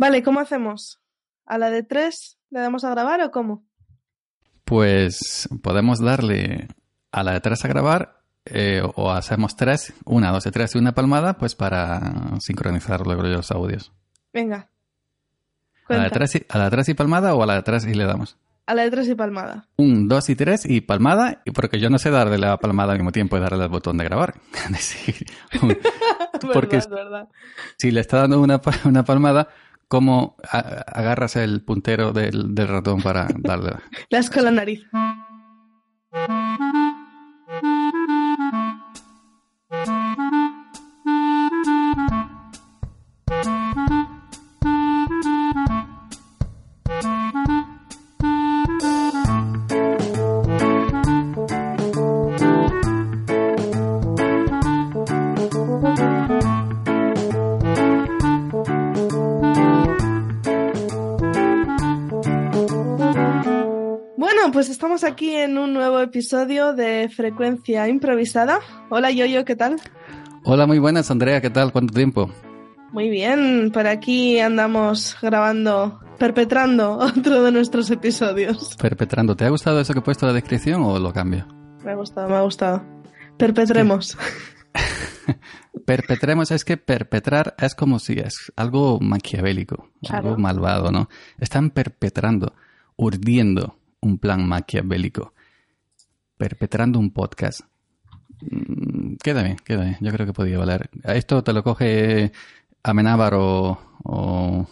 Vale, 0.00 0.22
¿cómo 0.22 0.40
hacemos? 0.40 0.98
¿A 1.44 1.58
la 1.58 1.68
de 1.68 1.82
tres 1.82 2.38
le 2.48 2.60
damos 2.60 2.84
a 2.84 2.90
grabar 2.90 3.20
o 3.20 3.30
cómo? 3.30 3.66
Pues 4.64 5.46
podemos 5.62 6.00
darle 6.00 6.68
a 7.12 7.22
la 7.22 7.32
de 7.32 7.40
tres 7.40 7.62
a 7.66 7.68
grabar 7.68 8.22
eh, 8.46 8.80
o 8.94 9.10
hacemos 9.10 9.56
tres, 9.56 9.92
una, 10.06 10.32
dos 10.32 10.46
y 10.46 10.50
tres 10.52 10.74
y 10.74 10.78
una 10.78 10.92
palmada, 10.92 11.34
pues 11.36 11.54
para 11.54 12.00
sincronizar 12.40 13.06
luego 13.06 13.24
los 13.24 13.50
audios. 13.50 13.92
Venga. 14.32 14.70
¿A 15.86 15.94
la, 15.94 16.04
de 16.04 16.10
tres 16.10 16.36
y, 16.36 16.46
¿A 16.48 16.56
la 16.56 16.64
de 16.64 16.70
tres 16.70 16.88
y 16.88 16.94
palmada 16.94 17.34
o 17.34 17.42
a 17.42 17.46
la 17.46 17.56
de 17.56 17.62
tres 17.62 17.84
y 17.84 17.92
le 17.92 18.06
damos? 18.06 18.38
A 18.64 18.74
la 18.74 18.84
de 18.84 18.90
tres 18.90 19.06
y 19.06 19.14
palmada. 19.14 19.68
Un, 19.76 20.08
dos 20.08 20.30
y 20.30 20.34
tres 20.34 20.64
y 20.64 20.80
palmada, 20.80 21.42
y 21.44 21.50
porque 21.50 21.78
yo 21.78 21.90
no 21.90 21.98
sé 21.98 22.10
darle 22.10 22.38
la 22.38 22.56
palmada 22.56 22.92
al 22.92 22.98
mismo 22.98 23.12
tiempo 23.12 23.36
y 23.36 23.40
darle 23.40 23.64
al 23.64 23.68
botón 23.68 23.98
de 23.98 24.04
grabar. 24.04 24.32
Porque- 26.54 26.78
verdad, 26.78 26.90
verdad. 26.90 27.28
si 27.76 27.90
le 27.90 28.00
está 28.00 28.18
dando 28.18 28.40
una, 28.40 28.62
una 28.84 29.04
palmada, 29.04 29.48
¿cómo 29.90 30.36
agarras 30.52 31.34
el 31.34 31.62
puntero 31.62 32.12
del, 32.12 32.56
ratón 32.56 33.02
para 33.02 33.26
darle? 33.36 33.72
Le 34.08 34.18
das 34.18 34.30
con 34.30 34.44
la 34.44 34.52
nariz. 34.52 34.86
Episodio 66.10 66.72
de 66.72 67.08
Frecuencia 67.08 67.88
Improvisada. 67.88 68.58
Hola 68.88 69.12
Yoyo, 69.12 69.44
¿qué 69.44 69.54
tal? 69.54 69.76
Hola, 70.42 70.66
muy 70.66 70.80
buenas, 70.80 71.08
Andrea, 71.08 71.40
¿qué 71.40 71.50
tal? 71.50 71.70
¿Cuánto 71.70 71.94
tiempo? 71.94 72.28
Muy 72.90 73.08
bien, 73.08 73.70
por 73.72 73.86
aquí 73.86 74.40
andamos 74.40 75.16
grabando, 75.22 76.00
perpetrando 76.18 76.94
otro 76.98 77.44
de 77.44 77.52
nuestros 77.52 77.88
episodios. 77.92 78.76
Perpetrando. 78.76 79.36
¿Te 79.36 79.44
ha 79.44 79.50
gustado 79.50 79.80
eso 79.80 79.92
que 79.92 80.00
he 80.00 80.02
puesto 80.02 80.26
en 80.26 80.30
la 80.30 80.34
descripción 80.34 80.82
o 80.82 80.98
lo 80.98 81.12
cambio? 81.12 81.46
Me 81.84 81.92
ha 81.92 81.94
gustado, 81.94 82.28
me 82.28 82.34
ha 82.34 82.40
gustado. 82.42 82.82
Perpetremos. 83.36 84.18
Perpetremos, 85.86 86.50
es 86.50 86.64
que 86.64 86.76
perpetrar 86.76 87.54
es 87.58 87.76
como 87.76 88.00
si 88.00 88.14
es 88.14 88.52
algo 88.56 88.98
maquiavélico, 89.00 89.90
Claro. 90.04 90.30
algo 90.30 90.40
malvado, 90.40 90.90
¿no? 90.90 91.08
Están 91.38 91.70
perpetrando, 91.70 92.52
urdiendo 92.96 93.76
un 94.00 94.18
plan 94.18 94.44
maquiavélico, 94.48 95.34
perpetrando 96.40 96.98
un 96.98 97.10
podcast. 97.12 97.60
Mm, 98.40 99.16
Queda 99.22 99.42
bien, 99.42 99.56
queda 99.62 99.82
bien. 99.84 99.98
Yo 100.00 100.10
creo 100.10 100.24
que 100.26 100.32
podía 100.32 100.56
valer. 100.58 100.88
Esto 101.04 101.44
te 101.44 101.52
lo 101.52 101.62
coge 101.62 102.32
Amenábar 102.82 103.34
o, 103.34 103.78
o, 104.04 104.66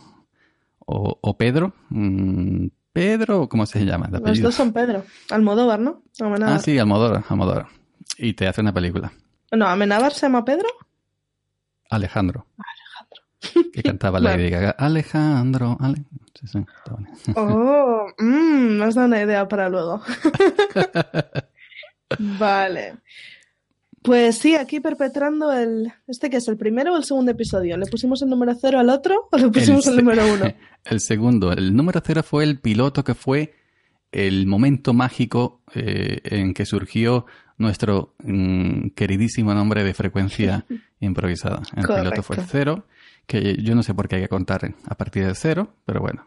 o- 0.87 1.19
o 1.21 1.37
Pedro. 1.37 1.75
Mm, 1.91 2.69
Pedro, 2.95 3.49
¿cómo 3.51 3.67
se 3.67 3.85
llama? 3.85 4.09
Los 4.11 4.41
dos 4.41 4.55
son 4.55 4.73
Pedro. 4.73 5.05
Almodóvar, 5.31 5.79
¿no? 5.79 6.03
Amenábar. 6.19 6.57
Ah, 6.57 6.59
sí, 6.59 6.79
Almodóvar, 6.79 7.23
Almodóvar. 7.29 7.67
Y 8.17 8.33
te 8.33 8.49
hace 8.49 8.63
una 8.63 8.73
película. 8.73 9.13
No, 9.53 9.67
Amenábar 9.67 10.15
se 10.15 10.23
llama 10.27 10.45
Pedro. 10.47 10.69
Alejandro. 11.91 12.47
Que 13.73 13.83
cantaba. 13.83 14.19
Lady 14.21 14.49
Gaga. 14.51 14.71
Alejandro. 14.71 15.77
Ale... 15.79 15.99
Sí, 16.41 16.47
sí, 16.47 16.59
está 16.59 16.93
bueno. 16.95 17.09
Oh, 17.37 18.07
mm, 18.19 18.79
me 18.79 18.85
has 18.85 18.95
dado 18.95 19.07
una 19.09 19.21
idea 19.23 19.47
para 19.47 19.69
luego. 19.69 20.01
vale. 22.19 22.95
Pues 24.03 24.39
sí, 24.39 24.55
aquí 24.55 24.81
perpetrando 24.81 25.53
el... 25.53 25.93
¿Este 26.07 26.31
que 26.31 26.37
es 26.37 26.49
el 26.49 26.57
primero 26.57 26.95
o 26.95 26.97
el 26.97 27.05
segundo 27.05 27.33
episodio? 27.33 27.77
¿Le 27.77 27.87
pusimos 27.87 28.23
el 28.23 28.29
número 28.29 28.55
cero 28.55 28.79
al 28.79 28.91
otro 28.91 29.29
o 29.31 29.37
le 29.37 29.49
pusimos 29.51 29.87
el, 29.87 29.97
número 29.97 30.23
uno? 30.33 30.47
El 30.85 31.01
segundo. 31.01 31.53
El 31.53 31.75
número 31.75 32.01
cero 32.03 32.23
fue 32.23 32.45
el 32.45 32.61
piloto 32.61 33.05
que 33.05 33.15
fue 33.15 33.53
el 34.13 34.47
momento 34.47 34.95
mágico 34.95 35.61
eh, 35.75 36.21
en 36.25 36.55
que 36.55 36.65
surgió 36.65 37.27
nuestro 37.59 38.15
mm, 38.23 38.91
queridísimo 38.95 39.53
nombre 39.53 39.85
de 39.85 39.93
frecuencia 39.93 40.65
improvisada. 41.01 41.61
El 41.77 41.85
piloto 41.85 42.23
fue 42.23 42.37
el 42.37 42.45
cero, 42.47 42.87
que 43.27 43.57
yo 43.63 43.75
no 43.75 43.83
sé 43.83 43.93
por 43.93 44.09
qué 44.09 44.17
hay 44.17 44.23
que 44.23 44.29
contar 44.29 44.75
a 44.87 44.95
partir 44.95 45.27
del 45.27 45.37
cero, 45.37 45.75
pero 45.85 46.01
bueno, 46.01 46.25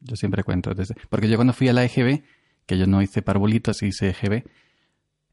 yo 0.00 0.14
siempre 0.14 0.44
cuento 0.44 0.74
desde... 0.74 0.94
Porque 1.08 1.28
yo 1.28 1.36
cuando 1.36 1.54
fui 1.54 1.68
a 1.68 1.72
la 1.72 1.84
EGB, 1.84 2.22
que 2.66 2.78
yo 2.78 2.86
no 2.86 3.02
hice 3.02 3.22
parbolitos, 3.22 3.82
hice 3.82 4.10
EGB, 4.10 4.44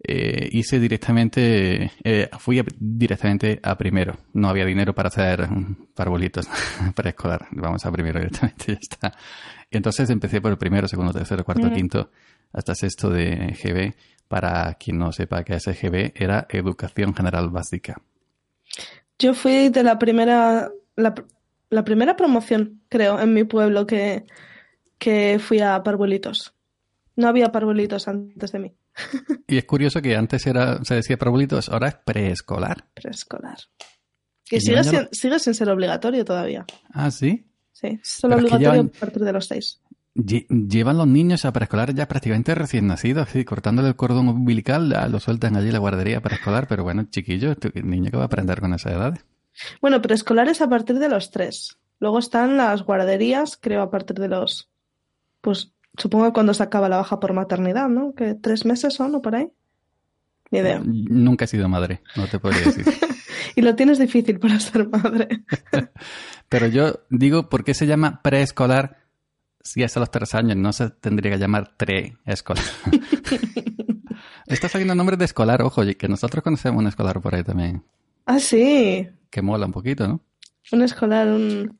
eh, 0.04 0.50
hice 0.52 0.80
directamente, 0.80 1.92
eh, 2.04 2.30
fui 2.40 2.60
a- 2.60 2.66
directamente 2.80 3.60
a 3.64 3.78
primero. 3.78 4.18
No 4.34 4.50
había 4.50 4.66
dinero 4.66 4.94
para 4.96 5.10
hacer 5.10 5.48
parbolitos 5.96 6.48
preescolar. 6.96 7.48
Vamos 7.52 7.86
a 7.86 7.92
primero 7.92 8.20
directamente, 8.20 8.66
ya 8.74 8.80
está. 8.80 9.14
Y 9.70 9.78
entonces 9.78 10.10
empecé 10.10 10.42
por 10.42 10.52
el 10.52 10.58
primero, 10.58 10.88
segundo, 10.88 11.12
tercero, 11.14 11.44
cuarto, 11.44 11.72
quinto, 11.72 12.12
hasta 12.54 12.74
sexto 12.76 13.10
de 13.10 13.56
GB. 13.62 13.94
Para 14.28 14.76
quien 14.76 15.00
no 15.00 15.12
sepa 15.12 15.44
qué 15.44 15.56
es 15.56 15.66
EGB, 15.68 16.14
era 16.16 16.46
Educación 16.52 17.16
General 17.16 17.50
Básica. 17.50 18.00
Yo 19.18 19.34
fui 19.34 19.70
de 19.70 19.82
la 19.84 19.98
primera, 19.98 20.70
la, 20.96 21.16
la 21.72 21.84
primera 21.84 22.16
promoción, 22.16 22.82
creo, 22.90 23.20
en 23.20 23.34
mi 23.34 23.44
pueblo 23.44 23.88
que, 23.88 24.26
que 25.00 25.40
fui 25.40 25.60
a 25.62 25.82
Parvuelitos. 25.82 26.54
No 27.16 27.28
había 27.28 27.52
Parvuelitos 27.52 28.08
antes 28.08 28.52
de 28.52 28.60
mí, 28.60 28.74
Y 29.48 29.58
es 29.58 29.66
curioso 29.66 30.02
que 30.02 30.16
antes 30.16 30.46
era, 30.48 30.84
se 30.84 30.96
decía 30.96 31.18
parbolitos, 31.18 31.70
ahora 31.70 31.88
es 31.90 31.96
preescolar. 32.06 32.86
preescolar. 32.94 33.58
Que 34.46 34.60
sigue, 34.62 34.84
sin, 34.84 35.08
sigue 35.12 35.40
sin 35.40 35.54
ser 35.54 35.70
obligatorio 35.70 36.26
todavía. 36.26 36.66
Ah, 36.92 37.12
sí. 37.12 37.46
Sí, 37.72 38.00
solo 38.04 38.36
Pero 38.36 38.48
obligatorio 38.48 38.84
llevan- 38.84 38.92
a 38.96 39.00
partir 39.00 39.24
de 39.24 39.32
los 39.34 39.46
seis. 39.48 39.80
Lle- 40.16 40.48
Llevan 40.50 40.98
los 40.98 41.08
niños 41.08 41.46
a 41.46 41.54
preescolar 41.54 41.94
ya 41.94 42.08
prácticamente 42.08 42.54
recién 42.56 42.88
nacidos, 42.88 43.30
así, 43.30 43.46
cortándole 43.46 43.88
el 43.90 43.96
cordón 43.96 44.28
umbilical, 44.28 44.90
lo 45.12 45.20
sueltan 45.20 45.56
allí 45.56 45.68
en 45.68 45.74
la 45.74 45.80
guardería 45.80 46.20
preescolar, 46.22 46.68
pero 46.68 46.84
bueno, 46.84 47.06
chiquillo, 47.10 47.56
¿tú- 47.56 47.72
¿el 47.74 47.88
niño 47.90 48.10
que 48.12 48.18
va 48.18 48.24
a 48.24 48.26
aprender 48.26 48.60
con 48.60 48.74
esa 48.74 48.92
edad? 48.92 49.18
Bueno, 49.82 50.02
preescolar 50.02 50.48
es 50.50 50.62
a 50.62 50.68
partir 50.70 50.98
de 51.00 51.10
los 51.10 51.32
tres. 51.32 51.78
Luego 52.00 52.20
están 52.20 52.58
las 52.58 52.82
guarderías, 52.84 53.58
creo, 53.62 53.82
a 53.82 53.92
partir 53.92 54.18
de 54.18 54.30
los. 54.30 54.70
Pues 55.42 55.72
supongo 55.98 56.26
que 56.26 56.34
cuando 56.34 56.54
se 56.54 56.64
acaba 56.64 56.90
la 56.90 56.98
baja 56.98 57.20
por 57.20 57.34
maternidad, 57.34 57.90
¿no? 57.90 58.14
Que 58.14 58.36
tres 58.36 58.66
meses 58.66 58.94
son 58.94 59.16
o 59.16 59.22
por 59.22 59.36
ahí. 59.36 59.50
Ni 60.52 60.60
idea. 60.60 60.82
Nunca 60.84 61.46
he 61.46 61.48
sido 61.48 61.70
madre, 61.70 62.02
no 62.16 62.28
te 62.28 62.40
podría 62.40 62.62
decir. 62.66 62.86
Y 63.56 63.62
lo 63.62 63.76
tienes 63.76 63.98
difícil 63.98 64.40
para 64.40 64.60
ser 64.60 64.88
madre. 64.88 65.28
Pero 66.50 66.68
yo 66.68 67.00
digo, 67.10 67.50
¿por 67.50 67.64
qué 67.64 67.74
se 67.74 67.88
llama 67.88 68.22
preescolar 68.22 69.00
si 69.62 69.84
es 69.84 69.98
a 69.98 70.00
los 70.00 70.12
tres 70.12 70.34
años? 70.36 70.56
No 70.56 70.72
se 70.72 70.90
tendría 70.92 71.32
que 71.34 71.40
llamar 71.40 71.76
tre-escolar. 71.76 72.64
Está 74.46 74.70
saliendo 74.70 74.96
nombre 74.96 75.18
de 75.18 75.26
escolar, 75.26 75.62
ojo, 75.62 75.84
y 75.84 75.96
que 75.96 76.08
nosotros 76.08 76.44
conocemos 76.44 76.82
un 76.82 76.88
escolar 76.88 77.22
por 77.22 77.36
ahí 77.36 77.44
también, 77.44 77.84
Ah, 78.26 78.40
sí. 78.40 79.08
que 79.30 79.42
mola 79.42 79.66
un 79.66 79.72
poquito, 79.72 80.08
¿no? 80.08 80.22
Un 80.72 80.82
escolar, 80.84 81.28
un, 81.28 81.80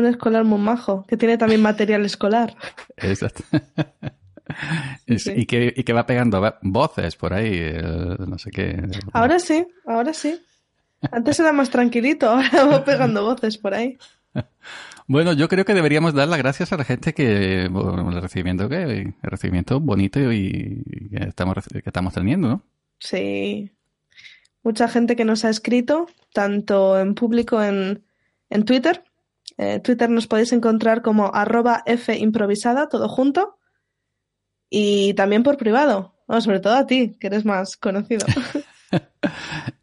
un 0.00 0.06
escolar 0.06 0.44
muy 0.44 0.58
majo, 0.58 1.04
que 1.06 1.16
tiene 1.16 1.38
también 1.38 1.62
material 1.62 2.04
escolar. 2.04 2.56
Exacto. 2.96 3.42
Sí. 5.06 5.32
y, 5.36 5.46
que, 5.46 5.72
y 5.76 5.84
que 5.84 5.92
va 5.92 6.06
pegando 6.06 6.42
voces 6.62 7.14
por 7.14 7.32
ahí, 7.34 7.52
eh, 7.52 8.16
no 8.18 8.36
sé 8.36 8.50
qué. 8.50 8.82
Ahora 9.12 9.38
sí, 9.38 9.64
ahora 9.86 10.12
sí. 10.12 10.40
Antes 11.12 11.38
era 11.38 11.52
más 11.52 11.70
tranquilito, 11.70 12.28
ahora 12.30 12.64
va 12.64 12.84
pegando 12.84 13.22
voces 13.22 13.58
por 13.58 13.74
ahí. 13.74 13.96
Bueno, 15.06 15.32
yo 15.34 15.48
creo 15.48 15.64
que 15.64 15.74
deberíamos 15.74 16.14
dar 16.14 16.26
las 16.26 16.38
gracias 16.38 16.72
a 16.72 16.76
la 16.76 16.84
gente 16.84 17.14
que, 17.14 17.68
bueno, 17.70 18.10
el 18.10 18.20
recibimiento 18.20 18.68
que, 18.68 18.82
el 18.82 19.14
recibimiento 19.22 19.78
bonito 19.78 20.20
y, 20.32 20.82
y 20.84 21.08
que 21.10 21.28
estamos, 21.28 21.54
que 21.68 21.82
estamos 21.84 22.12
teniendo, 22.12 22.48
¿no? 22.48 22.62
Sí. 22.98 23.70
Mucha 24.62 24.88
gente 24.88 25.16
que 25.16 25.24
nos 25.24 25.44
ha 25.44 25.50
escrito, 25.50 26.06
tanto 26.32 26.98
en 27.00 27.14
público 27.14 27.62
en, 27.62 28.04
en 28.50 28.64
Twitter. 28.64 29.02
Eh, 29.62 29.80
Twitter 29.80 30.08
nos 30.08 30.26
podéis 30.26 30.52
encontrar 30.52 31.02
como 31.02 31.34
arroba 31.34 31.82
F 31.84 32.16
improvisada, 32.16 32.88
todo 32.88 33.08
junto. 33.08 33.58
Y 34.70 35.12
también 35.14 35.42
por 35.42 35.56
privado. 35.58 36.14
Bueno, 36.26 36.40
sobre 36.40 36.60
todo 36.60 36.76
a 36.76 36.86
ti, 36.86 37.16
que 37.20 37.26
eres 37.26 37.44
más 37.44 37.76
conocido. 37.76 38.24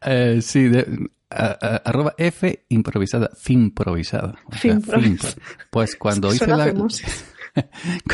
Eh, 0.04 0.40
sí, 0.42 0.68
de- 0.68 1.08
a- 1.30 1.56
a- 1.60 1.76
arroba 1.84 2.14
F 2.18 2.64
improvisada, 2.68 3.30
finprovisada. 3.36 4.34
O 4.46 4.52
sea, 4.52 4.74
Finprovisada. 4.74 5.32
fin- 5.34 5.42
Pues 5.70 5.96
cuando 5.98 6.32
hice 6.34 6.46
la, 6.46 6.72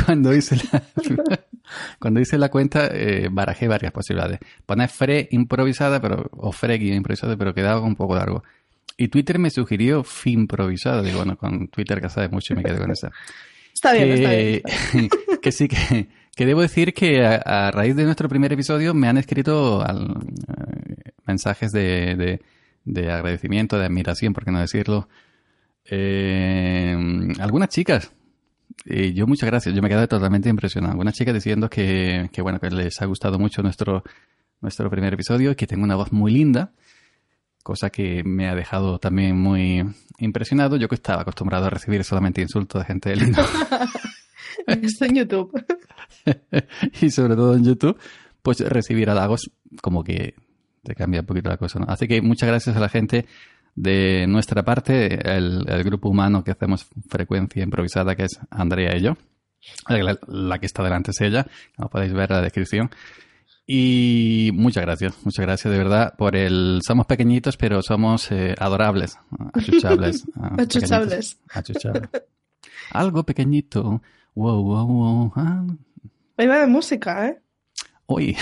cuando 0.04 0.34
hice 0.34 0.56
la, 0.56 0.82
cuando 1.98 2.20
hice 2.20 2.38
la 2.38 2.48
cuenta, 2.50 2.86
eh, 2.92 3.28
barajé 3.30 3.68
varias 3.68 3.92
posibilidades. 3.92 4.38
Poner 4.66 4.88
fre 4.88 5.28
improvisada, 5.32 6.00
pero, 6.00 6.28
o 6.32 6.52
fregi 6.52 6.92
improvisada, 6.92 7.36
pero 7.36 7.54
quedaba 7.54 7.80
un 7.80 7.96
poco 7.96 8.14
largo. 8.16 8.42
Y 8.96 9.08
Twitter 9.08 9.38
me 9.38 9.50
sugirió 9.50 10.04
fin 10.04 10.40
improvisado. 10.40 11.02
Digo, 11.02 11.18
bueno, 11.18 11.36
con 11.36 11.68
Twitter 11.68 12.00
que 12.00 12.08
sabe 12.08 12.28
mucho 12.28 12.52
y 12.54 12.56
me 12.56 12.62
quedé 12.62 12.78
con 12.78 12.90
esa. 12.90 13.10
Está 13.74 13.92
bien, 13.92 14.08
está 14.12 14.30
bien. 14.30 14.62
que 15.42 15.50
sí, 15.50 15.66
que, 15.66 16.06
que 16.36 16.46
debo 16.46 16.60
decir 16.62 16.94
que 16.94 17.26
a, 17.26 17.36
a 17.66 17.70
raíz 17.72 17.96
de 17.96 18.04
nuestro 18.04 18.28
primer 18.28 18.52
episodio 18.52 18.94
me 18.94 19.08
han 19.08 19.16
escrito 19.18 19.82
al- 19.84 20.16
eh, 20.48 21.10
mensajes 21.26 21.72
de, 21.72 22.14
de, 22.14 22.40
de 22.84 23.10
agradecimiento, 23.10 23.76
de 23.76 23.86
admiración, 23.86 24.32
por 24.32 24.44
qué 24.44 24.52
no 24.52 24.60
decirlo. 24.60 25.08
Eh, 25.90 26.96
algunas 27.40 27.68
chicas, 27.68 28.12
y 28.84 29.12
yo 29.12 29.26
muchas 29.26 29.48
gracias, 29.50 29.74
yo 29.74 29.82
me 29.82 29.88
quedé 29.88 30.06
totalmente 30.06 30.48
impresionado. 30.48 30.92
Algunas 30.92 31.14
chicas 31.14 31.34
diciendo 31.34 31.68
que, 31.68 32.30
que 32.32 32.42
bueno, 32.42 32.58
que 32.60 32.70
les 32.70 33.02
ha 33.02 33.06
gustado 33.06 33.38
mucho 33.38 33.62
nuestro, 33.62 34.02
nuestro 34.60 34.88
primer 34.90 35.12
episodio 35.14 35.50
y 35.50 35.54
que 35.56 35.66
tengo 35.66 35.84
una 35.84 35.96
voz 35.96 36.12
muy 36.12 36.32
linda, 36.32 36.72
cosa 37.64 37.90
que 37.90 38.22
me 38.22 38.46
ha 38.48 38.54
dejado 38.54 39.00
también 39.00 39.36
muy 39.36 39.82
impresionado. 40.18 40.76
Yo 40.76 40.86
que 40.86 40.94
estaba 40.94 41.22
acostumbrado 41.22 41.66
a 41.66 41.70
recibir 41.70 42.04
solamente 42.04 42.42
insultos 42.42 42.82
de 42.82 42.86
gente 42.86 43.16
linda. 43.16 43.44
Está 44.68 45.06
en 45.06 45.16
YouTube. 45.16 45.64
y 47.00 47.10
sobre 47.10 47.34
todo 47.34 47.56
en 47.56 47.64
YouTube, 47.64 47.98
pues 48.42 48.60
recibir 48.60 49.10
halagos 49.10 49.50
como 49.82 50.04
que 50.04 50.34
te 50.84 50.94
cambia 50.94 51.20
un 51.20 51.26
poquito 51.26 51.48
la 51.48 51.56
cosa, 51.56 51.80
¿no? 51.80 51.86
Así 51.88 52.06
que 52.06 52.20
muchas 52.20 52.48
gracias 52.48 52.76
a 52.76 52.80
la 52.80 52.90
gente 52.90 53.26
de 53.74 54.26
nuestra 54.28 54.62
parte, 54.62 55.34
el, 55.36 55.64
el 55.66 55.84
grupo 55.84 56.10
humano 56.10 56.44
que 56.44 56.50
hacemos 56.50 56.86
frecuencia 57.08 57.62
improvisada, 57.62 58.14
que 58.14 58.24
es 58.24 58.38
Andrea 58.50 58.96
y 58.96 59.02
yo. 59.02 59.16
La, 59.88 60.18
la 60.28 60.58
que 60.58 60.66
está 60.66 60.82
delante 60.82 61.12
es 61.12 61.20
ella, 61.22 61.46
como 61.74 61.88
podéis 61.88 62.12
ver 62.12 62.30
en 62.30 62.36
la 62.36 62.42
descripción. 62.42 62.90
Y 63.66 64.50
muchas 64.52 64.84
gracias, 64.84 65.14
muchas 65.24 65.44
gracias 65.46 65.72
de 65.72 65.78
verdad 65.78 66.14
por 66.18 66.36
el... 66.36 66.80
Somos 66.86 67.06
pequeñitos, 67.06 67.56
pero 67.56 67.80
somos 67.82 68.30
eh, 68.30 68.54
adorables, 68.58 69.16
achuchables. 69.54 70.24
ah, 70.36 70.54
Achuchables. 70.58 71.38
achuchables. 71.50 72.10
Algo 72.90 73.22
pequeñito. 73.24 74.02
Wow, 74.34 74.62
wow, 74.62 74.86
wow. 74.86 75.32
ah, 75.36 75.64
Hoy 76.36 76.46
va 76.46 76.58
de 76.58 76.66
música, 76.66 77.28
¿eh? 77.28 77.38
Uy, 78.06 78.36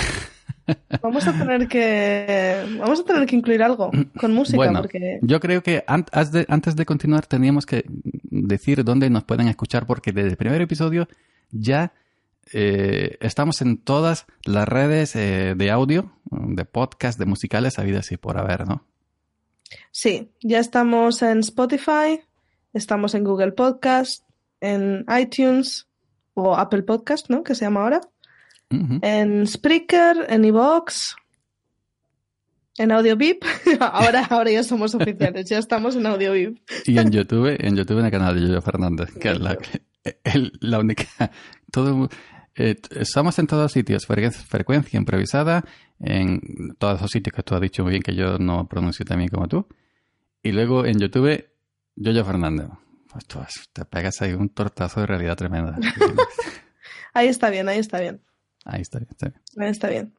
Vamos 1.03 1.27
a 1.27 1.33
tener 1.33 1.69
que 1.69 2.65
vamos 2.79 3.01
a 3.01 3.05
tener 3.05 3.27
que 3.27 3.37
incluir 3.37 3.63
algo 3.63 3.91
con 4.19 4.33
música 4.33 4.57
Bueno, 4.57 4.81
porque 4.81 5.19
yo 5.23 5.39
creo 5.41 5.63
que 5.63 5.85
an- 5.87 6.07
has 6.13 6.31
de- 6.33 6.47
antes 6.49 6.77
de 6.77 6.87
continuar 6.87 7.27
teníamos 7.27 7.67
que 7.67 7.85
decir 8.31 8.83
dónde 8.85 9.11
nos 9.11 9.25
pueden 9.25 9.49
escuchar 9.49 9.87
porque 9.87 10.13
desde 10.13 10.31
el 10.31 10.37
primer 10.37 10.63
episodio 10.63 11.09
ya 11.51 11.93
eh, 12.53 13.17
estamos 13.21 13.63
en 13.63 13.79
todas 13.79 14.27
las 14.45 14.67
redes 14.69 15.15
eh, 15.17 15.55
de 15.57 15.71
audio, 15.71 16.13
de 16.31 16.65
podcast, 16.65 17.19
de 17.19 17.27
musicales, 17.27 17.79
habidas 17.79 18.11
y 18.13 18.17
por 18.17 18.39
haber, 18.39 18.67
¿no? 18.67 18.87
sí, 19.91 20.31
ya 20.43 20.59
estamos 20.59 21.23
en 21.23 21.39
Spotify, 21.39 22.21
estamos 22.75 23.15
en 23.15 23.25
Google 23.25 23.53
Podcast, 23.53 24.25
en 24.61 25.07
iTunes 25.19 25.89
o 26.35 26.57
Apple 26.57 26.83
Podcast, 26.83 27.31
¿no? 27.31 27.43
Que 27.43 27.55
se 27.55 27.65
llama 27.65 27.83
ahora, 27.83 28.01
en 28.71 29.47
Spreaker, 29.47 30.27
en 30.29 30.45
iVoox, 30.47 31.15
en 32.79 32.93
AudioBeep. 32.93 33.43
ahora 33.81 34.25
ahora 34.31 34.51
ya 34.51 34.63
somos 34.63 34.95
oficiales, 34.95 35.49
ya 35.49 35.59
estamos 35.59 35.97
en 35.97 36.07
AudioBeep. 36.07 36.59
Y 36.87 36.99
en 36.99 37.11
YouTube, 37.11 37.57
en 37.59 37.77
YouTube 37.77 37.99
en 38.01 38.07
el 38.07 38.11
canal 38.11 38.35
de 38.35 38.43
Yoyo 38.49 38.63
Fernández, 38.63 39.13
que 39.15 39.31
es 39.31 39.41
la, 39.41 39.57
el- 40.25 40.53
la 40.61 40.79
única... 40.79 41.31
Todo, 41.71 42.11
eh, 42.57 42.77
estamos 42.91 43.39
en 43.39 43.47
todos 43.47 43.73
sitios, 43.73 44.07
fre- 44.09 44.31
frecuencia 44.33 44.99
improvisada, 44.99 45.65
en 46.01 46.41
todos 46.79 46.97
esos 46.99 47.11
sitios 47.11 47.35
que 47.35 47.43
tú 47.43 47.55
has 47.55 47.61
dicho 47.61 47.83
muy 47.83 47.91
bien 47.93 48.03
que 48.03 48.15
yo 48.15 48.39
no 48.39 48.67
pronuncio 48.69 49.05
tan 49.05 49.19
bien 49.19 49.29
como 49.31 49.49
tú. 49.49 49.67
Y 50.43 50.53
luego 50.53 50.85
en 50.85 50.99
YouTube, 50.99 51.47
Yoyo 51.97 52.25
Fernández. 52.25 52.67
Pues 53.11 53.27
tú 53.27 53.39
te 53.73 53.85
pegas 53.85 54.23
ahí 54.23 54.33
un 54.33 54.49
tortazo 54.49 55.01
de 55.01 55.07
realidad 55.07 55.37
tremenda. 55.37 55.77
Ahí 57.15 57.29
está 57.29 57.51
bien, 57.51 57.69
ahí 57.69 57.79
está 57.79 58.01
bien. 58.01 58.23
Ahí 58.65 58.81
está, 58.81 58.99
está 58.99 59.29
bien. 59.29 59.43
Ahí 59.59 59.71
está 59.71 59.89
bien. 59.91 60.15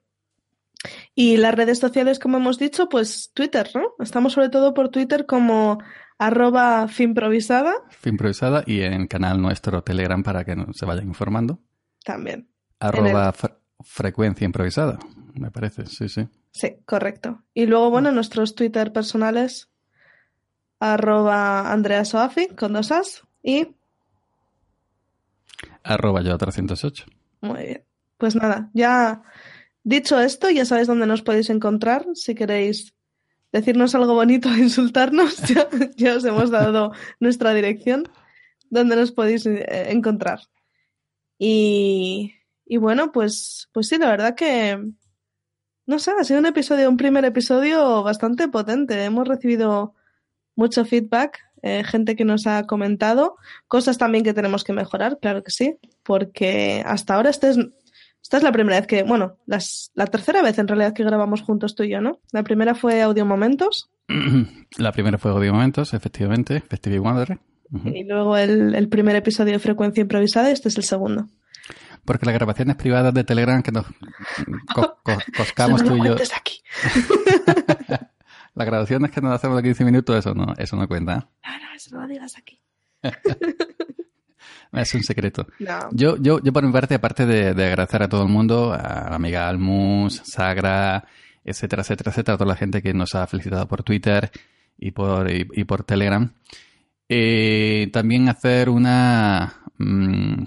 Y 1.16 1.38
las 1.38 1.56
redes 1.56 1.80
sociales, 1.80 2.20
como 2.20 2.38
hemos 2.38 2.60
dicho, 2.60 2.88
pues 2.90 3.32
Twitter, 3.34 3.70
¿no? 3.74 3.94
Estamos 4.00 4.34
sobre 4.34 4.50
todo 4.50 4.74
por 4.74 4.90
Twitter 4.90 5.26
como 5.26 5.80
arroba 6.20 6.88
finprovisada 6.88 7.74
Fue 7.90 8.12
improvisada 8.12 8.64
y 8.68 8.82
en 8.82 8.94
el 8.94 9.08
canal 9.08 9.42
nuestro 9.42 9.82
Telegram 9.84 10.22
para 10.24 10.44
que 10.46 10.56
se 10.74 10.86
vayan 10.86 11.08
informando. 11.08 11.60
También. 12.04 12.48
Arroba 12.80 13.34
fre- 13.34 13.56
frecuencia 13.82 14.46
improvisada, 14.46 15.00
me 15.34 15.52
parece, 15.52 15.86
sí, 15.86 16.10
sí. 16.10 16.28
Sí, 16.52 16.78
correcto. 16.86 17.42
Y 17.54 17.66
luego, 17.66 17.90
bueno, 17.90 18.12
nuestros 18.12 18.56
Twitter 18.56 18.92
personales, 18.94 19.70
arroba 20.80 21.72
Andrea 21.72 22.06
Soafi, 22.06 22.48
con 22.50 22.74
dos 22.74 22.92
as, 22.92 23.24
y 23.42 23.68
Arroba 25.84 26.22
yo 26.22 26.38
308. 26.38 27.06
muy 27.42 27.64
bien. 27.64 27.84
Pues 28.18 28.36
nada, 28.36 28.70
ya 28.74 29.22
dicho 29.84 30.20
esto, 30.20 30.50
ya 30.50 30.66
sabéis 30.66 30.88
dónde 30.88 31.06
nos 31.08 31.22
podéis 31.24 31.50
encontrar. 31.50 32.06
Si 32.14 32.36
queréis 32.36 32.94
decirnos 33.52 33.94
algo 33.96 34.14
bonito 34.14 34.50
o 34.50 34.56
insultarnos, 34.56 35.38
ya, 35.48 35.68
ya 35.98 36.16
os 36.16 36.24
hemos 36.26 36.52
dado 36.52 36.92
nuestra 37.20 37.54
dirección, 37.54 38.08
donde 38.70 38.96
nos 38.96 39.12
podéis 39.12 39.46
eh, 39.46 39.92
encontrar. 39.92 40.40
Y, 41.46 42.36
y 42.66 42.78
bueno, 42.78 43.12
pues, 43.12 43.68
pues 43.74 43.90
sí, 43.90 43.98
la 43.98 44.10
verdad 44.10 44.34
que, 44.34 44.82
no 45.86 46.00
sé, 46.00 46.12
ha 46.18 46.24
sido 46.24 46.40
un 46.40 46.46
episodio, 46.46 46.90
un 46.90 46.96
primer 46.96 47.26
episodio 47.26 48.02
bastante 48.02 48.48
potente. 48.48 49.04
Hemos 49.04 49.28
recibido 49.28 49.94
mucho 50.56 50.86
feedback, 50.86 51.42
eh, 51.62 51.84
gente 51.84 52.16
que 52.16 52.24
nos 52.24 52.48
ha 52.48 52.66
comentado, 52.66 53.36
cosas 53.68 53.98
también 53.98 54.24
que 54.24 54.34
tenemos 54.34 54.64
que 54.64 54.72
mejorar, 54.72 55.20
claro 55.20 55.44
que 55.44 55.52
sí, 55.52 55.78
porque 56.04 56.82
hasta 56.86 57.16
ahora 57.16 57.30
este 57.30 57.50
es, 57.50 57.58
esta 58.22 58.38
es 58.38 58.44
la 58.44 58.54
primera 58.54 58.78
vez 58.78 58.88
que, 58.88 59.04
bueno, 59.04 59.38
las, 59.46 59.92
la 59.96 60.08
tercera 60.08 60.42
vez 60.42 60.58
en 60.60 60.70
realidad 60.70 60.94
que 60.94 61.04
grabamos 61.04 61.42
juntos 61.42 61.76
tú 61.76 61.84
y 61.84 61.90
yo, 61.90 62.00
¿no? 62.00 62.22
La 62.32 62.44
primera 62.44 62.74
fue 62.74 63.02
Audio 63.02 63.26
Momentos 63.26 63.90
La 64.78 64.94
primera 64.94 65.18
fue 65.18 65.32
Audio 65.32 65.52
Momentos, 65.52 65.94
efectivamente, 65.94 66.62
Festive 66.62 67.00
Y 67.86 68.04
luego 68.04 68.38
el, 68.38 68.76
el 68.76 68.88
primer 68.90 69.16
episodio 69.16 69.54
de 69.54 69.60
Frecuencia 69.60 70.02
Improvisada 70.02 70.50
y 70.50 70.54
este 70.54 70.70
es 70.70 70.78
el 70.78 70.84
segundo. 70.84 71.28
Porque 72.06 72.26
las 72.26 72.36
grabaciones 72.36 72.76
privadas 72.76 73.14
de 73.14 73.24
Telegram 73.24 73.64
que 73.64 73.72
nos 73.72 73.86
co- 74.76 74.98
co- 75.04 75.18
coscamos 75.38 75.84
tú 75.84 75.96
y 75.98 76.06
yo, 76.06 76.16
aquí. 76.36 76.62
las 78.56 78.66
grabaciones 78.68 79.12
que 79.12 79.22
nos 79.22 79.34
hacemos 79.34 79.58
de 79.58 79.64
15 79.64 79.86
minutos, 79.86 80.18
eso 80.18 80.34
no, 80.36 80.54
eso 80.58 80.76
no 80.76 80.88
cuenta. 80.88 81.16
No, 81.44 81.52
no, 81.60 81.74
eso 81.76 81.96
no 81.96 82.02
lo 82.02 82.08
digas 82.08 82.38
aquí. 82.38 82.62
Es 84.74 84.94
un 84.96 85.04
secreto. 85.04 85.46
No. 85.60 85.80
Yo, 85.92 86.18
yo, 86.18 86.40
yo 86.42 86.52
por 86.52 86.66
mi 86.66 86.72
parte, 86.72 86.96
aparte 86.96 87.28
de, 87.28 87.54
de 87.54 87.66
agradecer 87.68 88.02
a 88.02 88.10
todo 88.10 88.24
el 88.24 88.30
mundo, 88.30 88.74
a 88.74 89.08
la 89.10 89.16
amiga 89.16 89.48
Almus, 89.48 90.22
Sagra, 90.26 91.06
etcétera, 91.46 91.84
etcétera, 91.84 92.10
etcétera, 92.10 92.34
a 92.34 92.38
toda 92.40 92.50
la 92.50 92.56
gente 92.56 92.82
que 92.82 92.92
nos 92.94 93.14
ha 93.14 93.28
felicitado 93.28 93.68
por 93.68 93.84
Twitter 93.84 94.32
y 94.80 94.90
por, 94.92 95.30
y, 95.30 95.48
y 95.54 95.64
por 95.66 95.84
Telegram. 95.84 96.34
Eh, 97.10 97.90
también 97.94 98.30
hacer 98.30 98.70
una... 98.70 99.54
mm, 99.78 100.44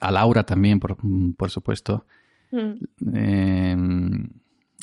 a 0.00 0.10
Laura 0.12 0.44
también, 0.44 0.78
por, 0.80 0.96
por 1.36 1.50
supuesto. 1.50 2.06
Mm, 2.52 2.72
Eh, 3.14 3.76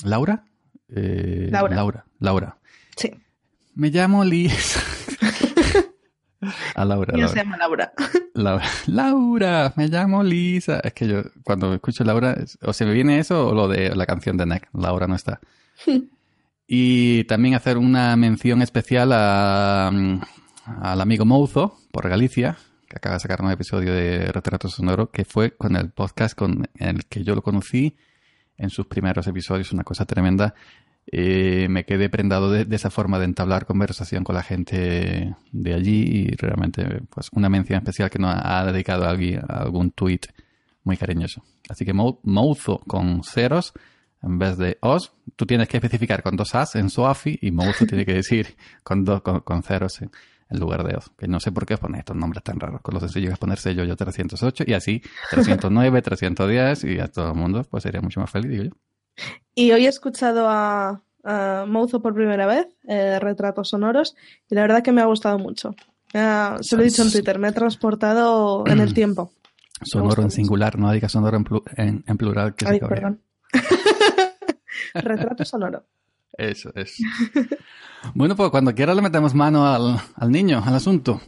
¿Laura? 0.04 0.44
Eh, 0.90 1.48
Laura. 1.52 1.76
Laura. 1.76 2.06
Laura. 2.20 2.58
Sí, 2.98 3.12
Me 3.76 3.90
llamo 3.90 4.24
Liz. 4.26 4.78
a 6.76 6.86
Laura. 6.86 7.14
yo 7.14 7.20
Laura. 7.20 7.28
se 7.34 7.36
llama 7.44 7.58
Laura. 7.58 7.94
Laura, 8.34 8.66
Laura, 8.88 9.74
me 9.78 9.88
llamo 9.88 10.24
Lisa. 10.24 10.80
Es 10.84 10.94
que 10.94 11.08
yo 11.08 11.22
cuando 11.44 11.74
escucho 11.74 12.04
Laura, 12.04 12.36
o 12.62 12.74
se 12.74 12.86
me 12.86 12.94
viene 12.94 13.20
eso 13.20 13.48
o 13.50 13.54
lo 13.54 13.68
de 13.68 13.96
la 13.96 14.06
canción 14.06 14.38
de 14.38 14.46
Neck. 14.46 14.68
Laura 14.74 15.08
no 15.08 15.16
está. 15.16 15.40
y 16.68 17.24
también 17.26 17.56
hacer 17.56 17.78
una 17.78 18.16
mención 18.18 18.62
especial 18.62 19.12
a, 19.14 19.90
mm, 19.94 20.20
al 20.66 21.02
amigo 21.02 21.26
Mouzo 21.26 21.78
por 21.92 22.08
Galicia, 22.10 22.58
que 22.88 22.98
acaba 22.98 23.16
de 23.16 23.20
sacar 23.22 23.42
un 23.42 23.52
episodio 23.52 23.94
de 23.94 24.32
Retrato 24.32 24.68
Sonoro, 24.70 25.12
que 25.12 25.26
fue 25.26 25.52
con 25.56 25.76
el 25.76 25.92
podcast 25.92 26.38
con 26.38 26.70
el 26.76 27.06
que 27.06 27.24
yo 27.24 27.36
lo 27.36 27.42
conocí 27.42 27.96
en 28.58 28.70
sus 28.70 28.86
primeros 28.88 29.28
episodios, 29.28 29.72
una 29.72 29.84
cosa 29.84 30.06
tremenda. 30.06 30.54
Eh, 31.12 31.68
me 31.70 31.84
quedé 31.84 32.10
prendado 32.10 32.52
de, 32.52 32.66
de 32.66 32.76
esa 32.76 32.92
forma 32.92 33.18
de 33.18 33.26
entablar 33.26 33.66
conversación 33.66 34.24
con 34.24 34.36
la 34.36 34.44
gente 34.44 35.36
de 35.52 35.74
allí 35.74 36.04
y 36.04 36.36
realmente 36.36 37.02
pues 37.10 37.30
una 37.34 37.50
mención 37.50 37.78
especial 37.80 38.10
que 38.12 38.20
nos 38.20 38.36
ha 38.38 38.64
dedicado 38.66 39.06
a 39.06 39.10
alguien, 39.10 39.42
a 39.48 39.62
algún 39.64 39.92
tweet 39.92 40.22
muy 40.84 40.98
cariñoso. 40.98 41.44
Así 41.70 41.86
que 41.86 41.94
Mou- 41.94 42.20
Mouzo 42.24 42.80
con 42.88 43.24
ceros 43.24 43.74
en 44.22 44.38
vez 44.38 44.58
de 44.58 44.78
os, 44.82 45.14
tú 45.36 45.48
tienes 45.48 45.68
que 45.68 45.78
especificar 45.78 46.22
con 46.22 46.36
dos 46.36 46.54
as 46.54 46.76
en 46.76 46.92
Soafi 46.92 47.40
y 47.42 47.50
Mouzo 47.50 47.88
tiene 47.88 48.06
que 48.06 48.14
decir 48.14 48.56
con, 48.84 49.04
dos 49.04 49.22
con, 49.24 49.40
con 49.40 49.64
ceros 49.64 50.00
en, 50.04 50.12
en 50.52 50.60
lugar 50.60 50.84
de 50.84 50.96
os. 50.96 51.10
Que 51.18 51.28
no 51.28 51.40
sé 51.40 51.52
por 51.52 51.66
qué 51.66 51.78
poner 51.78 52.00
estos 52.00 52.16
nombres 52.16 52.44
tan 52.44 52.60
raros. 52.60 52.82
Con 52.82 52.94
lo 52.94 53.00
sencillo 53.00 53.32
es 53.32 53.40
ponerse 53.40 53.74
yo, 53.74 53.84
yo 53.84 53.96
308 53.96 54.66
y 54.68 54.74
así 54.74 55.02
309, 55.32 56.02
310 56.02 56.84
y 56.84 57.00
a 57.00 57.08
todo 57.08 57.30
el 57.30 57.36
mundo 57.36 57.64
pues 57.70 57.84
sería 57.84 58.02
mucho 58.02 58.20
más 58.20 58.30
feliz, 58.30 58.52
digo 58.52 58.64
yo. 58.66 58.72
Y 59.56 59.72
hoy 59.72 59.86
he 59.86 59.90
escuchado 59.90 60.48
a, 60.50 61.02
Mouzo 61.68 62.02
por 62.02 62.14
primera 62.16 62.46
vez, 62.48 62.68
eh, 62.88 63.20
retratos 63.20 63.70
sonoros, 63.70 64.16
y 64.50 64.56
la 64.56 64.62
verdad 64.62 64.82
que 64.82 64.92
me 64.92 65.02
ha 65.02 65.06
gustado 65.06 65.38
mucho. 65.38 65.76
Se 66.12 66.76
lo 66.76 66.82
he 66.82 66.86
dicho 66.86 67.04
en 67.04 67.12
Twitter, 67.12 67.38
me 67.38 67.50
ha 67.50 67.52
transportado 67.52 68.64
en 68.68 68.80
el 68.80 68.94
tiempo. 68.96 69.32
Sonoro 69.84 70.24
en 70.24 70.32
singular, 70.32 70.78
no 70.78 70.92
digas 70.92 71.12
sonoro 71.12 71.38
en, 71.38 71.44
plu 71.44 71.64
en, 71.76 72.04
en, 72.08 72.18
plural. 72.18 72.56
Que 72.56 72.68
Ay, 72.68 72.80
se 72.80 72.88
perdón. 72.88 73.22
Retrato 74.94 75.46
sonoro. 75.46 75.86
Eso 76.38 76.72
es. 76.76 76.98
bueno, 78.14 78.36
pues 78.36 78.50
cuando 78.52 78.74
quiera 78.74 78.94
le 78.96 79.02
metemos 79.02 79.34
mano 79.34 79.68
al, 79.68 80.00
al 80.16 80.32
niño, 80.32 80.64
al 80.66 80.76
asunto. 80.76 81.22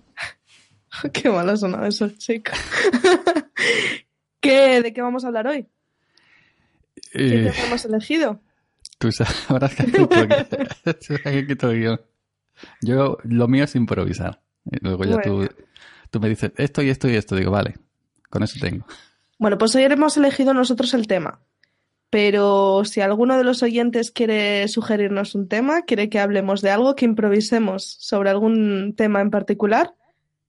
Qué 1.13 1.29
malo 1.29 1.51
ha 1.51 1.57
sonado 1.57 1.85
eso, 1.85 2.09
chico. 2.17 2.51
¿Qué, 4.39 4.81
¿De 4.81 4.93
qué 4.93 5.01
vamos 5.01 5.23
a 5.23 5.27
hablar 5.27 5.47
hoy? 5.47 5.65
¿Qué 7.11 7.47
Eh, 7.47 7.53
hemos 7.65 7.85
elegido? 7.85 8.39
tú 8.99 9.11
sabrás 9.11 9.75
que 9.75 9.85
que 11.23 11.47
quito 11.47 11.71
el 11.71 11.79
guion. 11.79 12.01
Yo, 12.81 13.17
lo 13.23 13.47
mío 13.47 13.63
es 13.65 13.75
improvisar. 13.75 14.41
Luego 14.81 15.03
ya 15.03 15.15
Bueno. 15.15 15.47
tú, 15.47 15.55
tú 16.11 16.19
me 16.19 16.29
dices 16.29 16.51
esto 16.57 16.81
y 16.81 16.89
esto 16.89 17.09
y 17.09 17.15
esto. 17.15 17.35
Digo, 17.35 17.51
vale, 17.51 17.75
con 18.29 18.43
eso 18.43 18.57
tengo. 18.61 18.85
Bueno, 19.39 19.57
pues 19.57 19.75
hoy 19.75 19.83
hemos 19.83 20.15
elegido 20.17 20.53
nosotros 20.53 20.93
el 20.93 21.07
tema. 21.07 21.41
Pero 22.13 22.85
si 22.85 23.01
alguno 23.01 23.39
de 23.39 23.43
los 23.43 23.63
oyentes 23.63 24.11
quiere 24.11 24.67
sugerirnos 24.67 25.33
un 25.33 25.47
tema, 25.47 25.81
quiere 25.81 26.09
que 26.09 26.19
hablemos 26.19 26.61
de 26.61 26.69
algo, 26.69 26.93
que 26.93 27.05
improvisemos 27.05 27.97
sobre 27.99 28.29
algún 28.29 28.93
tema 28.95 29.19
en 29.19 29.31
particular, 29.31 29.95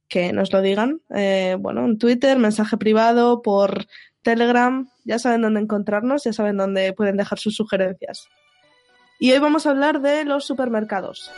que 0.07 0.35
nos 0.35 0.53
lo 0.53 0.61
digan. 0.61 1.01
Eh, 1.15 1.57
bueno, 1.59 1.87
en 1.87 1.97
Twitter, 1.97 2.39
mensaje 2.39 2.77
privado, 2.77 3.41
por 3.41 3.87
Telegram, 4.21 4.91
ya 5.07 5.19
saben 5.19 5.41
dónde 5.41 5.61
encontrarnos, 5.61 6.25
ya 6.25 6.35
saben 6.35 6.59
dónde 6.59 6.93
pueden 6.93 7.17
dejar 7.17 7.39
sus 7.39 7.57
sugerencias. 7.57 8.29
Y 9.19 9.33
hoy 9.33 9.39
vamos 9.39 9.65
a 9.65 9.71
hablar 9.71 10.03
de 10.03 10.27
los 10.27 10.45
supermercados. 10.45 11.33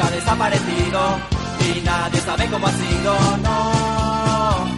Chica 0.00 0.06
ha 0.06 0.16
desaparecido 0.16 1.00
y 1.60 1.80
nadie 1.82 2.20
sabe 2.20 2.46
cómo 2.46 2.66
ha 2.66 2.72
sido, 2.72 3.14
no. 3.42 4.74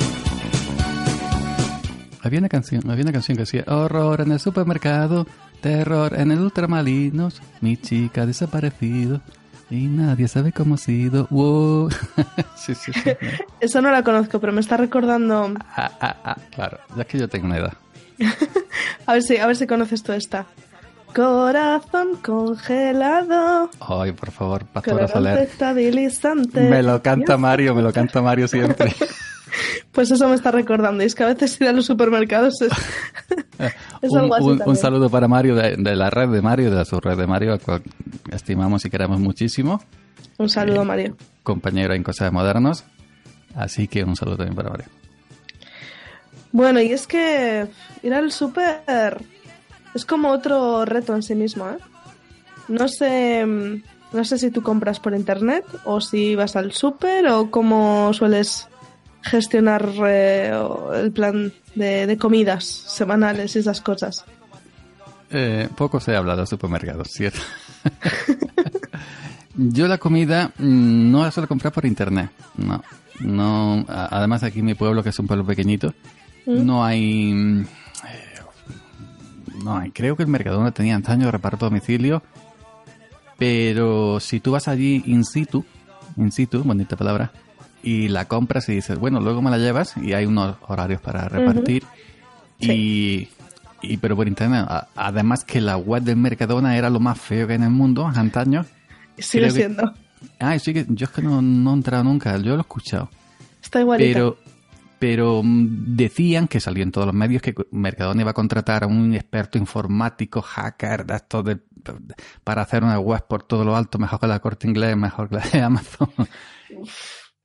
Había 2.23 2.39
una 2.41 2.49
canción, 2.49 2.91
había 2.91 3.05
una 3.05 3.13
canción 3.13 3.37
que 3.37 3.43
decía 3.43 3.65
horror 3.69 4.23
en 4.23 4.33
el 4.33 4.41
supermercado, 4.41 5.29
terror 5.61 6.19
en 6.19 6.33
el 6.33 6.41
ultramalinos, 6.41 7.41
mi 7.61 7.77
chica 7.77 8.23
ha 8.23 8.27
desaparecido 8.27 9.21
y 9.71 9.87
nadie 9.87 10.27
sabe 10.27 10.51
cómo 10.51 10.75
ha 10.75 10.79
sido. 10.79 11.29
Wow. 11.31 11.91
sí, 12.57 12.75
sí, 12.75 12.93
sí. 12.93 13.11
Eso 13.61 13.81
no 13.81 13.93
la 13.93 14.03
conozco, 14.03 14.41
pero 14.41 14.53
me 14.53 14.61
está 14.61 14.77
recordando. 14.77 15.55
Ah, 15.77 15.93
ah, 16.01 16.17
ah, 16.25 16.37
claro, 16.51 16.81
ya 16.97 17.03
es 17.03 17.09
que 17.09 17.19
yo 17.19 17.29
tengo 17.29 17.47
una 17.47 17.59
edad. 17.59 17.75
A 19.07 19.13
ver 19.13 19.23
si, 19.23 19.37
a 19.37 19.47
ver 19.47 19.57
si 19.57 19.67
conoces 19.67 20.03
tú 20.03 20.13
esta. 20.13 20.47
Corazón 21.15 22.17
congelado. 22.23 23.71
Ay, 23.81 24.13
por 24.13 24.31
favor, 24.31 24.65
Pastora 24.67 25.09
Soler. 25.09 25.39
estabilizante. 25.39 26.61
Me 26.69 26.83
lo 26.83 27.03
canta 27.03 27.37
Mario, 27.37 27.75
me 27.75 27.83
lo 27.83 27.93
canta 27.93 28.23
Mario 28.23 28.49
siempre. 28.49 28.95
Pues 29.93 30.11
eso 30.11 30.27
me 30.27 30.35
está 30.35 30.51
recordando. 30.51 31.03
Y 31.03 31.07
es 31.07 31.15
que 31.15 31.23
a 31.23 31.27
veces 31.27 31.61
ir 31.61 31.69
a 31.69 31.73
los 31.73 31.85
supermercados 31.85 32.63
es, 32.63 32.73
es 34.01 34.11
un, 34.11 34.21
algo 34.21 34.35
así 34.37 34.63
un- 34.65 34.77
saludo 34.77 35.11
para 35.11 35.29
Mario 35.29 35.55
de, 35.55 35.77
de 35.77 35.95
la 35.95 36.09
red 36.09 36.31
de 36.31 36.41
Mario, 36.41 36.71
de 36.71 36.77
la 36.77 36.87
subred 36.87 37.15
de 37.19 37.27
Mario, 37.27 37.53
a 37.53 37.59
cual 37.59 37.83
estimamos 38.31 38.83
y 38.87 38.89
queremos 38.91 39.21
muchísimo. 39.21 39.83
Un 40.39 40.49
saludo, 40.49 40.87
Mario. 40.87 41.19
Compañero 41.43 41.93
en 41.93 42.03
Cosas 42.03 42.33
Modernos. 42.33 42.85
Así 43.55 43.87
que 43.89 44.03
un 44.05 44.17
saludo 44.17 44.39
también 44.39 44.57
para 44.57 44.71
Mario. 44.71 44.87
Bueno, 46.53 46.81
y 46.81 46.91
es 46.93 47.07
que 47.07 47.67
ir 48.03 48.15
al 48.15 48.33
súper 48.33 49.19
es 49.95 50.05
como 50.05 50.31
otro 50.31 50.85
reto 50.85 51.15
en 51.15 51.23
sí 51.23 51.35
mismo, 51.35 51.69
¿eh? 51.69 51.79
No 52.69 52.89
sé, 52.89 53.45
mm, 53.45 53.83
no 54.13 54.25
sé 54.25 54.39
si 54.39 54.51
tú 54.51 54.63
compras 54.63 55.01
por 55.01 55.15
internet 55.15 55.65
o 55.85 56.01
si 56.01 56.35
vas 56.35 56.57
al 56.57 56.73
súper 56.73 57.27
o 57.29 57.51
cómo 57.51 58.13
sueles 58.13 58.69
gestionar 59.23 59.91
eh, 60.07 60.53
el 60.95 61.13
plan 61.13 61.53
de, 61.75 62.07
de 62.07 62.17
comidas 62.17 62.65
semanales 62.65 63.55
y 63.57 63.61
esas 63.61 63.81
cosas. 63.81 64.25
Eh, 65.31 65.69
poco 65.77 65.99
se 65.99 66.15
habla 66.15 66.35
de 66.35 66.43
los 66.43 66.51
supermercados, 66.51 67.09
¿cierto? 67.09 67.41
Yo 69.57 69.89
la 69.89 69.99
comida 69.99 70.53
mm, 70.59 71.11
no 71.11 71.23
la 71.23 71.31
suelo 71.31 71.49
comprar 71.49 71.73
por 71.73 71.87
internet. 71.87 72.31
No. 72.57 72.83
no 73.21 73.85
además 73.89 74.43
aquí 74.43 74.59
en 74.59 74.67
mi 74.67 74.75
pueblo, 74.75 75.03
que 75.03 75.09
es 75.09 75.19
un 75.19 75.27
pueblo 75.27 75.45
pequeñito, 75.47 75.95
no 76.47 76.85
hay... 76.85 77.33
mm, 77.33 77.61
eh, 77.63 78.32
No. 79.63 79.83
Creo 79.93 80.17
que 80.17 80.23
el 80.25 80.29
Mercadona 80.29 80.73
tenía 80.73 80.95
antaño 80.97 81.31
reparto 81.31 81.67
a 81.67 81.69
domicilio, 81.69 82.23
pero 83.39 84.21
si 84.21 84.41
tú 84.41 84.53
vas 84.53 84.69
allí 84.69 85.03
in 85.07 85.25
situ, 85.25 85.65
in 86.17 86.31
situ, 86.33 86.63
bonita 86.63 86.97
palabra, 86.97 87.33
y 87.83 88.09
la 88.09 88.27
compras 88.27 88.69
y 88.69 88.75
dices, 88.75 88.99
bueno, 88.99 89.21
luego 89.21 89.43
me 89.43 89.51
la 89.51 89.59
llevas 89.59 89.97
y 89.97 90.13
hay 90.13 90.27
unos 90.27 90.57
horarios 90.69 91.01
para 91.01 91.29
repartir. 91.29 91.85
Y, 92.61 93.29
y 93.83 93.97
pero 93.97 94.15
por 94.15 94.29
internet, 94.29 94.67
además 94.95 95.43
que 95.45 95.61
la 95.61 95.77
web 95.77 96.03
del 96.05 96.17
Mercadona 96.17 96.77
era 96.77 96.91
lo 96.91 97.01
más 97.01 97.19
feo 97.21 97.47
que 97.47 97.55
hay 97.55 97.57
en 97.59 97.65
el 97.65 97.71
mundo, 97.71 98.07
antaño. 98.07 98.65
Sigue 99.19 99.45
Creo 99.45 99.55
que- 99.55 99.61
siendo. 99.61 99.95
Ay, 100.39 100.61
sí 100.61 100.73
que 100.73 100.87
yo 100.89 101.07
es 101.07 101.11
que 101.11 101.21
no, 101.21 101.43
no 101.43 101.71
he 101.73 101.75
entrado 101.75 102.05
nunca, 102.05 102.37
yo 102.39 102.53
lo 102.53 102.59
he 102.59 102.61
escuchado. 102.61 103.11
Está 103.61 103.81
igualita. 103.81 104.13
Pero, 104.13 104.37
pero 105.03 105.43
mm, 105.43 105.97
decían 105.97 106.47
que 106.47 106.61
salió 106.61 106.85
en 106.85 106.93
todos 106.93 107.09
los 107.09 107.15
medios 107.17 107.43
que 107.43 107.53
Mercadona 107.73 108.21
iba 108.21 108.31
a 108.31 108.35
contratar 108.35 108.85
a 108.85 108.87
un 108.87 109.13
experto 109.15 109.59
informático, 109.59 110.41
hacker, 110.41 111.05
de 111.05 111.17
estos 111.17 111.45
de, 111.45 111.59
para 112.45 112.63
hacer 112.63 112.85
una 112.85 113.01
web 113.01 113.27
por 113.29 113.43
todo 113.43 113.65
lo 113.65 113.75
alto, 113.75 113.99
mejor 113.99 114.21
que 114.21 114.29
la 114.29 114.39
corte 114.39 114.69
inglés, 114.69 114.97
mejor 114.97 115.29
que 115.29 115.35
la 115.37 115.43
de 115.53 115.61
Amazon. 115.61 116.09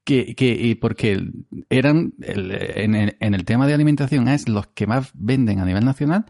Que, 0.04 0.36
que, 0.36 0.52
y 0.54 0.76
porque 0.76 1.20
eran, 1.70 2.14
el- 2.22 2.52
en, 2.52 2.96
el, 2.96 3.18
en 3.20 3.34
el 3.34 3.44
tema 3.44 3.68
de 3.68 3.74
alimentación, 3.74 4.28
es 4.30 4.48
los 4.48 4.68
que 4.68 4.88
más 4.88 5.10
venden 5.14 5.60
a 5.60 5.66
nivel 5.66 5.84
nacional, 5.84 6.26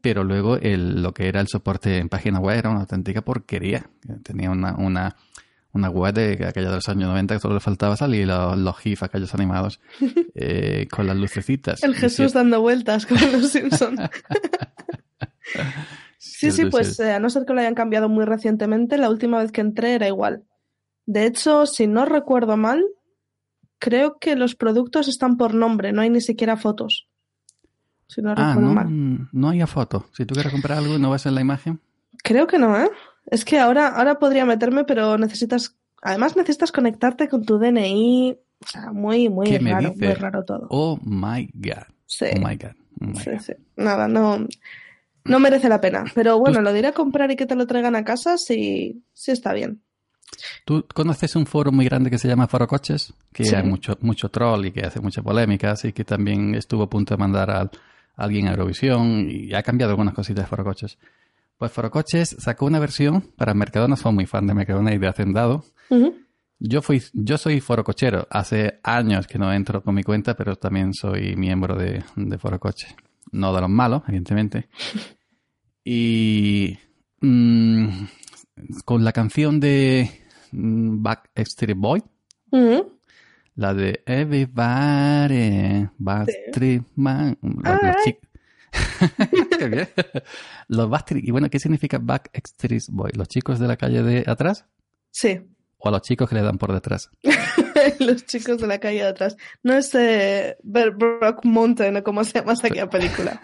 pero 0.00 0.24
luego 0.24 0.56
el, 0.56 1.02
lo 1.02 1.12
que 1.14 1.28
era 1.28 1.40
el 1.40 1.46
soporte 1.48 1.98
en 1.98 2.08
página 2.08 2.40
web 2.40 2.58
era 2.58 2.70
una 2.70 2.80
auténtica 2.80 3.22
porquería. 3.22 3.86
Tenía 4.24 4.50
una, 4.50 4.74
una, 4.74 5.14
una 5.72 5.88
web 5.88 6.14
de 6.14 6.32
aquella 6.46 6.68
de 6.70 6.76
los 6.76 6.88
años 6.88 7.08
90 7.08 7.34
que 7.34 7.40
solo 7.40 7.54
le 7.54 7.60
faltaba 7.60 7.96
salir 7.96 8.26
los, 8.26 8.58
los 8.58 8.76
GIF, 8.78 9.02
aquellos 9.02 9.34
animados, 9.34 9.80
eh, 10.34 10.86
con 10.90 11.06
las 11.06 11.16
lucecitas. 11.16 11.82
El 11.82 11.94
Jesús 11.94 12.32
dando 12.32 12.60
vueltas 12.60 13.06
con 13.06 13.18
los 13.32 13.48
Simpsons. 13.50 14.00
Sí, 16.18 16.50
sí, 16.50 16.66
pues 16.66 16.98
eh, 17.00 17.12
a 17.12 17.20
no 17.20 17.30
ser 17.30 17.44
que 17.44 17.52
lo 17.52 17.60
hayan 17.60 17.74
cambiado 17.74 18.08
muy 18.08 18.24
recientemente, 18.24 18.96
la 18.96 19.10
última 19.10 19.38
vez 19.38 19.52
que 19.52 19.60
entré 19.60 19.94
era 19.94 20.06
igual. 20.08 20.44
De 21.06 21.26
hecho, 21.26 21.66
si 21.66 21.86
no 21.86 22.04
recuerdo 22.04 22.56
mal, 22.56 22.82
creo 23.78 24.18
que 24.20 24.36
los 24.36 24.54
productos 24.54 25.08
están 25.08 25.36
por 25.36 25.54
nombre, 25.54 25.92
no 25.92 26.00
hay 26.02 26.10
ni 26.10 26.20
siquiera 26.20 26.56
fotos. 26.56 27.08
Si 28.06 28.22
no 28.22 28.30
Ah, 28.32 28.34
recuerdo 28.34 28.60
no, 28.60 28.74
mal. 28.74 29.28
no 29.32 29.48
hay 29.50 29.60
foto. 29.66 30.06
Si 30.12 30.24
tú 30.26 30.34
quieres 30.34 30.52
comprar 30.52 30.78
algo 30.78 30.94
y 30.94 31.00
no 31.00 31.10
vas 31.10 31.26
en 31.26 31.34
la 31.34 31.40
imagen. 31.40 31.80
Creo 32.22 32.46
que 32.46 32.58
no, 32.58 32.76
¿eh? 32.78 32.90
Es 33.26 33.44
que 33.44 33.58
ahora, 33.58 33.88
ahora 33.88 34.18
podría 34.18 34.44
meterme, 34.44 34.84
pero 34.84 35.16
necesitas. 35.18 35.76
Además, 36.02 36.36
necesitas 36.36 36.72
conectarte 36.72 37.28
con 37.28 37.44
tu 37.44 37.58
DNI. 37.58 38.36
O 38.64 38.68
sea, 38.68 38.92
muy, 38.92 39.28
muy 39.28 39.48
¿Qué 39.48 39.60
me 39.60 39.72
raro, 39.72 39.94
muy 39.96 40.14
raro 40.14 40.44
todo. 40.44 40.66
Oh 40.70 40.98
my 41.04 41.48
god. 41.54 41.84
Sí. 42.06 42.26
Oh 42.34 42.38
my 42.48 42.56
god. 42.56 42.72
Oh 43.00 43.06
my 43.06 43.14
Sí, 43.16 43.30
god. 43.30 43.40
sí. 43.40 43.52
Nada, 43.76 44.06
no, 44.08 44.46
no 45.24 45.38
merece 45.40 45.68
la 45.68 45.80
pena. 45.80 46.04
Pero 46.14 46.38
bueno, 46.38 46.60
lo 46.60 46.72
de 46.72 46.78
ir 46.80 46.86
a 46.86 46.92
comprar 46.92 47.30
y 47.30 47.36
que 47.36 47.46
te 47.46 47.54
lo 47.56 47.66
traigan 47.66 47.96
a 47.96 48.04
casa 48.04 48.38
sí, 48.38 49.02
sí 49.12 49.30
está 49.30 49.52
bien. 49.52 49.82
¿Tú 50.64 50.86
conoces 50.94 51.36
un 51.36 51.44
foro 51.46 51.72
muy 51.72 51.84
grande 51.84 52.10
que 52.10 52.18
se 52.18 52.26
llama 52.28 52.48
Foro 52.48 52.66
Coches? 52.66 53.12
Que 53.32 53.44
Sí. 53.44 53.54
hay 53.54 53.64
mucho, 53.64 53.98
mucho 54.00 54.30
troll 54.30 54.64
y 54.66 54.72
que 54.72 54.80
hace 54.80 54.98
mucha 55.00 55.22
polémica, 55.22 55.72
así 55.72 55.92
que 55.92 56.04
también 56.04 56.54
estuvo 56.54 56.84
a 56.84 56.90
punto 56.90 57.14
de 57.14 57.18
mandar 57.18 57.50
a 57.50 57.70
alguien 58.16 58.46
a 58.48 58.52
Eurovisión 58.52 59.28
y 59.30 59.52
ha 59.54 59.62
cambiado 59.62 59.90
algunas 59.90 60.14
cositas 60.14 60.44
de 60.44 60.48
Foro 60.48 60.64
Coches. 60.64 60.98
Pues 61.62 61.70
Foro 61.70 61.92
Coches 61.92 62.34
sacó 62.40 62.66
una 62.66 62.80
versión 62.80 63.20
para 63.36 63.54
Mercadona, 63.54 63.94
soy 63.94 64.12
muy 64.12 64.26
fan 64.26 64.48
de 64.48 64.52
Mercadona 64.52 64.92
y 64.94 64.98
de 64.98 65.06
Hacendado. 65.06 65.64
Yo 66.58 66.82
fui, 66.82 67.00
yo 67.12 67.38
soy 67.38 67.60
Foro 67.60 67.84
Cochero. 67.84 68.26
Hace 68.30 68.80
años 68.82 69.28
que 69.28 69.38
no 69.38 69.52
entro 69.52 69.80
con 69.80 69.94
mi 69.94 70.02
cuenta, 70.02 70.34
pero 70.34 70.56
también 70.56 70.92
soy 70.92 71.36
miembro 71.36 71.76
de, 71.76 72.02
de 72.16 72.38
Foro 72.38 72.58
Coches. 72.58 72.92
No 73.30 73.54
de 73.54 73.60
los 73.60 73.70
malos, 73.70 74.02
evidentemente. 74.08 74.70
Y 75.84 76.76
mm, 77.20 78.06
con 78.84 79.04
la 79.04 79.12
canción 79.12 79.60
de 79.60 80.10
mm, 80.50 81.00
Backstreet 81.00 81.78
Boy, 81.78 82.02
la 83.54 83.72
de 83.72 84.02
Everybody, 84.04 85.88
Backstreet 85.96 86.82
Man, 86.96 87.38
los, 87.40 87.62
Ah. 87.64 87.94
Qué 89.58 89.68
bien. 89.68 89.88
Los 90.68 90.88
Backstreet, 90.88 91.24
y 91.24 91.30
bueno, 91.30 91.48
¿qué 91.50 91.58
significa 91.58 91.98
Backstreet 92.00 92.84
Boy? 92.88 93.10
¿Los 93.14 93.28
chicos 93.28 93.58
de 93.58 93.68
la 93.68 93.76
calle 93.76 94.02
de 94.02 94.24
atrás? 94.26 94.64
Sí, 95.10 95.40
¿O 95.84 95.88
a 95.88 95.90
los 95.90 96.02
chicos 96.02 96.28
que 96.28 96.36
le 96.36 96.42
dan 96.42 96.58
por 96.58 96.72
detrás? 96.72 97.10
los 97.98 98.24
chicos 98.24 98.58
de 98.58 98.68
la 98.68 98.78
calle 98.78 98.98
de 99.02 99.08
atrás. 99.08 99.36
No 99.64 99.72
es 99.74 99.92
eh, 99.96 100.56
Brock 100.62 101.44
Mountain 101.44 101.96
o 101.96 102.02
como 102.04 102.22
se 102.22 102.38
llama 102.38 102.52
esa 102.52 102.68
aquella 102.68 102.88
película. 102.90 103.40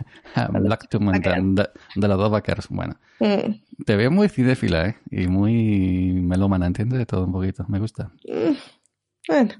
Black 0.53 0.89
to 0.89 1.01
Mountain, 1.01 1.57
de, 1.57 1.69
de 1.97 2.09
los 2.09 2.17
dos 2.17 2.31
vaqueros. 2.31 2.69
Bueno, 2.71 2.97
Mm, 3.21 3.83
te 3.85 3.97
veo 3.97 4.13
muy 4.13 4.29
cinéfila, 4.29 4.87
¿eh? 4.87 4.97
Y 5.11 5.27
muy 5.27 6.13
melómana, 6.13 6.69
¿entiendes? 6.69 7.01
De 7.01 7.07
todo 7.07 7.25
un 7.25 7.33
poquito. 7.33 7.65
Me 7.69 7.81
gusta. 7.81 8.13
mm, 8.25 8.55
Bueno, 9.27 9.55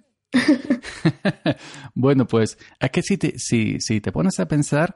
bueno, 1.95 2.27
pues 2.27 2.59
es 2.79 2.91
que 2.91 3.03
si 3.03 3.19
te, 3.19 3.39
si, 3.39 3.81
si 3.81 4.01
te 4.01 4.13
pones 4.13 4.39
a 4.39 4.47
pensar, 4.47 4.95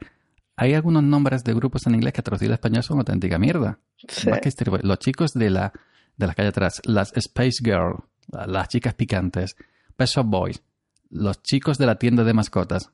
hay 0.57 0.75
algunos 0.75 1.03
nombres 1.03 1.45
de 1.45 1.55
grupos 1.55 1.87
en 1.87 1.95
inglés 1.95 2.13
que 2.13 2.23
traducido 2.23 2.51
al 2.51 2.55
español 2.55 2.83
son 2.83 2.99
auténtica 2.99 3.39
mierda. 3.39 3.79
sí. 4.09 4.29
Boys, 4.31 4.85
los 4.85 4.99
chicos 4.99 5.33
de 5.33 5.51
la, 5.51 5.73
de 6.17 6.27
la 6.27 6.35
calle 6.35 6.49
atrás, 6.51 6.81
las 6.85 7.13
Space 7.17 7.63
Girl, 7.65 8.05
la- 8.29 8.47
las 8.47 8.69
chicas 8.69 8.95
picantes, 8.95 9.57
Pet 9.97 10.09
Shop 10.09 10.27
Boys, 10.27 10.63
los 11.11 11.43
chicos 11.43 11.79
de 11.79 11.87
la 11.87 11.97
tienda 11.97 12.25
de 12.25 12.35
mascotas. 12.35 12.91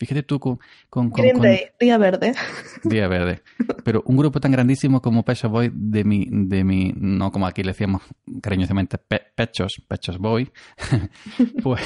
Fíjate 0.00 0.22
tú 0.22 0.38
con, 0.38 0.58
con, 0.88 1.10
con- 1.10 1.22
Green 1.22 1.34
con- 1.34 1.42
Day, 1.42 1.60
Día 1.80 1.98
Verde. 1.98 2.32
Día 2.84 3.08
Verde. 3.08 3.42
Pero 3.84 4.02
un 4.06 4.16
grupo 4.16 4.38
tan 4.40 4.52
grandísimo 4.52 5.02
como 5.02 5.24
Pet 5.24 5.36
Shop 5.38 5.50
Boy 5.50 5.72
de 5.74 6.04
mi, 6.04 6.26
de 6.30 6.62
mi, 6.62 6.92
no 6.96 7.32
como 7.32 7.46
aquí 7.48 7.62
le 7.64 7.72
decíamos 7.72 8.02
cariñosamente 8.40 8.96
Pe- 8.98 9.22
Pechos, 9.34 9.82
Pechos 9.88 10.18
Boy, 10.18 10.52
pues 11.62 11.82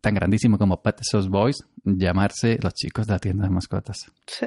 tan 0.00 0.14
grandísimo 0.14 0.58
como 0.58 0.82
Pet 0.82 1.00
Shop 1.02 1.26
Boys, 1.28 1.64
llamarse 1.96 2.58
los 2.62 2.74
chicos 2.74 3.06
de 3.06 3.12
la 3.14 3.18
tienda 3.18 3.44
de 3.44 3.50
mascotas. 3.50 4.10
Sí. 4.26 4.46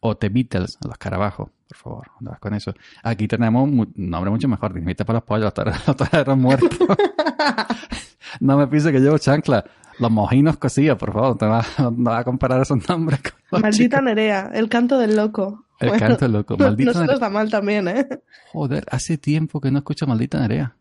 O 0.00 0.16
The 0.16 0.28
Beatles, 0.28 0.78
los 0.86 0.96
Carabajos, 0.96 1.50
por 1.68 1.76
favor, 1.76 2.06
no 2.20 2.30
vas 2.30 2.38
con 2.40 2.54
eso. 2.54 2.72
Aquí 3.02 3.26
tenemos 3.26 3.64
un 3.64 3.92
nombre 3.96 4.30
mucho 4.30 4.46
mejor, 4.48 4.72
Dinamita 4.72 5.04
para 5.04 5.18
los 5.18 5.24
pollos, 5.24 5.52
los 5.56 5.96
toreros- 5.96 6.36
muertos. 6.38 6.70
no 8.40 8.56
me 8.56 8.66
piense 8.68 8.92
que 8.92 9.00
llevo 9.00 9.18
chancla. 9.18 9.64
Los 9.98 10.10
mojinos 10.10 10.56
cocidos, 10.56 10.98
por 10.98 11.12
favor, 11.12 11.36
no 11.40 11.48
vas, 11.50 11.66
no 11.78 11.90
vas 12.10 12.20
a 12.20 12.24
comparar 12.24 12.62
esos 12.62 12.88
nombres 12.88 13.20
con 13.22 13.32
los 13.50 13.60
Maldita 13.62 13.98
chicos. 13.98 14.02
Nerea, 14.04 14.50
el 14.54 14.68
canto 14.68 14.98
del 14.98 15.16
loco. 15.16 15.66
El 15.80 15.88
Bueno, 15.90 16.06
canto 16.06 16.24
del 16.24 16.32
loco. 16.32 16.56
Maldita 16.56 16.92
no 16.92 16.94
se 16.94 16.98
nos 17.00 17.06
Nerea. 17.08 17.18
da 17.20 17.30
mal 17.30 17.50
también, 17.50 17.88
¿eh? 17.88 18.08
Joder, 18.52 18.84
hace 18.90 19.18
tiempo 19.18 19.60
que 19.60 19.70
no 19.70 19.78
escucho 19.78 20.06
Maldita 20.06 20.40
Nerea. 20.40 20.76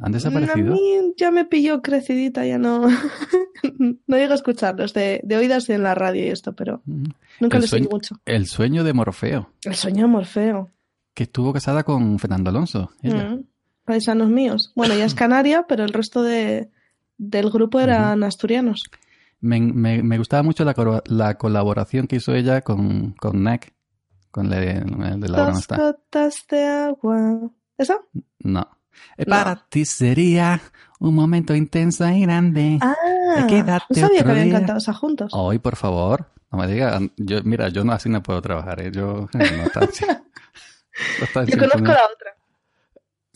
¿Han 0.00 0.12
A 0.12 0.14
desaparecido? 0.16 0.74
mí 0.74 1.14
ya 1.16 1.30
me 1.30 1.44
pilló 1.44 1.80
crecidita, 1.82 2.44
ya 2.46 2.58
no. 2.58 2.86
no 4.06 4.16
llego 4.16 4.32
a 4.32 4.36
escucharlos 4.36 4.92
de, 4.92 5.20
de 5.24 5.36
oídas 5.36 5.68
en 5.70 5.82
la 5.82 5.94
radio 5.94 6.24
y 6.24 6.28
esto, 6.28 6.52
pero 6.54 6.82
nunca 7.40 7.58
les 7.58 7.70
sueño- 7.70 7.88
mucho. 7.90 8.16
El 8.24 8.46
sueño 8.46 8.84
de 8.84 8.92
Morfeo, 8.92 9.50
El 9.62 9.74
sueño 9.74 10.02
de 10.02 10.08
Morfeo. 10.08 10.70
que 11.14 11.22
estuvo 11.24 11.52
casada 11.52 11.82
con 11.82 12.18
Fernando 12.18 12.50
Alonso. 12.50 12.90
ella. 13.02 13.30
Mm. 13.30 13.44
Paisanos 13.84 14.28
míos. 14.28 14.72
Bueno, 14.74 14.94
ella 14.94 15.04
es 15.06 15.14
canaria, 15.22 15.64
pero 15.68 15.84
el 15.84 15.92
resto 15.92 16.22
de, 16.22 16.70
del 17.16 17.50
grupo 17.50 17.80
eran 17.80 18.22
asturianos. 18.24 18.82
Me, 19.40 19.60
me- 19.60 20.02
me 20.02 20.18
gustaba 20.18 20.42
mucho 20.42 20.64
la, 20.64 20.74
la 21.06 21.38
colaboración 21.38 22.06
que 22.06 22.16
hizo 22.16 22.34
ella 22.34 22.60
con, 22.62 23.12
con 23.12 23.42
Neck, 23.44 23.72
con 24.30 24.52
el, 24.52 25.20
de 25.20 25.28
la 25.28 25.42
hora 25.42 25.52
no 25.52 25.58
está. 25.58 25.96
de 26.50 26.64
agua. 26.64 27.50
¿Esa? 27.78 27.98
No. 28.40 28.68
Eh, 29.16 29.24
No. 29.26 29.30
Para 29.36 29.56
ti 29.68 29.84
sería 29.84 30.60
un 31.00 31.14
momento 31.14 31.54
intenso 31.54 32.08
y 32.08 32.22
grande. 32.22 32.78
Ah, 32.80 32.94
Quédate 33.48 33.84
no 33.90 34.06
sabía 34.06 34.22
que 34.24 34.30
habían 34.30 34.48
día. 34.48 34.58
cantado 34.58 34.78
esa 34.78 34.92
juntos. 34.94 35.30
Hoy, 35.34 35.58
por 35.58 35.76
favor, 35.76 36.30
no 36.50 36.58
me 36.58 36.66
digas. 36.66 37.00
Yo, 37.16 37.42
mira, 37.44 37.68
yo 37.68 37.84
no, 37.84 37.92
así 37.92 38.08
no 38.08 38.22
puedo 38.22 38.40
trabajar. 38.42 38.80
¿eh? 38.80 38.90
Yo 38.92 39.28
eh, 39.38 39.50
no 39.56 39.64
Yo 41.46 41.58
conozco 41.58 41.82
la 41.82 42.06
otra. 42.12 42.30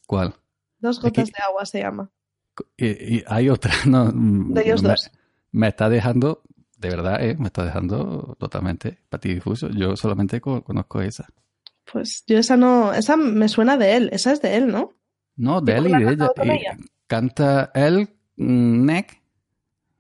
¿Cuál? 0.07 0.35
Dos 0.79 0.99
Aquí- 0.99 1.09
gotas 1.09 1.27
de 1.33 1.43
agua 1.43 1.67
se 1.67 1.81
llama. 1.81 2.11
Y, 2.77 2.87
y 3.17 3.25
hay 3.27 3.49
otra, 3.49 3.73
no. 3.87 4.11
De 4.13 4.63
ellos 4.63 4.83
me, 4.83 4.91
dos. 4.91 5.11
Me 5.53 5.69
está 5.69 5.89
dejando, 5.89 6.43
de 6.79 6.89
verdad, 6.89 7.23
¿eh? 7.23 7.37
me 7.39 7.47
está 7.47 7.65
dejando 7.65 8.37
totalmente 8.39 8.99
patidifuso. 9.09 9.69
Yo 9.71 9.97
solamente 9.97 10.41
co- 10.41 10.63
conozco 10.65 11.01
esa. 11.03 11.29
Pues 11.93 12.25
yo 12.27 12.39
esa 12.39 12.57
no. 12.57 12.93
Esa 12.95 13.17
me 13.17 13.49
suena 13.49 13.77
de 13.77 13.97
él. 13.97 14.11
Esa 14.13 14.33
es 14.33 14.41
de 14.43 14.57
él, 14.57 14.69
¿no? 14.69 14.93
No, 15.41 15.63
de 15.63 15.73
¿Y 15.73 15.77
él 15.77 15.87
y 15.87 16.05
de 16.05 16.13
ella. 16.13 16.33
Y 16.45 16.51
ella? 16.51 16.77
Canta 17.07 17.71
él, 17.75 18.11
Neck, 18.37 19.23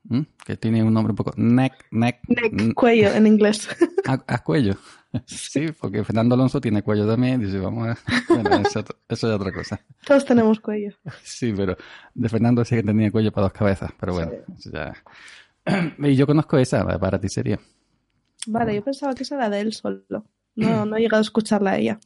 mm, 0.04 0.20
que 0.44 0.56
tiene 0.58 0.82
un 0.82 0.92
nombre 0.92 1.12
un 1.12 1.16
poco. 1.16 1.32
Neck, 1.34 1.86
Neck, 1.90 2.20
Neck, 2.28 2.74
cuello 2.74 3.10
en 3.14 3.26
inglés. 3.26 3.66
a, 4.06 4.22
a 4.26 4.38
cuello. 4.44 4.76
Sí, 5.26 5.66
porque 5.80 6.04
Fernando 6.04 6.36
Alonso 6.36 6.60
tiene 6.60 6.84
cuello 6.84 7.04
también. 7.04 7.40
Dice, 7.40 7.58
vamos 7.58 7.88
a. 7.88 7.98
Bueno, 8.28 8.58
eso, 8.64 8.84
eso 9.08 9.28
es 9.28 9.34
otra 9.34 9.50
cosa. 9.50 9.80
Todos 10.06 10.24
tenemos 10.24 10.60
cuello. 10.60 10.92
Sí, 11.24 11.52
pero 11.56 11.76
de 12.14 12.28
Fernando 12.28 12.64
sí 12.64 12.76
que 12.76 12.84
tenía 12.84 13.10
cuello 13.10 13.32
para 13.32 13.46
dos 13.46 13.52
cabezas. 13.52 13.90
Pero 13.98 14.12
bueno, 14.12 14.30
ya. 14.58 14.94
Y 15.98 16.14
yo 16.14 16.28
conozco 16.28 16.58
esa, 16.58 16.86
para 17.00 17.18
ti 17.18 17.28
sería. 17.28 17.58
Vale, 18.46 18.74
yo 18.76 18.84
pensaba 18.84 19.12
que 19.14 19.24
esa 19.24 19.34
era 19.34 19.50
de 19.50 19.60
él 19.62 19.72
solo. 19.72 20.24
No, 20.54 20.86
no 20.86 20.96
he 20.96 21.00
llegado 21.00 21.18
a 21.18 21.22
escucharla 21.22 21.72
a 21.72 21.78
ella. 21.78 21.98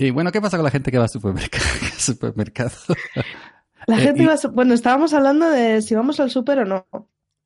Y 0.00 0.10
bueno, 0.10 0.30
¿qué 0.30 0.40
pasa 0.40 0.56
con 0.56 0.64
la 0.64 0.70
gente 0.70 0.90
que 0.92 0.98
va 0.98 1.04
al 1.04 1.10
supermercado? 1.10 2.70
La 3.86 3.96
Eh, 3.96 4.00
gente 4.00 4.30
a 4.30 4.36
su- 4.36 4.50
Bueno, 4.52 4.74
estábamos 4.74 5.12
hablando 5.14 5.48
de 5.50 5.82
si 5.82 5.94
vamos 5.94 6.20
al 6.20 6.30
súper 6.30 6.60
o 6.60 6.64
no. 6.64 6.86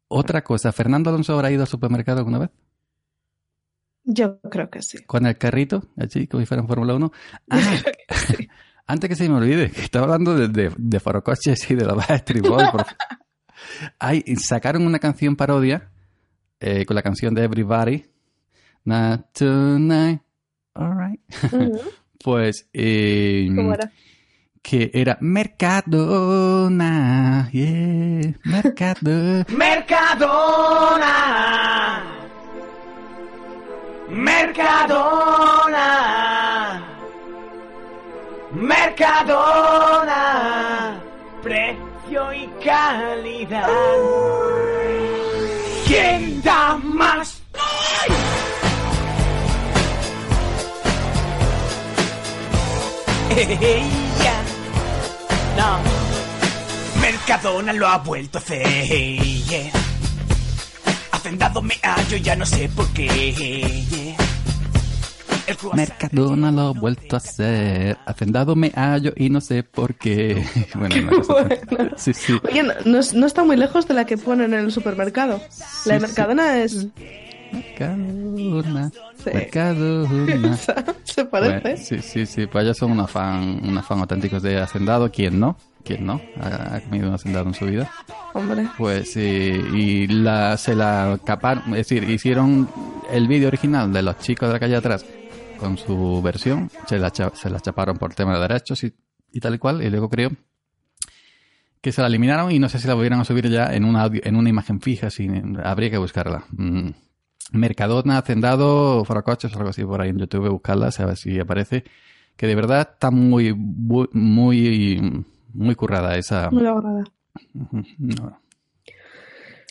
Otra 0.09 0.43
cosa, 0.45 0.71
¿Fernando 0.73 1.09
Alonso 1.09 1.33
habrá 1.35 1.51
ido 1.51 1.63
al 1.63 1.69
supermercado 1.69 2.19
alguna 2.19 2.39
vez? 2.41 2.51
Yo 4.05 4.41
creo 4.41 4.69
que 4.69 4.83
sí. 4.83 4.99
Con 5.05 5.25
el 5.27 5.39
carrito, 5.39 5.89
allí, 5.97 6.27
como 6.27 6.41
si 6.43 6.47
fuera 6.47 6.61
en 6.63 6.69
Fórmula 6.69 6.95
1. 6.95 7.13
Ah, 7.51 7.77
antes 8.87 9.09
que 9.09 9.17
se 9.17 9.29
me 9.29 9.37
olvide, 9.37 9.71
que 9.71 9.81
estaba 9.83 10.05
hablando 10.05 10.35
de, 10.37 10.49
de, 10.49 10.75
de 10.77 11.01
forocoches 11.01 11.71
y 11.71 11.75
de 11.75 11.85
la 11.87 11.95
por 11.95 12.85
fa- 12.85 12.97
Ay, 13.99 14.25
sacaron 14.37 14.85
una 14.87 14.99
canción 14.99 15.37
parodia 15.37 15.91
eh, 16.61 16.85
con 16.85 16.97
la 16.97 17.03
canción 17.03 17.33
de 17.35 17.45
Everybody. 17.45 18.05
Not 18.85 19.33
tonight, 19.33 20.21
alright. 20.75 21.21
Pues, 22.23 22.69
eh, 22.73 23.49
¿Cómo 23.55 23.75
era? 23.75 23.91
que 24.63 24.91
era 24.95 25.19
Mercadona, 25.21 26.81
yeah, 27.53 28.33
Mercadona. 28.45 29.45
Mercadona. 29.57 31.13
Mercadona. 34.09 35.87
Mercadona. 38.53 40.21
Precio 41.43 42.33
y 42.33 42.47
calidad. 42.65 43.69
¿Quién 45.87 46.41
da 46.43 46.77
más? 46.77 47.12
No. 55.57 55.79
Mercadona 57.01 57.73
lo 57.73 57.87
ha 57.89 57.99
vuelto 57.99 58.39
a 58.39 58.41
hacer. 58.41 58.67
yeah. 59.23 59.71
Hacendado 61.13 61.63
me 61.63 61.75
hallo, 61.83 62.17
ya 62.19 62.37
no 62.37 62.45
sé 62.47 62.69
por 62.69 62.89
qué. 62.93 64.15
Mercadona 65.75 66.51
lo 66.51 66.61
ha 66.63 66.73
vuelto 66.73 67.17
a 67.17 67.19
hacer. 67.19 67.97
Hacendado 68.07 68.55
me 68.57 68.71
hallo 68.75 69.13
y 69.17 69.31
no 69.31 69.41
sé 69.41 69.63
por 69.63 69.95
qué. 69.95 70.45
Bueno, 70.75 71.23
Bueno. 71.27 71.91
Sí, 71.97 72.13
sí. 72.13 72.39
Oye, 72.51 72.63
no, 72.63 72.73
no 72.85 72.99
es- 72.99 73.15
no 73.15 73.27
está 73.27 73.45
muy 73.45 73.57
lejos 73.57 73.87
de 73.89 73.95
la 73.95 74.05
que 74.05 74.17
ponen 74.19 74.53
en 74.55 74.61
el 74.61 74.73
supermercado. 74.73 75.41
La 75.87 75.95
de 75.95 76.01
Sí, 76.01 76.07
Mercadona 76.07 76.59
es. 76.59 76.87
Mercadona. 77.53 78.91
Sí. 79.17 79.31
Se 81.05 81.25
parece. 81.27 81.61
Bueno, 81.61 81.77
sí, 81.77 81.99
sí, 82.03 82.27
sí. 82.27 82.47
Pues 82.47 82.65
ellos 82.65 82.77
son 82.79 82.93
unos 82.93 83.11
fan, 83.11 83.61
unos 83.65 83.87
fan 83.87 84.01
auténticos 84.01 84.43
de 84.43 84.59
Hacendado. 84.61 85.11
¿Quién 85.11 85.39
no? 85.39 85.57
¿Quién 85.85 86.07
no? 86.07 86.21
Ha, 86.41 86.77
ha 86.77 86.81
comido 86.81 87.09
un 87.09 87.15
Hacendado 87.15 87.47
en 87.49 87.55
su 87.55 87.67
vida. 87.67 87.91
Hombre. 88.35 88.67
Pues 88.79 89.13
sí, 89.13 89.21
y 89.21 90.07
la, 90.09 90.57
se 90.57 90.75
la 90.75 91.19
caparon, 91.25 91.65
es 91.71 91.89
decir, 91.89 92.09
hicieron 92.09 92.69
el 93.13 93.29
vídeo 93.29 93.49
original 93.49 93.93
de 93.93 94.03
los 94.03 94.19
chicos 94.19 94.49
de 94.49 94.55
la 94.55 94.61
calle 94.61 94.77
atrás 94.77 95.05
con 95.59 95.77
su 95.79 96.21
versión, 96.23 96.71
se 96.87 96.99
la, 96.99 97.13
se 97.15 97.51
la 97.51 97.61
chaparon 97.61 97.97
por 97.99 98.15
tema 98.15 98.35
de 98.35 98.41
derechos 98.49 98.83
y, 98.85 98.93
y 99.33 99.39
tal 99.41 99.55
y 99.55 99.59
cual, 99.59 99.83
y 99.83 99.91
luego 99.91 100.09
creo 100.09 100.31
que 101.81 101.93
se 101.93 102.01
la 102.01 102.07
eliminaron 102.09 102.51
y 102.51 102.59
no 102.59 102.69
sé 102.69 102.79
si 102.79 102.89
la 102.89 102.95
volvieron 102.95 103.21
a 103.21 103.25
subir 103.25 103.49
ya 103.49 103.73
en 103.75 103.85
una, 103.85 104.03
audio- 104.05 104.23
en 104.25 104.37
una 104.37 104.49
imagen 104.49 104.81
fija, 104.81 105.11
si, 105.11 105.29
habría 105.63 105.91
que 105.91 105.99
buscarla. 105.99 106.45
Mm. 106.53 106.89
Mercadona, 107.53 108.19
Hacendado, 108.19 109.05
Faracoches 109.05 109.55
o 109.55 109.59
algo 109.59 109.71
así 109.71 109.85
por 109.85 110.01
ahí 110.01 110.11
en 110.11 110.19
YouTube, 110.19 110.49
buscarla, 110.49 110.91
a 110.97 111.07
ver 111.07 111.17
si 111.17 111.39
aparece. 111.39 111.85
Que 112.37 112.47
de 112.47 112.55
verdad 112.55 112.89
está 112.93 113.11
muy, 113.11 113.55
muy, 113.55 115.25
muy 115.53 115.75
currada 115.75 116.17
esa, 116.17 116.51
Muy 116.51 116.63
lograda. 116.63 117.05
No. 117.99 118.41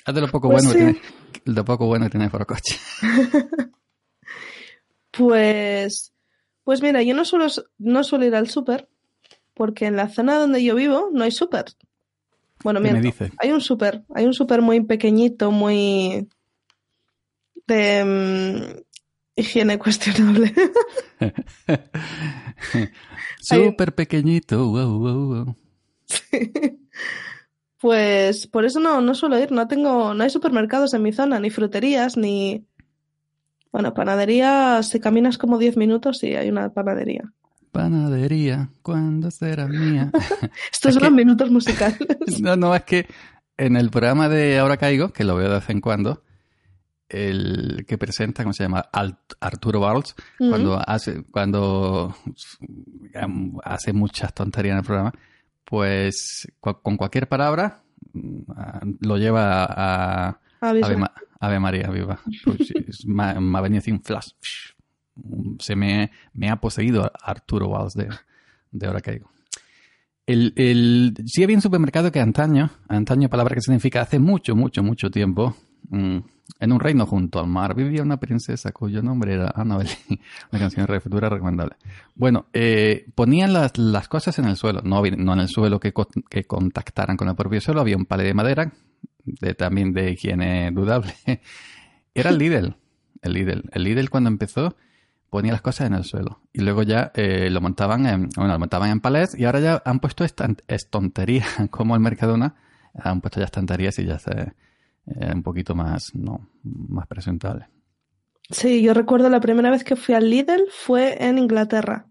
Haz 0.06 0.16
de 0.16 0.22
lo 0.22 0.28
poco 0.30 0.50
Pues 0.50 0.64
bueno 0.64 0.72
sí. 0.72 0.78
que, 0.78 1.00
tiene, 1.02 1.56
lo 1.56 1.66
poco 1.66 1.88
bueno 1.88 2.06
que 2.06 2.12
tiene 2.12 2.30
Forocoche. 2.30 2.80
Pues, 5.14 6.14
pues 6.64 6.82
mira, 6.82 7.04
yo 7.04 7.14
no 7.14 7.26
suelo, 7.26 7.48
no 7.78 8.04
suelo 8.06 8.26
ir 8.26 8.34
al 8.34 8.50
súper 8.50 8.88
porque 9.54 9.86
en 9.86 9.96
la 9.96 10.08
zona 10.08 10.40
donde 10.40 10.64
yo 10.64 10.74
vivo 10.74 11.10
no 11.12 11.24
hay 11.24 11.32
súper. 11.32 11.66
Bueno, 12.64 12.80
¿Qué 12.80 12.88
me 12.88 12.92
miento, 12.94 13.08
dices? 13.08 13.32
hay 13.38 13.52
un 13.52 13.62
súper, 13.62 14.04
hay 14.16 14.26
un 14.26 14.34
súper 14.34 14.62
muy 14.62 14.82
pequeñito, 14.82 15.52
muy 15.52 16.30
de 17.68 18.04
mm, 18.06 18.80
higiene 19.36 19.78
cuestionable. 19.80 20.54
Súper 23.42 23.94
pequeñito. 23.96 24.68
wow, 24.70 25.00
wow, 25.00 25.28
wow. 25.28 25.56
Pues 27.80 28.46
por 28.48 28.66
eso 28.66 28.80
no, 28.80 29.02
no 29.02 29.16
suelo 29.16 29.40
ir, 29.40 29.52
no 29.52 29.68
tengo, 29.68 30.14
no 30.14 30.24
hay 30.24 30.30
supermercados 30.30 30.94
en 30.94 31.02
mi 31.02 31.12
zona, 31.12 31.40
ni 31.40 31.50
fruterías, 31.50 32.16
ni 32.16 32.66
bueno, 33.72 33.94
panadería, 33.94 34.84
si 34.84 35.00
caminas 35.00 35.38
como 35.38 35.58
10 35.58 35.78
minutos, 35.78 36.20
sí, 36.20 36.36
hay 36.36 36.50
una 36.50 36.70
panadería. 36.74 37.32
Panadería, 37.72 38.70
¿cuándo 38.82 39.32
será 39.32 39.68
mía? 39.68 40.12
Estos 40.72 40.90
Es 40.90 40.94
son 40.96 41.00
que- 41.00 41.06
los 41.06 41.14
minutos 41.14 41.50
musicales. 41.50 41.98
No, 42.42 42.56
no, 42.56 42.76
es 42.76 42.84
que 42.84 43.08
en 43.58 43.76
el 43.78 43.90
programa 43.90 44.30
de 44.30 44.60
Ahora 44.60 44.78
Caigo, 44.78 45.10
que 45.14 45.24
lo 45.24 45.36
veo 45.36 45.48
de 45.50 45.56
vez 45.56 45.70
en 45.70 45.82
cuando, 45.82 46.24
el 47.12 47.86
que 47.88 47.98
presenta, 47.98 48.44
¿cómo 48.44 48.54
se 48.54 48.64
llama? 48.64 48.86
Arturo 49.40 49.80
Valls, 49.80 50.16
cuando 50.38 50.82
hace, 50.86 51.24
cuando 51.24 52.16
hace 53.64 53.94
muchas 53.94 54.34
tonterías 54.34 54.74
en 54.74 54.78
el 54.80 54.84
programa, 54.86 55.14
pues 55.66 56.48
con 56.60 56.98
cualquier 56.98 57.28
palabra 57.28 57.82
mm, 58.14 58.42
lo 59.02 59.18
lleva 59.18 59.66
a. 59.70 60.40
Ave, 60.86 60.98
Ma- 60.98 61.14
Ave 61.40 61.60
María, 61.60 61.90
viva. 61.90 62.20
Pues 62.46 63.06
me, 63.06 63.40
me 63.40 63.58
ha 63.58 63.62
venido 63.62 63.80
así 63.80 63.92
un 63.92 64.02
flash. 64.04 64.30
Se 65.60 65.76
me, 65.76 66.12
me 66.34 66.50
ha 66.50 66.56
poseído 66.58 67.12
Arturo 67.22 67.70
Valls 67.70 67.94
de, 67.94 68.10
de 68.72 68.88
Ahora 68.88 69.02
Caigo. 69.02 69.30
El, 70.26 70.54
el, 70.56 71.16
sí 71.26 71.44
había 71.44 71.56
un 71.58 71.62
supermercado 71.62 72.12
que 72.12 72.20
antaño, 72.20 72.70
antaño 72.88 73.28
palabra 73.28 73.56
que 73.56 73.62
significa 73.62 74.02
hace 74.02 74.20
mucho, 74.20 74.56
mucho, 74.56 74.84
mucho 74.84 75.10
tiempo, 75.10 75.56
en 75.92 76.72
un 76.72 76.80
reino 76.80 77.06
junto 77.06 77.40
al 77.40 77.48
mar 77.48 77.76
vivía 77.76 78.04
una 78.04 78.18
princesa 78.18 78.72
cuyo 78.72 79.02
nombre 79.02 79.34
era 79.34 79.52
Annabelle. 79.56 79.98
Una 80.52 80.60
canción 80.60 80.86
de 80.86 81.00
futura 81.00 81.30
recomendable. 81.30 81.76
Bueno, 82.16 82.46
eh, 82.54 83.06
ponían 83.16 83.54
las, 83.54 83.78
las 83.78 84.08
cosas 84.08 84.38
en 84.40 84.46
el 84.46 84.56
suelo, 84.56 84.82
no, 84.84 85.02
no 85.02 85.34
en 85.34 85.40
el 85.40 85.48
suelo 85.48 85.80
que, 85.80 85.94
que 86.30 86.44
contactaran 86.44 87.18
con 87.18 87.28
el 87.28 87.36
propio 87.36 87.62
suelo, 87.62 87.82
había 87.82 87.98
un 87.98 88.06
palé 88.06 88.24
de 88.26 88.34
madera, 88.34 88.72
de, 89.24 89.54
también 89.56 89.94
de 89.94 90.12
higiene 90.12 90.72
dudable. 90.72 91.14
Era 92.14 92.30
el 92.30 92.38
Lidl, 92.38 92.76
el 93.22 93.34
Lidl. 93.34 93.70
El 93.72 93.84
Lidl 93.84 94.10
cuando 94.10 94.30
empezó 94.30 94.76
ponía 95.30 95.54
las 95.54 95.62
cosas 95.62 95.88
en 95.88 95.94
el 95.94 96.04
suelo 96.04 96.42
y 96.52 96.60
luego 96.60 96.84
ya 96.84 97.12
eh, 97.16 97.50
lo 97.50 97.62
montaban 97.62 98.06
en, 98.06 98.30
bueno, 98.36 98.52
lo 98.52 98.60
montaban 98.60 98.90
en 98.90 99.00
palés 99.00 99.34
y 99.40 99.46
ahora 99.46 99.62
ya 99.62 99.82
han 99.86 100.00
puesto 100.00 100.26
estantería 100.26 101.46
como 101.72 101.96
el 101.96 102.02
Mercadona, 102.02 102.56
han 102.94 103.22
puesto 103.22 103.40
ya 103.40 103.46
estanterías 103.46 103.98
y 104.00 104.06
ya 104.06 104.20
se 104.20 104.54
eh, 105.08 105.32
un 105.34 105.44
poquito 105.44 105.76
más, 105.76 106.14
no, 106.16 106.50
más 106.64 107.08
presentable. 107.08 107.68
Sí, 108.50 108.82
yo 108.82 108.94
recuerdo 108.94 109.30
la 109.30 109.40
primera 109.40 109.72
vez 109.72 109.84
que 109.84 109.96
fui 109.96 110.14
al 110.14 110.30
Lidl 110.30 110.66
fue 110.70 111.24
en 111.24 111.38
Inglaterra. 111.38 112.08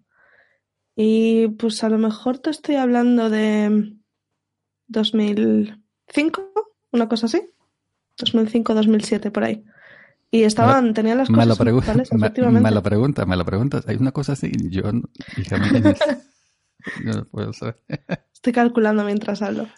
Y 0.97 1.49
pues 1.49 1.85
a 1.85 1.89
lo 1.89 1.99
mejor 1.99 2.39
te 2.39 2.51
estoy 2.51 2.77
hablando 2.77 3.31
de 3.31 3.95
2005, 4.89 6.53
una 6.93 7.09
cosa 7.09 7.27
así. 7.27 7.43
2005, 8.19 8.75
2007, 8.75 9.31
por 9.31 9.45
ahí. 9.45 9.65
Y 10.31 10.45
estaban, 10.45 10.95
tenían 10.95 11.19
las 11.19 11.31
Me 11.31 11.39
cosas 11.39 11.59
lo, 11.59 11.65
me, 12.53 12.61
me 12.61 12.71
lo 12.71 12.83
preguntas, 12.83 13.27
me 13.27 13.37
lo 13.37 13.45
preguntas. 13.45 13.85
Hay 13.89 13.97
una 13.97 14.13
cosa 14.13 14.33
así, 14.33 14.53
yo, 14.69 14.83
yo 14.93 14.93
no 17.05 17.25
puedo 17.27 17.53
saber. 17.53 17.81
Estoy 18.33 18.53
calculando 18.53 19.05
mientras 19.05 19.43
hablo. 19.43 19.69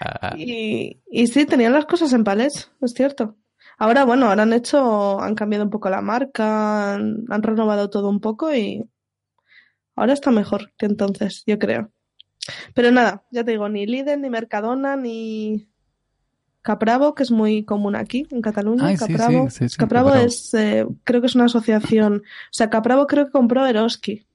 Ah, 0.00 0.34
Y, 0.36 1.00
y 1.10 1.26
sí, 1.28 1.46
tenían 1.46 1.72
las 1.72 1.86
cosas 1.86 2.12
en 2.12 2.24
palés, 2.24 2.70
es 2.80 2.92
cierto. 2.92 3.36
Ahora, 3.78 4.04
bueno, 4.04 4.26
ahora 4.28 4.42
han 4.42 4.52
hecho, 4.52 5.20
han 5.20 5.34
cambiado 5.34 5.64
un 5.64 5.70
poco 5.70 5.90
la 5.90 6.00
marca, 6.02 6.94
han, 6.94 7.24
han 7.28 7.42
renovado 7.42 7.90
todo 7.90 8.08
un 8.08 8.20
poco 8.20 8.54
y 8.54 8.84
ahora 9.96 10.12
está 10.12 10.30
mejor 10.30 10.72
que 10.76 10.86
entonces, 10.86 11.42
yo 11.46 11.58
creo. 11.58 11.90
Pero 12.74 12.90
nada, 12.90 13.24
ya 13.30 13.44
te 13.44 13.52
digo, 13.52 13.68
ni 13.68 13.86
Lidl, 13.86 14.20
ni 14.20 14.28
Mercadona, 14.30 14.96
ni 14.96 15.68
Capravo, 16.60 17.14
que 17.14 17.22
es 17.24 17.30
muy 17.30 17.64
común 17.64 17.96
aquí 17.96 18.26
en 18.30 18.40
Cataluña. 18.40 18.86
Ay, 18.88 18.96
sí, 18.96 19.12
Capravo, 19.12 19.50
sí, 19.50 19.68
sí, 19.68 19.76
Capravo 19.76 20.08
Capravo. 20.10 20.26
es, 20.26 20.54
eh, 20.54 20.86
creo 21.04 21.20
que 21.20 21.26
es 21.28 21.34
una 21.34 21.44
asociación. 21.46 22.18
O 22.18 22.52
sea, 22.52 22.70
Capravo 22.70 23.06
creo 23.06 23.26
que 23.26 23.32
compró 23.32 23.66
Eroski, 23.66 24.26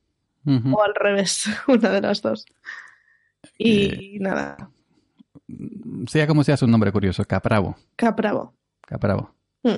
o 0.46 0.82
al 0.84 0.96
revés, 0.96 1.46
una 1.68 1.90
de 1.92 2.02
las 2.02 2.22
dos. 2.22 2.46
Y 3.58 4.16
Eh, 4.16 4.20
nada, 4.20 4.72
Sea 6.08 6.28
como 6.28 6.44
sea 6.44 6.58
su 6.58 6.68
nombre 6.68 6.92
curioso, 6.92 7.24
Capravo. 7.26 7.76
Capravo. 7.96 8.54
Capravo. 8.82 9.34
Mm. 9.64 9.76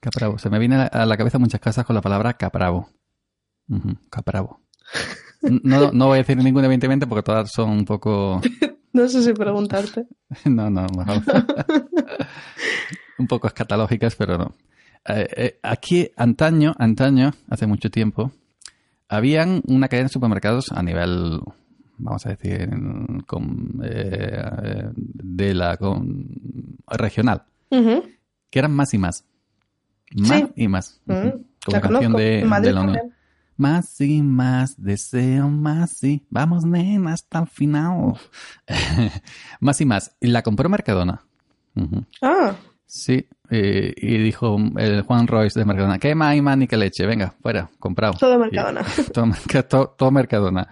Capravo. 0.00 0.38
Se 0.38 0.50
me 0.50 0.58
viene 0.58 0.76
a 0.90 1.06
la- 1.06 1.16
cabeza 1.16 1.38
muchas 1.38 1.60
cosas 1.60 1.84
con 1.86 1.94
la 1.94 2.02
palabra 2.02 2.34
capravo. 2.34 2.88
Ujú, 3.68 3.94
Capravo. 4.10 4.60
No, 5.42 5.92
no 5.92 6.06
voy 6.06 6.16
a 6.16 6.18
decir 6.22 6.36
ninguna, 6.36 6.66
evidentemente, 6.66 7.06
porque 7.06 7.22
todas 7.22 7.50
son 7.52 7.70
un 7.70 7.84
poco. 7.84 8.40
No 8.94 9.08
sé 9.08 9.22
si 9.24 9.32
preguntarte. 9.32 10.06
No, 10.44 10.70
no, 10.70 10.86
mejor. 10.96 11.20
un 13.18 13.26
poco 13.26 13.46
escatológicas, 13.48 14.14
pero 14.16 14.38
no. 14.38 14.54
Eh, 15.06 15.28
eh, 15.36 15.58
aquí, 15.62 16.10
antaño, 16.16 16.74
antaño, 16.78 17.32
hace 17.50 17.66
mucho 17.66 17.90
tiempo, 17.90 18.30
habían 19.08 19.62
una 19.66 19.88
cadena 19.88 20.06
de 20.08 20.12
supermercados 20.12 20.70
a 20.72 20.82
nivel, 20.82 21.40
vamos 21.98 22.24
a 22.26 22.30
decir, 22.30 22.68
con, 23.26 23.80
eh, 23.84 24.88
de 24.94 25.54
la 25.54 25.76
con- 25.76 26.26
regional, 26.88 27.44
que 27.70 28.58
eran 28.58 28.72
más 28.72 28.92
y 28.94 28.98
más. 28.98 29.24
Más 30.16 30.38
Sí. 30.40 30.46
y 30.56 30.68
más. 30.68 31.00
Ujú. 31.06 31.44
Como 31.64 31.76
la 31.76 31.80
canción 31.80 32.12
conozco. 32.12 32.18
de, 32.18 32.40
En 32.40 32.48
Madrid 32.48 32.68
de 32.68 32.72
la 32.74 32.80
Unión. 32.82 32.96
también. 32.96 33.14
Más 33.56 34.00
y 34.00 34.20
más, 34.22 34.74
deseo 34.82 35.48
más 35.48 36.02
y 36.02 36.24
vamos, 36.28 36.64
nena, 36.64 37.12
hasta 37.12 37.38
el 37.40 37.46
final. 37.46 38.14
más 39.60 39.80
y 39.80 39.84
más. 39.84 40.16
Y 40.20 40.26
la 40.28 40.42
compró 40.42 40.68
Mercadona. 40.68 41.22
Ah, 42.22 42.54
Sí, 42.86 43.26
eh, 43.50 43.92
y 43.96 44.18
dijo 44.18 44.56
el 44.76 45.02
Juan 45.02 45.26
Royce 45.26 45.58
de 45.58 45.64
Mercadona, 45.64 45.98
¿qué 45.98 46.14
más 46.14 46.36
y 46.36 46.42
más 46.42 46.56
ni 46.56 46.68
que 46.68 46.76
leche? 46.76 47.06
Venga, 47.06 47.34
fuera, 47.42 47.68
comprado. 47.80 48.14
todo 48.20 48.38
Mercadona. 48.38 48.82
Y- 48.98 49.10
todo 49.12 50.10
Mercadona. 50.12 50.68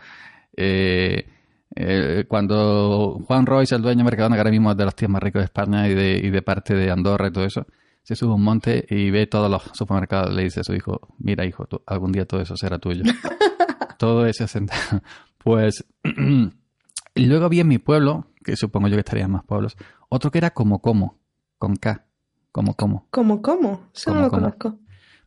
Eh, 0.56 1.26
eh, 1.74 2.24
cuando 2.28 3.20
Juan 3.26 3.46
Royce, 3.46 3.74
el 3.74 3.82
dueño 3.82 3.98
de 3.98 4.04
Mercadona, 4.04 4.36
que 4.36 4.40
ahora 4.40 4.50
mismo 4.50 4.70
es 4.70 4.76
de 4.76 4.84
los 4.84 4.94
tíos 4.94 5.10
más 5.10 5.22
ricos 5.22 5.40
de 5.40 5.44
España 5.44 5.88
y 5.88 5.94
de, 5.94 6.20
y 6.22 6.30
de 6.30 6.42
parte 6.42 6.74
de 6.74 6.90
Andorra 6.90 7.28
y 7.28 7.32
todo 7.32 7.44
eso, 7.44 7.66
se 8.02 8.14
sube 8.16 8.32
a 8.32 8.34
un 8.34 8.42
monte 8.42 8.84
y 8.90 9.10
ve 9.10 9.26
todos 9.26 9.50
los 9.50 9.62
supermercados, 9.72 10.34
le 10.34 10.42
dice 10.44 10.60
a 10.60 10.64
su 10.64 10.74
hijo, 10.74 11.00
mira 11.18 11.46
hijo, 11.46 11.66
tú- 11.66 11.82
algún 11.86 12.12
día 12.12 12.26
todo 12.26 12.40
eso 12.40 12.56
será 12.56 12.78
tuyo. 12.78 13.02
todo 13.98 14.26
eso 14.26 14.46
sentado. 14.46 15.00
Pues, 15.38 15.84
y 17.14 17.26
luego 17.26 17.44
había 17.46 17.62
en 17.62 17.68
mi 17.68 17.78
pueblo, 17.78 18.26
que 18.44 18.56
supongo 18.56 18.88
yo 18.88 18.94
que 18.96 19.00
estaría 19.00 19.24
en 19.24 19.30
más 19.30 19.44
pueblos, 19.44 19.76
otro 20.08 20.30
que 20.30 20.38
era 20.38 20.50
como 20.50 20.80
como, 20.80 21.18
con 21.58 21.76
K, 21.76 22.04
como 22.50 22.74
como. 22.74 23.06
¿Cómo, 23.10 23.40
cómo? 23.40 23.88
Eso 23.94 24.10
no 24.10 24.16
¿Cómo, 24.16 24.24
lo 24.24 24.30
cómo? 24.30 24.42
conozco. 24.42 24.78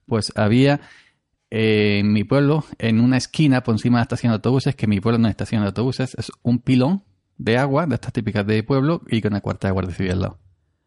Pues 0.05 0.31
había 0.35 0.81
eh, 1.57 1.99
en 1.99 2.11
mi 2.11 2.25
pueblo, 2.25 2.65
en 2.79 2.99
una 2.99 3.15
esquina 3.15 3.63
por 3.63 3.75
encima 3.75 3.97
de 3.97 3.99
la 3.99 4.03
estación 4.03 4.31
de 4.31 4.35
autobuses, 4.35 4.75
que 4.75 4.87
mi 4.87 4.99
pueblo 4.99 5.19
no 5.19 5.29
es 5.29 5.31
estación 5.31 5.61
de 5.61 5.67
autobuses, 5.67 6.13
es 6.15 6.29
un 6.43 6.59
pilón 6.59 7.05
de 7.37 7.57
agua, 7.57 7.87
de 7.87 7.95
estas 7.95 8.11
típicas 8.11 8.45
de 8.45 8.61
pueblo, 8.61 9.03
y 9.07 9.21
con 9.21 9.33
el 9.35 9.41
cuartel 9.41 9.69
de 9.69 9.71
guardia 9.71 9.95
civil 9.95 10.11
al 10.11 10.19
lado. 10.19 10.39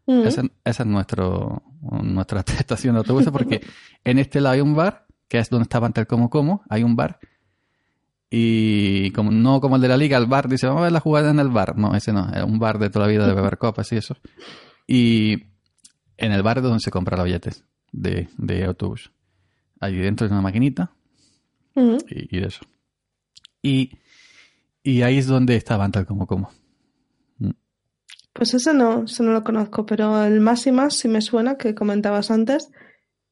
Mm. 0.05 0.27
Esa, 0.27 0.43
esa 0.63 0.83
es 0.83 0.87
nuestro, 0.87 1.63
nuestra 2.03 2.41
estación 2.59 2.93
de 2.93 2.99
autobuses, 2.99 3.31
porque 3.31 3.61
en 4.03 4.19
este 4.19 4.41
lado 4.41 4.53
hay 4.53 4.61
un 4.61 4.75
bar, 4.75 5.07
que 5.27 5.39
es 5.39 5.49
donde 5.49 5.63
estaba 5.63 5.87
antes 5.87 6.03
el 6.03 6.07
Como 6.07 6.29
Como, 6.29 6.61
hay 6.69 6.83
un 6.83 6.95
bar, 6.95 7.19
y 8.29 9.09
como, 9.13 9.31
no 9.31 9.61
como 9.61 9.77
el 9.77 9.81
de 9.81 9.87
la 9.87 9.97
liga, 9.97 10.19
el 10.19 10.27
bar 10.27 10.47
dice, 10.47 10.67
vamos 10.67 10.81
a 10.81 10.83
ver 10.83 10.91
la 10.91 10.99
jugada 10.99 11.31
en 11.31 11.39
el 11.39 11.49
bar. 11.49 11.79
No, 11.79 11.95
ese 11.95 12.13
no, 12.13 12.29
es 12.31 12.43
un 12.43 12.59
bar 12.59 12.77
de 12.77 12.91
toda 12.91 13.07
la 13.07 13.11
vida 13.11 13.25
de 13.25 13.33
beber 13.33 13.57
copas 13.57 13.91
y 13.91 13.97
eso. 13.97 14.15
Y 14.85 15.45
en 16.15 16.31
el 16.31 16.43
bar 16.43 16.57
es 16.57 16.63
donde 16.63 16.79
se 16.79 16.91
compran 16.91 17.17
los 17.17 17.25
billetes 17.25 17.63
de, 17.91 18.29
de 18.37 18.65
autobús. 18.65 19.11
Allí 19.79 19.97
dentro 19.97 20.25
hay 20.25 20.31
una 20.31 20.41
maquinita 20.41 20.91
Mm. 21.75 21.97
y, 22.09 22.37
y 22.37 22.39
de 22.41 22.47
eso. 22.47 22.61
Y, 23.61 23.91
y 24.83 25.01
ahí 25.03 25.17
es 25.19 25.27
donde 25.27 25.55
estaba 25.55 25.85
antes 25.85 26.01
el 26.01 26.05
Como 26.07 26.25
Como. 26.27 26.51
Pues 28.33 28.53
ese 28.53 28.73
no, 28.73 29.03
ese 29.03 29.23
no 29.23 29.31
lo 29.31 29.43
conozco, 29.43 29.85
pero 29.85 30.23
el 30.23 30.39
más 30.39 30.65
y 30.67 30.71
más 30.71 30.95
sí 30.95 31.07
me 31.07 31.21
suena 31.21 31.57
que 31.57 31.75
comentabas 31.75 32.31
antes. 32.31 32.71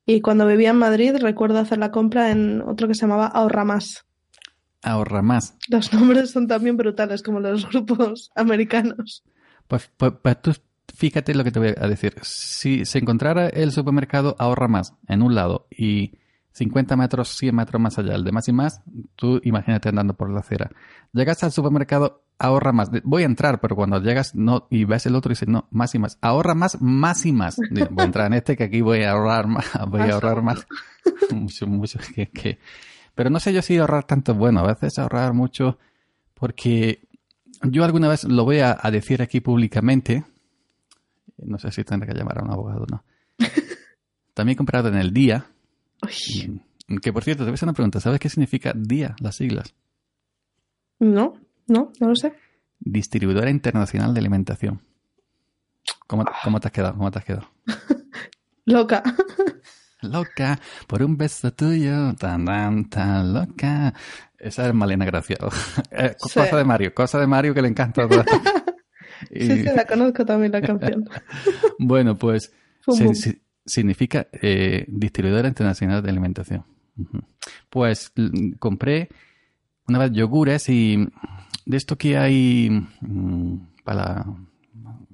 Y 0.06 0.22
cuando 0.22 0.46
vivía 0.48 0.72
en 0.72 0.78
Madrid 0.78 1.16
recuerdo 1.20 1.60
hacer 1.60 1.78
la 1.78 1.92
compra 1.92 2.32
en 2.32 2.62
otro 2.62 2.88
que 2.88 2.94
se 2.94 3.02
llamaba 3.02 3.28
Ahorra 3.28 3.64
Más. 3.66 4.06
Ahorra 4.84 5.22
más. 5.22 5.56
Los 5.70 5.92
nombres 5.92 6.32
son 6.32 6.48
también 6.48 6.78
brutales 6.78 7.24
como 7.24 7.40
los 7.40 7.68
grupos 7.70 8.32
americanos. 8.36 9.24
Pues, 9.68 9.90
pues, 9.98 10.14
pues 10.22 10.42
tú 10.42 10.54
fíjate 10.96 11.34
lo 11.36 11.44
que 11.44 11.52
te 11.52 11.60
voy 11.60 11.74
a 11.76 11.88
decir. 11.88 12.16
Si 12.22 12.86
se 12.86 13.00
encontrara 13.00 13.48
el 13.48 13.72
supermercado 13.72 14.36
ahorra 14.40 14.68
más 14.68 14.94
en 15.08 15.24
un 15.24 15.36
lado 15.36 15.68
y 15.72 16.14
50 16.58 16.96
metros, 16.96 17.30
100 17.38 17.56
metros 17.56 17.80
más 17.80 18.00
allá, 18.00 18.16
el 18.16 18.24
de 18.24 18.32
más 18.32 18.48
y 18.48 18.52
más, 18.52 18.82
tú 19.16 19.40
imagínate 19.44 19.90
andando 19.90 20.16
por 20.16 20.32
la 20.32 20.40
acera. 20.40 20.72
Llegas 21.14 21.44
al 21.44 21.52
supermercado, 21.52 22.24
ahorra 22.40 22.72
más. 22.72 22.90
Voy 23.04 23.22
a 23.22 23.28
entrar, 23.28 23.62
pero 23.62 23.76
cuando 23.76 24.02
llegas 24.02 24.34
no 24.34 24.68
y 24.72 24.84
ves 24.84 25.06
el 25.06 25.16
otro 25.16 25.32
y 25.32 25.34
dices, 25.36 25.48
no, 25.48 25.68
más 25.70 25.94
y 25.94 26.00
más. 26.00 26.18
Ahorra 26.20 26.56
más, 26.56 26.82
más 26.82 27.28
y 27.28 27.32
más. 27.32 27.58
Voy 27.70 27.88
a 28.00 28.04
entrar 28.04 28.28
en 28.28 28.34
este 28.34 28.58
que 28.58 28.64
aquí 28.64 28.82
voy 28.82 29.04
a 29.04 29.12
ahorrar 29.12 29.46
más, 29.48 29.66
voy 29.88 30.02
a 30.02 30.14
ahorrar 30.14 30.42
más. 30.42 30.66
mucho, 31.32 31.68
mucho. 31.68 32.00
Que, 32.16 32.28
que... 32.30 32.58
Pero 33.14 33.30
no 33.30 33.40
sé 33.40 33.54
yo 33.54 33.62
si 33.62 33.78
ahorrar 33.78 34.06
tanto 34.06 34.32
es 34.32 34.38
bueno. 34.40 34.62
A 34.62 34.68
veces 34.68 34.98
ahorrar 34.98 35.34
mucho 35.34 35.78
porque 36.34 37.08
yo 37.62 37.84
alguna 37.84 38.08
vez 38.08 38.24
lo 38.24 38.46
voy 38.46 38.60
a, 38.60 38.76
a 38.82 38.90
decir 38.90 39.22
aquí 39.22 39.42
públicamente. 39.42 40.26
No 41.38 41.60
sé 41.60 41.72
si 41.72 41.84
tendré 41.84 42.12
que 42.12 42.18
llamar 42.18 42.40
a 42.40 42.44
un 42.44 42.52
abogado 42.52 42.84
o 42.84 42.88
no. 42.88 43.04
También 44.34 44.56
he 44.56 44.58
comprado 44.58 44.90
en 44.90 44.96
el 44.96 45.14
día. 45.14 45.46
Uy, 46.04 46.62
Que 47.02 47.12
por 47.14 47.24
cierto, 47.24 47.44
te 47.44 47.50
voy 47.50 47.54
a 47.54 47.56
hacer 47.56 47.68
una 47.68 47.74
pregunta. 47.74 48.00
¿Sabes 48.00 48.20
qué 48.20 48.30
significa 48.30 48.74
día, 48.76 49.16
las 49.20 49.36
siglas? 49.36 49.74
no, 51.00 51.34
no, 51.68 51.92
no 52.00 52.08
lo 52.08 52.16
sé. 52.16 52.34
Distribuidora 52.80 53.50
Internacional 53.50 54.14
de 54.14 54.20
Alimentación. 54.20 54.82
¿Cómo, 56.08 56.26
cómo 56.44 56.60
te 56.60 56.68
has 56.68 56.72
quedado? 56.72 56.94
¿Cómo 56.96 57.12
te 57.12 57.20
has 57.20 57.26
quedado? 57.26 57.50
Loca. 58.66 59.04
Loca, 60.02 60.60
por 60.86 61.02
un 61.04 61.18
beso 61.18 61.52
tuyo, 61.54 62.14
tan, 62.16 62.46
tan, 62.46 62.88
tan 62.90 63.34
loca. 63.34 63.94
Esa 64.38 64.68
es 64.68 64.74
Malena 64.74 65.06
Gracia. 65.06 65.38
Eh, 65.92 66.16
Sí. 66.20 66.40
Cosa 66.40 66.58
de 66.58 66.64
Mario, 66.64 66.94
cosa 66.94 67.20
de 67.20 67.28
Mario 67.28 67.54
que 67.54 67.62
le 67.62 67.68
encanta. 67.70 68.04
a. 68.04 68.08
Y, 69.32 69.48
Sí, 69.48 69.58
sí, 69.58 69.64
la 69.64 69.86
conozco 69.88 70.24
también 70.26 70.52
la 70.52 70.62
canción. 70.62 71.10
Bueno, 71.80 72.16
pues. 72.16 72.54
Si- 73.68 73.74
significa 73.74 74.28
eh, 74.32 74.86
Distribuidora 74.88 75.48
Internacional 75.48 76.02
de 76.02 76.10
Alimentación. 76.10 76.64
Pues 77.70 78.12
l- 78.16 78.56
compré 78.58 79.10
una 79.88 80.00
vez 80.00 80.12
yogures 80.12 80.68
y 80.70 81.08
de 81.66 81.78
esto 81.78 81.98
que 81.98 82.18
hay 82.18 82.70
mm, 83.02 83.56
para, 83.84 84.26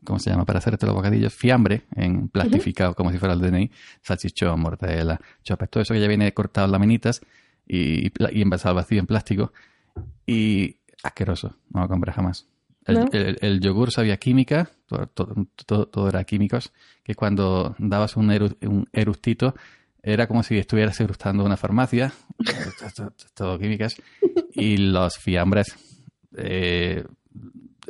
¿cómo 0.06 0.20
se 0.20 0.30
llama? 0.30 0.46
Para 0.46 0.60
hacerte 0.60 0.86
los 0.86 0.96
bocadillos, 0.96 1.34
fiambre 1.34 1.84
en 1.96 2.30
plastificado 2.30 2.96
como 2.96 3.12
si 3.12 3.18
fuera 3.18 3.34
el 3.34 3.42
DNI, 3.42 3.70
salchichón, 4.02 4.60
mortadela, 4.60 5.20
chopes, 5.44 5.70
todo 5.70 5.84
eso 5.84 5.94
que 5.94 6.00
ya 6.00 6.08
viene 6.08 6.34
cortado 6.34 6.66
en 6.66 6.72
laminitas 6.72 7.22
y, 7.68 8.08
y 8.08 8.42
envasado 8.42 8.70
al 8.72 8.76
vacío 8.84 9.00
en 9.00 9.08
plástico 9.08 9.52
y 10.26 10.78
asqueroso, 11.04 11.58
no 11.72 11.82
lo 11.82 11.88
compré 11.90 12.12
jamás. 12.14 12.48
El, 12.86 12.96
¿No? 13.00 13.08
el- 13.12 13.38
el 13.42 13.60
yogur 13.62 13.92
sabía 13.92 14.18
química, 14.18 14.70
todo, 14.88 15.08
todo, 15.08 15.36
todo- 15.66 15.88
todo 15.88 16.10
era 16.10 16.24
químicos, 16.26 16.74
que 17.04 17.16
cuando 17.16 17.76
dabas 17.80 18.18
un, 18.18 18.30
eru- 18.32 18.58
un 18.68 18.88
eructito 18.92 19.56
era 20.02 20.28
como 20.28 20.44
si 20.44 20.58
estuvieras 20.58 21.00
eructando 21.00 21.46
una 21.46 21.56
farmacia, 21.58 22.12
todo, 23.36 23.58
químicas, 23.58 23.96
y 24.52 24.78
los 24.78 25.18
fiambres, 25.18 25.76
eh, 26.38 27.06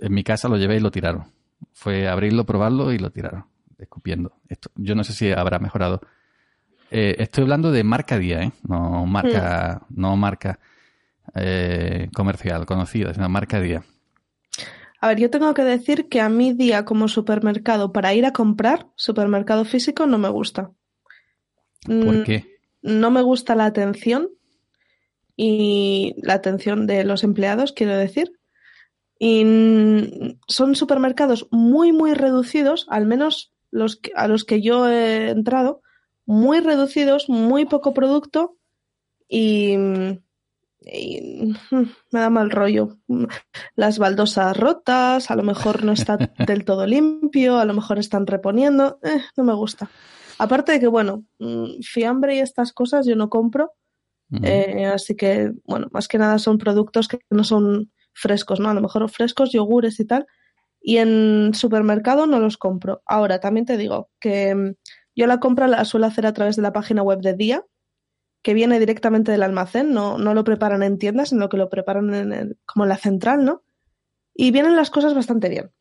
en 0.01 0.13
mi 0.13 0.23
casa 0.23 0.47
lo 0.47 0.57
llevé 0.57 0.77
y 0.77 0.79
lo 0.79 0.91
tiraron. 0.91 1.23
Fue 1.73 2.07
abrirlo, 2.07 2.45
probarlo 2.45 2.91
y 2.93 2.99
lo 2.99 3.09
tiraron, 3.11 3.45
escupiendo. 3.79 4.33
Esto, 4.47 4.69
yo 4.75 4.93
no 4.95 5.03
sé 5.03 5.13
si 5.13 5.31
habrá 5.31 5.57
mejorado. 5.59 6.01
Eh, 6.91 7.15
estoy 7.17 7.43
hablando 7.43 7.71
de 7.71 7.83
marca 7.83 8.17
día, 8.19 8.43
¿eh? 8.43 8.51
No 8.67 9.05
marca, 9.07 9.81
no 9.89 10.15
marca 10.15 10.59
eh, 11.35 12.09
comercial, 12.13 12.65
conocida, 12.67 13.13
sino 13.13 13.27
marca 13.29 13.59
día. 13.59 13.83
A 15.03 15.09
ver, 15.09 15.19
yo 15.19 15.29
tengo 15.29 15.53
que 15.53 15.63
decir 15.63 16.07
que 16.07 16.21
a 16.21 16.29
mí 16.29 16.53
día 16.53 16.85
como 16.85 17.09
supermercado 17.09 17.91
para 17.91 18.13
ir 18.13 18.25
a 18.25 18.31
comprar, 18.31 18.87
supermercado 18.95 19.65
físico, 19.65 20.05
no 20.05 20.17
me 20.17 20.29
gusta. 20.29 20.71
¿Por 21.85 22.19
Mm, 22.19 22.23
qué? 22.23 22.45
No 22.83 23.11
me 23.11 23.21
gusta 23.21 23.53
la 23.55 23.65
atención 23.65 24.29
y 25.35 26.15
la 26.21 26.35
atención 26.35 26.87
de 26.87 27.03
los 27.03 27.25
empleados, 27.25 27.73
quiero 27.73 27.97
decir. 27.97 28.31
Y 29.19 29.43
mm, 29.43 30.39
son 30.47 30.75
supermercados 30.75 31.47
muy, 31.51 31.91
muy 31.91 32.13
reducidos, 32.13 32.85
al 32.89 33.05
menos 33.05 33.51
los 33.71 33.97
que- 33.97 34.13
a 34.15 34.29
los 34.29 34.45
que 34.45 34.61
yo 34.61 34.87
he 34.87 35.31
entrado, 35.31 35.81
muy 36.25 36.61
reducidos, 36.61 37.27
muy 37.27 37.65
poco 37.65 37.93
producto 37.93 38.55
y, 39.27 39.75
y, 40.85 41.53
mm, 41.71 41.85
me 42.11 42.19
da 42.19 42.29
mal 42.29 42.49
rollo. 42.51 42.97
Las 43.75 43.99
baldosas 43.99 44.55
rotas, 44.57 45.31
a 45.31 45.35
lo 45.35 45.43
mejor 45.43 45.83
no 45.83 45.91
está 45.91 46.17
del 46.47 46.65
todo 46.65 46.85
limpio, 46.85 47.57
a 47.57 47.65
lo 47.65 47.73
mejor 47.73 47.99
están 47.99 48.27
reponiendo, 48.27 48.99
eh, 49.03 49.21
no 49.37 49.43
me 49.43 49.53
gusta. 49.53 49.89
Aparte 50.39 50.73
de 50.73 50.79
que, 50.79 50.87
bueno, 50.87 51.25
mm, 51.39 51.81
fiambre 51.81 52.35
y 52.35 52.39
estas 52.39 52.73
cosas 52.73 53.05
yo 53.05 53.15
no 53.15 53.29
compro, 53.29 53.73
eh, 54.41 54.85
así 54.87 55.15
que, 55.15 55.51
bueno, 55.63 55.89
más 55.91 56.07
que 56.07 56.17
nada 56.17 56.39
son 56.39 56.57
productos 56.57 57.07
que 57.07 57.19
no 57.29 57.43
son 57.43 57.91
frescos, 58.13 58.59
¿no? 58.59 58.69
A 58.69 58.73
lo 58.73 58.81
mejor 58.81 59.07
frescos, 59.09 59.51
yogures 59.51 59.99
y 59.99 60.05
tal. 60.05 60.25
Y 60.81 60.97
en 60.97 61.53
supermercado 61.53 62.25
no 62.25 62.39
los 62.39 62.57
compro. 62.57 63.03
Ahora, 63.05 63.39
también 63.39 63.65
te 63.65 63.77
digo 63.77 64.09
que 64.19 64.55
mm, 64.55 64.73
yo 65.15 65.27
la 65.27 65.39
compra 65.39 65.67
la 65.67 65.85
suelo 65.85 66.07
hacer 66.07 66.25
a 66.25 66.33
través 66.33 66.55
de 66.55 66.61
la 66.63 66.73
página 66.73 67.03
web 67.03 67.19
de 67.21 67.35
Día, 67.35 67.63
que 68.43 68.53
viene 68.53 68.79
directamente 68.79 69.31
del 69.31 69.41
almacén, 69.43 69.93
no, 69.93 70.17
no 70.19 70.33
lo 70.35 70.43
preparan 70.43 70.83
en 70.83 70.97
tiendas, 70.99 71.29
sino 71.29 71.49
que 71.49 71.57
lo 71.57 71.69
preparan 71.69 72.13
en 72.13 72.33
el- 72.33 72.57
como 72.65 72.85
en 72.85 72.89
la 72.89 72.97
central, 72.97 73.43
¿no? 73.45 73.63
Y 74.35 74.51
vienen 74.51 74.75
las 74.75 74.89
cosas 74.91 75.13
bastante 75.15 75.49
bien. 75.49 75.71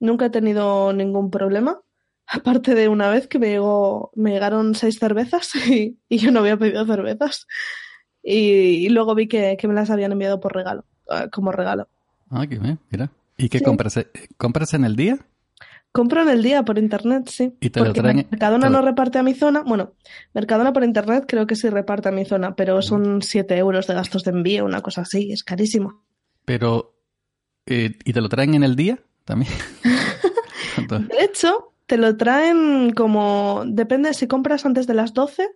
Nunca 0.00 0.26
he 0.26 0.30
tenido 0.30 0.92
ningún 0.92 1.30
problema. 1.30 1.80
Aparte 2.26 2.74
de 2.74 2.88
una 2.88 3.08
vez 3.08 3.26
que 3.28 3.38
me 3.38 3.48
llegó, 3.48 4.10
me 4.14 4.32
llegaron 4.32 4.74
seis 4.74 4.98
cervezas 4.98 5.50
y, 5.70 5.98
y 6.08 6.18
yo 6.18 6.30
no 6.32 6.40
había 6.40 6.56
pedido 6.58 6.84
cervezas. 6.86 7.46
Y, 8.22 8.84
y 8.86 8.88
luego 8.90 9.14
vi 9.14 9.28
que, 9.28 9.56
que 9.58 9.68
me 9.68 9.74
las 9.74 9.90
habían 9.90 10.12
enviado 10.12 10.40
por 10.40 10.54
regalo, 10.54 10.84
eh, 11.10 11.28
como 11.30 11.52
regalo. 11.52 11.88
Ah, 12.30 12.46
qué 12.46 12.58
bien, 12.58 12.78
mira. 12.90 13.10
¿Y 13.36 13.48
qué 13.48 13.58
Sí. 13.58 13.64
compras? 13.64 13.96
eh, 13.96 14.08
¿Compras 14.36 14.74
en 14.74 14.84
el 14.84 14.96
día? 14.96 15.18
Compro 15.98 16.22
en 16.22 16.28
el 16.28 16.44
día 16.44 16.62
por 16.62 16.78
internet, 16.78 17.28
sí. 17.28 17.56
Y 17.60 17.70
te 17.70 17.80
lo 17.80 17.92
traen- 17.92 18.28
Mercadona 18.30 18.66
te 18.68 18.72
lo- 18.72 18.78
no 18.80 18.86
reparte 18.86 19.18
a 19.18 19.24
mi 19.24 19.34
zona. 19.34 19.62
Bueno, 19.62 19.94
Mercadona 20.32 20.72
por 20.72 20.84
internet 20.84 21.24
creo 21.26 21.44
que 21.48 21.56
sí 21.56 21.68
reparte 21.70 22.08
a 22.08 22.12
mi 22.12 22.24
zona, 22.24 22.54
pero 22.54 22.80
son 22.82 23.20
7 23.20 23.56
euros 23.56 23.88
de 23.88 23.94
gastos 23.94 24.22
de 24.22 24.30
envío, 24.30 24.64
una 24.64 24.80
cosa 24.80 25.00
así, 25.00 25.32
es 25.32 25.42
carísimo. 25.42 26.04
Pero, 26.44 26.94
eh, 27.66 27.94
¿y 28.04 28.12
te 28.12 28.20
lo 28.20 28.28
traen 28.28 28.54
en 28.54 28.62
el 28.62 28.76
día 28.76 29.00
también? 29.24 29.50
De 31.08 31.24
hecho, 31.24 31.72
te 31.86 31.96
lo 31.96 32.16
traen 32.16 32.92
como. 32.92 33.64
Depende, 33.66 34.14
si 34.14 34.28
compras 34.28 34.64
antes 34.66 34.86
de 34.86 34.94
las 34.94 35.12
12, 35.14 35.48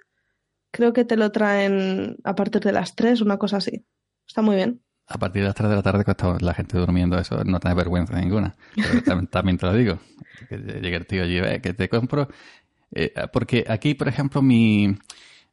creo 0.72 0.92
que 0.92 1.04
te 1.04 1.16
lo 1.16 1.30
traen 1.30 2.16
a 2.24 2.34
partir 2.34 2.62
de 2.62 2.72
las 2.72 2.96
3, 2.96 3.20
una 3.20 3.38
cosa 3.38 3.58
así. 3.58 3.84
Está 4.26 4.42
muy 4.42 4.56
bien. 4.56 4.80
A 5.14 5.18
partir 5.18 5.42
de 5.42 5.48
las 5.48 5.54
3 5.54 5.68
de 5.70 5.76
la 5.76 5.82
tarde, 5.82 6.04
cuando 6.04 6.32
está 6.32 6.44
la 6.44 6.54
gente 6.54 6.78
durmiendo, 6.78 7.18
eso 7.18 7.44
no 7.44 7.60
tiene 7.60 7.74
vergüenza 7.74 8.18
ninguna. 8.18 8.54
También, 9.30 9.58
te 9.58 9.66
lo 9.66 9.74
digo. 9.74 9.98
Que 10.48 10.56
llegue 10.56 11.00
tío 11.00 11.22
allí, 11.22 11.38
"Eh, 11.38 11.60
que 11.62 11.74
te 11.74 11.88
compro. 11.88 12.28
Eh, 12.94 13.12
porque 13.32 13.64
aquí, 13.68 13.94
por 13.94 14.08
ejemplo, 14.08 14.42
mi, 14.42 14.96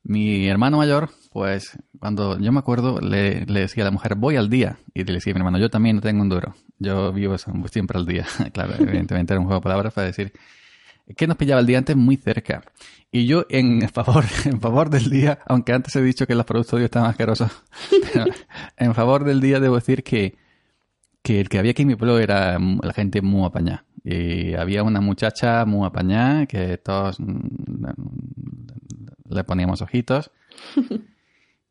mi 0.03 0.47
hermano 0.47 0.77
mayor, 0.77 1.09
pues 1.31 1.77
cuando 1.99 2.39
yo 2.39 2.51
me 2.51 2.59
acuerdo, 2.59 2.99
le, 3.01 3.45
le 3.45 3.59
decía 3.61 3.83
a 3.83 3.85
la 3.85 3.91
mujer, 3.91 4.15
voy 4.15 4.35
al 4.37 4.49
día. 4.49 4.77
Y 4.93 5.03
le 5.03 5.13
decía 5.13 5.33
mi 5.33 5.39
hermano, 5.39 5.57
yo 5.57 5.69
también 5.69 5.97
no 5.97 6.01
tengo 6.01 6.21
un 6.21 6.29
duro. 6.29 6.55
Yo 6.79 7.11
vivo 7.11 7.37
siempre 7.37 7.97
al 7.97 8.05
día. 8.05 8.25
claro, 8.53 8.73
evidentemente 8.79 9.33
era 9.33 9.39
un 9.39 9.45
juego 9.45 9.59
de 9.59 9.63
palabras 9.63 9.93
para 9.93 10.07
decir 10.07 10.31
que 11.15 11.27
nos 11.27 11.37
pillaba 11.37 11.61
el 11.61 11.67
día 11.67 11.77
antes 11.77 11.95
muy 11.95 12.17
cerca. 12.17 12.63
Y 13.11 13.25
yo 13.25 13.45
en 13.49 13.87
favor, 13.93 14.25
en 14.45 14.61
favor 14.61 14.89
del 14.89 15.09
día, 15.09 15.39
aunque 15.45 15.73
antes 15.73 15.95
he 15.95 16.01
dicho 16.01 16.27
que 16.27 16.35
los 16.35 16.45
productos 16.45 16.79
de 16.79 16.85
estaban 16.85 17.09
asquerosos, 17.09 17.51
en 18.77 18.93
favor 18.93 19.23
del 19.23 19.41
día 19.41 19.59
debo 19.59 19.75
decir 19.75 20.03
que, 20.03 20.37
que 21.21 21.39
el 21.41 21.49
que 21.49 21.59
había 21.59 21.71
aquí 21.71 21.83
en 21.83 21.89
mi 21.89 21.95
pueblo 21.95 22.19
era 22.19 22.57
la 22.59 22.93
gente 22.93 23.21
muy 23.21 23.45
apañada. 23.45 23.85
Y 24.03 24.53
había 24.53 24.83
una 24.83 25.01
muchacha 25.01 25.65
muy 25.65 25.85
apañada 25.85 26.45
que 26.45 26.77
todos 26.77 27.19
mm, 27.19 27.85
le 29.29 29.43
poníamos 29.43 29.81
ojitos. 29.81 30.31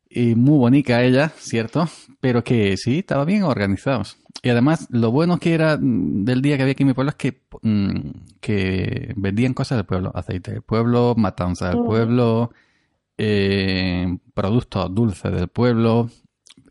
Y 0.09 0.33
muy 0.35 0.57
bonita 0.57 1.03
ella, 1.03 1.29
¿cierto? 1.37 1.87
Pero 2.19 2.43
que 2.43 2.75
sí, 2.77 2.99
estaba 2.99 3.25
bien 3.25 3.43
organizados. 3.43 4.17
Y 4.41 4.49
además, 4.49 4.87
lo 4.89 5.11
bueno 5.11 5.37
que 5.39 5.53
era 5.53 5.77
del 5.79 6.41
día 6.41 6.55
que 6.57 6.63
había 6.63 6.71
aquí 6.71 6.83
en 6.83 6.87
mi 6.87 6.93
pueblo 6.93 7.09
es 7.11 7.15
que, 7.15 7.41
mm, 7.61 8.09
que 8.39 9.13
vendían 9.17 9.53
cosas 9.53 9.77
del 9.77 9.85
pueblo. 9.85 10.11
Aceite 10.15 10.51
del 10.51 10.61
pueblo, 10.63 11.13
matanza 11.15 11.69
del 11.69 11.79
Mm. 11.81 11.85
pueblo, 11.85 12.51
eh, 13.17 14.17
productos 14.33 14.93
dulces 14.95 15.31
del 15.31 15.47
pueblo. 15.49 16.09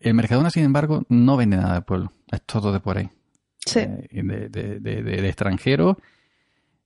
El 0.01 0.14
Mercadona, 0.14 0.51
sin 0.51 0.64
embargo, 0.64 1.05
no 1.09 1.37
vende 1.37 1.57
nada 1.59 1.74
del 1.74 1.83
pueblo. 1.85 2.12
Es 2.33 2.42
todo 2.42 2.72
de 2.72 2.81
por 2.81 2.98
ahí. 2.98 3.09
Sí. 3.64 3.81
Eh, 3.81 4.09
de, 4.24 4.48
de, 4.48 4.81
de, 4.81 5.03
de- 5.03 5.22
de 5.22 5.29
extranjero, 5.29 5.98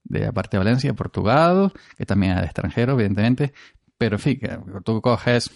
de 0.03 0.25
aparte 0.27 0.57
de 0.57 0.63
Valencia, 0.63 0.93
Portugal, 0.93 1.71
que 1.97 2.05
también 2.05 2.33
es 2.33 2.39
de 2.39 2.45
extranjero, 2.45 2.93
evidentemente. 2.93 3.53
Pero 3.97 4.17
en 4.17 4.19
fin, 4.19 4.39
tú 4.83 5.01
coges, 5.01 5.49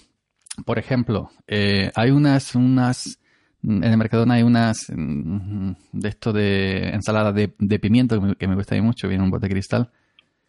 por 0.66 0.80
ejemplo, 0.80 1.32
eh, 1.48 1.92
hay 1.96 2.12
unas, 2.12 2.56
unas 2.56 3.20
Mm, 3.62 3.84
En 3.84 3.92
el 3.92 3.98
Mercadona 3.98 4.36
hay 4.36 4.44
unas 4.44 4.88
mm, 4.96 5.72
de 5.92 6.10
esto 6.10 6.32
de 6.34 6.90
ensalada 6.90 7.34
de, 7.34 7.54
de 7.58 7.80
pimiento 7.80 8.20
que 8.20 8.28
me, 8.28 8.36
que 8.36 8.48
me 8.48 8.56
gusta 8.56 8.76
a 8.76 8.78
mí 8.78 8.86
mucho, 8.86 9.08
viene 9.08 9.22
en 9.22 9.26
un 9.26 9.32
bote 9.32 9.48
de 9.48 9.54
cristal. 9.54 9.92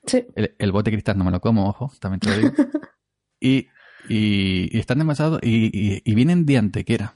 Sí. 0.07 0.25
El, 0.37 0.55
el 0.59 0.73
bote 0.73 0.91
de 0.91 0.97
cristal 0.97 1.19
no 1.19 1.25
me 1.25 1.31
lo 1.31 1.41
como, 1.41 1.69
ojo, 1.69 1.91
también 2.01 2.21
te 2.21 2.29
lo 2.31 2.37
digo. 2.37 2.53
y, 3.41 3.67
y, 4.09 4.77
y 4.77 4.79
están 4.79 4.99
demasiado. 4.99 5.39
Y, 5.43 5.71
y, 5.73 6.03
y 6.05 6.15
vienen 6.15 6.47
de 6.47 6.59
antequera. 6.59 7.15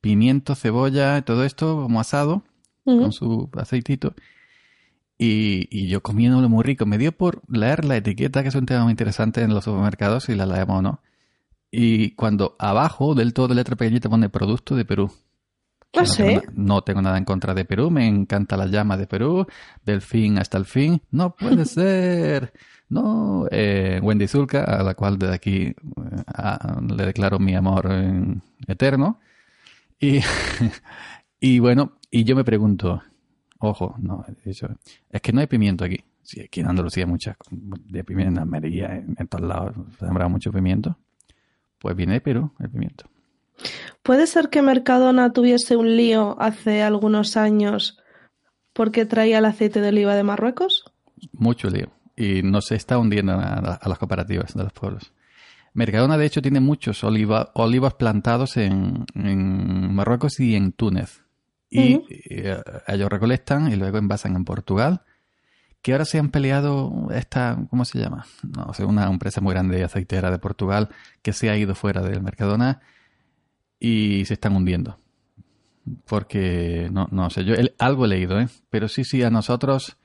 Pimiento, 0.00 0.54
cebolla, 0.54 1.22
todo 1.22 1.44
esto 1.44 1.82
como 1.82 2.00
asado, 2.00 2.42
con 2.84 3.12
su 3.12 3.48
aceitito. 3.56 4.14
Y, 5.16 5.68
y 5.70 5.86
yo 5.86 6.02
comiéndolo 6.02 6.48
muy 6.48 6.64
rico. 6.64 6.86
Me 6.86 6.98
dio 6.98 7.12
por 7.12 7.42
leer 7.48 7.84
la 7.84 7.96
etiqueta, 7.96 8.42
que 8.42 8.48
es 8.48 8.54
un 8.56 8.66
tema 8.66 8.82
muy 8.82 8.90
interesante 8.90 9.42
en 9.42 9.54
los 9.54 9.64
supermercados, 9.64 10.24
si 10.24 10.34
la 10.34 10.46
leemos 10.46 10.78
o 10.78 10.82
no. 10.82 11.00
Y 11.74 12.10
cuando 12.12 12.54
abajo 12.58 13.14
del 13.14 13.32
todo 13.32 13.48
de 13.48 13.54
letra 13.54 13.76
pequeñita 13.76 14.10
pone 14.10 14.28
producto 14.28 14.76
de 14.76 14.84
Perú. 14.84 15.10
Ah, 15.94 16.00
no, 16.02 16.06
sí. 16.06 16.22
tengo, 16.22 16.42
no 16.54 16.82
tengo 16.82 17.02
nada 17.02 17.18
en 17.18 17.24
contra 17.24 17.54
de 17.54 17.64
Perú, 17.64 17.90
me 17.90 18.06
encanta 18.06 18.56
la 18.56 18.66
llama 18.66 18.96
de 18.96 19.06
Perú, 19.06 19.46
del 19.84 20.00
fin 20.02 20.38
hasta 20.38 20.58
el 20.58 20.66
fin. 20.66 21.00
No 21.10 21.34
puede 21.34 21.64
ser. 21.66 22.52
No, 22.90 23.46
eh, 23.50 23.98
Wendy 24.02 24.28
Zulka, 24.28 24.64
a 24.64 24.82
la 24.82 24.94
cual 24.94 25.18
desde 25.18 25.34
aquí 25.34 25.62
eh, 25.62 25.74
a- 26.26 26.78
le 26.86 27.06
declaro 27.06 27.38
mi 27.38 27.54
amor 27.54 27.88
eh, 27.90 28.34
eterno. 28.68 29.18
Y, 29.98 30.20
y 31.40 31.58
bueno, 31.58 31.92
y 32.10 32.24
yo 32.24 32.36
me 32.36 32.44
pregunto, 32.44 33.02
ojo, 33.58 33.94
no, 33.98 34.24
eso, 34.44 34.68
es 35.10 35.20
que 35.22 35.32
no 35.32 35.40
hay 35.40 35.46
pimiento 35.46 35.84
aquí. 35.84 36.04
Sí, 36.22 36.40
aquí 36.40 36.60
en 36.60 36.68
Andalucía 36.68 37.04
hay 37.04 37.10
muchas 37.10 37.36
de 37.50 38.04
pimiento, 38.04 38.32
en 38.32 38.38
Almería, 38.38 38.94
en, 38.96 39.14
en 39.18 39.26
todos 39.26 39.46
lados 39.48 39.74
se 39.98 40.04
sembra 40.06 40.28
mucho 40.28 40.52
pimiento. 40.52 40.96
Pues 41.82 41.96
viene 41.96 42.14
de 42.14 42.20
Perú 42.20 42.52
el 42.60 42.70
pimiento. 42.70 43.04
¿Puede 44.02 44.26
ser 44.26 44.48
que 44.48 44.62
Mercadona 44.62 45.32
tuviese 45.32 45.76
un 45.76 45.96
lío 45.96 46.36
hace 46.40 46.82
algunos 46.82 47.36
años 47.36 47.98
porque 48.72 49.04
traía 49.04 49.38
el 49.38 49.44
aceite 49.44 49.80
de 49.80 49.88
oliva 49.88 50.14
de 50.14 50.22
Marruecos? 50.22 50.84
Mucho 51.32 51.68
lío. 51.68 51.88
Y 52.16 52.42
no 52.42 52.60
se 52.60 52.76
está 52.76 52.98
hundiendo 52.98 53.32
a, 53.32 53.54
a 53.54 53.88
las 53.88 53.98
cooperativas 53.98 54.54
de 54.54 54.62
los 54.62 54.72
pueblos. 54.72 55.12
Mercadona, 55.74 56.16
de 56.16 56.26
hecho, 56.26 56.40
tiene 56.40 56.60
muchos 56.60 57.02
oliva- 57.02 57.50
olivos 57.54 57.94
plantados 57.94 58.56
en, 58.56 59.04
en 59.14 59.92
Marruecos 59.94 60.38
y 60.38 60.54
en 60.54 60.72
Túnez. 60.72 61.24
Y 61.68 62.00
eh, 62.10 62.62
ellos 62.86 63.08
recolectan 63.08 63.72
y 63.72 63.76
luego 63.76 63.98
envasan 63.98 64.36
en 64.36 64.44
Portugal. 64.44 65.02
Que 65.82 65.92
ahora 65.92 66.04
se 66.04 66.18
han 66.18 66.30
peleado 66.30 67.08
esta, 67.12 67.58
¿cómo 67.68 67.84
se 67.84 67.98
llama? 67.98 68.24
No 68.56 68.72
sé, 68.72 68.84
una 68.84 69.06
empresa 69.06 69.40
muy 69.40 69.52
grande 69.52 69.82
aceitera 69.82 70.30
de 70.30 70.38
Portugal 70.38 70.88
que 71.22 71.32
se 71.32 71.50
ha 71.50 71.56
ido 71.56 71.74
fuera 71.74 72.02
del 72.02 72.22
Mercadona 72.22 72.80
y 73.80 74.24
se 74.26 74.34
están 74.34 74.54
hundiendo. 74.54 74.98
Porque, 76.06 76.88
no, 76.92 77.08
no 77.10 77.28
sé, 77.30 77.44
yo 77.44 77.54
el- 77.54 77.74
algo 77.78 78.04
he 78.04 78.08
leído, 78.08 78.40
¿eh? 78.40 78.48
Pero 78.70 78.86
sí, 78.88 79.02
sí, 79.04 79.22
a 79.24 79.30
nosotros 79.30 79.96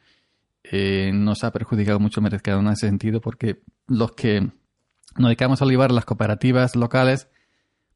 eh, 0.63 1.11
nos 1.13 1.43
ha 1.43 1.51
perjudicado 1.51 1.99
mucho 1.99 2.21
Mercadona 2.21 2.69
en 2.69 2.73
ese 2.73 2.87
sentido 2.87 3.21
porque 3.21 3.61
los 3.87 4.13
que 4.13 4.41
nos 4.41 5.27
dedicamos 5.29 5.61
a 5.61 5.65
olivar 5.65 5.91
las 5.91 6.05
cooperativas 6.05 6.75
locales, 6.75 7.29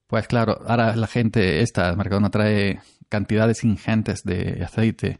pues 0.07 0.27
claro, 0.27 0.61
ahora 0.67 0.95
la 0.95 1.07
gente, 1.07 1.61
esta, 1.61 1.95
Mercadona 1.95 2.29
trae 2.29 2.79
cantidades 3.09 3.63
ingentes 3.63 4.21
de 4.23 4.63
aceite 4.63 5.17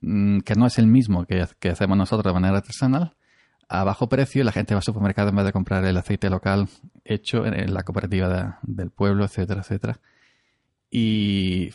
que 0.00 0.54
no 0.56 0.66
es 0.66 0.78
el 0.78 0.86
mismo 0.86 1.26
que, 1.26 1.46
que 1.58 1.68
hacemos 1.70 1.96
nosotros 1.98 2.32
de 2.32 2.40
manera 2.40 2.56
artesanal, 2.58 3.16
a 3.68 3.84
bajo 3.84 4.08
precio 4.08 4.42
la 4.44 4.52
gente 4.52 4.74
va 4.74 4.78
al 4.78 4.84
supermercado 4.84 5.28
en 5.28 5.36
vez 5.36 5.44
de 5.44 5.52
comprar 5.52 5.84
el 5.84 5.96
aceite 5.96 6.28
local 6.30 6.68
hecho 7.04 7.46
en, 7.46 7.54
en 7.54 7.72
la 7.74 7.82
cooperativa 7.84 8.28
de- 8.28 8.52
del 8.62 8.90
pueblo, 8.90 9.24
etcétera, 9.24 9.60
etcétera. 9.60 10.00
Y, 10.90 11.70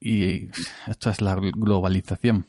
y 0.00 0.48
esto 0.88 1.10
es 1.10 1.20
la 1.20 1.36
globalización. 1.36 2.46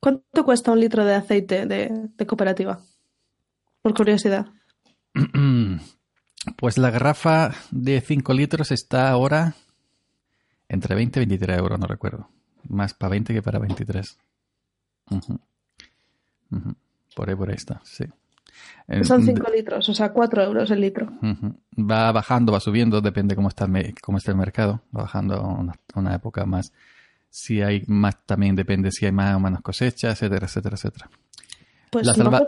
¿Cuánto 0.00 0.44
cuesta 0.44 0.72
un 0.72 0.80
litro 0.80 1.04
de 1.04 1.14
aceite 1.14 1.64
de, 1.66 2.08
de 2.16 2.26
cooperativa? 2.26 2.80
Por 3.82 3.94
curiosidad. 3.94 4.46
Pues 6.56 6.76
la 6.76 6.90
garrafa 6.90 7.52
de 7.70 8.00
5 8.00 8.32
litros 8.32 8.72
está 8.72 9.10
ahora 9.10 9.54
entre 10.68 10.96
20 10.96 11.20
y 11.20 11.26
23 11.26 11.58
euros, 11.58 11.78
no 11.78 11.86
recuerdo. 11.86 12.28
Más 12.68 12.94
para 12.94 13.10
20 13.10 13.32
que 13.34 13.42
para 13.42 13.58
23. 13.58 14.16
Ujú. 15.10 15.38
Ujú. 16.50 16.74
Por 17.14 17.28
ahí, 17.28 17.34
por 17.36 17.48
ahí 17.50 17.56
está, 17.56 17.80
sí. 17.84 18.04
Eh, 18.88 19.04
Son 19.04 19.24
de- 19.24 19.32
5 19.34 19.50
litros, 19.50 19.88
o 19.88 19.94
sea, 19.94 20.12
4 20.12 20.42
euros 20.42 20.70
el 20.70 20.80
litro. 20.80 21.10
Va 21.78 22.12
bajando, 22.12 22.52
va 22.52 22.60
subiendo, 22.60 23.00
depende 23.00 23.34
cómo 23.34 23.48
está 23.48 23.64
el, 23.64 23.94
cómo 24.00 24.18
está 24.18 24.30
el 24.32 24.36
mercado. 24.36 24.82
Va 24.96 25.02
bajando 25.02 25.34
a 25.36 25.98
una, 25.98 26.14
época 26.14 26.44
más. 26.46 26.72
Si 27.30 27.62
hay 27.62 27.82
más, 27.86 28.18
también 28.26 28.54
depende 28.54 28.90
si 28.92 29.06
hay 29.06 29.12
más 29.12 29.34
o 29.36 29.40
menos 29.40 29.62
cosechas, 29.62 30.12
etcétera, 30.14 30.46
etcétera, 30.46 30.76
etcétera. 30.76 31.10
Pues 31.90 32.06
la, 32.06 32.14
salva- 32.14 32.44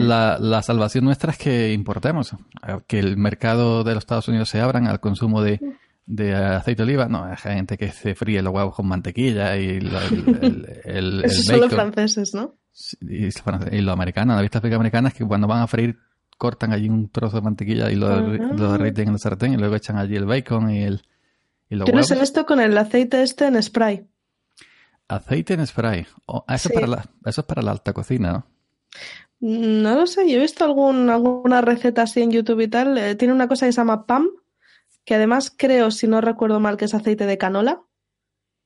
la- 0.00 0.38
la 0.38 0.62
salvación 0.62 1.04
nuestra 1.04 1.32
es 1.32 1.38
que 1.38 1.72
importemos, 1.72 2.32
eh, 2.32 2.78
que 2.86 2.98
el 2.98 3.16
mercado 3.16 3.82
de 3.84 3.94
los 3.94 4.02
Estados 4.02 4.28
Unidos 4.28 4.48
se 4.48 4.60
abran 4.60 4.86
al 4.86 5.00
consumo 5.00 5.42
de, 5.42 5.60
de 6.06 6.34
aceite 6.34 6.82
de 6.82 6.88
oliva. 6.90 7.08
No, 7.08 7.24
hay 7.24 7.36
gente 7.36 7.76
que 7.78 7.90
se 7.92 8.14
fríe 8.14 8.42
los 8.42 8.52
huevos 8.52 8.74
con 8.74 8.86
mantequilla 8.86 9.56
y 9.56 9.68
el, 9.78 9.90
el, 10.42 10.68
el- 10.84 11.24
Esos 11.24 11.44
son 11.44 11.60
los 11.60 11.70
bacon. 11.70 11.92
franceses, 11.92 12.34
¿no? 12.34 12.56
Y, 13.00 13.26
y 13.26 13.80
los 13.80 13.92
americanos, 13.92 14.36
la 14.36 14.42
vista 14.42 14.58
americana 14.58 15.08
es 15.08 15.14
que 15.14 15.24
cuando 15.24 15.46
van 15.46 15.62
a 15.62 15.66
freír 15.66 15.96
cortan 16.36 16.72
allí 16.72 16.88
un 16.88 17.08
trozo 17.10 17.36
de 17.36 17.42
mantequilla 17.42 17.90
y 17.90 17.94
lo, 17.94 18.08
Ah. 18.08 18.20
lo 18.20 18.72
derriten 18.72 19.08
en 19.08 19.14
el 19.14 19.20
sartén 19.20 19.52
y 19.54 19.56
luego 19.56 19.76
echan 19.76 19.96
allí 19.96 20.16
el 20.16 20.26
bacon 20.26 20.70
y, 20.70 20.82
el, 20.82 21.02
y 21.70 21.76
los 21.76 21.88
huevos. 21.88 22.20
visto 22.20 22.44
con 22.44 22.60
el 22.60 22.76
aceite 22.76 23.22
este 23.22 23.46
en 23.46 23.62
spray. 23.62 24.04
Aceite 25.06 25.54
en 25.54 25.66
spray. 25.66 26.06
Oh, 26.26 26.44
eso, 26.48 26.68
Sí. 26.68 26.74
es 26.74 26.80
para 26.80 26.86
la, 26.88 27.04
eso 27.24 27.40
es 27.42 27.46
para 27.46 27.62
la 27.62 27.70
alta 27.70 27.92
cocina, 27.92 28.32
¿no? 28.32 28.46
No 29.40 29.94
lo 29.94 30.06
sé, 30.06 30.28
yo 30.30 30.38
he 30.38 30.40
visto 30.40 30.64
algún, 30.64 31.10
alguna 31.10 31.60
receta 31.60 32.02
así 32.02 32.22
en 32.22 32.30
YouTube 32.30 32.60
y 32.62 32.68
tal. 32.68 32.96
Eh, 32.98 33.14
tiene 33.14 33.34
una 33.34 33.46
cosa 33.46 33.66
que 33.66 33.72
se 33.72 33.76
llama 33.80 34.06
PAM, 34.06 34.28
que 35.04 35.14
además 35.14 35.52
creo, 35.56 35.90
si 35.90 36.06
no 36.06 36.20
recuerdo 36.20 36.60
mal, 36.60 36.76
que 36.76 36.86
es 36.86 36.94
aceite 36.94 37.26
de 37.26 37.38
canola. 37.38 37.82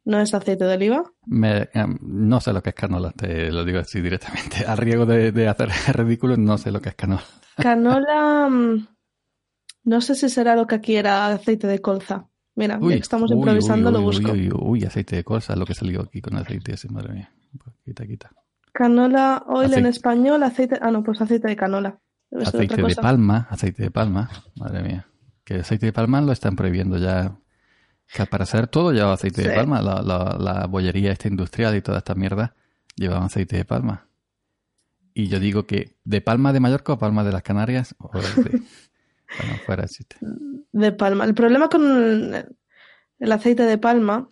No 0.04 0.20
es 0.20 0.32
aceite 0.32 0.64
de 0.64 0.74
oliva. 0.74 1.12
Me- 1.26 1.68
em, 1.74 1.98
no 2.00 2.40
sé 2.40 2.52
lo 2.52 2.62
que 2.62 2.70
es 2.70 2.74
canola, 2.74 3.10
te 3.12 3.50
lo 3.50 3.64
digo 3.64 3.78
así 3.80 4.00
directamente. 4.00 4.64
A 4.66 4.74
riesgo 4.76 5.04
de, 5.06 5.32
de 5.32 5.48
hacer 5.48 5.68
ridículo, 5.94 6.36
no 6.36 6.56
sé 6.56 6.70
lo 6.70 6.80
que 6.80 6.90
es 6.90 6.94
canola. 6.94 7.24
Canola, 7.56 8.48
mm, 8.48 8.86
no 9.84 10.00
sé 10.00 10.14
si 10.14 10.28
será 10.28 10.54
lo 10.54 10.66
que 10.66 10.76
aquí 10.76 10.96
era 10.96 11.26
aceite 11.26 11.66
de 11.66 11.80
colza. 11.80 12.28
Mira, 12.54 12.78
ya 12.80 12.88
que 12.88 12.94
estamos 12.96 13.30
uy, 13.30 13.36
improvisando, 13.38 13.88
uy, 13.88 13.94
lo 13.94 14.02
busco. 14.02 14.32
Uy, 14.32 14.84
aceite 14.84 15.16
de 15.16 15.24
colza, 15.24 15.56
lo 15.56 15.66
que 15.66 15.74
salió 15.74 16.02
aquí 16.02 16.20
con 16.20 16.36
aceite 16.36 16.74
ese, 16.74 16.88
madre 16.88 17.12
mía. 17.12 17.32
Pues 17.62 17.76
quita, 17.84 18.06
quita. 18.06 18.30
Canola 18.72 19.44
oil 19.48 19.74
en 19.74 19.86
español, 19.86 20.42
aceite. 20.42 20.78
Ah, 20.80 20.90
no, 20.90 21.02
pues 21.02 21.20
aceite 21.20 21.48
de 21.48 21.56
canola. 21.56 21.98
Debe 22.30 22.44
ser 22.44 22.54
Aceite 22.60 22.82
de 22.82 22.94
palma, 22.94 23.46
aceite 23.50 23.82
de 23.82 23.90
palma, 23.90 24.30
madre 24.56 24.82
mía. 24.82 25.07
Que 25.48 25.54
el 25.54 25.60
aceite 25.62 25.86
de 25.86 25.94
palma 25.94 26.20
lo 26.20 26.30
están 26.30 26.56
prohibiendo 26.56 26.98
ya. 26.98 27.38
Que 28.12 28.26
para 28.26 28.44
hacer 28.44 28.66
todo 28.66 28.92
lleva 28.92 29.14
aceite 29.14 29.48
de 29.48 29.54
palma. 29.54 29.80
La, 29.80 30.02
la, 30.02 30.36
la 30.38 30.66
bollería 30.66 31.10
esta 31.10 31.28
industrial 31.28 31.74
y 31.74 31.80
toda 31.80 31.96
esta 31.96 32.14
mierda 32.14 32.54
llevaban 32.96 33.24
aceite 33.24 33.56
de 33.56 33.64
palma. 33.64 34.08
Y 35.14 35.28
yo 35.28 35.40
digo 35.40 35.66
que 35.66 35.96
de 36.04 36.20
palma 36.20 36.52
de 36.52 36.60
Mallorca 36.60 36.92
o 36.92 36.98
palma 36.98 37.24
de 37.24 37.32
las 37.32 37.42
Canarias 37.42 37.94
o 37.98 38.10
de... 38.12 38.28
bueno, 39.40 39.56
fuera 39.64 39.86
de 40.72 40.92
palma. 40.92 41.24
El 41.24 41.32
problema 41.32 41.70
con 41.70 41.82
el, 41.82 42.56
el 43.18 43.32
aceite 43.32 43.62
de 43.62 43.78
palma 43.78 44.28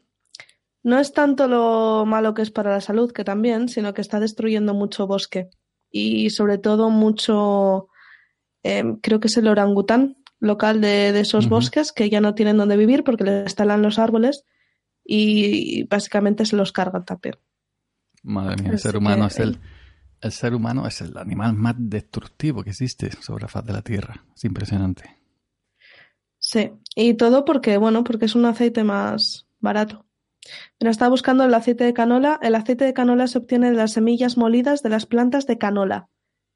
no 0.83 0.99
es 0.99 1.15
tanto 1.15 1.49
lo 1.49 2.05
malo 2.05 2.35
que 2.35 2.43
es 2.43 2.51
para 2.51 2.73
la 2.73 2.83
salud, 2.83 3.11
que 3.11 3.25
también, 3.25 3.71
sino 3.71 3.95
que 3.95 4.03
está 4.03 4.21
destruyendo 4.21 4.75
mucho 4.75 5.07
bosque 5.07 5.49
y 5.91 6.29
sobre 6.29 6.59
todo 6.59 6.91
mucho, 6.91 7.89
eh, 8.63 8.85
creo 9.01 9.19
que 9.19 9.29
es 9.29 9.37
el 9.39 9.49
orangután 9.49 10.19
local 10.38 10.81
de, 10.81 11.12
de 11.12 11.20
esos 11.20 11.49
bosques 11.49 11.92
que 11.92 12.11
ya 12.11 12.20
no 12.20 12.35
tienen 12.35 12.57
donde 12.57 12.77
vivir 12.77 13.05
porque 13.05 13.25
les 13.25 13.55
talan 13.55 13.83
los 13.83 13.99
árboles 13.99 14.44
y 15.05 15.85
básicamente 15.85 16.44
se 16.44 16.57
los 16.57 16.72
cargan 16.72 17.05
también. 17.05 17.37
Madre 18.22 18.62
mía, 18.62 18.72
el 18.72 18.79
ser 18.79 18.96
humano 18.96 19.29
que, 19.29 19.35
es 19.35 19.38
el, 19.38 19.61
el 20.20 20.33
ser 20.33 20.55
humano 20.55 20.87
es 20.87 21.01
el 21.01 21.16
animal 21.16 21.55
más 21.55 21.77
destructivo 21.79 22.64
que 22.64 22.70
existe 22.70 23.11
sobre 23.22 23.42
la 23.42 23.49
faz 23.49 23.64
de 23.64 23.72
la 23.72 23.83
Tierra. 23.83 24.25
Es 24.35 24.44
impresionante. 24.44 25.16
Sí, 26.39 26.72
y 26.95 27.14
todo 27.14 27.45
porque, 27.45 27.76
bueno, 27.76 28.05
porque 28.05 28.26
es 28.26 28.34
un 28.34 28.45
aceite 28.45 28.84
más 28.84 29.47
barato. 29.61 30.07
Mira, 30.78 30.91
estaba 30.91 31.11
buscando 31.11 31.45
el 31.45 31.55
aceite 31.55 31.84
de 31.84 31.93
canola. 31.93 32.39
El 32.43 32.55
aceite 32.55 32.84
de 32.84 32.95
canola 32.95 33.26
se 33.26 33.39
obtiene 33.39 33.70
de 33.70 33.76
las 33.76 33.93
semillas 33.93 34.37
molidas 34.37 34.82
de 34.82 34.91
las 34.91 35.07
plantas 35.07 35.47
de 35.47 35.59
canola. 35.59 36.09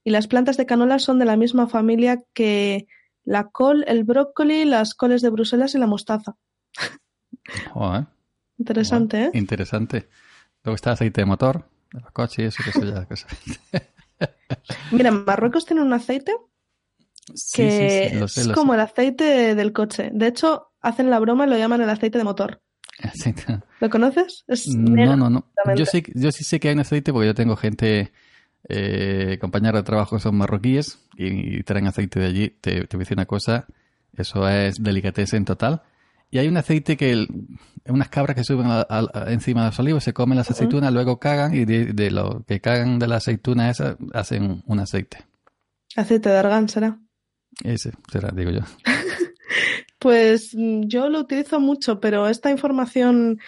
Y 0.04 0.10
las 0.10 0.26
plantas 0.26 0.56
de 0.56 0.66
canola 0.66 0.98
son 0.98 1.18
de 1.18 1.24
la 1.24 1.36
misma 1.36 1.66
familia 1.66 2.22
que 2.32 2.86
la 3.30 3.50
col, 3.50 3.84
el 3.86 4.02
brócoli, 4.04 4.64
las 4.64 4.94
coles 4.94 5.22
de 5.22 5.30
Bruselas 5.30 5.74
y 5.74 5.78
la 5.78 5.86
mostaza. 5.86 6.36
Joder. 7.72 8.06
Interesante, 8.58 9.24
¿eh? 9.24 9.30
Interesante. 9.34 10.08
Luego 10.64 10.74
está 10.74 10.92
aceite 10.92 11.20
de 11.20 11.26
motor, 11.26 11.64
de 11.92 12.00
los 12.00 12.10
coches 12.12 12.56
y 12.58 12.68
eso, 12.68 12.80
que 12.80 12.86
ya. 12.86 13.06
Mira, 14.90 15.10
Marruecos 15.10 15.64
tiene 15.64 15.82
un 15.82 15.92
aceite 15.92 16.34
Sí, 17.34 17.62
que 17.62 18.08
sí, 18.08 18.14
sí, 18.14 18.18
lo 18.18 18.26
sé, 18.28 18.40
es 18.40 18.46
lo 18.48 18.54
como 18.54 18.72
sé. 18.72 18.76
el 18.76 18.80
aceite 18.80 19.54
del 19.54 19.72
coche. 19.72 20.10
De 20.12 20.26
hecho, 20.26 20.72
hacen 20.80 21.08
la 21.10 21.20
broma 21.20 21.46
y 21.46 21.50
lo 21.50 21.56
llaman 21.56 21.80
el 21.80 21.90
aceite 21.90 22.18
de 22.18 22.24
motor. 22.24 22.60
Aceite- 23.00 23.62
¿Lo 23.80 23.88
conoces? 23.88 24.44
Es 24.48 24.66
No, 24.66 24.90
negro 24.96 25.16
no, 25.16 25.30
no. 25.30 25.46
Yo 25.76 25.86
sí, 25.86 26.02
yo 26.14 26.32
sí 26.32 26.42
sé 26.42 26.58
que 26.58 26.68
hay 26.68 26.74
un 26.74 26.80
aceite 26.80 27.12
porque 27.12 27.28
yo 27.28 27.34
tengo 27.34 27.54
gente, 27.56 28.12
eh, 28.68 29.38
compañeros 29.40 29.80
de 29.80 29.84
trabajo 29.84 30.18
son 30.18 30.36
marroquíes 30.36 30.98
y, 31.16 31.62
traen 31.62 31.86
aceite 31.86 32.20
de 32.20 32.26
allí. 32.26 32.48
Te, 32.60 32.86
te 32.86 32.96
voy 32.96 33.02
a 33.02 33.04
decir 33.04 33.16
una 33.16 33.26
cosa, 33.26 33.66
eso 34.16 34.48
es 34.48 34.82
delicatessen 34.82 35.44
total. 35.44 35.82
Y 36.30 36.38
hay 36.38 36.46
un 36.48 36.56
aceite 36.56 36.96
que, 36.96 37.10
el- 37.10 37.28
unas 37.86 38.08
cabras 38.08 38.36
que 38.36 38.44
suben 38.44 38.66
a- 38.68 38.86
a- 38.88 39.06
a- 39.12 39.32
encima 39.32 39.62
de 39.62 39.66
los 39.68 39.78
olivos, 39.80 40.04
se 40.04 40.12
comen 40.12 40.38
las 40.38 40.50
aceitunas, 40.50 40.92
luego 40.92 41.18
cagan 41.18 41.54
y 41.54 41.64
de, 41.64 41.86
de 41.86 42.10
lo 42.10 42.44
que 42.46 42.60
cagan 42.60 42.98
de 42.98 43.08
la 43.08 43.16
aceituna 43.16 43.68
esa 43.70 43.96
hacen 44.14 44.62
un 44.66 44.78
aceite. 44.78 45.18
Aceite 45.96 46.28
de 46.28 46.36
argán 46.38 46.68
será. 46.68 46.98
Ese 47.64 47.92
será, 48.12 48.30
digo 48.34 48.50
yo. 48.50 48.60
Pues 49.98 50.54
mm, 50.54 50.84
yo 50.86 51.08
lo 51.10 51.20
utilizo 51.20 51.60
mucho, 51.60 52.00
pero 52.00 52.28
esta 52.28 52.50
información 52.50 53.38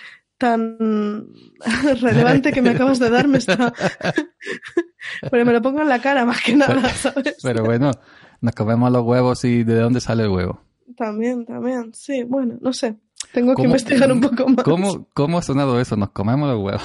tan 0.43 1.28
relevante 2.01 2.53
que 2.53 2.61
me 2.61 2.70
acabas 2.70 2.99
de 2.99 3.09
dar 3.11 3.28
me 3.28 3.38
está... 3.38 3.72
Pero 5.30 5.45
me 5.45 5.53
lo 5.53 5.62
pongo 5.62 5.82
en 5.82 5.88
la 5.88 6.01
cara 6.01 6.24
más 6.24 6.43
que 6.43 6.57
nada, 6.57 6.88
¿sabes? 6.90 7.36
Pero 7.43 7.64
bueno, 7.64 7.93
nos 8.40 8.55
comemos 8.55 8.90
los 8.90 9.03
huevos 9.05 9.45
y 9.45 9.62
¿de 9.62 9.76
dónde 9.76 10.01
sale 10.01 10.24
el 10.24 10.30
huevo? 10.30 10.61
También, 10.97 11.47
también. 11.47 11.93
Sí, 11.95 12.24
bueno, 12.24 12.57
no 12.61 12.72
sé. 12.72 12.97
Tengo 13.32 13.53
que 13.53 13.57
¿Cómo- 13.62 13.66
investigar 13.66 14.11
un 14.11 14.20
poco 14.20 14.49
más. 14.49 14.64
¿Cómo, 14.64 15.09
¿Cómo 15.14 15.38
ha 15.38 15.43
sonado 15.43 15.80
eso? 15.80 15.97
Nos 15.97 16.11
comemos 16.11 16.49
los 16.51 16.59
huevos. 16.61 16.82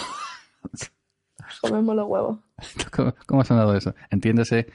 Comemos 1.61 1.95
los 1.95 2.07
huevos. 2.07 2.39
¿Cómo, 2.91 3.15
cómo 3.25 3.41
ha 3.41 3.45
sonado 3.45 3.75
eso? 3.75 3.95
Entiéndese, 4.11 4.67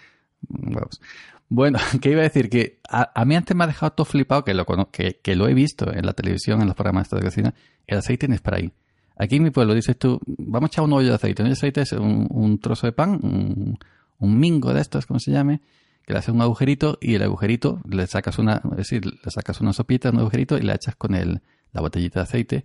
huevos. 0.48 1.00
Bueno, 1.48 1.78
que 2.00 2.10
iba 2.10 2.20
a 2.20 2.24
decir 2.24 2.48
que 2.48 2.80
a, 2.88 3.12
a 3.14 3.24
mí 3.24 3.36
antes 3.36 3.54
me 3.56 3.64
ha 3.64 3.66
dejado 3.66 3.92
todo 3.92 4.04
flipado, 4.06 4.42
que 4.44 4.54
lo, 4.54 4.64
que, 4.90 5.20
que 5.22 5.36
lo 5.36 5.48
he 5.48 5.54
visto 5.54 5.92
en 5.92 6.06
la 6.06 6.14
televisión, 6.14 6.60
en 6.62 6.66
los 6.66 6.74
programas 6.74 7.10
de 7.10 7.20
cocina, 7.20 7.54
el 7.86 7.98
aceite 7.98 8.26
en 8.26 8.36
spray. 8.36 8.72
Aquí 9.16 9.36
en 9.36 9.42
mi 9.44 9.50
pueblo 9.50 9.74
dices 9.74 9.96
tú, 9.98 10.20
vamos 10.26 10.68
a 10.68 10.72
echar 10.72 10.84
un 10.84 10.92
hoyo 10.94 11.08
de 11.10 11.14
aceite. 11.14 11.42
Un 11.42 11.46
hoyo 11.46 11.54
de 11.54 11.58
aceite 11.58 11.80
es 11.82 11.92
un, 11.92 12.26
un 12.30 12.58
trozo 12.58 12.86
de 12.86 12.92
pan, 12.92 13.10
un, 13.22 13.78
un 14.18 14.38
mingo 14.38 14.72
de 14.72 14.80
estos, 14.80 15.06
como 15.06 15.20
se 15.20 15.30
llame, 15.30 15.60
que 16.06 16.12
le 16.12 16.18
haces 16.18 16.34
un 16.34 16.40
agujerito 16.42 16.98
y 17.00 17.14
el 17.14 17.22
agujerito 17.22 17.80
le 17.88 18.06
sacas 18.06 18.38
una, 18.38 18.60
es 18.72 18.76
decir, 18.76 19.04
le 19.06 19.30
sacas 19.30 19.60
una 19.60 19.72
sopita, 19.72 20.10
un 20.10 20.18
agujerito 20.18 20.56
y 20.58 20.62
le 20.62 20.74
echas 20.74 20.96
con 20.96 21.14
el, 21.14 21.40
la 21.72 21.80
botellita 21.80 22.20
de 22.20 22.24
aceite, 22.24 22.64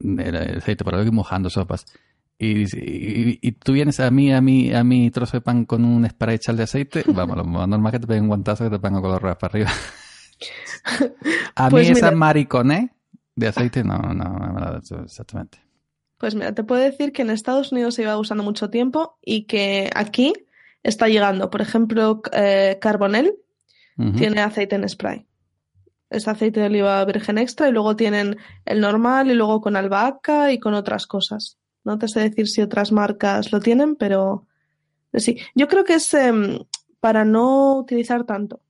el, 0.00 0.20
el 0.20 0.58
aceite 0.58 0.84
para 0.84 1.02
ir 1.02 1.12
mojando 1.12 1.50
sopas. 1.50 1.86
Y, 2.38 2.64
y, 2.78 3.38
y 3.40 3.52
tú 3.52 3.72
vienes 3.72 3.98
a 3.98 4.10
mí, 4.10 4.32
a 4.32 4.42
mí, 4.42 4.72
a 4.74 4.84
mi 4.84 5.10
trozo 5.10 5.38
de 5.38 5.40
pan 5.40 5.64
con 5.64 5.84
un 5.86 6.06
spray 6.08 6.36
echar 6.36 6.54
de 6.54 6.64
aceite, 6.64 7.02
vamos, 7.08 7.36
lo 7.38 7.44
más 7.44 7.66
normal 7.66 7.92
que 7.92 8.00
te 8.00 8.06
peguen 8.06 8.24
un 8.24 8.28
guantazo 8.28 8.64
que 8.64 8.70
te 8.70 8.78
pongan 8.78 9.00
con 9.00 9.10
los 9.10 9.20
ruedas 9.22 9.38
para 9.38 9.52
arriba. 9.52 9.70
a 11.54 11.70
Pues 11.70 11.86
mí 11.86 11.90
esa 11.90 12.10
mira. 12.10 12.16
mariconé 12.16 12.90
de 13.36 13.48
aceite 13.48 13.84
no, 13.84 13.98
no, 13.98 14.38
no 14.38 15.02
exactamente. 15.04 15.58
Pues 16.18 16.34
mira, 16.34 16.54
te 16.54 16.64
puedo 16.64 16.80
decir 16.80 17.12
que 17.12 17.22
en 17.22 17.30
Estados 17.30 17.72
Unidos 17.72 17.94
se 17.94 18.02
iba 18.02 18.18
usando 18.18 18.42
mucho 18.42 18.70
tiempo 18.70 19.18
y 19.22 19.44
que 19.44 19.90
aquí 19.94 20.32
está 20.82 21.08
llegando. 21.08 21.50
Por 21.50 21.60
ejemplo, 21.60 22.22
eh, 22.32 22.78
Carbonell 22.80 23.34
tiene 24.16 24.42
aceite 24.42 24.76
en 24.76 24.88
spray. 24.88 25.26
Es 26.10 26.28
aceite 26.28 26.60
de 26.60 26.66
oliva 26.66 27.04
virgen 27.04 27.38
extra 27.38 27.68
y 27.68 27.72
luego 27.72 27.96
tienen 27.96 28.36
el 28.64 28.80
normal 28.80 29.30
y 29.30 29.34
luego 29.34 29.60
con 29.60 29.76
albahaca 29.76 30.52
y 30.52 30.58
con 30.58 30.74
otras 30.74 31.06
cosas. 31.06 31.58
No 31.84 31.98
te 31.98 32.08
sé 32.08 32.20
decir 32.20 32.48
si 32.48 32.60
otras 32.60 32.92
marcas 32.92 33.52
lo 33.52 33.60
tienen, 33.60 33.96
pero 33.96 34.46
pero 35.10 35.24
sí. 35.24 35.38
Yo 35.54 35.68
creo 35.68 35.84
que 35.84 35.94
es 35.94 36.12
em, 36.14 36.58
para 37.00 37.24
no 37.24 37.78
utilizar 37.78 38.24
tanto. 38.24 38.60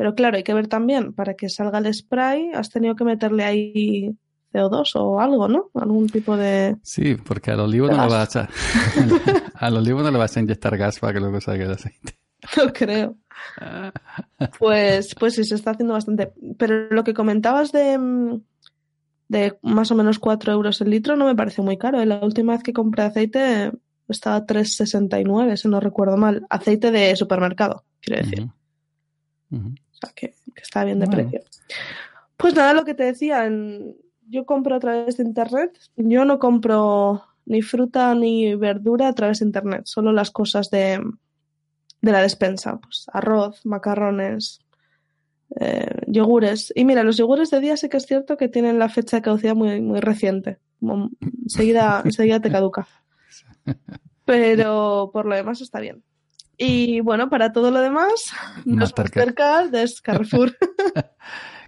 Pero 0.00 0.14
claro, 0.14 0.38
hay 0.38 0.42
que 0.42 0.54
ver 0.54 0.66
también, 0.66 1.12
para 1.12 1.34
que 1.34 1.50
salga 1.50 1.76
el 1.76 1.92
spray, 1.92 2.52
has 2.54 2.70
tenido 2.70 2.96
que 2.96 3.04
meterle 3.04 3.44
ahí 3.44 4.16
CO2 4.50 4.92
o 4.94 5.20
algo, 5.20 5.46
¿no? 5.46 5.68
Algún 5.74 6.06
tipo 6.06 6.38
de... 6.38 6.78
Sí, 6.82 7.16
porque 7.16 7.50
al 7.50 7.60
olivo 7.60 7.86
no 7.86 8.06
le 8.06 8.08
vas 8.08 8.34
a 8.34 8.48
al 9.56 9.76
olivo 9.76 10.00
no 10.00 10.10
le 10.10 10.16
vas 10.16 10.34
a 10.34 10.40
inyectar 10.40 10.78
gas 10.78 10.98
para 10.98 11.12
que 11.12 11.20
luego 11.20 11.38
salga 11.42 11.66
el 11.66 11.72
aceite. 11.72 12.14
No 12.56 12.72
creo. 12.72 13.18
Pues, 14.58 15.14
pues 15.16 15.34
sí, 15.34 15.44
se 15.44 15.56
está 15.56 15.72
haciendo 15.72 15.92
bastante. 15.92 16.32
Pero 16.56 16.88
lo 16.88 17.04
que 17.04 17.12
comentabas 17.12 17.70
de, 17.70 17.98
mm, 17.98 18.40
de 19.28 19.58
más 19.60 19.90
o 19.90 19.96
menos 19.96 20.18
4 20.18 20.50
euros 20.50 20.80
el 20.80 20.88
litro 20.88 21.14
no 21.14 21.26
me 21.26 21.36
parece 21.36 21.60
muy 21.60 21.76
caro. 21.76 22.02
La 22.06 22.20
última 22.20 22.54
vez 22.54 22.62
que 22.62 22.72
compré 22.72 23.02
aceite 23.02 23.70
estaba 24.08 24.36
a 24.36 24.46
3,69, 24.46 25.58
si 25.58 25.68
no 25.68 25.78
recuerdo 25.78 26.16
mal. 26.16 26.46
Aceite 26.48 26.90
de 26.90 27.14
supermercado, 27.16 27.84
quiero 28.00 28.22
decir. 28.22 28.48
Ujú. 29.50 29.74
O 30.02 30.06
sea, 30.06 30.14
que, 30.14 30.28
que 30.54 30.62
está 30.62 30.84
bien 30.84 30.98
de 30.98 31.06
Bueno. 31.06 31.30
precio. 31.30 31.48
Pues 32.36 32.54
nada, 32.54 32.72
lo 32.72 32.84
que 32.84 32.94
te 32.94 33.04
decía, 33.04 33.44
en- 33.46 33.94
yo 34.28 34.46
compro 34.46 34.76
a 34.76 34.80
través 34.80 35.16
de 35.16 35.24
internet. 35.24 35.78
Yo 35.96 36.24
no 36.24 36.38
compro 36.38 37.24
ni 37.46 37.62
fruta 37.62 38.14
ni 38.14 38.54
verdura 38.54 39.08
a 39.08 39.12
través 39.14 39.40
de 39.40 39.46
internet, 39.46 39.82
solo 39.86 40.12
las 40.12 40.30
cosas 40.30 40.70
de, 40.70 41.02
de 42.00 42.12
la 42.12 42.22
despensa, 42.22 42.78
pues 42.78 43.06
arroz, 43.12 43.66
macarrones, 43.66 44.60
eh, 45.58 46.02
yogures. 46.06 46.72
Y 46.76 46.84
mira, 46.84 47.02
los 47.02 47.16
yogures 47.16 47.50
de 47.50 47.60
día 47.60 47.76
sí 47.76 47.88
que 47.88 47.96
es 47.96 48.06
cierto 48.06 48.36
que 48.36 48.48
tienen 48.48 48.78
la 48.78 48.88
fecha 48.88 49.16
de 49.16 49.22
caducidad 49.22 49.54
muy, 49.56 49.80
muy 49.80 50.00
reciente. 50.00 50.58
Enseguida, 51.42 52.02
enseguida 52.04 52.40
te 52.40 52.50
caduca. 52.52 52.86
Pero 54.24 55.10
por 55.12 55.26
lo 55.26 55.34
demás 55.34 55.60
está 55.60 55.80
bien. 55.80 56.02
Y 56.62 57.00
bueno, 57.00 57.30
para 57.30 57.52
todo 57.52 57.70
lo 57.70 57.80
demás, 57.80 58.32
nos 58.66 58.90
Mastercard. 58.90 59.28
Mastercard 59.28 59.74
es 59.76 60.00
Carrefour. 60.02 60.54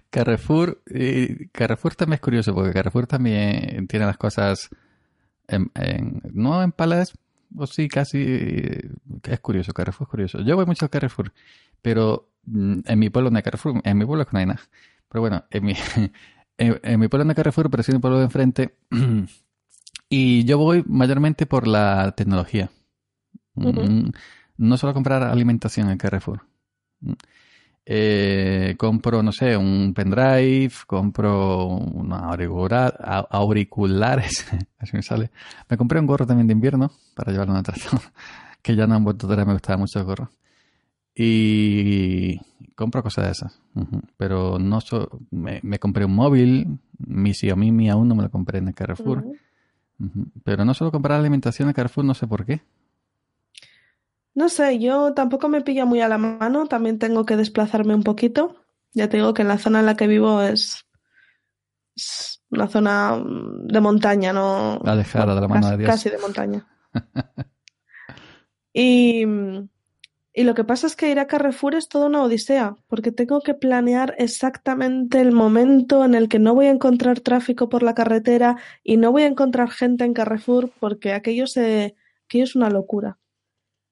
Carrefour, 0.09 0.83
y 0.87 1.47
Carrefour 1.47 1.95
también 1.95 2.15
es 2.15 2.21
curioso 2.21 2.53
porque 2.53 2.71
Carrefour 2.73 3.07
también 3.07 3.87
tiene 3.87 4.05
las 4.05 4.17
cosas 4.17 4.69
en, 5.47 5.71
en- 5.73 6.21
no 6.31 6.61
en 6.61 6.71
palas, 6.71 7.13
o 7.57 7.65
sí, 7.65 7.87
casi 7.87 8.19
eh, 8.23 8.89
es 9.23 9.39
curioso, 9.39 9.73
Carrefour 9.73 10.05
es 10.05 10.09
curioso. 10.11 10.41
Yo 10.41 10.55
voy 10.55 10.65
mucho 10.67 10.85
al 10.85 10.91
Carrefour, 10.91 11.33
pero 11.81 12.29
mm, 12.45 12.81
en 12.85 12.99
mi 12.99 13.09
pueblo 13.09 13.31
no 13.31 13.37
hay 13.37 13.43
Carrefour, 13.43 13.81
en 13.83 13.97
mi 13.97 14.05
pueblo 14.05 14.27
no 14.31 14.39
hay 14.39 14.45
nada. 14.45 14.61
Pero 15.09 15.21
bueno, 15.21 15.45
en 15.49 15.65
mi, 15.65 15.73
en, 16.59 16.79
en 16.83 16.99
mi 16.99 17.07
pueblo 17.07 17.25
no 17.25 17.31
hay 17.31 17.35
Carrefour, 17.35 17.71
pero 17.71 17.81
sí 17.81 17.91
en 17.91 17.95
el 17.95 18.01
pueblo 18.01 18.19
de 18.19 18.25
enfrente. 18.25 18.75
y 20.09 20.43
yo 20.45 20.59
voy 20.59 20.83
mayormente 20.85 21.47
por 21.47 21.67
la 21.67 22.13
tecnología. 22.15 22.69
Ujú. 23.55 23.81
Mm, 23.81 24.11
No 24.57 24.77
solo 24.77 24.93
comprar 24.93 25.23
alimentación 25.23 25.89
en 25.89 25.97
Carrefour. 25.97 26.41
Mm. 27.01 27.11
Eh, 27.85 28.75
compro, 28.77 29.21
no 29.21 29.33
sé, 29.33 29.57
un 29.57 29.93
pendrive, 29.93 30.71
compro 30.87 31.65
unos 31.67 32.21
auricular- 32.21 32.95
a- 33.01 33.27
auriculares, 33.29 34.45
así 34.79 34.95
me 34.95 35.01
sale. 35.03 35.31
Me 35.69 35.75
compré 35.77 35.99
un 35.99 36.05
gorro 36.05 36.25
también 36.25 36.47
de 36.47 36.53
invierno 36.53 36.91
para 37.13 37.31
llevarlo 37.33 37.53
en 37.53 37.57
el 37.57 37.63
tractor, 37.63 37.99
que 38.61 38.75
ya 38.75 38.87
no 38.87 38.95
han 38.95 39.03
vuelto 39.03 39.27
a 39.27 39.31
traer, 39.31 39.45
me 39.47 39.53
gustaba 39.53 39.77
mucho 39.77 39.99
el 39.99 40.05
gorro. 40.05 40.31
Y 41.15 42.37
compro 42.75 43.03
cosas 43.03 43.25
de 43.25 43.31
esas. 43.31 43.61
Pero 44.17 44.57
no 44.59 44.81
so- 44.81 45.09
me, 45.31 45.59
me 45.63 45.77
compré 45.79 46.05
un 46.05 46.15
móvil, 46.15 46.79
mi 46.97 47.33
Xiaomi 47.33 47.71
Mi 47.71 47.89
aún 47.89 48.07
no 48.07 48.15
me 48.15 48.23
lo 48.23 48.31
compré 48.31 48.59
en 48.59 48.69
el 48.69 48.73
Carrefour. 48.73 49.23
Pero 50.43 50.65
no 50.65 50.73
solo 50.73 50.91
comprar 50.91 51.19
alimentación 51.19 51.67
en 51.69 51.73
Carrefour, 51.73 52.03
no 52.05 52.13
sé 52.13 52.27
por 52.27 52.45
qué. 52.45 52.61
No 54.35 54.49
sé, 54.49 54.79
yo 54.79 55.13
tampoco 55.13 55.47
me 55.47 55.61
pilla 55.61 55.85
muy 55.85 56.01
a 56.01 56.07
la 56.07 56.17
mano, 56.17 56.67
también 56.67 56.97
tengo 56.97 57.25
que 57.25 57.37
desplazarme 57.37 57.93
un 57.93 58.03
poquito. 58.03 58.55
Ya 58.93 59.09
te 59.09 59.17
digo 59.17 59.33
que 59.33 59.43
en 59.43 59.47
la 59.47 59.57
zona 59.57 59.79
en 59.79 59.85
la 59.85 59.95
que 59.95 60.07
vivo 60.07 60.41
es, 60.41 60.85
es 61.95 62.43
una 62.49 62.67
zona 62.67 63.15
mm, 63.15 63.67
de 63.67 63.81
montaña, 63.81 64.33
no 64.33 64.79
Alejada 64.85 65.35
de 65.35 65.41
la 65.41 65.47
mano 65.47 65.61
casi, 65.61 65.71
de 65.71 65.77
Dios. 65.77 65.89
casi 65.89 66.09
de 66.09 66.17
montaña. 66.17 66.67
Y, 68.75 69.23
y 70.33 70.43
lo 70.45 70.55
que 70.55 70.63
pasa 70.63 70.87
es 70.87 70.95
que 70.95 71.11
ir 71.11 71.19
a 71.19 71.27
Carrefour 71.27 71.75
es 71.75 71.87
toda 71.87 72.07
una 72.07 72.23
odisea, 72.23 72.75
porque 72.87 73.11
tengo 73.11 73.41
que 73.41 73.53
planear 73.53 74.15
exactamente 74.17 75.21
el 75.21 75.31
momento 75.31 76.03
en 76.03 76.15
el 76.15 76.27
que 76.27 76.39
no 76.39 76.55
voy 76.55 76.65
a 76.65 76.71
encontrar 76.71 77.19
tráfico 77.19 77.69
por 77.69 77.83
la 77.83 77.93
carretera 77.93 78.57
y 78.83 78.97
no 78.97 79.11
voy 79.11 79.21
a 79.23 79.27
encontrar 79.27 79.69
gente 79.69 80.05
en 80.05 80.15
Carrefour, 80.15 80.71
porque 80.79 81.13
aquello, 81.13 81.45
se, 81.45 81.95
aquello 82.25 82.45
es 82.45 82.55
una 82.55 82.71
locura. 82.71 83.19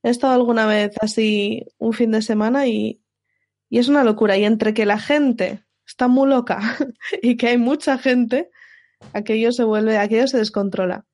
He 0.03 0.09
estado 0.09 0.33
alguna 0.33 0.65
vez 0.65 0.95
así 1.01 1.65
un 1.77 1.93
fin 1.93 2.11
de 2.11 2.21
semana 2.21 2.67
y, 2.67 3.01
y 3.69 3.79
es 3.79 3.87
una 3.87 4.03
locura. 4.03 4.37
Y 4.37 4.45
entre 4.45 4.73
que 4.73 4.85
la 4.85 4.99
gente 4.99 5.63
está 5.85 6.07
muy 6.07 6.27
loca 6.29 6.59
y 7.21 7.37
que 7.37 7.49
hay 7.49 7.57
mucha 7.57 7.97
gente, 7.97 8.49
aquello 9.13 9.51
se 9.51 9.63
vuelve, 9.63 9.97
aquello 9.97 10.27
se 10.27 10.37
descontrola. 10.37 11.05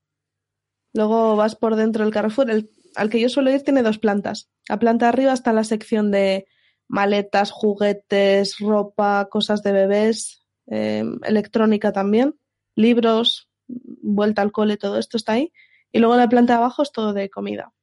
Luego 0.94 1.36
vas 1.36 1.56
por 1.56 1.76
dentro 1.76 2.04
del 2.04 2.14
Carrefour. 2.14 2.50
El, 2.50 2.72
al 2.96 3.10
que 3.10 3.20
yo 3.20 3.30
suelo 3.30 3.52
ir 3.52 3.64
tiene 3.64 3.84
dos 3.84 4.00
plantas. 4.00 4.50
La 4.68 4.80
planta 4.80 5.06
de 5.06 5.10
arriba 5.10 5.34
está 5.34 5.54
la 5.54 5.64
sección 5.64 6.12
de 6.12 6.48
maletas, 6.88 7.52
juguetes, 7.52 8.58
ropa, 8.60 9.28
cosas 9.30 9.62
de 9.64 9.72
bebés, 9.72 10.46
eh, 10.68 11.04
electrónica 11.24 11.92
también, 11.92 12.36
libros, 12.76 13.50
vuelta 13.68 14.42
al 14.42 14.52
cole, 14.52 14.78
todo 14.78 14.98
esto 14.98 15.18
está 15.18 15.34
ahí. 15.34 15.52
Y 15.92 16.00
luego 16.00 16.16
la 16.16 16.30
planta 16.30 16.54
de 16.54 16.58
abajo 16.58 16.84
es 16.84 16.92
todo 16.92 17.14
de 17.14 17.30
comida. 17.30 17.74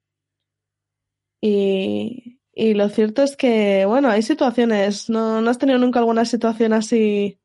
Y, 1.47 2.41
y 2.55 2.73
lo 2.73 2.89
cierto 2.89 3.23
es 3.23 3.37
que, 3.37 3.85
bueno, 3.85 4.09
hay 4.09 4.23
situaciones. 4.23 5.11
¿No, 5.11 5.43
no 5.43 5.51
has 5.51 5.59
tenido 5.59 5.79
nunca 5.79 5.99
alguna 5.99 6.25
situación 6.25 6.73
así 6.73 7.39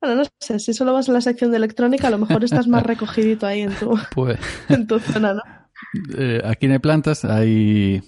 Bueno, 0.00 0.16
no 0.16 0.24
sé, 0.40 0.58
si 0.58 0.74
solo 0.74 0.92
vas 0.92 1.08
a 1.08 1.12
la 1.12 1.20
sección 1.20 1.52
de 1.52 1.58
electrónica, 1.58 2.08
a 2.08 2.10
lo 2.10 2.18
mejor 2.18 2.42
estás 2.42 2.66
más 2.66 2.82
recogidito 2.86 3.46
ahí 3.46 3.60
en 3.60 3.72
tu, 3.76 3.96
Pues 4.16 4.40
en 4.68 4.88
tu 4.88 4.98
zona, 4.98 5.34
¿no? 5.34 5.42
eh, 6.18 6.42
aquí 6.44 6.66
no 6.66 6.72
hay 6.72 6.80
plantas, 6.80 7.24
hay, 7.24 8.02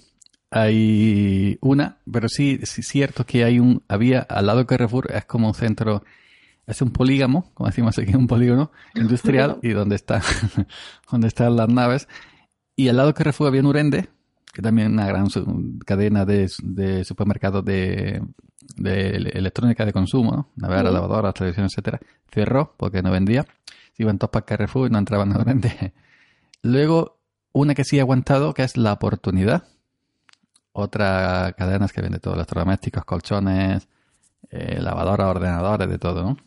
hay 0.51 1.57
una, 1.61 1.99
pero 2.11 2.27
sí 2.27 2.59
sí 2.63 2.81
es 2.81 2.87
cierto 2.87 3.25
que 3.25 3.45
hay 3.45 3.59
un, 3.59 3.81
había 3.87 4.19
al 4.19 4.47
lado 4.47 4.59
de 4.59 4.65
Carrefour, 4.65 5.09
es 5.13 5.23
como 5.23 5.47
un 5.47 5.53
centro, 5.53 6.03
es 6.67 6.81
un 6.81 6.91
polígamo, 6.91 7.49
como 7.53 7.69
decimos 7.69 7.97
aquí, 7.97 8.13
un 8.13 8.27
polígono 8.27 8.73
industrial, 8.93 9.57
y 9.61 9.69
donde 9.69 9.95
está, 9.95 10.21
donde 11.09 11.29
están 11.29 11.55
las 11.55 11.69
naves. 11.69 12.09
Y 12.75 12.89
al 12.89 12.97
lado 12.97 13.07
de 13.07 13.13
Carrefour 13.13 13.47
había 13.47 13.61
un 13.61 13.67
Urende, 13.67 14.09
que 14.53 14.61
también 14.61 14.87
es 14.87 14.93
una 14.93 15.07
gran 15.07 15.27
cadena 15.85 16.25
de, 16.25 16.49
de 16.63 17.03
supermercados 17.03 17.63
de, 17.65 18.21
de 18.77 19.09
ele- 19.15 19.31
electrónica 19.33 19.85
de 19.85 19.93
consumo, 19.93 20.31
¿no? 20.31 20.49
Ujú. 20.89 20.93
lavadoras, 20.95 21.33
televisión, 21.33 21.65
etcétera. 21.67 21.99
Cerró 22.31 22.73
porque 22.77 23.01
no 23.01 23.11
vendía. 23.11 23.45
Se 23.95 24.03
iban 24.03 24.17
todos 24.17 24.31
para 24.31 24.45
Carrefour 24.45 24.87
y 24.87 24.91
no 24.91 24.97
entraban 24.99 25.31
a. 25.35 25.93
Luego, 26.61 27.17
una 27.51 27.73
que 27.75 27.83
sí 27.83 27.99
ha 27.99 28.03
aguantado, 28.03 28.53
que 28.53 28.63
es 28.63 28.77
La 28.77 28.93
Oportunidad. 28.93 29.63
Otra 30.71 31.53
cadena 31.57 31.87
que 31.87 32.01
vende 32.01 32.19
todos 32.19 32.37
los 32.37 32.43
electrodomésticos, 32.43 33.03
colchones, 33.05 33.87
eh, 34.51 34.79
lavadoras, 34.81 35.27
ordenadores, 35.27 35.89
de 35.89 35.97
todo, 35.97 36.23
¿no? 36.23 36.37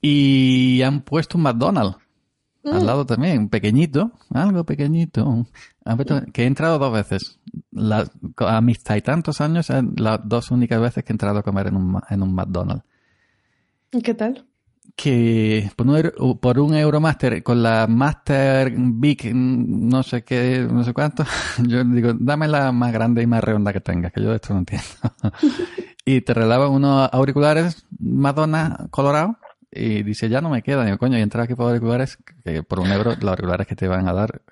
Y 0.00 0.82
han 0.82 1.00
puesto 1.00 1.38
un 1.38 1.44
McDonald's 1.44 1.96
al 2.72 2.82
Mm. 2.82 2.86
lado 2.86 3.06
también, 3.06 3.38
un 3.38 3.48
pequeñito, 3.48 4.12
algo 4.32 4.64
pequeñito. 4.64 5.46
Puesto- 5.84 6.22
que 6.32 6.42
he 6.42 6.46
entrado 6.46 6.78
dos 6.78 6.92
veces. 6.92 7.38
A 8.38 8.60
mis 8.60 8.78
y 8.96 9.00
tantos 9.02 9.40
años, 9.40 9.66
son 9.66 9.94
las 9.96 10.20
dos 10.24 10.50
únicas 10.50 10.80
veces 10.80 11.04
que 11.04 11.12
he 11.12 11.14
entrado 11.14 11.38
a 11.38 11.42
comer 11.42 11.68
en 11.68 11.76
un, 11.76 12.00
en 12.10 12.22
un 12.22 12.34
McDonald's. 12.34 12.84
¿Y 13.92 14.02
qué 14.02 14.14
tal? 14.14 14.44
Que 14.96 15.70
por 15.76 15.86
un, 15.86 15.96
euro- 15.96 16.36
por 16.40 16.58
un 16.58 16.74
Euromaster, 16.74 17.42
con 17.42 17.62
la 17.62 17.86
Master 17.86 18.74
Big, 18.76 19.32
mm, 19.32 19.88
no 19.88 20.02
sé 20.02 20.24
qué, 20.24 20.66
no 20.70 20.82
sé 20.84 20.92
cuánto, 20.92 21.24
yo 21.66 21.84
digo, 21.84 22.12
dame 22.18 22.48
la 22.48 22.72
más 22.72 22.92
grande 22.92 23.22
y 23.22 23.26
más 23.26 23.42
redonda 23.44 23.72
que 23.72 23.80
tengas, 23.80 24.12
que 24.12 24.20
yo 24.22 24.30
de 24.30 24.36
esto 24.36 24.52
no 24.54 24.60
entiendo. 24.60 24.86
y 26.04 26.20
te 26.22 26.34
regalaban 26.34 26.70
unos 26.72 27.08
auriculares 27.12 27.86
Madonna 27.98 28.86
colorados 28.90 29.36
y 29.70 30.02
dice, 30.02 30.28
ya 30.28 30.40
no 30.40 30.50
me 30.50 30.62
quedan. 30.62 30.86
Digo, 30.86 30.98
coño, 30.98 31.18
y 31.18 31.20
entrar 31.22 31.44
aquí 31.44 31.54
por 31.54 31.68
auriculares, 31.68 32.18
que 32.44 32.62
por 32.62 32.80
un 32.80 32.90
euro 32.90 33.14
los 33.20 33.30
auriculares 33.30 33.66
que 33.66 33.76
te 33.76 33.88
van 33.88 34.08
a 34.08 34.12
dar 34.12 34.42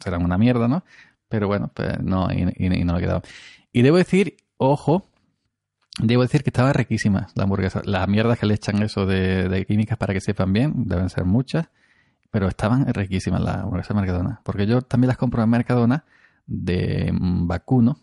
serán 0.00 0.24
una 0.24 0.38
mierda, 0.38 0.68
¿no? 0.68 0.84
Pero 1.28 1.46
bueno, 1.48 1.70
pues 1.74 2.00
no, 2.00 2.28
y, 2.32 2.42
y- 2.56 2.80
y 2.80 2.84
no 2.84 2.92
me 2.94 2.98
he 2.98 3.02
quedado. 3.02 3.22
Y 3.72 3.82
debo 3.82 3.96
decir, 3.96 4.36
ojo, 4.56 5.06
debo 6.00 6.22
decir 6.22 6.42
que 6.42 6.50
estaba 6.50 6.72
riquísima 6.72 7.28
la 7.34 7.44
hamburguesa. 7.44 7.82
Las 7.84 8.08
mierdas 8.08 8.38
que 8.38 8.46
le 8.46 8.54
echan 8.54 8.82
eso 8.82 9.04
de, 9.06 9.48
de 9.48 9.66
químicas 9.66 9.98
para 9.98 10.14
que 10.14 10.20
sepan 10.20 10.52
bien, 10.52 10.72
deben 10.86 11.08
ser 11.10 11.24
muchas, 11.24 11.68
pero 12.30 12.48
estaban 12.48 12.86
riquísimas 12.92 13.40
las 13.40 13.56
hamburguesas 13.58 13.88
de 13.88 13.94
Mercadona. 14.02 14.40
Porque 14.44 14.66
yo 14.66 14.82
también 14.82 15.08
las 15.08 15.16
compro 15.16 15.42
en 15.42 15.50
Mercadona 15.50 16.04
de 16.46 17.10
mm, 17.12 17.46
vacuno, 17.46 17.98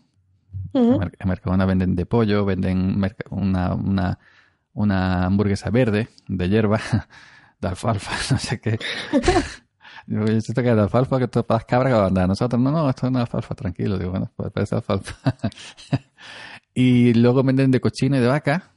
en 0.92 0.98
Mer- 0.98 1.16
en 1.18 1.28
Mercadona 1.28 1.64
venden 1.64 1.94
de 1.96 2.06
pollo, 2.06 2.44
venden 2.44 3.00
una, 3.30 3.74
una, 3.74 4.18
una 4.76 5.24
hamburguesa 5.24 5.70
verde 5.70 6.08
de 6.28 6.48
hierba, 6.48 6.80
de 7.60 7.68
alfalfa, 7.68 8.12
no 8.30 8.38
sé 8.38 8.60
qué. 8.60 8.78
"Oye, 10.08 10.36
esto 10.36 10.62
que 10.62 10.68
es 10.68 10.76
de 10.76 10.82
alfalfa, 10.82 11.18
que 11.18 11.24
esto 11.24 11.40
es 11.40 11.46
para 11.46 11.58
las 11.58 11.64
cabras 11.64 11.92
que 11.92 11.98
van 11.98 12.18
a. 12.18 12.26
Nosotros, 12.28 12.60
no, 12.60 12.70
no, 12.70 12.88
esto 12.88 13.08
es 13.08 13.16
alfalfa, 13.16 13.54
tranquilo. 13.54 13.98
Digo, 13.98 14.12
bueno, 14.12 14.30
pues 14.36 14.52
parece 14.52 14.76
alfalfa. 14.76 15.34
y 16.74 17.14
luego 17.14 17.42
venden 17.42 17.70
de 17.70 17.80
cochino 17.80 18.16
y 18.16 18.20
de 18.20 18.28
vaca. 18.28 18.70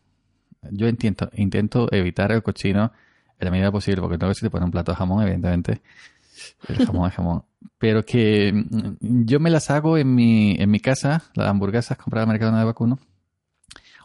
Yo 0.72 0.88
intento, 0.88 1.30
intento 1.36 1.88
evitar 1.92 2.32
el 2.32 2.42
cochino 2.42 2.92
en 3.38 3.46
la 3.46 3.52
medida 3.52 3.72
posible, 3.72 4.02
porque 4.02 4.18
no 4.18 4.34
si 4.34 4.42
te 4.42 4.50
ponen 4.50 4.66
un 4.66 4.72
plato 4.72 4.92
de 4.92 4.96
jamón, 4.96 5.22
evidentemente. 5.22 5.82
El 6.68 6.86
jamón 6.86 7.10
es 7.10 7.16
jamón. 7.16 7.44
Pero 7.78 8.04
que 8.06 8.54
mm, 8.54 9.26
yo 9.26 9.40
me 9.40 9.50
las 9.50 9.70
hago 9.70 9.98
en 9.98 10.16
mi, 10.16 10.56
en 10.58 10.72
mi 10.72 10.80
casa, 10.80 11.24
las 11.36 11.48
hamburguesas 11.48 11.98
compradas 11.98 12.26
en 12.26 12.32
Mercadona 12.32 12.60
de 12.60 12.66
Vacuno. 12.66 13.00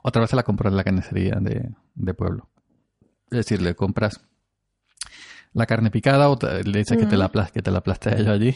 Otra 0.03 0.21
vez 0.21 0.33
las 0.35 0.45
compro 0.45 0.69
en 0.69 0.77
la 0.77 0.85
carnicería 0.85 1.37
de, 1.41 1.71
de 1.95 2.15
pueblo. 2.15 2.49
Es 3.31 3.39
decir, 3.39 3.63
le 3.63 3.75
compras 3.75 4.21
la 5.53 5.67
carne 5.67 5.91
picada 5.91 6.29
o 6.29 6.37
te- 6.37 6.65
le 6.65 6.79
dices 6.79 6.99
que 6.99 7.07
te 7.07 7.17
la, 7.17 7.29
que 7.53 7.63
te 7.63 7.71
la 7.71 7.79
aplasté 7.79 8.23
yo 8.25 8.33
allí. 8.33 8.55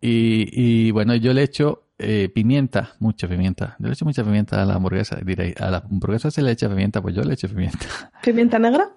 Y, 0.00 0.46
y 0.86 0.90
bueno, 0.92 1.14
yo 1.16 1.32
le 1.34 1.42
echo 1.42 1.88
eh, 1.98 2.30
pimienta, 2.34 2.94
mucha 3.00 3.28
pimienta. 3.28 3.76
Yo 3.78 3.88
le 3.88 3.92
echo 3.92 4.04
mucha 4.04 4.24
pimienta 4.24 4.62
a 4.62 4.64
la 4.64 4.74
hamburguesa. 4.74 5.16
Diréis, 5.22 5.60
a 5.60 5.70
la 5.70 5.78
hamburguesa 5.78 6.30
se 6.30 6.40
le 6.42 6.52
echa 6.52 6.68
pimienta, 6.68 7.02
pues 7.02 7.14
yo 7.14 7.22
le 7.22 7.34
echo 7.34 7.48
pimienta. 7.48 7.86
¿Pimienta 8.22 8.58
negra? 8.58 8.88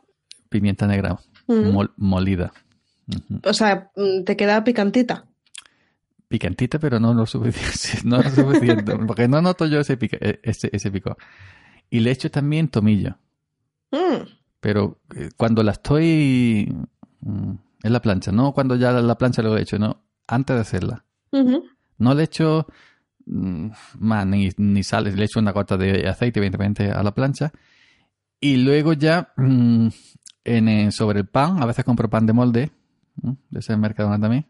Pimienta 0.50 0.88
negra 0.88 1.18
mol- 1.74 1.92
molida. 1.98 2.54
O 3.44 3.54
sea, 3.54 3.92
mm, 3.96 4.24
te 4.24 4.38
queda 4.38 4.64
picantita. 4.64 5.26
Picantita, 6.30 6.80
pero 6.80 7.00
no 7.00 7.14
lo 7.14 7.26
suficiente. 7.26 8.00
No 8.08 8.18
lo 8.22 8.30
suficiente 8.30 8.96
porque 9.06 9.28
no 9.28 9.42
noto 9.42 9.66
yo 9.66 9.80
ese, 9.82 9.98
pica- 9.98 10.18
eh, 10.22 10.40
ese, 10.44 10.70
ese 10.72 10.90
picor. 10.92 11.18
Y 11.90 12.00
le 12.00 12.12
echo 12.12 12.32
también 12.32 12.70
tomillo. 12.70 13.18
Mm. 13.94 14.28
Pero 14.60 15.00
eh, 15.16 15.30
cuando 15.38 15.62
la 15.62 15.74
estoy 15.74 16.76
mm, 17.22 17.52
en 17.84 17.94
la 17.94 18.02
plancha, 18.02 18.32
no 18.32 18.52
cuando 18.54 18.76
ya 18.76 18.92
la 18.92 19.18
plancha 19.18 19.42
lo 19.44 19.56
he 19.58 19.62
hecho, 19.62 19.78
no, 19.78 20.04
antes 20.28 20.56
de 20.56 20.62
hacerla. 20.62 21.06
No 21.98 22.14
le 22.16 22.24
echo 22.24 22.68
mm, 23.26 23.68
más 24.00 24.26
ni, 24.26 24.50
ni 24.58 24.84
sal, 24.84 25.04
le 25.16 25.24
echo 25.24 25.40
una 25.40 25.52
gota 25.52 25.78
de 25.78 26.08
aceite, 26.08 26.40
evidentemente, 26.40 26.90
a 26.92 27.04
la 27.04 27.14
plancha. 27.14 27.52
Y 28.40 28.58
luego 28.58 28.94
ya 28.94 29.34
en, 29.38 30.92
sobre 30.92 31.20
el 31.20 31.28
pan, 31.28 31.62
a 31.62 31.66
veces 31.66 31.86
compro 31.86 32.10
pan 32.10 32.26
de 32.26 32.34
molde, 32.34 32.72
de 33.16 33.60
ese 33.60 33.78
Mercadona 33.78 34.20
también. 34.20 34.48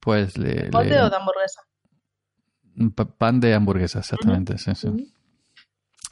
Pues 0.00 0.36
le, 0.38 0.70
¿Molde 0.70 0.90
le- 0.90 1.02
o 1.02 1.10
de 1.10 1.16
hamburguesa? 1.16 1.60
pa- 2.94 3.04
pan 3.16 3.40
de 3.40 3.54
hamburguesa, 3.54 4.00
exactamente. 4.00 4.58
sí, 4.58 4.72
sí. 4.74 5.12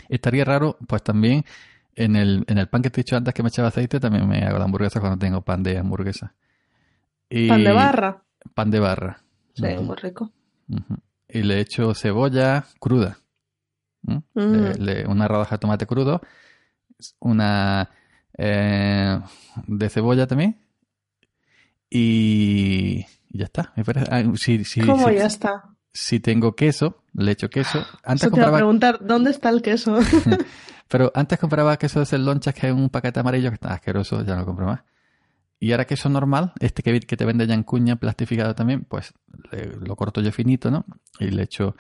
Estaría 0.09 0.45
raro, 0.45 0.77
pues 0.87 1.03
también 1.03 1.45
en 2.05 2.17
el, 2.17 2.45
en 2.47 2.59
el 2.59 2.69
pan 2.69 2.83
que 2.83 2.91
te 2.91 3.01
he 3.01 3.05
dicho 3.05 3.17
antes 3.17 3.35
que 3.35 3.43
me 3.43 3.49
echaba 3.49 3.69
aceite, 3.69 4.01
también 4.01 4.27
me 4.29 4.39
hago 4.45 4.59
la 4.59 4.65
hamburguesa 4.65 5.01
cuando 5.01 5.19
tengo 5.19 5.43
pan 5.43 5.63
de 5.63 5.79
hamburguesa. 5.79 6.35
Y- 7.29 7.49
Pan 7.49 7.65
de 7.65 7.73
barra. 7.73 8.23
Pan 8.55 8.71
de 8.71 8.81
barra. 8.81 9.23
Sí, 9.55 9.65
muy 9.83 9.97
rico. 9.97 10.33
Y 11.29 11.43
le 11.43 11.61
echo 11.61 11.95
cebolla 11.95 12.65
cruda. 12.81 13.19
Le- 14.35 14.75
le- 14.75 15.07
una 15.07 15.27
rodaja 15.29 15.57
de 15.57 15.61
tomate 15.61 15.87
crudo. 15.87 16.21
Una 17.21 17.91
eh, 18.39 19.21
de 19.67 19.89
cebolla 19.91 20.27
también. 20.27 20.59
Y, 21.91 23.05
ya 23.31 23.45
está. 23.45 23.73
Me 23.77 23.85
parece. 23.85 24.07
ah, 24.11 24.23
si, 24.37 24.65
si- 24.65 24.81
¿Cómo 24.87 25.09
si- 25.09 25.15
ya 25.17 25.27
está? 25.27 25.65
si 25.93 26.21
tengo 26.21 26.55
queso, 26.55 27.03
le 27.15 27.33
echo 27.33 27.51
queso. 27.51 27.79
Antes 28.05 28.27
Eso 28.27 28.31
te 28.31 28.41
iba 28.41 28.47
a 28.49 28.51
compraba 28.51 28.57
preguntar, 28.59 28.99
¿dónde 29.05 29.31
está 29.31 29.49
el 29.51 29.63
queso? 29.63 29.99
Pero 30.89 31.13
antes 31.15 31.39
compraba 31.39 31.77
queso 31.77 32.01
de 32.01 32.07
ser 32.07 32.21
lonchas, 32.21 32.55
que 32.55 32.69
es 32.69 32.73
un 32.73 32.89
paquete 32.89 33.21
amarillo 33.21 33.51
que 33.51 33.55
está 33.55 33.75
asqueroso, 33.75 34.25
ya 34.25 34.35
no 34.35 34.41
lo 34.41 34.47
compro 34.47 34.67
más. 34.67 34.81
Y 35.61 35.73
ahora 35.73 35.85
queso 35.87 36.09
normal, 36.09 36.53
este 36.61 36.83
que, 36.83 37.01
que 37.01 37.17
te 37.17 37.25
vende 37.25 37.47
ya 37.47 37.55
en 37.55 37.63
cuña, 37.65 37.97
plastificado 37.97 38.55
también, 38.55 38.85
pues 38.85 39.13
le- 39.51 39.77
lo 39.77 39.97
corto 39.97 40.21
yo 40.21 40.31
finito, 40.33 40.71
¿no? 40.71 40.85
Y 41.19 41.31
le 41.31 41.43
echo 41.43 41.75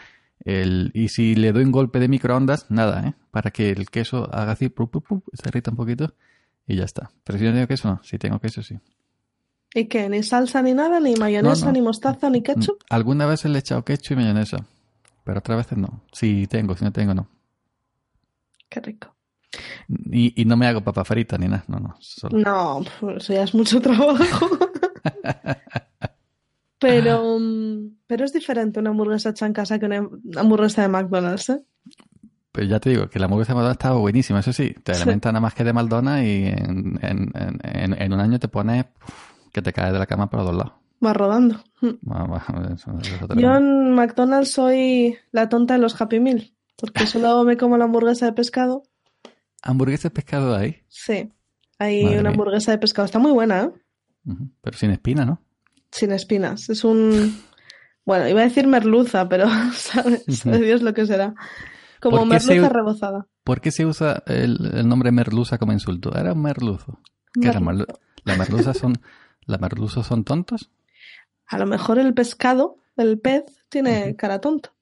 el... 0.45 0.91
Y 0.95 1.09
si 1.09 1.35
le 1.37 1.53
doy 1.53 1.65
un 1.65 1.71
golpe 1.73 2.01
de 2.01 2.09
microondas, 2.09 2.67
nada, 2.71 3.07
¿eh? 3.07 3.15
Para 3.31 3.51
que 3.51 3.71
el 3.71 3.89
queso 3.89 4.29
haga 4.33 4.53
así, 4.53 4.69
pu, 4.69 4.91
pu, 4.91 5.01
pu, 5.01 5.23
se 5.33 5.49
irrita 5.49 5.71
un 5.71 5.77
poquito 5.77 6.13
y 6.67 6.75
ya 6.77 6.85
está. 6.85 7.11
Pero 7.25 7.39
si 7.39 7.45
no 7.45 7.53
tengo 7.53 7.67
queso, 7.69 7.89
no. 7.89 8.01
Si 8.03 8.19
tengo 8.19 8.41
queso, 8.41 8.63
sí. 8.63 8.79
¿Y 9.75 9.85
qué? 9.87 10.09
¿Ni 10.09 10.23
salsa 10.23 10.61
ni 10.61 10.75
nada? 10.75 10.99
¿Ni 10.99 11.15
mayonesa, 11.15 11.61
No, 11.61 11.67
no. 11.67 11.73
ni 11.73 11.81
mostaza, 11.83 12.29
ni 12.31 12.43
ketchup? 12.43 12.81
Mm, 12.83 12.87
Alguna 12.95 13.27
vez 13.27 13.45
le 13.45 13.55
he 13.57 13.61
echado 13.61 13.85
ketchup 13.85 14.13
y 14.15 14.17
mayonesa, 14.17 14.67
pero 15.25 15.39
otras 15.39 15.59
veces 15.59 15.79
no. 15.79 16.03
Si 16.13 16.47
tengo, 16.49 16.77
si 16.77 16.85
no 16.85 16.91
tengo, 16.93 17.15
no. 17.15 17.29
Qué 18.69 18.81
rico. 18.81 19.15
Y, 20.11 20.41
y 20.41 20.45
no 20.45 20.57
me 20.57 20.67
hago 20.67 20.83
papa 20.83 21.05
frita 21.05 21.39
ni 21.39 21.47
nada, 21.49 21.65
no, 21.69 21.79
no. 21.81 21.97
Solo. 22.01 22.39
No, 22.39 22.83
pues 23.01 23.17
eso 23.25 23.33
ya 23.33 23.43
es 23.45 23.55
mucho 23.55 23.81
trabajo. 23.81 24.47
pero, 26.79 27.39
mm, 27.39 27.97
pero 28.07 28.25
es 28.25 28.33
diferente 28.33 28.79
una 28.81 28.91
hamburguesa 28.91 29.31
hecha 29.31 29.47
en 29.47 29.53
casa 29.53 29.79
que 29.79 29.87
una 29.87 30.09
hamburguesa 30.37 30.83
de 30.83 30.89
McDonald's, 30.89 31.49
¿eh? 31.51 31.65
Pero 32.53 32.67
ya 32.67 32.81
te 32.81 32.91
digo 32.91 33.09
que 33.09 33.19
la 33.19 33.27
hamburguesa 33.27 33.53
de 33.53 33.57
Madonna 33.57 33.73
estaba 33.73 33.97
buenísima, 33.99 34.41
eso 34.41 34.53
sí. 34.53 34.75
Te 34.83 34.95
Sí. 34.95 35.09
nada 35.09 35.41
más 35.41 35.55
que 35.55 35.65
de 35.65 35.73
Maldona 35.73 36.25
y 36.25 36.47
en, 36.47 36.99
en, 37.03 37.31
en, 37.35 37.59
en- 37.63 38.03
en 38.03 38.13
un 38.13 38.21
año 38.21 38.39
te 38.39 38.49
pones 38.49 38.87
que 39.53 39.63
te 39.63 39.73
caes 39.73 39.93
de 39.93 39.99
la 39.99 40.07
cama 40.07 40.29
por 40.31 40.41
los 40.41 40.49
dos 40.49 40.57
lados. 40.57 40.73
Va 41.05 41.13
rodando. 41.13 41.63
Eso- 41.81 42.99
eso 43.01 43.35
Yo 43.37 43.55
en 43.57 43.95
McDonald's 43.95 44.51
soy 44.53 45.17
la 45.31 45.49
tonta 45.49 45.75
de 45.75 45.81
los 45.81 46.01
Happy 46.01 46.21
Meal, 46.21 46.53
porque 46.79 47.07
solo 47.07 47.45
me 47.45 47.57
como 47.57 47.77
la 47.77 47.85
hamburguesa 47.85 48.27
de 48.27 48.33
pescado. 48.33 48.83
¿Hamburguesa 49.63 50.09
de 50.09 50.15
pescado 50.15 50.55
hay? 50.57 50.83
Sí, 50.89 51.31
hay 51.79 52.05
Madre 52.05 52.21
una 52.21 52.31
hamburguesa 52.31 52.71
de 52.73 52.79
pescado. 52.79 53.07
Está 53.07 53.19
muy 53.19 53.33
buena, 53.33 53.65
¿eh? 53.65 53.71
Pero 54.61 54.77
sin 54.79 54.91
espina, 54.91 55.25
¿no? 55.25 55.43
Sin 55.91 56.13
espinas. 56.13 56.69
Es 56.71 56.85
un... 56.85 57.37
Bueno, 58.05 58.29
iba 58.29 58.41
a 58.41 58.45
decir 58.45 58.67
merluza, 58.67 59.29
pero 59.29 59.47
sabe, 59.75 60.19
sabe. 60.33 60.59
Dios 60.61 60.83
lo 60.83 60.95
que 60.95 61.07
será. 61.07 61.35
Como 62.01 62.19
¿Por 62.19 62.29
qué 62.31 62.41
se- 62.41 62.49
merluza 62.55 62.69
rebozada. 62.73 63.27
¿Por 63.45 63.61
qué 63.61 63.71
se 63.71 63.85
usa 63.87 64.23
el, 64.27 64.59
el 64.75 64.87
nombre 64.89 65.11
merluza 65.11 65.59
como 65.59 65.73
insulto? 65.73 66.15
Era 66.15 66.33
un 66.35 66.43
merluzo. 66.43 67.01
¿Qué 67.41 67.49
era? 67.49 67.61
Merluzo. 67.61 67.87
Merlu- 67.87 67.99
¿Las 68.25 68.39
merluzas 68.39 68.77
son, 68.79 68.95
las 69.47 69.61
merluzas 69.61 70.07
son 70.07 70.25
tontos? 70.25 70.71
A 71.47 71.59
lo 71.59 71.67
mejor 71.67 71.99
el 71.99 72.13
pescado, 72.15 72.77
el 72.97 73.19
pez, 73.19 73.45
tiene 73.71 74.15
cara 74.17 74.41
tonto. 74.41 74.75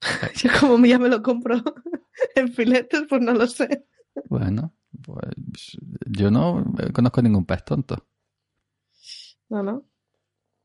Yo 0.36 0.50
como 0.60 0.84
ya 0.86 0.98
me 0.98 1.08
lo 1.08 1.22
compro 1.22 1.56
en 2.34 2.52
filetes, 2.52 3.02
pues 3.08 3.20
no 3.20 3.32
lo 3.32 3.46
sé. 3.46 3.86
Bueno, 4.28 4.74
pues 5.02 5.76
yo 6.06 6.30
no 6.30 6.64
conozco 6.92 7.22
ningún 7.22 7.44
pez 7.44 7.64
tonto. 7.64 8.06
No, 9.48 9.62
no. 9.62 9.84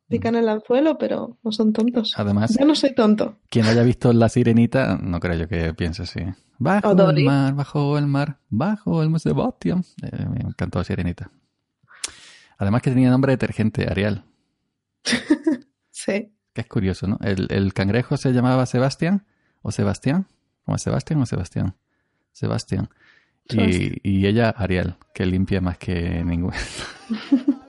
Pican 0.08 0.36
el 0.36 0.50
anzuelo, 0.50 0.98
pero 0.98 1.38
no 1.44 1.52
son 1.52 1.72
tontos. 1.74 2.14
Además, 2.18 2.58
Yo 2.60 2.66
no 2.66 2.76
soy 2.76 2.94
tonto. 2.94 3.40
quien 3.50 3.66
haya 3.66 3.84
visto 3.84 4.12
La 4.14 4.30
Sirenita, 4.30 4.98
no 5.02 5.20
creo 5.20 5.36
yo 5.36 5.48
que 5.48 5.74
piense 5.74 6.04
así. 6.04 6.20
Bajo 6.60 6.90
O 6.90 7.10
el 7.10 7.24
mar, 7.24 7.56
bajo 7.56 7.98
el 7.98 8.06
mar, 8.08 8.40
bajo 8.50 9.02
el 9.02 9.10
mar 9.10 9.20
Sebastián. 9.20 9.84
Eh, 10.04 10.26
me 10.30 10.42
encantó 10.42 10.80
La 10.80 10.84
Sirenita. 10.86 11.32
Además 12.58 12.82
que 12.82 12.92
tenía 12.92 13.10
nombre 13.10 13.32
de 13.32 13.38
detergente, 13.38 13.88
Arial. 13.90 14.24
Sí. 15.92 16.34
Que 16.54 16.62
es 16.62 16.68
curioso, 16.68 17.08
¿no? 17.08 17.18
El, 17.22 17.48
el 17.50 17.74
cangrejo 17.74 18.18
se 18.18 18.32
llamaba 18.32 18.66
Sebastián 18.66 19.26
o 19.62 19.72
Sebastián. 19.72 20.28
¿Cómo 20.66 20.76
es 20.76 20.84
Sebastián 20.84 21.22
o 21.22 21.26
Sebastián? 21.26 21.76
Sebastián. 22.32 22.90
Y, 23.50 24.00
y 24.10 24.26
ella, 24.26 24.50
Ariel, 24.50 24.96
que 25.14 25.26
limpia 25.26 25.60
más 25.62 25.78
que 25.78 26.24
ningún. 26.24 26.54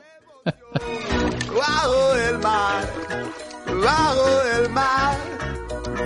bajo 0.45 2.16
el 2.16 2.39
mar, 2.39 2.85
bajo 3.82 4.43
el 4.59 4.70
mar. 4.70 5.16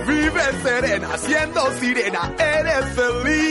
Vive 0.07 0.41
serena, 0.63 1.17
siendo 1.17 1.71
sirena, 1.73 2.33
eres 2.39 2.85
feliz. 2.95 3.48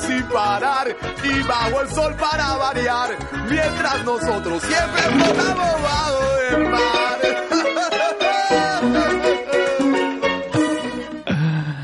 Sin 0.00 0.22
parar 0.24 0.88
y 1.24 1.42
bajo 1.42 1.80
el 1.80 1.88
sol 1.88 2.14
para 2.14 2.56
variar, 2.56 3.10
mientras 3.48 4.04
nosotros 4.04 4.62
siempre 4.62 5.02
flotamos 5.02 5.82
bajo 5.82 6.22
el 6.50 6.68
mar. 6.68 7.18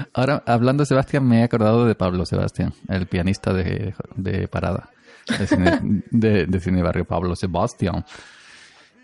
Ahora, 0.15 0.43
hablando 0.47 0.83
de 0.83 0.87
Sebastián, 0.87 1.27
me 1.27 1.41
he 1.41 1.43
acordado 1.43 1.87
de 1.87 1.95
Pablo 1.95 2.25
Sebastián, 2.25 2.73
el 2.89 3.07
pianista 3.07 3.53
de, 3.53 3.95
de 4.15 4.47
Parada, 4.49 4.91
de 5.39 5.47
cine, 5.47 5.81
de, 6.11 6.47
de 6.47 6.61
cine 6.61 6.83
barrio, 6.83 7.05
Pablo 7.05 7.35
Sebastián. 7.35 8.05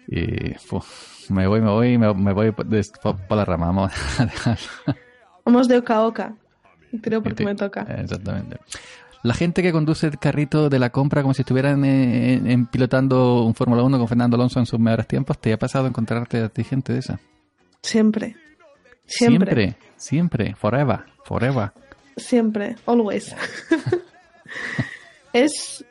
Y 0.06 0.54
me 1.30 1.46
voy, 1.48 1.60
me 1.60 1.70
voy, 1.70 1.98
me, 1.98 2.14
me 2.14 2.32
voy 2.32 2.52
por 2.52 2.66
la 3.36 3.44
rama. 3.44 3.66
Vamos 3.66 3.92
a 4.18 4.24
dejarlo. 4.24 4.66
Vamos 5.44 5.68
de 5.68 5.78
oca 5.78 5.96
a 5.96 6.06
oca. 6.06 6.34
Tiro 7.02 7.22
porque 7.22 7.38
Sí, 7.42 7.44
me 7.44 7.54
toca. 7.54 7.82
Exactamente. 7.82 8.58
La 9.22 9.34
gente 9.34 9.62
que 9.62 9.70
conduce 9.70 10.06
el 10.06 10.18
carrito 10.18 10.70
de 10.70 10.78
la 10.78 10.90
compra 10.90 11.20
como 11.22 11.34
si 11.34 11.42
estuvieran 11.42 11.84
eh, 11.84 12.34
en- 12.34 12.50
en 12.50 12.66
pilotando 12.66 13.44
un 13.44 13.54
Fórmula 13.54 13.82
1 13.82 13.98
con 13.98 14.08
Fernando 14.08 14.36
Alonso 14.36 14.58
en 14.60 14.66
sus 14.66 14.80
mejores 14.80 15.06
tiempos, 15.06 15.38
¿te 15.38 15.52
ha 15.52 15.58
pasado 15.58 15.86
encontrarte 15.86 16.38
a 16.42 16.48
ti 16.48 16.64
gente 16.64 16.94
de 16.94 17.00
esa? 17.00 17.20
Siempre. 17.82 18.36
Siempre. 19.06 19.50
Siempre, 19.54 19.76
siempre, 19.96 20.54
forever, 20.54 21.00
forever. 21.24 21.72
Siempre. 22.16 22.76
Always. 22.86 23.34
es. 25.32 25.84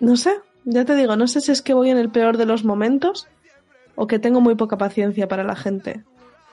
No 0.00 0.16
sé. 0.16 0.32
Ya 0.64 0.84
te 0.84 0.94
digo, 0.94 1.16
no 1.16 1.26
sé 1.26 1.40
si 1.40 1.52
es 1.52 1.62
que 1.62 1.74
voy 1.74 1.90
en 1.90 1.98
el 1.98 2.10
peor 2.10 2.36
de 2.36 2.46
los 2.46 2.64
momentos 2.64 3.26
o 3.94 4.06
que 4.06 4.18
tengo 4.18 4.40
muy 4.40 4.54
poca 4.54 4.76
paciencia 4.76 5.26
para 5.28 5.44
la 5.44 5.56
gente. 5.56 6.02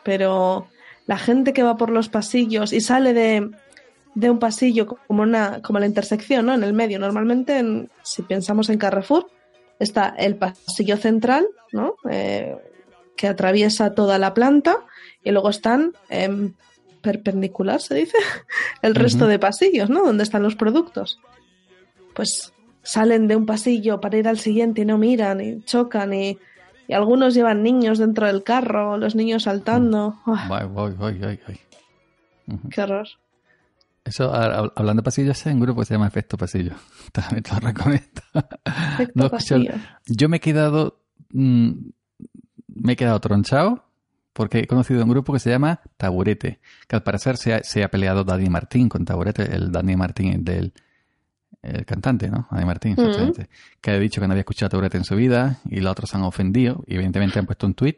Pero 0.04 0.68
la 1.08 1.18
gente 1.18 1.54
que 1.54 1.64
va 1.64 1.76
por 1.78 1.90
los 1.90 2.10
pasillos 2.10 2.72
y 2.74 2.82
sale 2.82 3.14
de, 3.14 3.50
de 4.14 4.30
un 4.30 4.38
pasillo 4.40 4.86
como 5.08 5.24
una 5.24 5.62
como 5.62 5.80
la 5.80 5.86
intersección, 5.88 6.46
¿no? 6.46 6.54
En 6.54 6.64
el 6.64 6.74
medio. 6.74 7.00
Normalmente, 7.00 7.58
en- 7.58 7.90
si 8.04 8.22
pensamos 8.22 8.70
en 8.70 8.78
Carrefour, 8.78 9.28
está 9.80 10.10
el 10.18 10.36
pasillo 10.36 10.98
central, 10.98 11.48
¿no? 11.72 11.96
Eh, 12.10 12.56
que 13.16 13.28
atraviesa 13.28 13.96
toda 13.96 14.20
la 14.20 14.34
planta 14.36 14.78
y 15.24 15.32
luego 15.32 15.50
están 15.50 15.94
em, 16.10 16.54
perpendicular, 17.02 17.82
se 17.82 17.96
dice, 17.96 18.18
el 18.84 18.94
resto 18.94 19.26
de 19.28 19.40
pasillos, 19.40 19.90
¿no? 19.90 20.04
Donde 20.06 20.24
están 20.24 20.44
los 20.44 20.56
productos. 20.56 21.20
Pues 22.14 22.54
salen 22.84 23.28
de 23.28 23.36
un 23.36 23.46
pasillo 23.46 24.00
para 24.00 24.18
ir 24.18 24.28
al 24.28 24.38
siguiente 24.40 24.82
y 24.82 24.86
no 24.86 24.98
miran 24.98 25.42
y 25.42 25.62
chocan 25.64 26.14
y, 26.14 26.38
y 26.88 26.94
algunos 26.94 27.34
llevan 27.34 27.64
niños 27.64 27.98
dentro 28.00 28.28
del 28.28 28.44
carro, 28.44 28.98
los 28.98 29.16
niños 29.16 29.44
saltando. 29.44 30.16
¡Ah, 30.26 30.46
Voy, 30.48 30.68
voy, 30.68 30.92
voy, 30.94 31.20
voy, 31.20 31.40
voy. 31.48 31.60
Ujú. 32.56 32.70
¡Qué 32.70 32.82
horror! 32.82 33.08
Eso, 34.06 34.34
hablando 34.34 35.02
de 35.02 35.04
pasillos, 35.04 35.46
hay 35.46 35.54
un 35.54 35.60
grupo 35.60 35.82
que 35.82 35.86
se 35.86 35.94
llama 35.96 36.08
Efecto 36.08 36.38
Pasillo. 36.38 36.74
También 37.12 37.44
te 37.44 37.54
lo 37.54 37.60
recomiendo. 37.60 38.22
Efecto 38.66 39.12
No, 39.16 39.30
pasillo. 39.30 39.74
Yo 40.06 40.30
me 40.30 40.38
he 40.38 40.40
quedado. 40.40 41.00
mm, 41.34 41.72
me 42.68 42.94
he 42.94 42.96
quedado 42.96 43.20
tronchado 43.20 43.84
porque 44.32 44.60
he 44.60 44.68
conocido 44.68 45.04
un 45.04 45.10
grupo 45.10 45.34
que 45.34 45.40
se 45.40 45.50
llama 45.50 45.82
Taburete. 45.98 46.62
Que 46.88 46.96
al 46.96 47.04
parecer 47.04 47.36
se 47.36 47.54
ha, 47.56 47.64
se 47.64 47.84
ha 47.84 47.90
peleado 47.90 48.24
Dani 48.24 48.50
Martín 48.50 48.88
con 48.88 49.04
Taburete, 49.04 49.54
el 49.54 49.72
Dani 49.74 49.98
Martín 49.98 50.46
del. 50.46 50.72
El 51.76 51.86
cantante, 51.86 52.30
¿no? 52.30 52.48
Dani 52.52 52.66
Martín, 52.66 52.92
exactamente. 52.94 53.50
Que 53.82 53.92
ha 53.92 54.00
dicho 54.00 54.22
que 54.22 54.28
no 54.28 54.34
había 54.34 54.42
escuchado 54.42 54.70
Taburete 54.70 54.98
en 54.98 55.04
su 55.04 55.16
vida 55.16 55.60
y 55.70 55.80
los 55.82 55.92
otros 55.92 56.10
se 56.10 56.18
han 56.18 56.24
ofendido. 56.24 56.84
Y 56.88 56.96
evidentemente 56.96 57.40
han 57.40 57.46
puesto 57.46 57.68
un 57.68 57.74
tweet 57.74 57.98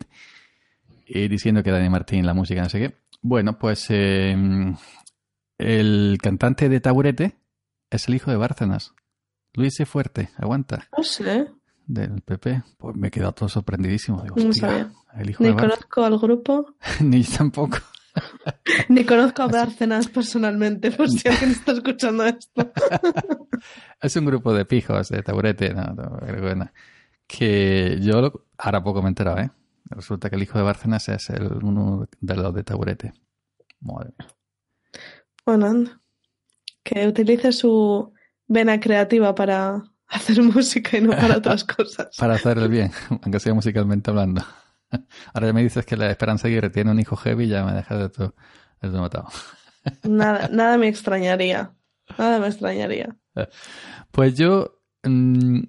diciendo 1.07 1.63
que 1.63 1.71
Dani 1.71 1.89
Martín, 1.89 2.25
la 2.25 2.33
música, 2.33 2.61
no 2.61 2.69
sé 2.69 2.79
qué. 2.79 2.95
Bueno, 3.21 3.57
pues 3.59 3.85
eh, 3.89 4.35
el 5.57 6.17
cantante 6.21 6.69
de 6.69 6.79
Taburete 6.79 7.35
es 7.89 8.07
el 8.07 8.15
hijo 8.15 8.31
de 8.31 8.37
Bárcenas. 8.37 8.93
Luis 9.53 9.79
E. 9.79 9.85
Fuerte, 9.85 10.29
aguanta 10.37 10.87
No 10.95 11.03
sé, 11.03 11.47
del 11.87 12.21
PP, 12.21 12.61
pues 12.77 12.95
me 12.95 13.07
he 13.07 13.11
quedado 13.11 13.31
todo 13.33 13.49
sorprendidísimo. 13.49 14.21
Digo, 14.21 14.35
No 14.37 14.53
sabía. 14.53 14.91
el 15.15 15.31
hijo 15.31 15.43
ni 15.43 15.49
de 15.49 15.55
conozco 15.55 16.05
al 16.05 16.19
grupo, 16.19 16.75
Ni 17.01 17.23
tampoco. 17.23 17.77
Ni 18.89 19.03
conozco 19.05 19.43
a 19.43 19.47
Bárcenas 19.47 20.07
personalmente, 20.07 20.91
por 20.91 21.09
si 21.09 21.27
alguien 21.27 21.51
está 21.51 21.71
escuchando 21.73 22.25
esto. 22.25 22.71
Es 24.01 24.15
un 24.15 24.25
grupo 24.25 24.53
de 24.53 24.63
pijos 24.65 25.09
de 25.09 25.21
taburete, 25.21 25.73
no. 25.73 25.93
Que 27.27 27.97
yo 28.01 28.21
lo- 28.21 28.47
ahora 28.57 28.81
poco 28.81 29.01
me 29.01 29.07
he 29.07 29.09
enterado, 29.09 29.37
¿eh? 29.39 29.51
Resulta 29.89 30.29
que 30.29 30.37
el 30.37 30.43
hijo 30.43 30.57
de 30.57 30.63
Bárcenas 30.63 31.09
es 31.09 31.29
el, 31.29 31.51
uno 31.63 32.07
de 32.21 32.35
los 32.35 32.53
de 32.53 32.63
taburete. 32.63 33.13
Madre 33.81 34.11
mía. 34.17 34.27
Bueno, 35.45 35.65
anda. 35.67 36.01
que 36.83 37.07
utilice 37.07 37.51
su 37.51 38.13
vena 38.47 38.79
creativa 38.79 39.35
para 39.35 39.83
hacer 40.07 40.41
música 40.41 40.97
y 40.97 41.01
no 41.01 41.11
para 41.11 41.37
otras 41.39 41.63
cosas. 41.65 42.15
Para 42.17 42.35
hacer 42.35 42.57
el 42.57 42.69
bien, 42.69 42.91
aunque 43.09 43.39
sea 43.39 43.53
musicalmente 43.53 44.09
hablando. 44.09 44.41
Ahora 45.33 45.47
ya 45.47 45.53
me 45.53 45.63
dices 45.63 45.85
que 45.85 45.97
la 45.97 46.09
Esperanza 46.09 46.47
Aguirre 46.47 46.69
tiene 46.69 46.91
un 46.91 46.99
hijo 46.99 47.15
heavy, 47.15 47.47
ya 47.47 47.63
me 47.65 47.73
deja 47.73 47.97
de 47.97 48.09
todo, 48.09 48.35
de 48.81 48.89
todo 48.89 49.01
matado. 49.01 49.27
Nada, 50.03 50.49
nada 50.51 50.77
me 50.77 50.87
extrañaría. 50.87 51.71
Nada 52.17 52.39
me 52.39 52.47
extrañaría. 52.47 53.15
Pues 54.11 54.35
yo 54.35 54.79
mm, 55.03 55.61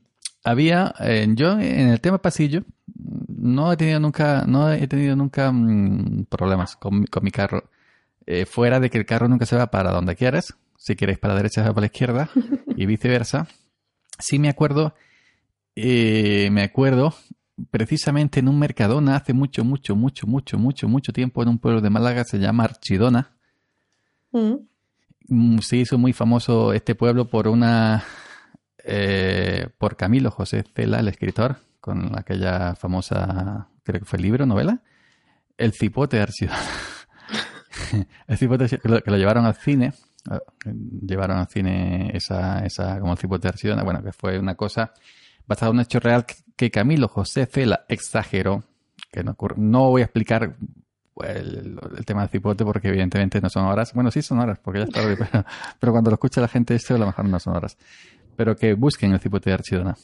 había, 0.44 0.94
eh, 1.00 1.26
yo 1.34 1.52
en 1.52 1.88
el 1.88 2.00
tema 2.00 2.18
pasillo 2.20 2.62
no 2.94 3.72
he 3.72 3.76
tenido 3.76 4.00
nunca, 4.00 4.44
no 4.46 4.72
he 4.72 4.86
tenido 4.88 5.14
nunca 5.16 5.52
mm, 5.52 6.24
problemas 6.28 6.76
con, 6.76 7.00
mi- 7.00 7.06
con 7.06 7.22
mi 7.22 7.30
carro. 7.30 7.70
Eh, 8.26 8.46
fuera 8.46 8.80
de 8.80 8.90
que 8.90 8.98
el 8.98 9.06
carro 9.06 9.28
nunca 9.28 9.46
se 9.46 9.56
va 9.56 9.70
para 9.70 9.92
donde 9.92 10.16
quieras, 10.16 10.56
si 10.76 10.96
quieres 10.96 11.18
para 11.18 11.34
la 11.34 11.38
derecha 11.40 11.62
se 11.62 11.68
va 11.68 11.74
para 11.74 11.82
la 11.82 11.86
izquierda 11.86 12.30
y 12.76 12.86
viceversa. 12.86 13.46
Sí 14.18 14.38
me 14.38 14.48
acuerdo, 14.48 14.94
eh, 15.76 16.48
me 16.50 16.62
acuerdo 16.62 17.14
precisamente 17.70 18.40
en 18.40 18.48
un 18.48 18.58
Mercadona 18.58 19.16
hace 19.16 19.32
mucho, 19.32 19.64
mucho, 19.64 19.96
mucho, 19.96 20.26
mucho, 20.26 20.58
mucho, 20.58 20.88
mucho 20.88 21.12
tiempo 21.12 21.42
en 21.42 21.48
un 21.48 21.58
pueblo 21.58 21.80
de 21.80 21.90
Málaga 21.90 22.24
se 22.24 22.38
llama 22.38 22.64
Archidona. 22.64 23.32
Mm. 24.32 24.54
Mm, 25.28 25.58
se 25.58 25.76
hizo 25.76 25.98
muy 25.98 26.12
famoso 26.12 26.72
este 26.72 26.94
pueblo 26.94 27.28
por 27.28 27.48
una 27.48 28.04
eh, 28.84 29.68
por 29.78 29.96
Camilo 29.96 30.30
José 30.30 30.64
Cela, 30.74 31.00
el 31.00 31.08
escritor, 31.08 31.56
con 31.80 32.18
aquella 32.18 32.74
famosa, 32.74 33.68
creo 33.82 34.00
que 34.00 34.06
fue 34.06 34.18
libro, 34.18 34.46
novela, 34.46 34.82
El 35.56 35.72
cipote 35.72 36.16
de 36.16 36.22
Archidona. 36.22 36.58
el 38.26 38.38
cipote 38.38 38.68
que 38.68 38.88
lo, 38.88 39.00
que 39.00 39.10
lo 39.10 39.16
llevaron 39.16 39.44
al 39.44 39.54
cine, 39.54 39.92
eh, 40.30 40.72
llevaron 41.06 41.38
al 41.38 41.48
cine 41.48 42.10
esa, 42.14 42.64
esa 42.64 42.98
como 42.98 43.12
el 43.12 43.18
cipote 43.18 43.42
de 43.42 43.48
Archidona, 43.50 43.82
bueno, 43.82 44.02
que 44.02 44.12
fue 44.12 44.38
una 44.38 44.54
cosa 44.54 44.92
basada 45.50 45.70
en 45.70 45.78
un 45.78 45.82
hecho 45.82 45.98
real 45.98 46.24
que, 46.56 46.70
Camilo 46.70 47.08
José 47.08 47.46
Cela 47.46 47.84
exageró, 47.88 48.62
que 49.10 49.24
no 49.24 49.32
ocurre. 49.32 49.56
No 49.58 49.90
voy 49.90 50.02
a 50.02 50.04
explicar 50.04 50.54
el, 51.24 51.78
el 51.98 52.04
tema 52.06 52.20
del 52.20 52.30
cipote 52.30 52.64
porque 52.64 52.88
evidentemente 52.88 53.40
no 53.40 53.50
son 53.50 53.64
horas. 53.66 53.92
Bueno, 53.92 54.12
sí 54.12 54.22
son 54.22 54.38
horas 54.38 54.60
porque 54.62 54.78
ya 54.78 54.84
está, 54.84 55.00
pero, 55.32 55.44
pero 55.80 55.92
cuando 55.92 56.10
lo 56.10 56.14
escucha 56.14 56.40
la 56.40 56.46
gente 56.46 56.76
esto 56.76 56.94
a 56.94 56.98
lo 56.98 57.06
mejor 57.06 57.24
no 57.24 57.40
son 57.40 57.56
horas. 57.56 57.76
Pero 58.36 58.54
que 58.54 58.74
busquen 58.74 59.12
el 59.12 59.18
cipote 59.18 59.50
de 59.50 59.54
Archidona 59.54 59.96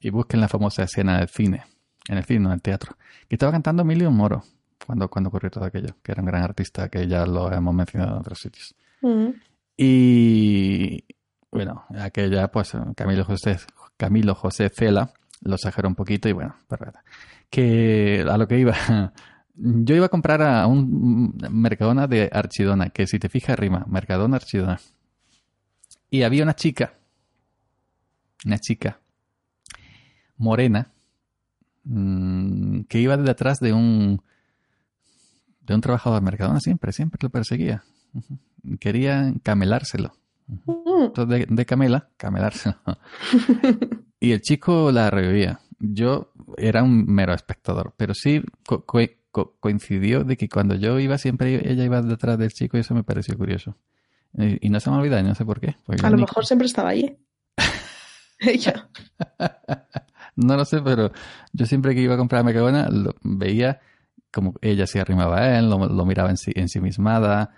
y 0.00 0.08
busquen 0.08 0.40
la 0.40 0.48
famosa 0.48 0.84
escena 0.84 1.18
del 1.18 1.28
cine, 1.28 1.64
en 2.08 2.16
el 2.16 2.24
cine, 2.24 2.40
no 2.40 2.48
en 2.48 2.54
el 2.54 2.62
teatro, 2.62 2.96
que 3.28 3.34
estaba 3.34 3.52
cantando 3.52 3.82
Emilio 3.82 4.10
Moro. 4.10 4.42
cuando, 4.86 5.08
cuando 5.08 5.28
ocurrió 5.28 5.50
todo 5.50 5.66
aquello, 5.66 5.96
que 6.02 6.12
era 6.12 6.22
un 6.22 6.26
gran 6.26 6.42
artista 6.42 6.88
que 6.88 7.06
ya 7.06 7.26
lo 7.26 7.52
hemos 7.52 7.74
mencionado 7.74 8.12
en 8.12 8.20
otros 8.20 8.38
sitios. 8.38 8.74
Mm. 9.02 9.28
Y 9.76 11.04
bueno, 11.50 11.84
aquella, 11.98 12.48
pues 12.48 12.72
Camilo 12.96 13.24
José, 13.24 13.58
Camilo 13.96 14.34
José 14.34 14.70
Cela 14.70 15.12
lo 15.42 15.54
exageró 15.54 15.88
un 15.88 15.94
poquito 15.94 16.28
y 16.28 16.32
bueno, 16.32 16.56
que 17.50 18.24
a 18.28 18.36
lo 18.36 18.48
que 18.48 18.58
iba. 18.58 18.74
Yo 19.56 19.94
iba 19.94 20.06
a 20.06 20.10
comprar 20.10 20.42
a 20.42 20.66
un 20.66 21.38
Mercadona 21.50 22.08
de 22.08 22.28
Archidona, 22.32 22.90
que 22.90 23.06
si 23.06 23.20
te 23.20 23.28
fijas 23.28 23.56
rima, 23.56 23.84
Mercadona 23.88 24.36
Archidona. 24.36 24.80
Y 26.10 26.22
había 26.22 26.42
una 26.42 26.54
chica, 26.54 26.94
una 28.44 28.58
chica 28.58 28.98
morena, 30.36 30.90
mm, 31.84 32.80
que 32.88 32.98
iba 32.98 33.16
detrás 33.16 33.60
de 33.60 33.72
un 33.72 34.22
de 35.60 35.74
un 35.74 35.80
trabajador 35.80 36.20
de 36.20 36.24
Mercadona 36.24 36.60
siempre, 36.60 36.92
siempre 36.92 37.18
lo 37.22 37.30
perseguía. 37.30 37.84
Quería 38.80 39.32
camelárselo. 39.42 40.14
Mm. 40.46 41.26
De, 41.28 41.46
de 41.48 41.66
Camela, 41.66 42.08
camelárselo. 42.16 42.76
y 44.20 44.32
el 44.32 44.40
chico 44.40 44.92
la 44.92 45.10
revivía. 45.10 45.60
Yo 45.78 46.32
era 46.56 46.82
un 46.82 47.06
mero 47.06 47.34
espectador, 47.34 47.94
pero 47.96 48.14
sí 48.14 48.42
co- 48.66 48.84
co- 48.84 48.98
co- 49.30 49.56
coincidió 49.60 50.24
de 50.24 50.36
que 50.36 50.48
cuando 50.48 50.74
yo 50.76 50.98
iba 50.98 51.18
siempre 51.18 51.70
ella 51.70 51.84
iba 51.84 52.00
detrás 52.02 52.38
del 52.38 52.52
chico 52.52 52.76
y 52.76 52.80
eso 52.80 52.94
me 52.94 53.02
pareció 53.04 53.36
curioso. 53.36 53.76
Y, 54.36 54.66
y 54.66 54.70
no 54.70 54.80
se 54.80 54.90
me 54.90 54.96
olvida, 54.96 55.20
y 55.20 55.22
no 55.22 55.34
sé 55.34 55.44
por 55.44 55.60
qué. 55.60 55.76
porque 55.84 56.04
A 56.06 56.10
lo 56.10 56.16
ni- 56.16 56.22
mejor 56.22 56.44
siempre 56.46 56.66
estaba 56.66 56.90
allí. 56.90 57.16
Ella. 58.40 58.88
No 60.36 60.56
lo 60.56 60.64
sé, 60.64 60.80
pero 60.82 61.12
yo 61.52 61.66
siempre 61.66 61.94
que 61.94 62.00
iba 62.02 62.14
a 62.14 62.18
comprar 62.18 62.40
a 62.40 62.44
Mercadona 62.44 62.88
lo, 62.90 63.14
veía 63.22 63.80
como 64.32 64.54
ella 64.60 64.86
se 64.86 65.00
arrimaba 65.00 65.38
a 65.38 65.58
él, 65.58 65.70
lo, 65.70 65.86
lo 65.86 66.04
miraba 66.04 66.30
en 66.30 66.36
sí, 66.36 66.50
ensimismada 66.56 67.50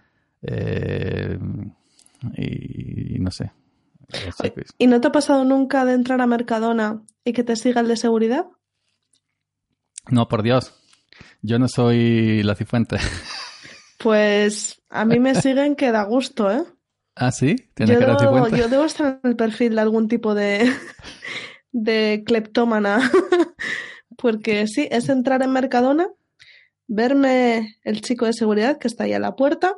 eh, 0.43 1.39
y, 2.37 3.17
y 3.17 3.19
no 3.19 3.31
sé. 3.31 3.53
Que- 4.43 4.65
¿Y 4.79 4.87
no 4.87 5.01
te 5.01 5.09
ha 5.09 5.13
pasado 5.13 5.45
nunca 5.45 5.85
de 5.85 5.95
entrar 5.95 6.21
a 6.21 6.27
Mercadona 6.27 7.03
y 7.25 7.33
que 7.33 7.43
te 7.45 7.57
siga 7.57 7.81
el 7.81 7.89
de 7.89 7.97
seguridad? 7.97 8.47
No, 10.11 10.29
por 10.29 10.43
Dios. 10.43 10.73
Yo 11.43 11.59
no 11.59 11.67
soy 11.69 12.43
la 12.43 12.55
cifuente. 12.55 12.97
Pues 13.99 14.83
a 14.91 15.05
mí 15.07 15.19
me 15.19 15.35
siguen 15.35 15.75
que 15.75 15.91
da 15.91 16.05
gusto, 16.05 16.51
¿eh? 16.51 16.63
¿Ah, 17.15 17.33
sí? 17.33 17.57
¿Tienes 17.75 17.95
Yo 17.95 18.01
de 18.01 18.07
debo, 18.07 18.49
yo 18.49 18.69
debo 18.69 18.85
estar 18.85 19.19
en 19.25 19.31
el 19.31 19.37
perfil 19.37 19.75
de 19.75 19.81
algún 19.81 20.07
tipo 20.07 20.35
de, 20.35 20.71
de 21.73 22.23
cleptómana. 22.27 23.11
Porque 24.19 24.67
sí, 24.67 24.87
es 24.91 25.09
entrar 25.09 25.43
en 25.43 25.51
Mercadona, 25.51 26.09
verme 26.87 27.77
el 27.85 28.03
chico 28.03 28.27
de 28.27 28.35
seguridad 28.35 28.79
que 28.79 28.87
está 28.87 29.05
ahí 29.05 29.15
a 29.15 29.19
la 29.19 29.35
puerta 29.35 29.75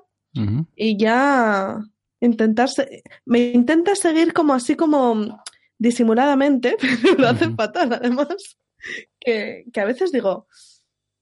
y 0.77 0.97
ya 0.99 1.79
intentar... 2.21 2.69
se- 2.69 3.03
Me 3.25 3.51
intenta 3.53 3.95
seguir 3.95 4.33
como 4.33 4.55
así 4.55 4.77
como 4.77 5.43
disimuladamente, 5.79 6.77
pero 7.03 7.15
lo 7.19 7.29
hace 7.29 7.47
Ujú. 7.47 7.57
fatal 7.57 7.93
además. 7.93 8.59
Que, 9.21 9.65
que 9.73 9.81
a 9.81 9.85
veces 9.85 10.13
digo, 10.13 10.47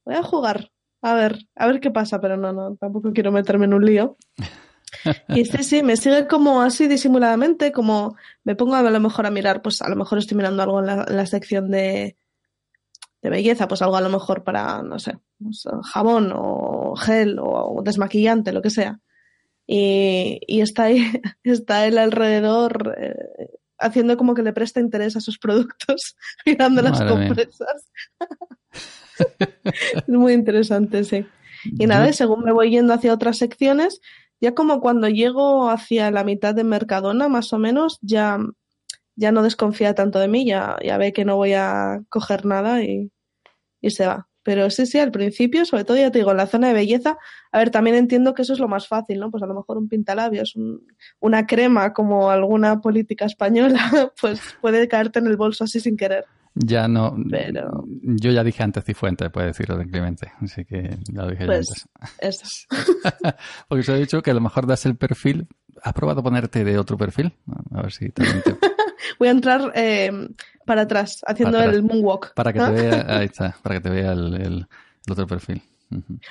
voy 0.05 0.15
a 0.15 0.23
jugar, 0.23 0.71
a 1.03 1.15
ver, 1.15 1.39
a 1.55 1.67
ver 1.67 1.81
qué 1.81 1.91
pasa, 1.91 2.21
pero 2.21 2.37
no, 2.37 2.53
no, 2.53 2.77
tampoco 2.77 3.13
quiero 3.13 3.33
meterme 3.33 3.65
en 3.65 3.75
un 3.75 3.85
lío. 3.85 4.17
Y 5.29 5.45
sí, 5.45 5.63
sí, 5.63 5.83
me 5.83 5.97
sigue 5.97 6.27
como 6.27 6.63
así 6.63 6.87
disimuladamente, 6.89 7.73
como 7.73 8.17
me 8.45 8.55
pongo 8.55 8.77
a 8.77 8.83
lo 8.83 9.01
mejor 9.01 9.27
a 9.27 9.31
mirar, 9.31 9.61
pues 9.61 9.83
a 9.83 9.89
lo 9.89 9.97
mejor 9.97 10.19
estoy 10.19 10.37
mirando 10.37 10.63
algo 10.63 10.79
en 10.81 10.87
la, 10.87 11.05
en 11.09 11.17
la 11.17 11.27
sección 11.27 11.71
de, 11.71 12.17
de 13.21 13.31
belleza, 13.31 13.69
pues 13.69 13.83
algo 13.83 13.97
a 13.97 14.01
lo 14.01 14.09
mejor 14.09 14.45
para, 14.45 14.83
no 14.83 14.99
sé, 14.99 15.19
pues, 15.43 15.65
jabón 15.93 16.33
o 16.35 16.95
gel 16.97 17.39
o 17.41 17.83
desmaquillante, 17.85 18.53
lo 18.53 18.63
que 18.63 18.71
sea. 18.71 19.01
Y, 19.67 20.41
y 20.47 20.61
está 20.61 20.85
ahí, 20.85 21.03
está 21.45 21.87
él 21.87 21.99
alrededor 21.99 22.95
eh, 22.99 23.59
haciendo 23.79 24.17
como 24.17 24.35
que 24.35 24.43
le 24.43 24.53
presta 24.53 24.81
interés 24.81 25.17
a 25.17 25.21
sus 25.21 25.39
productos, 25.39 26.17
mirando 26.47 26.83
las 26.83 27.01
Madre 27.01 27.09
compresas. 27.09 27.91
es 29.69 30.09
muy 30.09 30.33
interesante, 30.33 31.05
sí. 31.05 31.27
Y 31.65 31.87
nada, 31.87 32.09
y 32.09 32.13
según 32.13 32.45
me 32.45 32.53
voy 32.53 32.71
yendo 32.71 32.95
hacia 32.95 33.13
otras 33.13 33.39
secciones, 33.39 34.01
ya 34.41 34.55
como 34.55 34.81
cuando 34.81 35.09
llego 35.09 35.69
hacia 35.69 36.11
la 36.11 36.23
mitad 36.23 36.55
de 36.55 36.63
Mercadona, 36.63 37.29
más 37.29 37.53
o 37.53 37.59
menos, 37.59 37.99
ya, 38.03 38.39
ya 39.17 39.33
no 39.33 39.43
desconfía 39.43 39.95
tanto 39.95 40.21
de 40.21 40.29
mí, 40.29 40.47
ya, 40.47 40.77
ya 40.85 40.97
ve 40.99 41.13
que 41.13 41.25
no 41.25 41.37
voy 41.37 41.55
a 41.55 42.03
coger 42.09 42.45
nada 42.45 42.83
y, 42.85 43.11
y 43.81 43.91
se 43.91 44.07
va. 44.07 44.29
Pero 44.47 44.71
sí, 44.71 44.87
sí, 44.87 44.99
al 45.01 45.11
principio, 45.11 45.65
sobre 45.65 45.83
todo, 45.85 45.97
ya 45.97 46.13
te 46.13 46.19
digo, 46.21 46.31
en 46.31 46.37
la 46.37 46.47
zona 46.47 46.69
de 46.69 46.75
belleza, 46.75 47.19
a 47.51 47.59
ver, 47.59 47.71
también 47.71 47.97
entiendo 47.97 48.33
que 48.33 48.43
eso 48.43 48.53
es 48.53 48.61
lo 48.61 48.69
más 48.69 48.87
fácil, 48.87 49.19
¿no? 49.19 49.31
Pues 49.33 49.43
a 49.43 49.47
lo 49.47 49.55
mejor 49.55 49.77
un 49.77 49.89
pintalabios, 49.89 50.55
un- 50.55 50.87
una 51.19 51.47
crema 51.49 51.93
como 51.93 52.31
alguna 52.31 52.81
política 52.81 53.25
española, 53.25 53.81
pues 54.21 54.41
puede 54.61 54.87
caerte 54.87 55.19
en 55.19 55.27
el 55.27 55.37
bolso 55.37 55.65
así 55.65 55.81
sin 55.81 55.97
querer. 55.97 56.25
Ya 56.55 56.87
no. 56.89 57.17
Pero- 57.29 57.85
Yo 58.03 58.31
ya 58.31 58.45
dije 58.45 58.63
antes 58.63 58.85
cifuente, 58.85 59.29
puede 59.31 59.49
decirlo 59.49 59.77
de 59.77 59.87
Clemente. 59.89 60.33
Así 60.41 60.65
que 60.65 60.97
ya 61.13 61.23
lo 61.23 61.31
dije 61.33 61.43
yo 61.43 61.47
Pues 61.49 61.87
antes. 62.01 62.43
eso. 62.43 62.67
Porque 63.69 63.83
se 63.83 63.93
ha 63.93 63.97
dicho 63.97 64.23
que 64.23 64.31
a 64.31 64.35
lo 64.35 64.41
mejor 64.41 64.67
das 64.67 64.87
el 64.87 64.97
perfil. 64.97 65.49
¿Has 65.83 65.93
probado 65.93 66.23
ponerte 66.23 66.65
de 66.65 66.79
otro 66.79 66.97
perfil? 66.97 67.35
A 67.75 67.83
ver 67.83 67.93
si 67.93 68.09
también 68.11 68.43
te- 68.43 68.57
Voy 69.19 69.29
a 69.29 69.33
entrar 69.33 69.73
eh, 69.75 70.11
para 70.67 70.83
atrás, 70.83 71.23
haciendo 71.27 71.57
Para 71.59 71.71
atrás. 71.71 71.77
el 71.77 71.83
moonwalk. 71.85 72.35
Para 72.35 72.53
que 72.53 72.61
te 72.61 72.71
vea, 72.71 73.07
ahí 73.19 73.25
está, 73.27 73.57
para 73.63 73.77
que 73.77 73.81
te 73.81 73.91
vea 73.91 74.13
el, 74.13 74.35
el- 74.35 74.67
el 75.07 75.13
otro 75.13 75.27
perfil. 75.27 75.63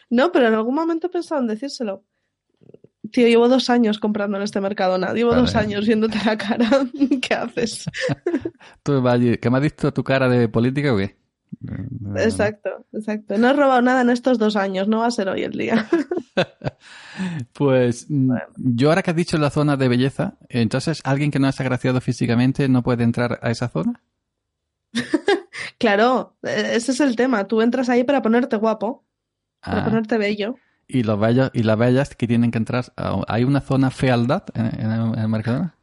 No, 0.09 0.31
pero 0.31 0.47
en 0.49 0.53
algún 0.53 0.75
momento 0.75 1.07
he 1.07 1.09
pensado 1.09 1.41
en 1.41 1.47
decírselo. 1.47 2.03
Tío, 3.11 3.27
llevo 3.27 3.47
dos 3.47 3.69
años 3.69 3.99
comprando 3.99 4.35
en 4.37 4.43
este 4.43 4.59
Mercadona. 4.59 5.13
Llevo 5.13 5.29
Vale. 5.29 5.41
dos 5.43 5.55
años 5.55 5.85
viéndote 5.87 6.17
la 6.25 6.37
cara. 6.37 6.67
¿Qué 7.21 7.33
haces? 7.33 7.85
Tú 8.83 9.01
¿que 9.41 9.49
me 9.49 9.57
has 9.57 9.63
visto 9.63 9.93
tu 9.93 10.03
cara 10.03 10.27
de 10.27 10.49
política 10.49 10.93
o 10.93 10.97
qué? 10.97 11.15
Exacto, 12.17 12.85
exacto. 12.91 13.37
No 13.37 13.49
he 13.49 13.53
robado 13.53 13.81
nada 13.81 14.01
en 14.01 14.09
estos 14.09 14.37
dos 14.39 14.55
años. 14.57 14.87
No 14.89 14.99
va 14.99 15.05
a 15.07 15.11
ser 15.11 15.29
hoy 15.29 15.43
el 15.43 15.53
día. 15.53 15.87
Pues 17.53 18.07
mm, 18.09 18.33
yo 18.57 18.89
ahora 18.89 19.01
que 19.03 19.11
has 19.11 19.15
dicho 19.15 19.37
la 19.37 19.49
zona 19.49 19.77
de 19.77 19.87
belleza, 19.87 20.37
entonces 20.49 20.99
alguien 21.05 21.31
que 21.31 21.39
no 21.39 21.47
es 21.47 21.59
agraciado 21.61 22.01
físicamente 22.01 22.67
no 22.67 22.83
puede 22.83 23.03
entrar 23.03 23.39
a 23.41 23.51
esa 23.51 23.69
zona. 23.69 24.01
Claro, 25.77 26.35
eh, 26.43 26.71
ese 26.73 26.91
es 26.91 26.99
el 26.99 27.15
tema. 27.15 27.47
Tú 27.47 27.61
entras 27.61 27.89
ahí 27.89 28.03
para 28.03 28.21
ponerte 28.21 28.55
guapo, 28.57 29.03
para 29.61 29.81
Ah, 29.81 29.85
ponerte 29.85 30.17
bello. 30.17 30.55
y 30.87 31.03
los 31.03 31.19
bellos 31.19 31.49
y 31.53 31.63
las 31.63 31.77
bellas 31.77 32.15
que 32.15 32.27
tienen 32.27 32.51
que 32.51 32.57
entrar. 32.59 32.85
¿Hay 33.27 33.43
una 33.43 33.61
zona 33.61 33.89
fealdad 33.91 34.43
en, 34.53 34.65
en 34.79 34.91
el, 34.91 35.17
en 35.19 35.29
Mercadona? 35.31 35.75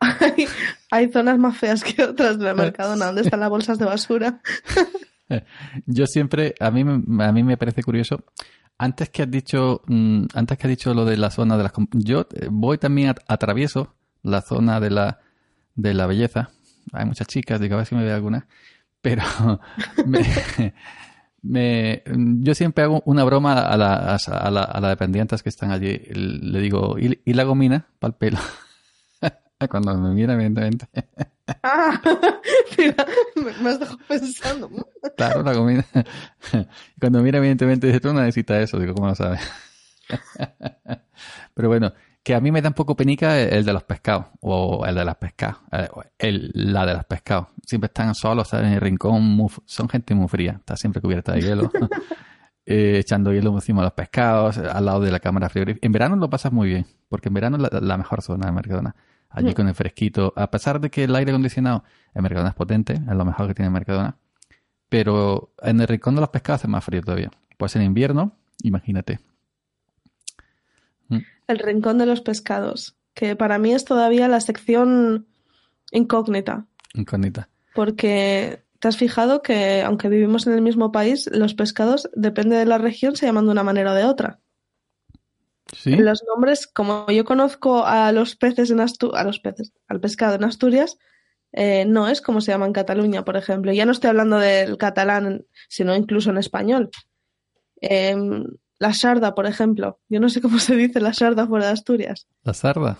Hay, 0.00 0.46
hay 0.90 1.12
zonas 1.12 1.38
más 1.38 1.56
feas 1.56 1.84
que 1.84 2.02
otras 2.02 2.38
de 2.38 2.52
Mercadona, 2.54 3.06
donde 3.06 3.22
están 3.22 3.40
las 3.40 3.50
bolsas 3.50 3.78
de 3.78 3.84
basura. 3.84 4.40
Yo 5.86 6.06
siempre, 6.06 6.54
a 6.60 6.70
mí, 6.70 6.84
me- 6.84 7.24
a 7.24 7.32
mí 7.32 7.42
me 7.42 7.56
parece 7.56 7.82
curioso. 7.82 8.24
Antes 8.78 9.08
que 9.10 9.22
has 9.22 9.30
dicho, 9.30 9.80
mm, 9.86 10.24
antes 10.34 10.58
que 10.58 10.66
has 10.66 10.70
dicho 10.70 10.92
lo 10.92 11.04
de 11.04 11.16
la 11.16 11.30
zona 11.30 11.56
de 11.56 11.62
las, 11.62 11.72
yo 11.92 12.26
eh, 12.34 12.48
voy 12.50 12.78
también 12.78 13.10
a- 13.10 13.14
atravieso 13.28 13.94
la 14.22 14.42
zona 14.42 14.80
de 14.80 14.90
la, 14.90 15.20
de 15.74 15.94
la 15.94 16.06
belleza. 16.06 16.50
Hay 16.92 17.04
muchas 17.06 17.26
chicas, 17.26 17.60
digo 17.60 17.74
a 17.74 17.78
ver 17.78 17.86
si 17.86 17.94
me 17.94 18.04
ve 18.04 18.12
alguna, 18.12 18.46
pero 19.00 19.22
me, 20.06 20.20
me- 21.42 22.02
yo 22.40 22.54
siempre 22.54 22.84
hago 22.84 23.02
una 23.06 23.24
broma 23.24 23.54
a 23.62 23.76
las 23.76 24.28
a 24.28 24.50
la, 24.50 24.68
a 24.72 24.80
dependientes 24.88 25.42
que 25.42 25.48
están 25.48 25.70
allí. 25.72 25.98
Le 26.14 26.60
digo, 26.60 26.98
¿y, 26.98 27.20
y 27.24 27.32
la 27.34 27.44
gomina 27.44 27.86
para 27.98 28.10
el 28.12 28.14
pelo? 28.16 28.38
Cuando 29.70 29.96
me 29.96 30.10
mira, 30.14 30.34
evidentemente. 30.34 30.86
Ah, 31.62 32.00
mira, 32.78 33.06
me, 33.36 33.52
me 33.62 33.70
has 33.70 33.78
dejado 33.80 33.98
pensando. 34.08 34.70
Claro, 35.16 35.42
la 35.44 35.54
comida. 35.54 35.84
Cuando 36.98 37.22
mira, 37.22 37.38
evidentemente, 37.38 37.86
dice, 37.86 38.00
tú 38.00 38.12
no 38.12 38.20
necesitas 38.20 38.60
eso. 38.62 38.78
Digo, 38.80 38.94
¿cómo 38.94 39.06
lo 39.08 39.14
sabes? 39.14 39.40
Pero 41.54 41.68
bueno, 41.68 41.92
que 42.24 42.34
a 42.34 42.40
mí 42.40 42.52
me 42.52 42.62
da 42.62 42.68
un 42.68 42.74
poco 42.74 42.94
penica 42.96 43.40
el 43.40 43.64
de 43.64 43.72
los 43.72 43.82
pescados. 43.84 44.26
O 44.40 44.84
el 44.86 44.94
de 44.94 45.04
las 45.04 45.16
pescadas. 45.16 45.56
eh, 45.72 45.88
El, 46.18 46.50
la 46.54 46.86
de 46.86 46.94
los 46.94 47.04
pescados. 47.04 47.48
Siempre 47.66 47.86
están 47.86 48.14
solos, 48.14 48.48
¿sabes? 48.48 48.66
En 48.68 48.74
el 48.74 48.80
rincón. 48.80 49.22
muy 49.22 49.48
son 49.66 49.88
gente 49.88 50.14
muy 50.14 50.28
fría. 50.28 50.52
Está 50.58 50.76
siempre 50.76 51.00
cubierta 51.02 51.32
de 51.32 51.40
hielo. 51.42 51.70
Eh, 52.64 52.98
echando 53.00 53.32
hielo 53.32 53.52
encima 53.54 53.80
de 53.80 53.86
los 53.86 53.92
pescados. 53.92 54.56
Al 54.56 54.84
lado 54.84 55.00
de 55.00 55.10
la 55.10 55.18
cámara 55.18 55.48
frigorífica. 55.48 55.84
En 55.84 55.90
verano 55.90 56.14
lo 56.14 56.30
pasas 56.30 56.52
muy 56.52 56.68
bien. 56.68 56.86
Porque 57.08 57.26
en 57.28 57.34
verano 57.34 57.56
es 57.56 57.62
la, 57.72 57.80
la 57.80 57.98
mejor 57.98 58.22
zona 58.22 58.46
de 58.46 58.52
Mercadona. 58.52 58.94
Allí 59.30 59.50
Mm. 59.50 59.54
con 59.54 59.66
el 59.68 59.74
fresquito. 59.74 60.32
A 60.36 60.48
pesar 60.48 60.78
de 60.80 60.88
que 60.88 61.02
el 61.02 61.16
aire 61.16 61.32
acondicionado 61.32 61.82
en 62.14 62.22
Mercadona 62.22 62.50
es 62.50 62.54
potente. 62.54 62.92
Es 62.92 63.16
lo 63.16 63.24
mejor 63.24 63.48
que 63.48 63.54
tiene 63.54 63.68
Mercadona 63.70 64.16
pero 64.88 65.52
en 65.62 65.80
el 65.80 65.88
rincón 65.88 66.14
de 66.14 66.20
los 66.20 66.30
pescados 66.30 66.60
hace 66.60 66.68
más 66.68 66.84
frío 66.84 67.00
todavía. 67.02 67.30
Pues 67.56 67.74
en 67.76 67.82
invierno, 67.82 68.32
imagínate. 68.62 69.20
El 71.52 71.58
rincón 71.58 71.98
de 71.98 72.06
los 72.06 72.20
pescados, 72.20 72.96
que 73.14 73.36
para 73.36 73.58
mí 73.58 73.72
es 73.72 73.84
todavía 73.84 74.26
la 74.28 74.40
sección 74.40 75.26
incógnita, 75.90 76.66
Incógnita. 76.94 77.48
porque 77.74 78.64
¿te 78.78 78.88
has 78.88 78.96
fijado 78.96 79.42
que 79.42 79.82
aunque 79.82 80.08
vivimos 80.08 80.46
en 80.46 80.54
el 80.54 80.62
mismo 80.62 80.90
país, 80.90 81.30
los 81.32 81.54
pescados, 81.54 82.10
depende 82.14 82.56
de 82.56 82.66
la 82.66 82.78
región, 82.78 83.14
se 83.14 83.26
llaman 83.26 83.44
de 83.46 83.52
una 83.52 83.62
manera 83.62 83.92
o 83.92 83.94
de 83.94 84.04
otra? 84.04 84.40
Sí. 85.72 85.94
Los 85.96 86.22
nombres, 86.26 86.66
como 86.66 87.06
yo 87.10 87.24
conozco 87.24 87.86
a 87.86 88.12
los 88.12 88.36
peces 88.36 88.70
en 88.70 88.80
Asturias, 88.80 89.20
a 89.20 89.24
los 89.24 89.38
peces, 89.40 89.72
al 89.88 90.00
pescado 90.00 90.34
en 90.34 90.44
Asturias, 90.44 90.98
eh, 91.52 91.84
no 91.86 92.08
es 92.08 92.20
como 92.20 92.40
se 92.40 92.50
llama 92.52 92.66
en 92.66 92.72
Cataluña, 92.72 93.24
por 93.24 93.36
ejemplo. 93.36 93.72
Ya 93.72 93.86
no 93.86 93.92
estoy 93.92 94.10
hablando 94.10 94.38
del 94.38 94.76
catalán, 94.78 95.44
sino 95.68 95.94
incluso 95.94 96.30
en 96.30 96.38
español. 96.38 96.90
Em, 97.80 98.44
la 98.82 98.92
sarda, 98.92 99.34
por 99.34 99.46
ejemplo. 99.46 100.00
Yo 100.08 100.18
no 100.20 100.28
sé 100.28 100.40
cómo 100.40 100.58
se 100.58 100.74
dice 100.76 101.00
la 101.00 101.12
sarda 101.14 101.46
fuera 101.46 101.66
de 101.66 101.72
Asturias. 101.72 102.26
La 102.42 102.52
sarda. 102.52 102.98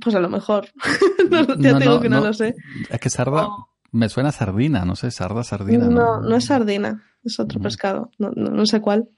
Pues 0.00 0.14
a 0.14 0.20
lo 0.20 0.28
mejor. 0.28 0.68
no, 1.30 1.56
ya 1.56 1.72
No, 1.72 1.78
digo 1.80 1.94
no, 1.96 2.00
que 2.00 2.08
no, 2.08 2.20
lo 2.20 2.32
sé. 2.32 2.54
Es 2.90 3.00
que 3.00 3.10
sarda 3.10 3.46
Oh. 3.48 3.68
me 3.92 4.08
suena 4.08 4.28
a 4.28 4.32
sardina, 4.32 4.84
no 4.84 4.94
sé, 4.96 5.10
sarda, 5.10 5.42
sardina. 5.44 5.86
No, 5.88 6.20
no 6.20 6.36
es 6.36 6.44
sardina, 6.46 7.02
es 7.24 7.38
otro 7.40 7.58
Mm. 7.58 7.62
pescado. 7.64 8.10
No, 8.18 8.30
no, 8.36 8.50
no 8.50 8.66
sé 8.66 8.80
cuál. 8.80 9.08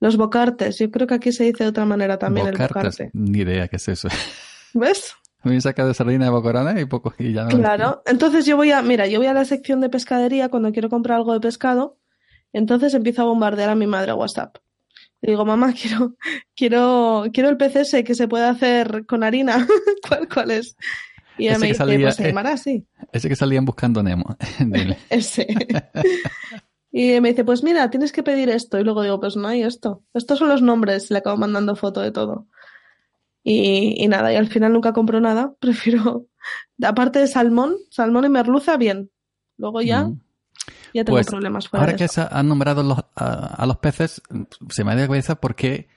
Los 0.00 0.16
bocartes, 0.16 0.78
yo 0.78 0.90
creo 0.90 1.06
que 1.06 1.14
aquí 1.14 1.30
se 1.32 1.44
dice 1.44 1.64
de 1.64 1.70
otra 1.70 1.84
manera 1.84 2.18
también 2.18 2.46
Bocartes, 2.46 3.00
el 3.00 3.06
bocarte. 3.06 3.10
Ni 3.12 3.40
idea 3.40 3.68
qué 3.68 3.76
es 3.76 3.88
eso. 3.88 4.08
¿Ves? 4.72 5.14
Me 5.44 5.60
saca 5.60 5.86
de 5.86 5.92
sardina 5.94 6.24
de 6.26 6.30
bocarones 6.30 6.80
y 6.82 6.86
poco 6.86 7.14
y 7.18 7.32
ya 7.34 7.44
no. 7.44 7.50
Claro. 7.50 8.02
Entonces 8.06 8.44
yo 8.46 8.56
voy 8.56 8.70
a, 8.72 8.80
mira, 8.82 9.06
yo 9.06 9.18
voy 9.18 9.26
a 9.26 9.34
la 9.34 9.44
sección 9.44 9.80
de 9.80 9.88
pescadería 9.90 10.48
cuando 10.48 10.72
quiero 10.72 10.88
comprar 10.90 11.16
algo 11.18 11.32
de 11.34 11.40
pescado. 11.40 11.98
Entonces 12.52 12.92
empiezo 12.94 13.22
a 13.22 13.26
bombardear 13.26 13.70
a 13.70 13.74
mi 13.74 13.86
madre 13.86 14.10
a 14.10 14.14
WhatsApp. 14.14 14.56
Le 15.22 15.32
digo, 15.32 15.44
mamá, 15.44 15.72
quiero, 15.80 16.16
quiero, 16.54 17.24
quiero 17.32 17.48
el 17.48 17.58
ese 17.60 18.04
que 18.04 18.14
se 18.14 18.28
puede 18.28 18.44
hacer 18.44 19.06
con 19.06 19.22
harina. 19.22 19.66
¿Cuál, 20.08 20.28
cuál 20.28 20.50
es? 20.50 20.76
Y 21.38 21.44
ella 21.44 21.52
Ese 21.52 21.60
me 21.60 21.66
dice, 21.68 21.78
salía, 21.78 22.00
pues 22.00 22.16
se 22.16 22.26
llamará 22.26 22.52
así. 22.52 22.86
Ese 23.12 23.28
que 23.28 23.36
salían 23.36 23.64
buscando 23.64 24.02
Nemo. 24.02 24.36
Ese. 25.10 25.46
Y 26.92 27.20
me 27.20 27.30
dice, 27.30 27.44
pues 27.44 27.62
mira, 27.62 27.88
tienes 27.88 28.12
que 28.12 28.22
pedir 28.22 28.50
esto. 28.50 28.78
Y 28.78 28.84
luego 28.84 29.02
digo, 29.02 29.20
pues 29.20 29.36
no 29.36 29.48
hay 29.48 29.62
esto. 29.62 30.02
Estos 30.12 30.38
son 30.38 30.48
los 30.48 30.60
nombres. 30.60 31.10
Le 31.10 31.18
acabo 31.18 31.36
mandando 31.36 31.76
foto 31.76 32.00
de 32.00 32.10
todo. 32.10 32.46
Y, 33.42 33.94
y 34.02 34.08
nada, 34.08 34.32
y 34.32 34.36
al 34.36 34.48
final 34.48 34.72
nunca 34.72 34.92
compro 34.92 35.20
nada. 35.20 35.54
Prefiero, 35.60 36.26
aparte 36.82 37.20
de 37.20 37.26
salmón, 37.26 37.76
salmón 37.90 38.26
y 38.26 38.28
merluza, 38.28 38.76
bien. 38.76 39.10
Luego 39.56 39.80
ya, 39.82 40.04
Mm. 40.04 40.20
Ya 40.94 41.04
tengo 41.04 41.16
Pues, 41.16 41.26
problemas 41.28 41.68
fuera 41.68 41.82
Ahora 41.82 41.92
de 41.92 41.98
que 41.98 42.04
eso. 42.04 42.26
han 42.30 42.48
nombrado 42.48 42.82
los- 42.82 43.04
a, 43.16 43.54
a 43.54 43.66
los 43.66 43.78
peces, 43.78 44.22
se 44.70 44.84
me 44.84 44.90
ha 44.90 44.94
ido 44.94 45.02
la 45.02 45.08
cabeza 45.08 45.34
porque 45.40 45.88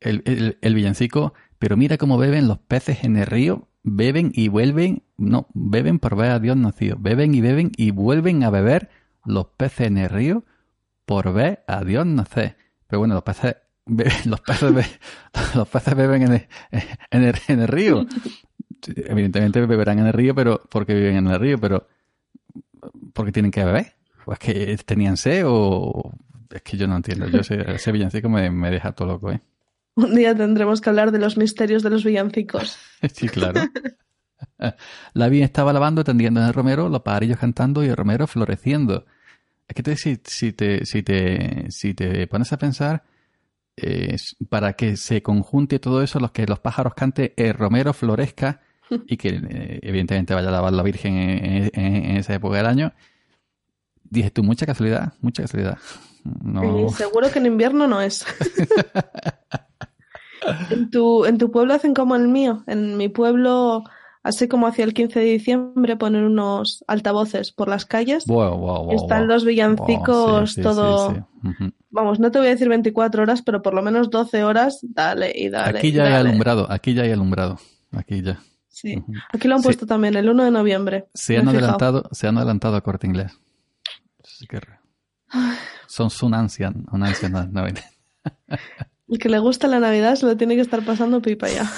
el, 0.00 0.22
el- 0.26 0.58
el 0.60 0.74
villancico, 0.74 1.34
pero 1.58 1.76
mira 1.76 1.96
cómo 1.98 2.18
beben 2.18 2.48
los 2.48 2.58
peces 2.58 3.04
en 3.04 3.16
el 3.16 3.26
río, 3.26 3.68
beben 3.82 4.32
y 4.34 4.48
vuelven, 4.48 5.02
no, 5.16 5.46
beben 5.54 5.98
por 5.98 6.16
ver 6.16 6.30
a 6.32 6.38
Dios 6.38 6.56
nacido, 6.56 6.96
beben 6.98 7.34
y 7.34 7.40
beben 7.40 7.72
y 7.76 7.90
vuelven 7.90 8.42
a 8.44 8.50
beber 8.50 8.90
los 9.24 9.46
peces 9.56 9.86
en 9.88 9.98
el 9.98 10.08
río 10.10 10.44
por 11.04 11.32
ver 11.32 11.64
a 11.66 11.84
Dios 11.84 12.04
nacer. 12.06 12.56
Pero 12.86 13.00
bueno, 13.00 13.14
los 13.14 13.22
peces, 13.22 13.56
beben- 13.86 14.24
los 14.26 14.40
peces, 14.40 14.74
be- 14.74 14.86
los 15.54 15.68
peces 15.68 15.94
beben 15.94 16.22
en 16.22 16.32
el, 16.32 16.46
en 17.10 17.22
el- 17.24 17.34
en 17.48 17.60
el 17.60 17.68
río. 17.68 18.06
Evidentemente 18.96 19.64
beberán 19.64 20.00
en 20.00 20.06
el 20.06 20.12
río, 20.12 20.34
pero 20.34 20.60
porque 20.68 20.94
viven 20.94 21.16
en 21.16 21.26
el 21.28 21.38
río, 21.38 21.58
pero 21.58 21.86
porque 23.12 23.30
tienen 23.30 23.52
que 23.52 23.64
beber. 23.64 23.94
¿O 24.26 24.32
es 24.32 24.38
que 24.38 24.76
tenían 24.84 25.16
sed 25.16 25.44
o 25.46 26.12
es 26.50 26.62
que 26.62 26.76
yo 26.76 26.86
no 26.86 26.96
entiendo? 26.96 27.26
Yo 27.28 27.40
ese, 27.40 27.60
ese 27.74 27.92
villancico 27.92 28.28
me, 28.28 28.50
me 28.50 28.70
deja 28.70 28.92
todo 28.92 29.08
loco, 29.08 29.32
¿eh? 29.32 29.40
Un 29.94 30.14
día 30.14 30.34
tendremos 30.34 30.80
que 30.80 30.88
hablar 30.90 31.12
de 31.12 31.18
los 31.18 31.36
misterios 31.36 31.82
de 31.82 31.90
los 31.90 32.04
villancicos. 32.04 32.78
Sí, 33.14 33.28
claro. 33.28 33.60
La 35.14 35.28
vi 35.28 35.42
estaba 35.42 35.72
lavando, 35.72 36.04
tendiendo 36.04 36.40
en 36.40 36.46
el 36.46 36.52
romero, 36.54 36.88
los 36.88 37.02
pajarillos 37.02 37.38
cantando 37.38 37.84
y 37.84 37.88
el 37.88 37.96
romero 37.96 38.26
floreciendo. 38.26 39.06
Es 39.68 39.74
que 39.74 39.82
te, 39.82 39.96
si, 39.96 40.18
si, 40.24 40.52
te, 40.52 40.84
si, 40.84 41.02
te, 41.02 41.70
si 41.70 41.94
te 41.94 42.26
pones 42.26 42.52
a 42.52 42.58
pensar, 42.58 43.04
eh, 43.76 44.16
para 44.48 44.74
que 44.74 44.96
se 44.96 45.22
conjunte 45.22 45.78
todo 45.78 46.02
eso, 46.02 46.20
los 46.20 46.32
que 46.32 46.46
los 46.46 46.60
pájaros 46.60 46.94
canten, 46.94 47.32
el 47.36 47.54
romero 47.54 47.92
florezca 47.92 48.60
y 49.06 49.16
que 49.16 49.28
eh, 49.50 49.78
evidentemente 49.82 50.34
vaya 50.34 50.48
a 50.48 50.52
lavar 50.52 50.72
la 50.72 50.82
Virgen 50.82 51.14
en, 51.16 51.70
en- 51.74 52.04
en 52.10 52.16
esa 52.18 52.34
época 52.34 52.56
del 52.58 52.66
año, 52.66 52.92
dije 54.12 54.30
tú, 54.30 54.42
mucha 54.42 54.66
casualidad, 54.66 55.14
mucha 55.20 55.42
casualidad. 55.42 55.78
No. 56.24 56.88
Seguro 56.90 57.30
que 57.30 57.38
en 57.38 57.46
invierno 57.46 57.88
no 57.88 58.00
es. 58.00 58.24
en, 60.70 60.90
tu, 60.90 61.24
en 61.24 61.38
tu 61.38 61.50
pueblo 61.50 61.74
hacen 61.74 61.94
como 61.94 62.14
el 62.14 62.28
mío. 62.28 62.62
En 62.66 62.96
mi 62.96 63.08
pueblo, 63.08 63.84
así 64.22 64.48
como 64.48 64.66
hacia 64.66 64.84
el 64.84 64.94
15 64.94 65.18
de 65.18 65.24
diciembre, 65.24 65.96
ponen 65.96 66.24
unos 66.24 66.84
altavoces 66.86 67.52
por 67.52 67.68
las 67.68 67.86
calles. 67.86 68.26
Wow, 68.26 68.56
wow, 68.56 68.84
wow, 68.84 68.94
Están 68.94 69.26
los 69.26 69.44
villancicos, 69.44 70.52
sí, 70.52 70.62
todo. 70.62 71.10
sí. 71.10 71.72
Vamos, 71.90 72.20
no 72.20 72.30
te 72.30 72.38
voy 72.38 72.48
a 72.48 72.50
decir 72.50 72.68
24 72.68 73.22
horas, 73.22 73.42
pero 73.42 73.62
por 73.62 73.74
lo 73.74 73.82
menos 73.82 74.10
12 74.10 74.44
horas, 74.44 74.78
dale 74.82 75.32
y 75.34 75.48
dale. 75.48 75.78
Aquí 75.78 75.90
ya 75.90 76.04
hay 76.04 76.12
alumbrado, 76.12 76.70
aquí 76.70 76.94
ya 76.94 77.02
hay 77.02 77.10
alumbrado. 77.10 77.58
Aquí 77.90 78.22
ya. 78.22 78.38
Sí. 78.68 79.02
Aquí 79.32 79.48
lo 79.48 79.56
han 79.56 79.62
puesto 79.62 79.86
también, 79.86 80.16
el 80.16 80.28
1 80.28 80.44
de 80.44 80.50
noviembre. 80.50 81.06
Se 81.14 81.36
han 81.36 81.48
adelantado, 81.48 82.08
se 82.12 82.28
han 82.28 82.36
adelantado 82.36 82.76
a 82.76 82.80
corte 82.80 83.06
inglés. 83.06 83.32
Que- 84.48 84.60
Son 85.86 86.34
ansias, 86.34 86.72
una 86.90 87.06
ansia 87.08 87.28
no, 87.28 87.44
no, 87.46 87.66
El 87.66 89.18
que 89.18 89.28
le 89.28 89.38
gusta 89.38 89.66
la 89.68 89.78
Navidad 89.80 90.14
se 90.16 90.26
lo 90.26 90.36
tiene 90.36 90.54
que 90.54 90.60
estar 90.62 90.84
pasando 90.84 91.20
pipa 91.20 91.48
ya. 91.48 91.70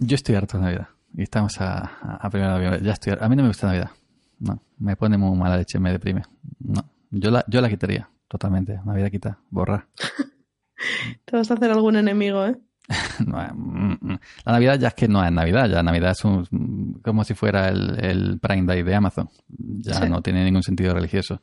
Yo 0.00 0.14
estoy 0.14 0.34
harto 0.34 0.58
de 0.58 0.64
Navidad. 0.64 0.88
Y 1.14 1.22
estamos 1.22 1.60
a, 1.60 2.28
primera. 2.30 2.78
Ya 2.80 2.92
estoy. 2.92 3.14
A 3.20 3.28
mí 3.28 3.36
no 3.36 3.42
me 3.42 3.48
gusta 3.48 3.66
Navidad. 3.66 3.90
No, 4.38 4.62
me 4.78 4.96
pone 4.96 5.16
muy 5.18 5.36
mala 5.38 5.56
leche, 5.56 5.78
me 5.78 5.92
deprime. 5.92 6.22
No, 6.58 6.84
yo 7.10 7.30
la, 7.30 7.44
yo 7.48 7.60
la 7.60 7.68
quitaría 7.68 8.08
totalmente. 8.28 8.80
Navidad 8.84 9.10
quita, 9.10 9.38
borrar. 9.50 9.86
Te 11.24 11.36
vas 11.36 11.50
a 11.50 11.54
hacer 11.54 11.70
algún 11.70 11.96
enemigo, 11.96 12.44
¿eh? 12.46 12.56
No, 13.26 13.36
mm, 13.54 13.98
mm. 14.00 14.18
la 14.46 14.52
Navidad 14.52 14.78
ya 14.78 14.88
es 14.88 14.94
que 14.94 15.06
no 15.06 15.24
es 15.24 15.30
Navidad, 15.30 15.68
ya 15.68 15.82
Navidad 15.82 16.10
es 16.12 16.24
un- 16.24 17.00
como 17.04 17.22
si 17.24 17.34
fuera 17.34 17.68
el, 17.68 18.04
el 18.04 18.38
Prime 18.40 18.66
Day 18.66 18.82
de 18.82 18.94
Amazon. 18.94 19.28
Ya 19.48 19.94
Sí. 19.94 20.08
no 20.08 20.20
tiene 20.22 20.44
ningún 20.44 20.62
sentido 20.62 20.92
religioso. 20.94 21.42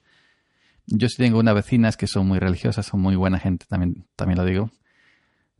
Yo 0.91 1.07
sí 1.09 1.17
tengo 1.17 1.39
unas 1.39 1.55
vecinas 1.55 1.97
que 1.97 2.07
son 2.07 2.27
muy 2.27 2.39
religiosas, 2.39 2.85
son 2.85 2.99
muy 3.01 3.15
buena 3.15 3.39
gente, 3.39 3.65
también, 3.69 4.05
también 4.15 4.37
lo 4.39 4.45
digo. 4.45 4.71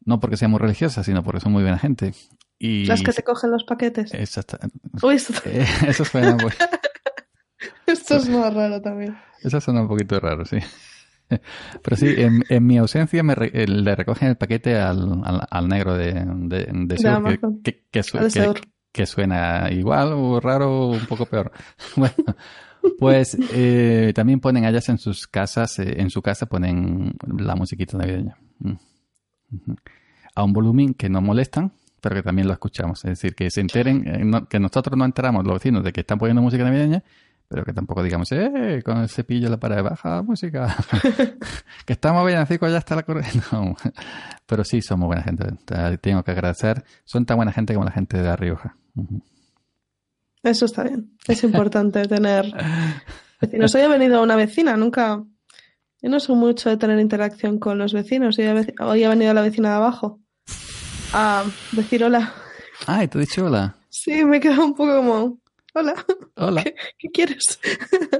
No 0.05 0.19
porque 0.19 0.37
sean 0.37 0.51
muy 0.51 0.59
religiosas, 0.59 1.05
sino 1.05 1.23
porque 1.23 1.39
son 1.41 1.51
muy 1.51 1.61
buena 1.61 1.77
gente. 1.77 2.13
Y 2.57 2.85
Las 2.85 3.01
que 3.03 3.11
te 3.13 3.23
cogen 3.23 3.51
los 3.51 3.63
paquetes. 3.63 4.13
Exacto. 4.13 4.57
Uy, 5.01 5.15
esto, 5.15 5.33
Eh, 5.45 5.65
eso 5.87 6.03
suena, 6.05 6.35
muy- 6.35 6.51
esto 7.85 8.15
es 8.17 8.29
más 8.29 8.53
raro 8.53 8.81
también. 8.81 9.17
eso 9.41 9.59
suena 9.61 9.81
un 9.81 9.87
poquito 9.87 10.19
raro, 10.19 10.45
sí. 10.45 10.57
Pero 11.83 11.95
sí, 11.95 12.15
en, 12.17 12.43
en 12.49 12.65
mi 12.65 12.77
ausencia 12.79 13.21
me 13.21 13.35
re- 13.35 13.51
eh, 13.53 13.67
le 13.67 13.95
recogen 13.95 14.29
el 14.29 14.37
paquete 14.37 14.77
al, 14.77 15.21
al, 15.23 15.47
al 15.49 15.67
negro 15.67 15.93
de, 15.95 16.13
de, 16.25 16.65
de 16.71 17.09
Amazon. 17.09 17.61
que, 17.61 17.73
que, 17.73 17.85
que 17.91 18.03
su- 18.03 18.17
que 18.91 19.05
suena 19.05 19.69
igual 19.71 20.13
o 20.13 20.39
raro 20.39 20.71
o 20.71 20.91
un 20.93 21.05
poco 21.05 21.27
peor. 21.27 21.51
Bueno, 21.95 22.15
pues 22.97 23.37
eh, 23.53 24.11
también 24.15 24.39
ponen 24.39 24.65
allá 24.65 24.79
en 24.87 24.97
sus 24.97 25.27
casas, 25.27 25.79
eh, 25.79 26.01
en 26.01 26.09
su 26.09 26.21
casa 26.21 26.45
ponen 26.45 27.13
la 27.37 27.55
musiquita 27.55 27.97
navideña. 27.97 28.35
Mm. 28.59 28.73
A 30.35 30.43
un 30.43 30.53
volumen 30.53 30.93
que 30.93 31.09
no 31.09 31.21
molestan, 31.21 31.71
pero 32.01 32.15
que 32.15 32.23
también 32.23 32.47
lo 32.47 32.53
escuchamos. 32.53 33.03
Es 33.05 33.11
decir, 33.11 33.35
que 33.35 33.49
se 33.51 33.61
enteren, 33.61 34.07
eh, 34.07 34.41
que 34.49 34.59
nosotros 34.59 34.97
no 34.97 35.05
enteramos, 35.05 35.43
los 35.45 35.55
vecinos, 35.55 35.83
de 35.83 35.91
que 35.91 36.01
están 36.01 36.17
poniendo 36.17 36.41
música 36.41 36.63
navideña, 36.63 37.03
pero 37.47 37.65
que 37.65 37.73
tampoco 37.73 38.03
digamos, 38.03 38.31
eh, 38.31 38.81
con 38.85 38.97
el 38.99 39.09
cepillo 39.09 39.47
en 39.47 39.51
la 39.51 39.59
pared, 39.59 39.81
baja 39.83 40.17
la 40.17 40.21
música. 40.21 40.75
que 41.85 41.93
estamos 41.93 42.25
bien, 42.25 42.37
así 42.37 42.57
ya 42.61 42.77
está 42.77 42.95
la 42.95 43.03
corriente. 43.03 43.39
No. 43.51 43.75
Pero 44.45 44.63
sí, 44.63 44.81
somos 44.81 45.07
buena 45.07 45.23
gente. 45.23 45.45
Te- 45.65 45.97
Tengo 45.97 46.23
que 46.23 46.31
agradecer. 46.31 46.83
Son 47.05 47.25
tan 47.25 47.37
buena 47.37 47.51
gente 47.51 47.73
como 47.73 47.85
la 47.85 47.91
gente 47.91 48.17
de 48.17 48.23
La 48.23 48.35
Rioja. 48.35 48.75
Eso 50.43 50.65
está 50.65 50.83
bien. 50.83 51.11
Es 51.27 51.43
importante 51.43 52.03
tener 52.07 52.45
vecinos. 53.41 53.75
Hoy 53.75 53.81
ha 53.81 53.87
venido 53.87 54.21
una 54.23 54.35
vecina, 54.35 54.77
nunca. 54.77 55.23
Yo 56.01 56.09
no 56.09 56.19
soy 56.19 56.35
mucho 56.35 56.69
de 56.69 56.77
tener 56.77 56.99
interacción 56.99 57.59
con 57.59 57.77
los 57.77 57.91
vecinos. 57.93 58.37
Hoy 58.39 58.45
ha, 58.45 58.53
vec- 58.55 58.73
hoy 58.81 59.03
ha 59.03 59.09
venido 59.09 59.33
la 59.33 59.41
vecina 59.41 59.69
de 59.69 59.75
abajo 59.75 60.19
a 61.13 61.43
decir 61.73 62.03
hola. 62.03 62.33
Ay, 62.87 63.07
te 63.07 63.17
he 63.17 63.21
dicho 63.21 63.45
hola. 63.45 63.75
Sí, 63.89 64.23
me 64.23 64.37
he 64.37 64.39
quedado 64.39 64.65
un 64.65 64.75
poco 64.75 64.95
como, 64.97 65.39
hola, 65.73 65.93
Hola. 66.35 66.63
¿qué, 66.63 66.75
qué 66.97 67.09
quieres? 67.09 67.59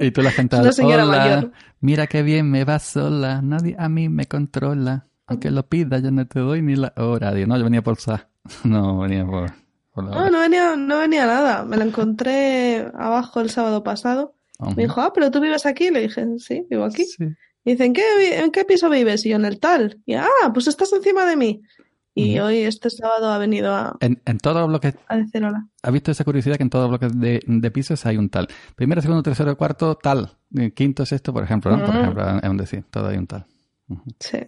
Y 0.00 0.10
tú 0.10 0.20
la 0.20 0.30
señora 0.32 1.06
hola, 1.06 1.18
mayor. 1.18 1.52
mira 1.80 2.06
qué 2.06 2.22
bien 2.22 2.50
me 2.50 2.64
va 2.64 2.78
sola, 2.78 3.40
nadie 3.40 3.76
a 3.78 3.88
mí 3.88 4.08
me 4.10 4.26
controla. 4.26 5.06
Aunque 5.26 5.50
lo 5.50 5.66
pida, 5.68 5.98
yo 6.00 6.10
no 6.10 6.26
te 6.26 6.40
doy 6.40 6.60
ni 6.60 6.74
la 6.74 6.92
hora. 6.96 7.32
Digo, 7.32 7.46
no, 7.46 7.56
yo 7.56 7.64
venía 7.64 7.82
por 7.82 7.98
sa. 7.98 8.28
No, 8.64 8.98
venía 8.98 9.24
por, 9.24 9.52
No, 9.96 10.08
hora. 10.10 10.30
no 10.30 10.40
venía, 10.40 10.76
no 10.76 10.98
venía 10.98 11.26
nada. 11.26 11.64
Me 11.64 11.76
la 11.76 11.84
encontré 11.84 12.90
abajo 12.94 13.40
el 13.40 13.50
sábado 13.50 13.82
pasado. 13.82 14.34
Me 14.76 14.82
dijo, 14.84 15.00
ah, 15.00 15.12
pero 15.12 15.30
tú 15.30 15.40
vives 15.40 15.66
aquí. 15.66 15.90
Le 15.90 16.02
dije, 16.02 16.26
sí, 16.38 16.66
vivo 16.68 16.84
aquí. 16.84 17.04
Sí. 17.04 17.24
Y 17.64 17.72
dice, 17.72 17.84
¿en 17.86 17.92
qué, 17.92 18.02
¿en 18.38 18.50
qué 18.50 18.64
piso 18.64 18.88
vives? 18.90 19.24
Y 19.26 19.30
yo, 19.30 19.36
en 19.36 19.44
el 19.44 19.58
tal. 19.58 20.00
Y, 20.06 20.14
ah, 20.14 20.26
pues 20.52 20.66
estás 20.66 20.92
encima 20.92 21.24
de 21.26 21.36
mí. 21.36 21.62
Y 22.12 22.38
hoy, 22.40 22.58
este 22.58 22.90
sábado, 22.90 23.30
ha 23.30 23.38
venido 23.38 23.72
a, 23.72 23.96
En, 24.00 24.20
en 24.26 24.38
todos 24.38 24.58
los 24.58 24.68
bloques, 24.68 24.94
a 25.08 25.16
decir 25.16 25.42
hola. 25.42 25.66
¿has 25.82 25.92
visto 25.92 26.10
esa 26.10 26.24
curiosidad 26.24 26.56
que 26.56 26.64
en 26.64 26.68
todos 26.70 26.90
los 26.90 26.98
bloques 26.98 27.18
de, 27.18 27.40
de 27.46 27.70
pisos 27.70 28.04
hay 28.04 28.18
un 28.18 28.28
tal? 28.28 28.48
Primero, 28.76 29.00
segundo, 29.00 29.22
tercero, 29.22 29.56
cuarto, 29.56 29.94
tal. 29.94 30.36
Eh, 30.58 30.72
Quinto, 30.72 31.06
sexto, 31.06 31.32
por 31.32 31.44
ejemplo, 31.44 31.74
¿no? 31.74 31.86
Por 31.86 31.94
ejemplo, 31.96 32.38
es 32.42 32.50
un 32.50 32.56
decir, 32.58 32.84
todo 32.90 33.08
hay 33.08 33.16
un 33.16 33.26
tal. 33.26 33.46
Sí. 34.18 34.38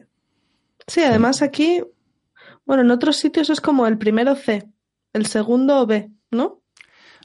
Sí, 0.87 1.03
además 1.03 1.41
aquí, 1.41 1.83
bueno, 2.67 2.83
en 2.83 2.91
otros 2.91 3.17
sitios 3.17 3.49
es 3.49 3.61
como 3.61 3.87
el 3.87 3.97
primero 3.97 4.35
C, 4.35 4.69
el 5.13 5.27
segundo 5.27 5.87
B, 5.87 6.11
¿no? 6.31 6.61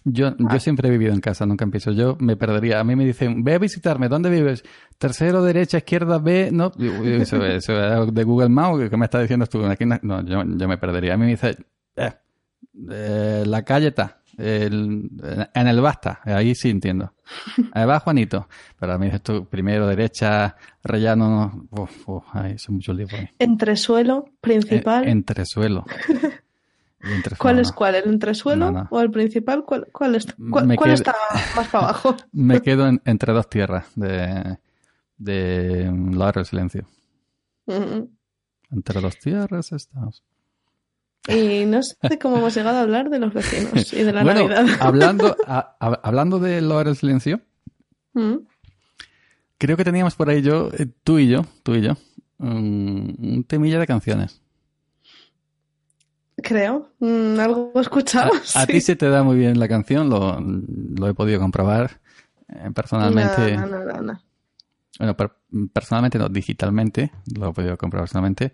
Yo, 0.04 0.28
Ah. 0.28 0.36
yo 0.54 0.60
siempre 0.60 0.88
he 0.88 0.92
vivido 0.92 1.14
en 1.14 1.20
casa, 1.20 1.46
nunca 1.46 1.66
empiezo. 1.66 1.92
Yo 1.92 2.16
me 2.20 2.38
perdería. 2.38 2.80
A 2.80 2.84
mí 2.86 2.96
me 2.96 3.06
dicen, 3.06 3.44
ve 3.44 3.56
a 3.56 3.60
visitarme, 3.60 4.08
¿dónde 4.08 4.30
vives? 4.30 4.64
Tercero, 4.98 5.44
derecha, 5.44 5.80
izquierda, 5.80 6.18
B, 6.20 6.50
no. 6.54 6.72
Eso, 7.04 7.44
eso 7.46 8.06
de 8.06 8.24
Google 8.24 8.50
Maps, 8.50 8.90
¿qué 8.90 8.96
me 8.96 9.06
estás 9.06 9.22
diciendo 9.24 9.46
tú? 9.48 9.66
Aquí 9.66 9.86
no, 9.86 10.00
no, 10.04 10.24
yo, 10.26 10.44
yo 10.46 10.68
me 10.68 10.78
perdería. 10.78 11.16
A 11.16 11.18
mí 11.18 11.26
me 11.26 11.32
dice, 11.32 11.58
eh, 11.98 12.14
eh, 12.90 13.44
la 13.46 13.64
calle 13.64 13.88
está, 13.88 14.22
el- 14.38 15.10
en 15.54 15.68
el 15.68 15.82
basta, 15.82 16.22
ahí 16.24 16.56
sí 16.56 16.70
entiendo. 16.70 17.14
Ahí 17.74 17.86
va 17.86 18.00
Juanito. 18.00 18.48
Pero 18.80 18.94
a 18.94 18.98
mí 18.98 19.08
dices 19.08 19.24
tú, 19.24 19.46
primero, 19.50 19.88
derecha, 19.88 20.56
rellano, 20.84 21.30
no. 21.30 21.82
Uf, 21.82 22.08
uf, 22.08 22.24
ay, 22.32 22.54
eso 22.54 22.66
es 22.68 22.70
mucho 22.70 22.94
lío 22.94 23.08
para 23.08 23.24
mí. 23.24 23.30
Entresuelo, 23.40 24.30
principal. 24.40 25.06
Eh, 25.06 25.12
entresuelo. 25.12 25.86
¿Cuál 27.38 27.60
es 27.60 27.72
cuál? 27.72 27.95
¿El 27.95 28.10
entresuelo 28.10 28.72
No, 28.72 28.84
no. 28.84 28.88
o 28.89 29.00
el 29.02 29.12
principal? 29.12 29.64
¿Cuál, 29.66 29.88
cuál, 29.91 30.16
es- 30.16 30.28
cuál- 30.50 30.66
Me 30.68 30.76
cuál 30.76 30.88
quedo- 30.89 30.93
está 30.95 31.16
más 31.56 31.68
para 31.68 31.84
abajo? 31.86 32.16
Me 32.32 32.62
quedo 32.62 32.88
en- 32.88 33.02
entre 33.06 33.34
dos 33.34 33.50
tierras 33.50 33.86
de, 33.95 34.58
de 35.18 35.91
la 36.12 36.26
hora 36.26 36.39
del 36.41 36.45
silencio. 36.45 36.86
Mm. 37.68 38.04
Entre 38.72 39.00
dos 39.02 39.18
tierras 39.20 39.72
estamos. 39.72 40.24
Y 41.28 41.66
no 41.66 41.84
sé 41.84 42.18
cómo 42.22 42.38
hemos 42.38 42.56
llegado 42.56 42.78
a 42.78 42.82
hablar 42.82 43.10
de 43.10 43.20
los 43.20 43.34
vecinos 43.34 43.91
y 43.93 44.04
de 44.04 44.14
la 44.14 44.24
bueno, 44.24 44.48
Navidad. 44.48 44.78
hablando, 44.80 45.36
a- 45.48 45.76
a- 45.80 46.00
hablando 46.04 46.39
de 46.39 46.62
la 46.62 46.76
hora 46.76 46.89
del 46.89 46.98
silencio, 46.98 47.41
Mm. 48.14 48.38
creo 49.60 49.78
que 49.78 49.84
teníamos 49.84 50.16
por 50.16 50.30
ahí 50.30 50.41
yo, 50.41 50.72
eh, 50.78 50.88
tú 51.04 51.20
y 51.20 51.28
yo, 51.28 51.45
tú 51.64 51.76
y 51.76 51.82
yo, 51.82 51.93
un, 52.39 53.16
un 53.20 53.43
temilla 53.43 53.78
de 53.80 53.86
canciones. 53.88 54.41
Creo. 56.42 56.92
Mm, 57.00 57.40
algo 57.40 57.72
he 57.76 57.80
escuchado. 57.82 58.32
A, 58.56 58.66
ti 58.68 58.80
se 58.82 58.96
te 58.96 59.10
da 59.10 59.24
muy 59.24 59.38
bien 59.38 59.60
la 59.60 59.68
canción, 59.68 60.10
lo, 60.10 60.40
lo 60.40 61.08
he 61.08 61.14
podido 61.14 61.40
comprobar 61.40 62.00
eh, 62.50 62.70
personalmente. 62.74 63.58
No, 63.58 63.66
no, 63.66 63.84
no, 63.84 64.02
no. 64.02 64.22
Bueno, 65.00 65.18
per- 65.18 65.32
personalmente 65.74 66.18
no, 66.18 66.30
digitalmente, 66.30 67.12
lo 67.36 67.50
he 67.50 67.54
podido 67.54 67.78
comprobar 67.78 68.04
personalmente. 68.06 68.54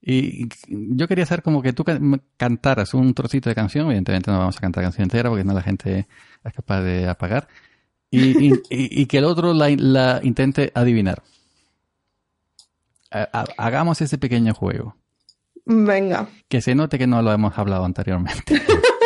Y 0.00 0.46
yo 0.68 1.08
quería 1.08 1.24
hacer 1.24 1.42
como 1.42 1.60
que 1.62 1.72
tú 1.72 1.84
cantaras 2.36 2.94
un 2.94 3.12
trocito 3.12 3.48
de 3.48 3.54
canción, 3.56 3.86
evidentemente 3.86 4.30
no 4.30 4.38
vamos 4.38 4.56
a 4.56 4.60
cantar 4.60 4.84
canción 4.84 5.04
entera 5.04 5.28
porque 5.30 5.42
no 5.44 5.52
la 5.52 5.62
gente 5.62 6.06
es 6.44 6.52
capaz 6.52 6.82
de 6.82 7.08
apagar, 7.08 7.48
y, 8.10 8.46
y- 8.46 8.52
y- 8.70 9.02
y 9.02 9.06
que 9.06 9.18
el 9.18 9.24
otro 9.24 9.52
la, 9.52 9.68
la 9.70 10.20
intente 10.22 10.70
adivinar. 10.74 11.22
Ha- 13.10 13.28
ha- 13.32 13.44
Hagamos 13.56 14.00
ese 14.00 14.18
pequeño 14.18 14.54
juego, 14.54 14.96
Venga. 15.66 16.28
que 16.48 16.60
se 16.60 16.74
note 16.74 16.96
que 16.98 17.06
no 17.06 17.20
lo 17.22 17.32
hemos 17.32 17.58
hablado 17.58 17.84
anteriormente. 17.84 18.62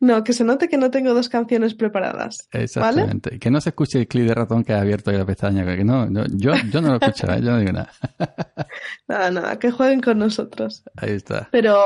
No, 0.00 0.24
que 0.24 0.32
se 0.32 0.44
note 0.44 0.68
que 0.68 0.78
no 0.78 0.90
tengo 0.90 1.12
dos 1.12 1.28
canciones 1.28 1.74
preparadas. 1.74 2.48
Exactamente. 2.52 3.38
Que 3.38 3.50
no 3.50 3.60
se 3.60 3.68
escuche 3.68 3.98
el 3.98 4.08
clic 4.08 4.26
de 4.26 4.34
ratón 4.34 4.64
que 4.64 4.72
ha 4.72 4.80
abierto 4.80 5.12
la 5.12 5.26
pestaña, 5.26 5.64
que 5.76 5.84
no, 5.84 6.06
no, 6.06 6.24
yo, 6.26 6.52
yo 6.72 6.80
no 6.80 6.88
lo 6.88 6.94
escucho, 6.94 7.30
¿eh? 7.30 7.42
yo 7.42 7.50
no 7.50 7.58
digo 7.58 7.72
nada. 7.72 7.92
Nada, 9.08 9.30
nada, 9.30 9.58
que 9.58 9.70
jueguen 9.70 10.00
con 10.00 10.18
nosotros. 10.18 10.84
Ahí 10.96 11.10
está. 11.10 11.48
Pero, 11.52 11.84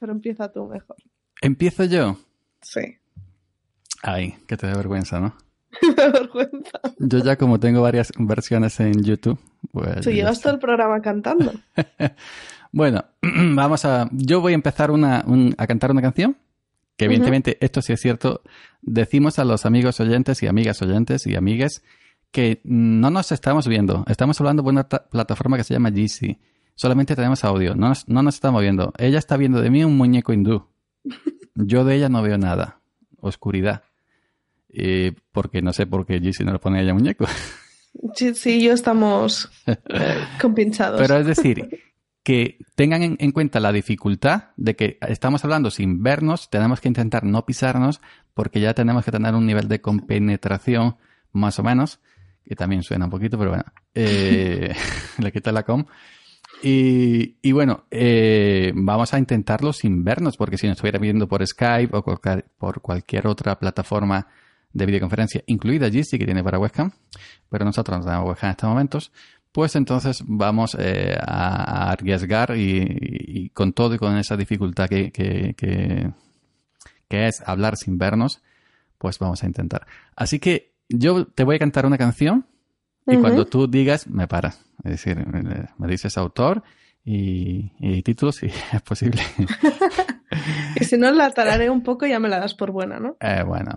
pero 0.00 0.12
empieza 0.12 0.50
tú 0.50 0.66
mejor. 0.66 0.96
Empiezo 1.40 1.84
yo. 1.84 2.18
Sí. 2.60 2.98
Ay, 4.02 4.38
que 4.48 4.56
te 4.56 4.66
da 4.66 4.74
vergüenza, 4.74 5.20
¿no? 5.20 5.36
Me 5.96 6.08
vergüenza. 6.10 6.80
Yo 6.98 7.18
ya 7.18 7.36
como 7.36 7.58
tengo 7.58 7.82
varias 7.82 8.12
versiones 8.18 8.78
en 8.80 9.02
YouTube, 9.02 9.38
pues... 9.72 10.00
Tú 10.02 10.10
llevas 10.10 10.40
todo 10.40 10.52
el 10.54 10.58
programa 10.58 11.00
cantando. 11.00 11.52
Bueno, 12.74 13.04
vamos 13.54 13.84
a... 13.84 14.08
Yo 14.12 14.40
voy 14.40 14.52
a 14.52 14.54
empezar 14.54 14.90
una, 14.90 15.22
un- 15.26 15.54
a 15.58 15.66
cantar 15.66 15.90
una 15.90 16.00
canción, 16.00 16.38
que 16.96 17.04
evidentemente 17.04 17.58
esto 17.60 17.82
sí 17.82 17.92
es 17.92 18.00
cierto, 18.00 18.40
decimos 18.80 19.38
a 19.38 19.44
los 19.44 19.66
amigos 19.66 20.00
oyentes 20.00 20.42
y 20.42 20.46
amigas 20.46 20.80
oyentes 20.80 21.26
y 21.26 21.36
amigues 21.36 21.82
que 22.30 22.62
no 22.64 23.10
nos 23.10 23.30
estamos 23.30 23.68
viendo. 23.68 24.04
Estamos 24.08 24.40
hablando 24.40 24.62
de 24.62 24.70
una 24.70 24.84
ta- 24.84 25.04
plataforma 25.06 25.58
que 25.58 25.64
se 25.64 25.74
llama 25.74 25.90
Jitsi. 25.92 26.38
Solamente 26.74 27.14
tenemos 27.14 27.44
audio, 27.44 27.74
no 27.74 27.90
nos, 27.90 28.08
no 28.08 28.22
nos 28.22 28.36
estamos 28.36 28.62
viendo. 28.62 28.94
Ella 28.96 29.18
está 29.18 29.36
viendo 29.36 29.60
de 29.60 29.68
mí 29.68 29.84
un 29.84 29.98
muñeco 29.98 30.32
hindú. 30.32 30.66
Yo 31.54 31.84
de 31.84 31.96
ella 31.96 32.08
no 32.08 32.22
veo 32.22 32.38
nada. 32.38 32.80
Oscuridad. 33.20 33.82
Eh, 34.72 35.12
porque 35.32 35.60
no 35.60 35.72
sé 35.72 35.86
por 35.86 36.06
qué 36.06 36.18
Jitsi 36.18 36.44
no 36.44 36.52
le 36.52 36.58
pone 36.58 36.78
a 36.78 36.82
ella 36.82 36.94
muñeco. 36.94 37.26
Sí, 38.14 38.34
sí, 38.34 38.62
yo 38.62 38.72
estamos 38.72 39.50
eh, 39.66 39.76
compinchados. 40.40 41.00
Pero 41.00 41.18
es 41.18 41.26
decir, 41.26 41.68
que 42.22 42.58
tengan 42.74 43.02
en, 43.02 43.16
en 43.20 43.32
cuenta 43.32 43.60
la 43.60 43.72
dificultad 43.72 44.50
de 44.56 44.76
que 44.76 44.98
estamos 45.08 45.44
hablando 45.44 45.70
sin 45.70 46.02
vernos, 46.02 46.48
tenemos 46.48 46.80
que 46.80 46.88
intentar 46.88 47.24
no 47.24 47.44
pisarnos, 47.44 48.00
porque 48.34 48.60
ya 48.60 48.74
tenemos 48.74 49.04
que 49.04 49.10
tener 49.10 49.34
un 49.34 49.46
nivel 49.46 49.68
de 49.68 49.80
compenetración 49.80 50.96
más 51.32 51.58
o 51.58 51.62
menos, 51.62 52.00
que 52.44 52.56
también 52.56 52.82
suena 52.82 53.06
un 53.06 53.10
poquito, 53.10 53.38
pero 53.38 53.50
bueno, 53.50 53.64
eh, 53.94 54.74
le 55.18 55.32
quita 55.32 55.52
la 55.52 55.64
com. 55.64 55.84
Y, 56.62 57.38
y 57.42 57.52
bueno, 57.52 57.86
eh, 57.90 58.72
vamos 58.74 59.12
a 59.14 59.18
intentarlo 59.18 59.72
sin 59.72 60.04
vernos, 60.04 60.36
porque 60.36 60.56
si 60.56 60.66
nos 60.66 60.76
estuviera 60.76 60.98
viendo 60.98 61.26
por 61.26 61.44
Skype 61.44 61.96
o 61.96 62.04
por 62.04 62.80
cualquier 62.80 63.26
otra 63.26 63.58
plataforma 63.58 64.28
de 64.72 64.86
videoconferencia, 64.86 65.42
incluida 65.46 65.90
Jitsi, 65.90 66.18
que 66.18 66.24
tiene 66.24 66.42
para 66.42 66.58
webcam, 66.58 66.90
pero 67.50 67.64
nosotros 67.64 67.98
no 67.98 68.04
tenemos 68.04 68.28
webcam 68.28 68.48
en 68.48 68.50
estos 68.52 68.68
momentos, 68.68 69.12
pues 69.52 69.76
entonces 69.76 70.22
vamos 70.26 70.76
eh, 70.78 71.14
a, 71.20 71.88
a 71.88 71.90
arriesgar 71.92 72.56
y, 72.56 72.78
y- 72.78 73.44
y 73.44 73.48
con 73.50 73.72
todo 73.74 73.94
y 73.94 73.98
con 73.98 74.16
esa 74.16 74.36
dificultad 74.36 74.88
que, 74.88 75.10
que, 75.12 75.54
que, 75.56 76.10
que 77.08 77.26
es 77.26 77.42
hablar 77.46 77.76
sin 77.76 77.98
vernos, 77.98 78.40
pues 78.98 79.18
vamos 79.18 79.42
a 79.42 79.46
intentar. 79.46 79.86
Así 80.16 80.38
que 80.38 80.72
yo 80.88 81.26
te 81.26 81.44
voy 81.44 81.56
a 81.56 81.58
cantar 81.58 81.84
una 81.86 81.98
canción 81.98 82.46
y 83.06 83.16
cuando 83.20 83.44
tú 83.46 83.66
digas, 83.66 84.06
me 84.06 84.26
paras. 84.28 84.64
Es 84.84 84.92
decir, 84.92 85.16
me, 85.26 85.42
me 85.76 85.86
dices 85.88 86.16
autor 86.16 86.62
y, 87.04 87.72
y 87.78 88.02
título 88.02 88.32
si 88.32 88.46
es 88.72 88.82
posible. 88.82 89.20
Y 90.80 90.84
si 90.84 90.96
no, 90.96 91.10
la 91.12 91.30
tararé 91.30 91.68
un 91.70 91.82
poco 91.82 92.06
ya 92.06 92.18
me 92.18 92.28
la 92.28 92.38
das 92.40 92.54
por 92.54 92.70
buena, 92.72 92.98
¿no? 93.00 93.16
Eh, 93.20 93.42
bueno, 93.46 93.70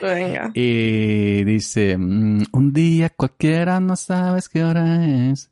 Venga. 0.00 0.50
Y 0.54 1.44
dice, 1.44 1.96
mm, 1.98 2.44
un 2.52 2.72
día 2.72 3.10
cualquiera 3.10 3.80
no 3.80 3.96
sabes 3.96 4.48
qué 4.48 4.64
hora 4.64 5.04
es. 5.30 5.50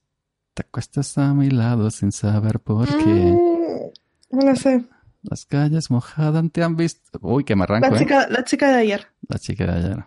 Te 0.54 0.62
acuestas 0.62 1.18
a 1.18 1.34
mi 1.34 1.50
lado 1.50 1.90
sin 1.90 2.12
saber 2.12 2.61
por 2.61 2.86
qué. 2.88 2.94
Mm, 3.04 4.36
No 4.38 4.46
lo 4.50 4.57
sé. 4.57 4.84
Las 5.22 5.44
calles 5.44 5.90
mojadas 5.90 6.44
te 6.52 6.62
han 6.62 6.76
visto. 6.76 7.18
Uy, 7.20 7.44
que 7.44 7.57
me 7.57 7.64
arranco, 7.64 7.88
La 7.90 7.96
¿eh? 7.96 7.98
chica, 7.98 8.26
la 8.28 8.44
chica 8.44 8.68
de 8.68 8.74
ayer. 8.78 9.07
La 9.28 9.38
chica 9.38 9.66
de 9.66 9.72
ayer. 9.72 10.04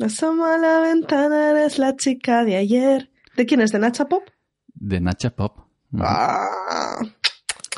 Asoma 0.00 0.54
a 0.54 0.58
la 0.58 0.80
ventana, 0.80 1.50
eres 1.50 1.78
la 1.78 1.96
chica 1.96 2.44
de 2.44 2.56
ayer. 2.56 3.10
¿De 3.36 3.46
quién 3.46 3.60
es? 3.62 3.72
¿De 3.72 3.78
Nacha 3.78 4.04
Pop? 4.04 4.22
De 4.74 5.00
Nacha 5.00 5.30
Pop. 5.30 5.58
Mm. 5.90 6.02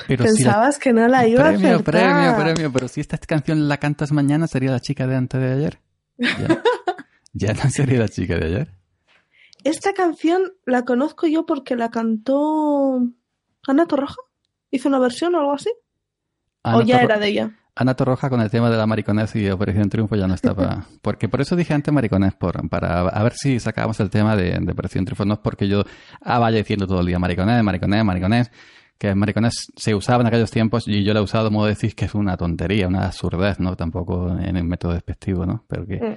Pero 0.09 0.25
si 0.27 0.43
la- 0.43 0.51
pensabas 0.53 0.79
que 0.79 0.93
no 0.93 1.07
la 1.09 1.27
iba 1.27 1.43
a 1.43 1.49
premio, 1.53 1.69
acertar. 1.75 1.95
premio, 1.95 2.37
premio. 2.37 2.73
Pero 2.73 2.89
si 2.89 3.01
esta 3.01 3.19
canción 3.19 3.69
la 3.69 3.77
cantas 3.79 4.13
mañana, 4.13 4.47
sería 4.47 4.71
la 4.71 4.81
chica 4.81 5.07
de 5.07 5.17
antes 5.17 5.41
de 5.41 5.53
ayer. 5.53 5.79
Ya, 6.19 6.29
ya 7.33 7.53
no 7.55 7.71
sería 7.71 7.99
la 8.01 8.09
chica 8.09 8.37
de 8.37 8.47
ayer. 8.47 8.69
Esta 9.65 9.93
canción 9.93 10.43
la 10.67 10.85
conozco 10.85 11.27
yo 11.27 11.45
porque 11.47 11.77
la 11.77 11.91
cantó 11.91 13.03
Ana 13.67 13.87
Torroja. 13.87 14.17
¿Hizo 14.71 14.89
una 14.89 14.99
versión 14.99 15.35
o 15.35 15.41
algo 15.41 15.53
así? 15.53 15.71
Ana 16.63 16.77
¿O 16.79 16.83
ya 16.83 16.97
Torro- 17.01 17.05
era 17.05 17.19
de 17.19 17.27
ella? 17.29 17.51
Ana 17.77 17.95
Torroja 17.95 18.29
con 18.29 18.41
el 18.41 18.51
tema 18.51 18.69
de 18.71 18.77
la 18.77 18.87
mariconez 18.87 19.35
y 19.37 19.49
Operación 19.49 19.89
Triunfo 19.89 20.17
ya 20.17 20.27
no 20.27 20.35
estaba. 20.35 20.85
Porque 21.03 21.29
por 21.29 21.41
eso 21.41 21.57
dije 21.57 21.73
antes 21.75 21.93
mariconez, 21.95 22.35
por, 22.35 22.69
para 22.69 23.01
a 23.09 23.23
ver 23.23 23.33
si 23.35 23.59
sacábamos 23.61 23.99
el 24.01 24.11
tema 24.11 24.37
de, 24.37 24.59
de 24.61 24.73
Operación 24.73 25.05
Triunfo. 25.05 25.25
No 25.25 25.35
es 25.35 25.41
porque 25.41 25.69
yo 25.69 25.85
ah, 26.21 26.39
vaya 26.39 26.59
diciendo 26.59 26.87
todo 26.87 27.01
el 27.01 27.07
día 27.07 27.19
mariconez, 27.19 27.63
mariconez, 27.63 28.05
mariconez. 28.05 28.51
Que 29.01 29.15
mariconez 29.15 29.55
se 29.77 29.95
usaba 29.95 30.21
en 30.21 30.27
aquellos 30.27 30.51
tiempos 30.51 30.87
y 30.87 31.03
yo 31.03 31.15
lo 31.15 31.21
he 31.21 31.23
usado 31.23 31.45
de 31.45 31.51
modo 31.51 31.65
de 31.65 31.73
decir 31.73 31.95
que 31.95 32.05
es 32.05 32.15
una 32.15 32.37
tontería, 32.37 32.87
una 32.87 33.07
absurdez, 33.07 33.59
¿no? 33.59 33.75
Tampoco 33.75 34.29
en 34.29 34.57
el 34.59 34.65
método 34.65 34.93
despectivo, 34.93 35.47
¿no? 35.47 35.65
Pero 35.69 35.87
que, 35.87 35.97
Mm. 35.97 36.17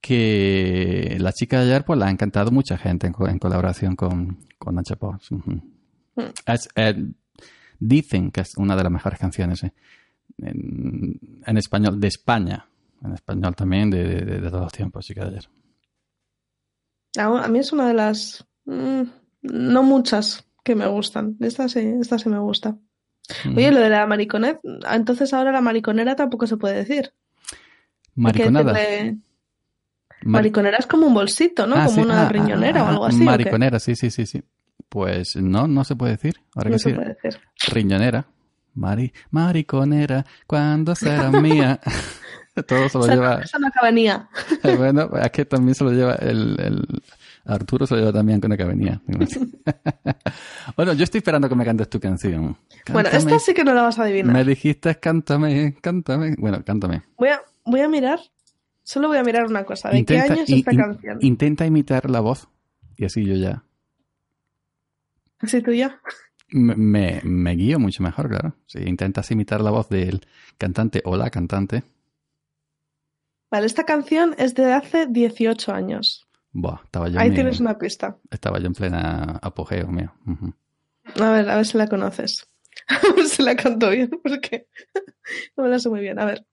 que 0.00 1.16
la 1.18 1.32
chica 1.32 1.58
de 1.58 1.64
ayer 1.66 1.84
pues 1.84 1.98
la 1.98 2.06
ha 2.06 2.10
encantado 2.10 2.52
mucha 2.52 2.78
gente 2.78 3.08
en, 3.08 3.12
co- 3.12 3.26
en 3.28 3.40
colaboración 3.40 3.96
con, 3.96 4.38
con. 4.56 4.76
Mm. 4.76 6.22
Eh, 6.76 7.04
dicen 7.80 8.30
que 8.30 8.42
es 8.42 8.56
una 8.56 8.76
de 8.76 8.82
las 8.84 8.92
mejores 8.92 9.18
canciones 9.18 9.64
eh, 9.64 9.72
en, 10.38 11.18
en 11.44 11.56
español 11.58 11.98
de 12.00 12.06
España. 12.06 12.66
En 13.04 13.14
español 13.14 13.56
también 13.56 13.90
de, 13.90 14.04
de- 14.04 14.40
de 14.40 14.48
todos 14.48 14.62
los 14.62 14.72
tiempos, 14.72 15.04
chica 15.04 15.22
de 15.24 15.30
ayer. 15.38 15.48
A, 17.18 17.44
a 17.44 17.48
mí 17.48 17.58
es 17.58 17.72
una 17.72 17.88
de 17.88 17.94
las... 17.94 18.46
mm, 18.64 19.02
no 19.42 19.82
muchas 19.82 20.46
que 20.62 20.74
me 20.74 20.86
gustan. 20.86 21.36
Esta 21.40 21.68
sí, 21.68 21.80
esta 22.00 22.18
sí 22.18 22.28
me 22.28 22.38
gusta. 22.38 22.76
Ujú. 23.46 23.56
Oye, 23.56 23.70
lo 23.72 23.80
de 23.80 23.88
la 23.90 24.06
mariconet, 24.06 24.60
entonces 24.90 25.32
ahora 25.32 25.52
la 25.52 25.60
mariconera 25.60 26.16
tampoco 26.16 26.46
se 26.46 26.56
puede 26.56 26.76
decir. 26.84 27.12
Mariconada. 28.14 28.72
decirle- 28.72 29.18
Mariconera 30.24 30.76
es 30.78 30.86
como 30.86 31.06
un 31.08 31.14
bolsito, 31.14 31.66
¿no? 31.66 31.74
Ah, 31.76 31.86
como 31.86 31.96
sí, 31.96 32.00
una 32.02 32.26
ah, 32.26 32.28
riñonera 32.28 32.82
ah, 32.82 32.84
o 32.84 32.88
algo 32.88 33.06
así. 33.06 33.22
¿o? 33.22 33.24
Mariconera, 33.24 33.80
sí, 33.80 33.96
sí, 33.96 34.10
sí, 34.10 34.24
sí. 34.26 34.42
Pues 34.88 35.34
no, 35.36 35.66
no 35.66 35.82
se 35.84 35.96
puede 35.96 36.12
decir. 36.12 36.34
Ahora 36.54 36.70
No 36.70 36.74
que 36.76 36.78
se 36.78 36.90
sí. 36.90 36.94
puede 36.94 37.16
decir. 37.20 37.40
Riñonera. 37.72 38.26
Mari, 38.74 39.12
mariconera, 39.30 40.24
¿cuándo 40.46 40.94
será 40.94 41.30
mía? 41.30 41.78
Todo 42.66 42.88
se 42.88 42.98
lo 42.98 43.04
Esa, 43.04 43.14
lleva. 43.14 43.40
esa 43.42 43.58
no 43.58 43.66
acabanía. 43.68 44.28
Bueno, 44.78 45.10
es 45.20 45.30
que 45.30 45.44
también 45.44 45.74
se 45.74 45.84
lo 45.84 45.90
lleva 45.90 46.14
el, 46.16 46.56
el- 46.60 47.02
Arturo 47.44 47.86
se 47.86 47.94
lo 47.94 48.00
lleva 48.00 48.12
también 48.12 48.40
con 48.40 48.50
la 48.50 48.56
que 48.56 48.64
venía. 48.64 49.00
bueno, 50.76 50.92
yo 50.92 51.04
estoy 51.04 51.18
esperando 51.18 51.48
que 51.48 51.54
me 51.54 51.64
cantes 51.64 51.88
tu 51.88 51.98
canción. 52.00 52.56
Bueno, 52.92 53.08
esta 53.12 53.38
sí 53.38 53.54
que 53.54 53.64
no 53.64 53.74
la 53.74 53.82
vas 53.82 53.98
a 53.98 54.04
adivinar. 54.04 54.32
Me 54.32 54.44
dijiste 54.44 54.98
cántame, 54.98 55.74
cántame. 55.80 56.34
Bueno, 56.38 56.62
cántame. 56.64 57.02
Voy 57.16 57.28
a, 57.28 57.42
voy 57.64 57.80
a 57.80 57.88
mirar, 57.88 58.20
solo 58.82 59.08
voy 59.08 59.18
a 59.18 59.22
mirar 59.24 59.44
una 59.46 59.64
cosa. 59.64 59.90
¿De 59.90 60.04
qué 60.04 60.18
año 60.18 60.42
es 60.42 60.50
esta 60.50 60.72
in- 60.72 60.78
canción? 60.80 61.18
intenta 61.20 61.66
imitar 61.66 62.08
la 62.10 62.20
voz 62.20 62.48
y 62.96 63.04
así 63.04 63.24
yo 63.24 63.34
ya 63.34 63.64
¿Así 65.40 65.60
tú 65.60 65.72
ya? 65.72 66.00
me, 66.50 66.76
me, 66.76 67.20
me 67.24 67.56
guío 67.56 67.78
mucho 67.80 68.02
mejor, 68.02 68.28
claro. 68.28 68.54
Si 68.66 68.78
intentas 68.78 69.30
imitar 69.32 69.60
la 69.60 69.70
voz 69.70 69.88
del 69.88 70.24
cantante 70.58 71.02
o 71.04 71.16
la 71.16 71.30
cantante, 71.30 71.82
Vale, 73.50 73.66
esta 73.66 73.84
canción 73.84 74.34
es 74.38 74.54
de 74.54 74.72
hace 74.72 75.06
18 75.06 75.72
años. 75.74 76.26
Buah, 76.52 76.80
estaba 76.84 77.08
yo, 77.08 77.18
Ahí 77.20 77.30
mi- 77.30 77.34
tienes 77.36 77.60
una 77.60 77.78
pista. 77.78 78.18
estaba 78.30 78.58
yo 78.58 78.66
en 78.66 78.74
plena 78.74 79.38
apogeo 79.42 79.88
mío. 79.88 80.12
A 81.20 81.30
ver, 81.30 81.48
a 81.50 81.56
ver 81.56 81.66
si 81.66 81.78
la 81.78 81.88
conoces. 81.88 82.48
A 82.88 83.14
ver 83.14 83.26
si 83.26 83.42
la 83.42 83.54
canto 83.54 83.90
bien, 83.90 84.08
porque 84.22 84.66
no 85.56 85.64
me 85.64 85.68
la 85.70 85.78
sé 85.78 85.88
muy 85.90 86.00
bien. 86.00 86.18
A 86.18 86.24
ver. 86.24 86.46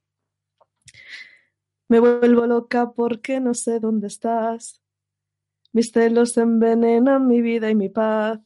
Me 1.88 2.00
vuelvo 2.00 2.46
loca 2.46 2.92
porque 2.92 3.40
no 3.40 3.54
sé 3.54 3.80
dónde 3.80 4.08
estás. 4.08 4.82
Mis 5.74 5.92
celos 5.92 6.38
envenenan 6.38 7.28
mi 7.28 7.42
vida 7.42 7.70
y 7.70 7.76
mi 7.76 7.90
paz. 7.90 8.40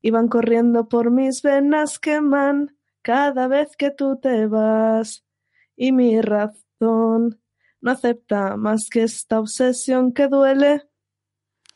Y 0.00 0.10
van 0.10 0.28
corriendo 0.28 0.88
por 0.88 1.10
mis 1.10 1.42
venas 1.42 1.98
queman 1.98 2.76
cada 3.02 3.48
vez 3.48 3.76
que 3.76 3.90
tú 3.90 4.18
te 4.20 4.46
vas. 4.46 5.24
Y 5.76 5.92
mi 5.92 6.20
razón 6.20 7.40
no 7.80 7.90
acepta 7.90 8.56
más 8.56 8.88
que 8.90 9.02
esta 9.04 9.38
obsesión 9.40 10.12
que 10.12 10.28
duele. 10.28 10.82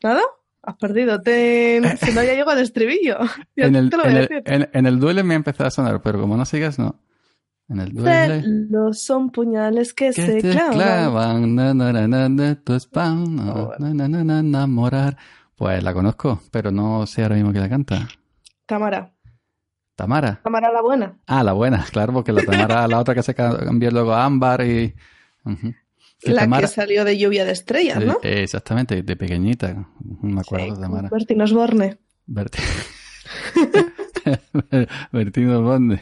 ¿Nada? 0.02 0.22
Has 0.62 0.76
perdido. 0.76 1.20
Te... 1.20 1.80
Si 1.98 2.12
no, 2.12 2.22
ya 2.22 2.34
llego 2.34 2.50
al 2.50 2.60
estribillo. 2.60 3.18
En 3.56 3.76
el, 3.76 3.90
te 3.90 3.96
lo 3.96 4.04
voy 4.04 4.12
en, 4.12 4.16
a 4.18 4.20
el, 4.20 4.42
en- 4.46 4.70
en 4.72 4.86
el 4.86 4.98
duele 5.00 5.22
me 5.22 5.34
ha 5.34 5.36
empezado 5.36 5.68
a 5.68 5.70
sonar, 5.70 6.00
pero 6.02 6.20
como 6.20 6.36
no 6.36 6.44
sigas, 6.44 6.78
no. 6.78 6.96
En 7.68 7.80
el 7.80 7.92
duele. 7.94 8.42
Celos 8.42 9.02
son 9.02 9.30
puñales 9.30 9.94
que, 9.94 10.06
Que 10.10 10.12
se 10.12 10.40
te 10.42 10.50
clavan. 10.50 10.72
clavan, 10.74 11.54
na, 11.54 11.72
na, 11.74 12.28
na, 12.28 12.54
tu 12.56 12.74
spam, 12.74 13.38
Oh, 13.48 13.66
bueno. 13.78 13.94
na, 13.94 14.08
na, 14.08 14.24
na, 14.24 14.38
enamorar. 14.40 15.16
Pues 15.56 15.82
la 15.82 15.94
conozco, 15.94 16.40
pero 16.50 16.70
no 16.72 17.06
sé 17.06 17.22
ahora 17.22 17.36
mismo 17.36 17.50
quién 17.52 17.62
la 17.62 17.68
canta. 17.70 18.08
Tamara. 18.66 19.12
Tamara. 19.94 20.40
Tamara 20.42 20.72
la 20.72 20.82
buena. 20.82 21.18
Ah, 21.26 21.42
la 21.44 21.52
buena, 21.52 21.84
claro, 21.90 22.12
porque 22.12 22.32
la 22.32 22.42
Tamara, 22.42 22.86
la 22.88 22.98
otra 22.98 23.14
que 23.14 23.22
se 23.22 23.34
ca- 23.34 23.56
cambió 23.64 23.90
luego 23.90 24.12
a 24.12 24.24
Ámbar 24.24 24.62
y... 24.66 24.94
Ujú. 25.44 25.72
Que 25.72 25.76
la 26.30 26.42
Tamara- 26.42 26.62
que 26.62 26.68
salió 26.68 27.04
de 27.04 27.18
lluvia 27.18 27.44
de 27.44 27.52
estrellas, 27.52 28.04
¿no? 28.04 28.18
Eh, 28.22 28.42
exactamente, 28.42 29.02
de 29.02 29.16
pequeñita. 29.16 29.88
Me 30.22 30.40
acuerdo 30.40 30.66
Sí, 30.66 30.70
de 30.72 30.80
Tamara. 30.80 31.08
Bertín 31.10 31.40
Osborne. 31.42 31.98
Berti- 32.28 32.58
Bertino 35.12 35.62
Bonde. 35.62 36.00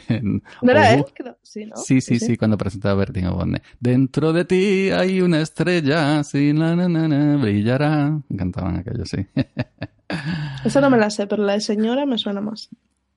¿No 0.61 0.71
era 0.71 0.93
él? 0.93 1.05
Sí, 1.41 1.65
¿no? 1.65 1.75
Sí, 1.77 2.01
sí, 2.01 2.19
sí, 2.19 2.37
cuando 2.37 2.57
presentaba 2.57 2.95
Bertino 2.95 3.33
Bonde. 3.35 3.61
Dentro 3.79 4.33
de 4.33 4.45
ti 4.45 4.89
hay 4.91 5.21
una 5.21 5.41
estrella, 5.41 6.23
sí, 6.23 6.53
na, 6.53 6.75
na, 6.75 6.87
na, 6.87 7.07
na, 7.07 7.37
brillará. 7.37 8.19
Cantaban 8.37 8.77
aquello, 8.77 9.05
sí. 9.05 9.25
Esa 10.65 10.81
no 10.81 10.89
me 10.89 10.97
la 10.97 11.09
sé, 11.09 11.27
pero 11.27 11.43
la 11.43 11.53
de 11.53 11.61
señora 11.61 12.05
me 12.05 12.17
suena 12.17 12.41
más. 12.41 12.69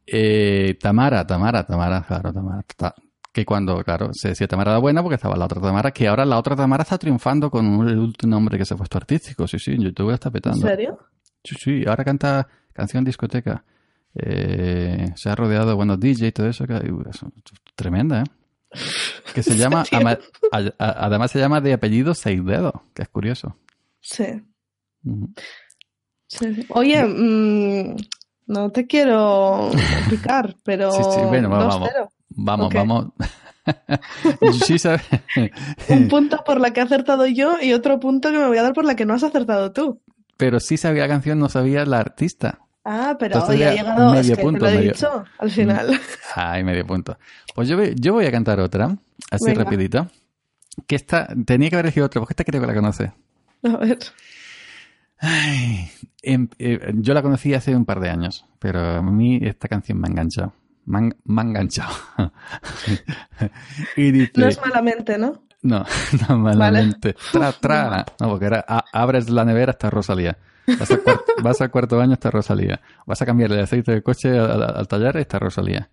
Eh, 0.07 0.77
Tamara, 0.81 1.27
Tamara, 1.27 1.67
Tamara, 1.67 2.05
claro, 2.07 2.33
Tamara. 2.33 2.63
Ta- 2.77 2.95
que 3.35 3.45
cuando, 3.45 3.83
claro, 3.83 4.11
se 4.13 4.29
decía 4.29 4.47
Tamara 4.47 4.73
la 4.73 4.79
buena 4.79 5.03
porque 5.03 5.17
estaba 5.17 5.37
la 5.37 5.45
otra 5.47 5.61
Tamara, 5.61 5.91
que 5.91 6.07
ahora 6.07 6.25
la 6.25 6.39
otra 6.39 6.55
Tamara 6.55 6.85
está 6.85 6.97
triunfando 6.99 7.51
con 7.51 7.67
un- 7.67 7.89
el 7.89 7.99
último 7.99 8.31
nombre 8.31 8.57
que 8.57 8.65
se 8.65 8.75
ha 8.75 8.77
puesto 8.77 8.97
artístico. 8.97 9.47
Sí, 9.49 9.59
sí, 9.59 9.73
en 9.73 9.83
YouTube 9.83 10.09
la 10.11 10.15
está 10.15 10.29
¿En 10.29 10.33
petando. 10.35 10.67
serio? 10.67 10.99
Sí, 11.43 11.57
sí, 11.59 11.85
ahora 11.87 12.05
canta 12.05 12.47
canción 12.73 13.05
discoteca. 13.05 13.65
Eh, 14.15 15.09
se 15.17 15.29
ha 15.29 15.35
rodeado 15.35 15.67
de 15.69 15.75
buenos 15.75 15.99
DJ 15.99 16.29
y 16.29 16.33
todo 16.33 16.47
eso. 16.49 16.65
que- 16.67 16.77
eso, 17.11 17.31
tremenda, 17.75 18.21
¿eh? 18.23 18.25
Que 19.35 19.43
se 19.43 19.57
llama, 19.59 19.85
serio? 19.85 20.09
ama- 20.09 20.19
a- 20.53 20.85
a- 20.85 21.07
además 21.07 21.33
se 21.33 21.41
llama 21.41 21.61
de 21.61 21.73
apellido 21.73 22.15
Seis 22.15 22.41
Dedos, 22.45 22.73
que 22.95 23.03
es 23.03 23.09
curioso. 23.09 23.57
Sí. 24.01 24.25
Sí, 26.29 26.55
sí. 26.55 26.67
Oye, 26.71 27.05
mm, 27.05 27.97
no 28.47 28.71
te 28.71 28.87
quiero 28.87 29.71
picar, 30.09 30.55
pero. 30.65 30.93
Sí, 30.93 31.03
sí, 31.15 31.21
bueno, 31.29 31.49
vamos, 31.49 31.81
2-0. 31.81 32.09
Vamos, 32.37 32.73
vamos. 32.73 33.07
sí, 34.67 34.77
Un 35.89 36.09
punto 36.09 36.43
por 36.45 36.61
la 36.61 36.73
que 36.73 36.81
he 36.81 36.83
acertado 36.83 37.27
yo 37.27 37.57
y 37.63 37.73
otro 37.73 37.99
punto 38.01 38.31
que 38.31 38.39
me 38.39 38.47
voy 38.47 38.59
a 38.59 38.63
dar 38.63 38.73
por 38.75 38.85
la 38.85 38.95
que 38.97 39.07
no 39.07 39.15
has 39.15 39.23
acertado 39.23 39.73
tú. 39.73 40.01
pero 40.37 40.61
sí 40.61 40.77
sabía 40.77 41.03
la 41.03 41.09
canción, 41.09 41.39
no 41.39 41.49
sabía 41.49 41.85
la 41.87 42.01
artista. 42.01 42.59
Ah, 42.85 43.17
pero 43.19 43.37
Entonces 43.37 43.57
hoy 43.57 43.63
ha 43.63 43.73
llegado. 43.75 44.09
es 44.15 44.21
medio 44.23 44.37
que 44.37 44.43
punto, 44.43 44.59
te 44.59 44.65
lo 44.65 44.69
he 44.71 44.79
medio- 44.81 44.93
dicho 44.93 45.25
al 45.39 45.51
final. 45.51 46.01
Ay, 46.35 46.63
medio 46.65 46.87
punto. 46.87 47.17
Pues 47.55 47.69
yo, 47.69 47.79
voy- 47.79 47.95
yo 47.99 48.13
voy 48.13 48.27
a 48.27 48.31
cantar 48.31 48.61
otra, 48.61 48.97
así 49.31 49.47
Venga. 49.47 49.65
rapidito. 49.65 50.07
Que 50.87 50.97
esta, 50.97 51.29
tenía 51.47 51.71
que 51.71 51.77
haber 51.77 51.87
elegido 51.87 52.05
otra, 52.07 52.21
porque 52.21 52.33
esta 52.33 52.45
creo 52.45 52.61
que 52.61 52.67
la 52.67 52.75
conoce. 52.75 53.13
A 53.63 53.77
ver. 53.79 53.99
Ay, 55.19 55.89
em- 56.23 56.49
eh, 56.59 56.93
yo 56.97 57.15
la 57.15 57.23
conocí 57.23 57.55
hace 57.55 57.75
un 57.75 57.85
par 57.87 58.01
de 58.01 58.11
años, 58.11 58.45
pero 58.59 58.81
a 58.99 59.03
mí 59.03 59.39
esta 59.43 59.69
canción 59.69 59.99
me 60.01 60.09
ha 60.09 60.11
enganchado. 60.11 60.53
Me, 60.87 60.99
han- 60.99 61.17
me 61.25 61.43
enganchado. 61.43 61.93
y 63.97 64.11
dice, 64.11 64.33
No 64.37 64.47
es 64.49 64.61
malamente, 64.61 65.19
¿no? 65.19 65.43
no, 65.63 65.85
no 66.29 66.39
malamente. 66.39 67.15
Tra, 67.33 67.53
tra. 67.53 68.05
No, 68.21 68.29
porque 68.29 68.47
era, 68.47 68.65
a- 68.67 68.85
abres 68.93 69.31
la 69.31 69.45
nevera 69.45 69.73
hasta 69.73 69.91
Rosalía. 69.91 70.37
Vas 70.79 70.91
al, 70.91 71.01
cuarto, 71.01 71.25
vas 71.43 71.61
al 71.61 71.71
cuarto 71.71 71.97
baño 71.97 72.13
hasta 72.15 72.31
Rosalía. 72.31 72.81
Vas 73.07 73.21
a 73.23 73.27
cambiar 73.27 73.53
el 73.53 73.61
aceite 73.61 73.93
del 73.93 74.03
coche 74.03 74.31
al, 74.39 74.51
al- 74.63 74.77
al 74.77 74.89
taller 74.89 75.17
está 75.19 75.39
Rosalía. 75.39 75.91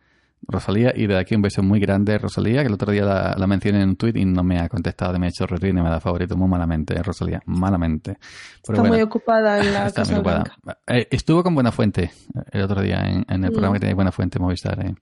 Rosalía, 0.48 0.92
y 0.96 1.08
de 1.08 1.18
aquí 1.18 1.36
un 1.36 1.42
beso 1.42 1.62
muy 1.64 1.80
grande, 1.80 2.18
Rosalía, 2.18 2.62
que 2.62 2.68
el 2.68 2.74
otro 2.74 2.92
día 2.92 3.06
la, 3.06 3.36
la 3.38 3.48
mencioné 3.48 3.82
en 3.82 3.90
un 3.90 3.96
tweet 3.96 4.14
y 4.16 4.26
no 4.26 4.44
me 4.44 4.60
ha 4.60 4.68
contestado, 4.70 5.18
me 5.20 5.28
ha 5.28 5.30
hecho 5.30 5.46
retweet 5.46 5.70
y 5.70 5.74
me 5.74 5.84
da 5.90 6.00
favorito 6.00 6.36
muy 6.36 6.50
malamente, 6.50 6.96
eh, 6.96 7.04
Rosalía, 7.04 7.42
malamente. 7.46 8.18
Pero 8.66 8.74
Está 8.78 8.82
bueno. 8.82 8.94
muy 8.96 9.02
ocupada 9.04 9.60
en 9.60 9.66
la 9.74 9.88
Está 9.88 10.02
Casa 10.02 10.12
muy 10.14 10.20
ocupada. 10.22 10.44
Eh, 10.88 11.08
estuvo 11.12 11.44
con 11.44 11.54
Buena 11.56 11.72
Fuente 11.72 12.12
el 12.52 12.62
otro 12.64 12.82
día 12.82 13.02
en, 13.08 13.26
en 13.30 13.44
el 13.44 13.50
Mm. 13.52 13.54
programa 13.54 13.74
que 13.76 13.80
tenía 13.82 13.96
Buena 13.96 14.12
Fuente 14.12 14.40
Movistar. 14.40 14.84
eh. 14.86 14.96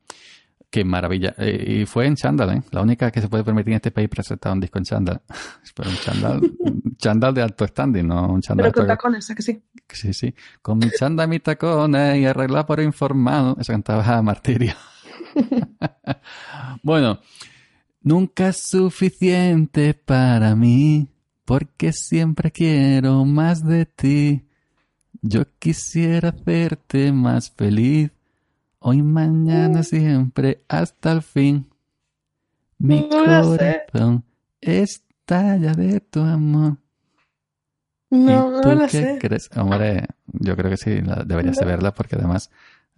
Qué 0.72 0.84
maravilla. 0.86 1.34
Eh, 1.40 1.80
y 1.82 1.86
fue 1.88 2.06
en 2.06 2.16
chándal, 2.16 2.52
¿eh? 2.58 2.62
La 2.70 2.82
única 2.84 3.10
que 3.10 3.22
se 3.22 3.28
puede 3.28 3.44
permitir 3.44 3.72
en 3.72 3.78
este 3.78 3.90
país 3.90 4.08
presentar 4.08 4.52
un 4.54 4.60
disco 4.60 4.78
en 4.78 4.84
chándal. 4.84 5.22
Pero 5.76 5.90
un 5.90 5.96
chándal, 5.96 6.42
un 6.60 6.96
chándal 6.98 7.34
de 7.34 7.42
alto 7.42 7.66
standing, 7.66 8.06
no 8.06 8.28
un 8.28 8.42
chándal 8.42 8.66
Pero 8.66 8.74
con 8.74 8.82
alto- 8.84 8.94
tacones, 8.94 9.32
¿a 9.32 9.36
que 9.36 9.42
sí? 9.42 9.64
Sí, 9.88 10.14
sí. 10.14 10.36
Con 10.62 10.78
mi 10.78 10.92
chándal, 10.92 11.28
mi 11.28 11.40
tacones 11.40 12.18
y 12.20 12.26
arreglar 12.28 12.68
por 12.68 12.82
informado. 12.82 13.58
Eso 13.60 13.72
cantaba 13.74 14.22
Martirio. 14.22 14.74
bueno, 16.84 17.20
nunca 18.02 18.50
es 18.50 18.58
suficiente 18.70 19.94
para 19.94 20.56
mí, 20.56 21.08
porque 21.46 21.94
siempre 21.94 22.52
quiero 22.52 23.26
más 23.26 23.64
de 23.66 23.86
ti. 23.86 24.46
Yo 25.22 25.44
quisiera 25.60 26.30
hacerte 26.30 27.12
más 27.12 27.52
feliz, 27.52 28.12
hoy, 28.80 29.02
mañana, 29.02 29.84
siempre, 29.84 30.64
hasta 30.70 31.12
el 31.12 31.22
fin. 31.22 31.68
Mi 32.78 33.02
No 33.02 33.10
corazón 33.10 34.24
estalla 34.62 35.74
de 35.74 36.00
tu 36.00 36.22
amor. 36.22 36.78
No, 38.10 38.58
¿Y 38.58 38.62
tú 38.62 38.70
no 38.70 38.82
qué 38.88 38.88
sé. 38.88 39.18
crees? 39.20 39.50
Hombre, 39.56 40.08
yo 40.28 40.56
creo 40.56 40.72
que 40.72 40.78
sí, 40.78 41.02
deberías 41.26 41.58
de 41.58 41.66
verla 41.66 41.94
porque 41.94 42.16
además 42.16 42.50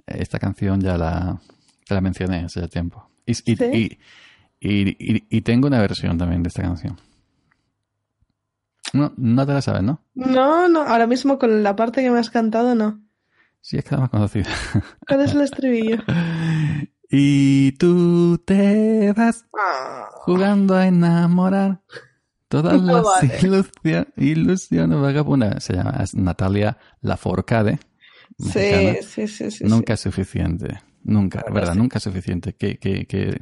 eh, 0.07 0.17
esta 0.19 0.39
canción 0.39 0.79
ya 0.79 0.97
la, 0.97 1.41
te 1.91 1.95
la 1.95 2.01
mencioné 2.01 2.37
hace 2.45 2.61
ya 2.61 2.69
tiempo. 2.69 3.05
Y, 3.25 3.33
y, 3.33 3.55
¿Sí? 3.57 3.65
y, 3.73 3.99
y- 4.61 4.95
y- 5.17 5.23
y 5.29 5.41
tengo 5.41 5.67
una 5.67 5.81
versión 5.81 6.17
también 6.17 6.41
de 6.41 6.47
esta 6.47 6.61
canción. 6.61 6.97
No, 8.93 9.11
no 9.17 9.45
te 9.45 9.51
la 9.53 9.61
sabes, 9.61 9.83
¿no? 9.83 9.99
No, 10.15 10.69
no, 10.69 10.83
ahora 10.83 11.05
mismo 11.05 11.37
con 11.37 11.63
la 11.63 11.75
parte 11.75 12.01
que 12.01 12.09
me 12.09 12.19
has 12.19 12.29
cantado, 12.29 12.75
no. 12.75 13.01
Sí, 13.59 13.77
es 13.77 13.83
que 13.83 13.95
la 13.95 14.01
más 14.01 14.09
conocida. 14.09 14.45
¿Cuál 15.05 15.21
es 15.21 15.33
el 15.33 15.41
estribillo? 15.41 15.97
y 17.09 17.73
tú 17.73 18.37
te 18.45 19.11
vas 19.11 19.45
Ah, 19.53 20.07
jugando 20.13 20.75
a 20.75 20.87
enamorar 20.87 21.81
todas 22.47 22.81
No 22.81 22.93
las 23.03 23.03
vale. 23.05 23.37
ilusiones, 23.41 24.07
ilusiones 24.15 24.97
vagabundas. 24.97 25.61
Se 25.61 25.73
llama 25.73 26.01
Natalia 26.13 26.77
Lafourcade. 27.01 27.79
mexicana, 28.37 28.93
Sí, 29.01 29.27
sí, 29.27 29.27
sí, 29.27 29.51
sí. 29.51 29.63
nunca 29.65 29.93
es 29.93 29.99
suficiente. 29.99 30.81
Nunca, 31.03 31.43
¿verdad? 31.51 31.73
sí. 31.73 31.79
Nunca 31.79 31.97
es 31.97 32.03
suficiente. 32.03 32.53
Que, 32.53 32.77
que, 32.77 33.05
que, 33.05 33.41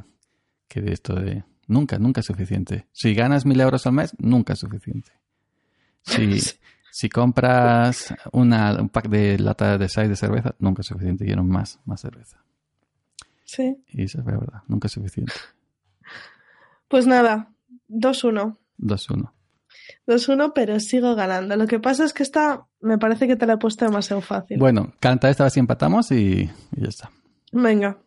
que 0.67 0.81
de 0.81 0.93
esto 0.93 1.15
de... 1.15 1.43
Nunca, 1.67 1.99
nunca 1.99 2.21
es 2.21 2.25
suficiente. 2.25 2.87
Si 2.91 3.13
ganas 3.13 3.45
mil 3.45 3.59
euros 3.59 3.85
al 3.85 3.93
mes, 3.93 4.15
nunca 4.17 4.53
es 4.53 4.59
suficiente. 4.59 5.11
Si, 6.01 6.39
si 6.91 7.09
compras 7.09 8.13
una, 8.31 8.79
un 8.79 8.89
pack 8.89 9.07
de 9.09 9.37
lata 9.37 9.77
de 9.77 9.87
6 9.87 10.09
de 10.09 10.15
cerveza, 10.15 10.55
nunca 10.59 10.81
es 10.81 10.87
suficiente. 10.87 11.25
Quiero 11.25 11.43
más, 11.43 11.79
más 11.85 12.01
cerveza. 12.01 12.43
Sí. 13.43 13.83
Y 13.87 14.03
eso 14.03 14.19
es 14.19 14.25
verdad, 14.25 14.61
nunca 14.67 14.87
es 14.87 14.91
suficiente. 14.91 15.33
Pues 16.87 17.05
nada, 17.05 17.51
2-1. 17.89 18.57
2-1. 18.79 19.31
2-1, 20.07 20.51
pero 20.53 20.79
sigo 20.79 21.15
ganando. 21.15 21.55
Lo 21.55 21.67
que 21.67 21.79
pasa 21.79 22.03
es 22.03 22.13
que 22.13 22.23
esta 22.23 22.67
me 22.81 22.97
parece 22.97 23.27
que 23.27 23.35
te 23.35 23.45
la 23.45 23.53
he 23.53 23.57
puesto 23.57 23.85
demasiado 23.85 24.21
fácil. 24.21 24.57
Bueno, 24.57 24.93
canta 24.99 25.29
esta 25.29 25.43
vez 25.43 25.53
si 25.53 25.59
empatamos 25.59 26.11
y, 26.11 26.49
y 26.75 26.81
ya 26.81 26.87
está. 26.87 27.11
Venga. 27.51 27.97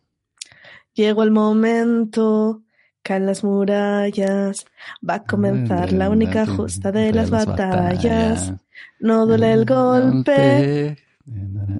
Llegó 0.93 1.23
el 1.23 1.31
momento, 1.31 2.61
caen 3.01 3.25
las 3.25 3.43
murallas, 3.43 4.65
va 5.07 5.15
a 5.15 5.23
comenzar 5.23 5.91
la 5.91 6.09
única 6.09 6.45
justa 6.45 6.91
de 6.91 7.11
las 7.13 7.29
batallas. 7.29 8.53
No 8.99 9.25
duele 9.25 9.53
el 9.53 9.65
golpe, 9.65 10.97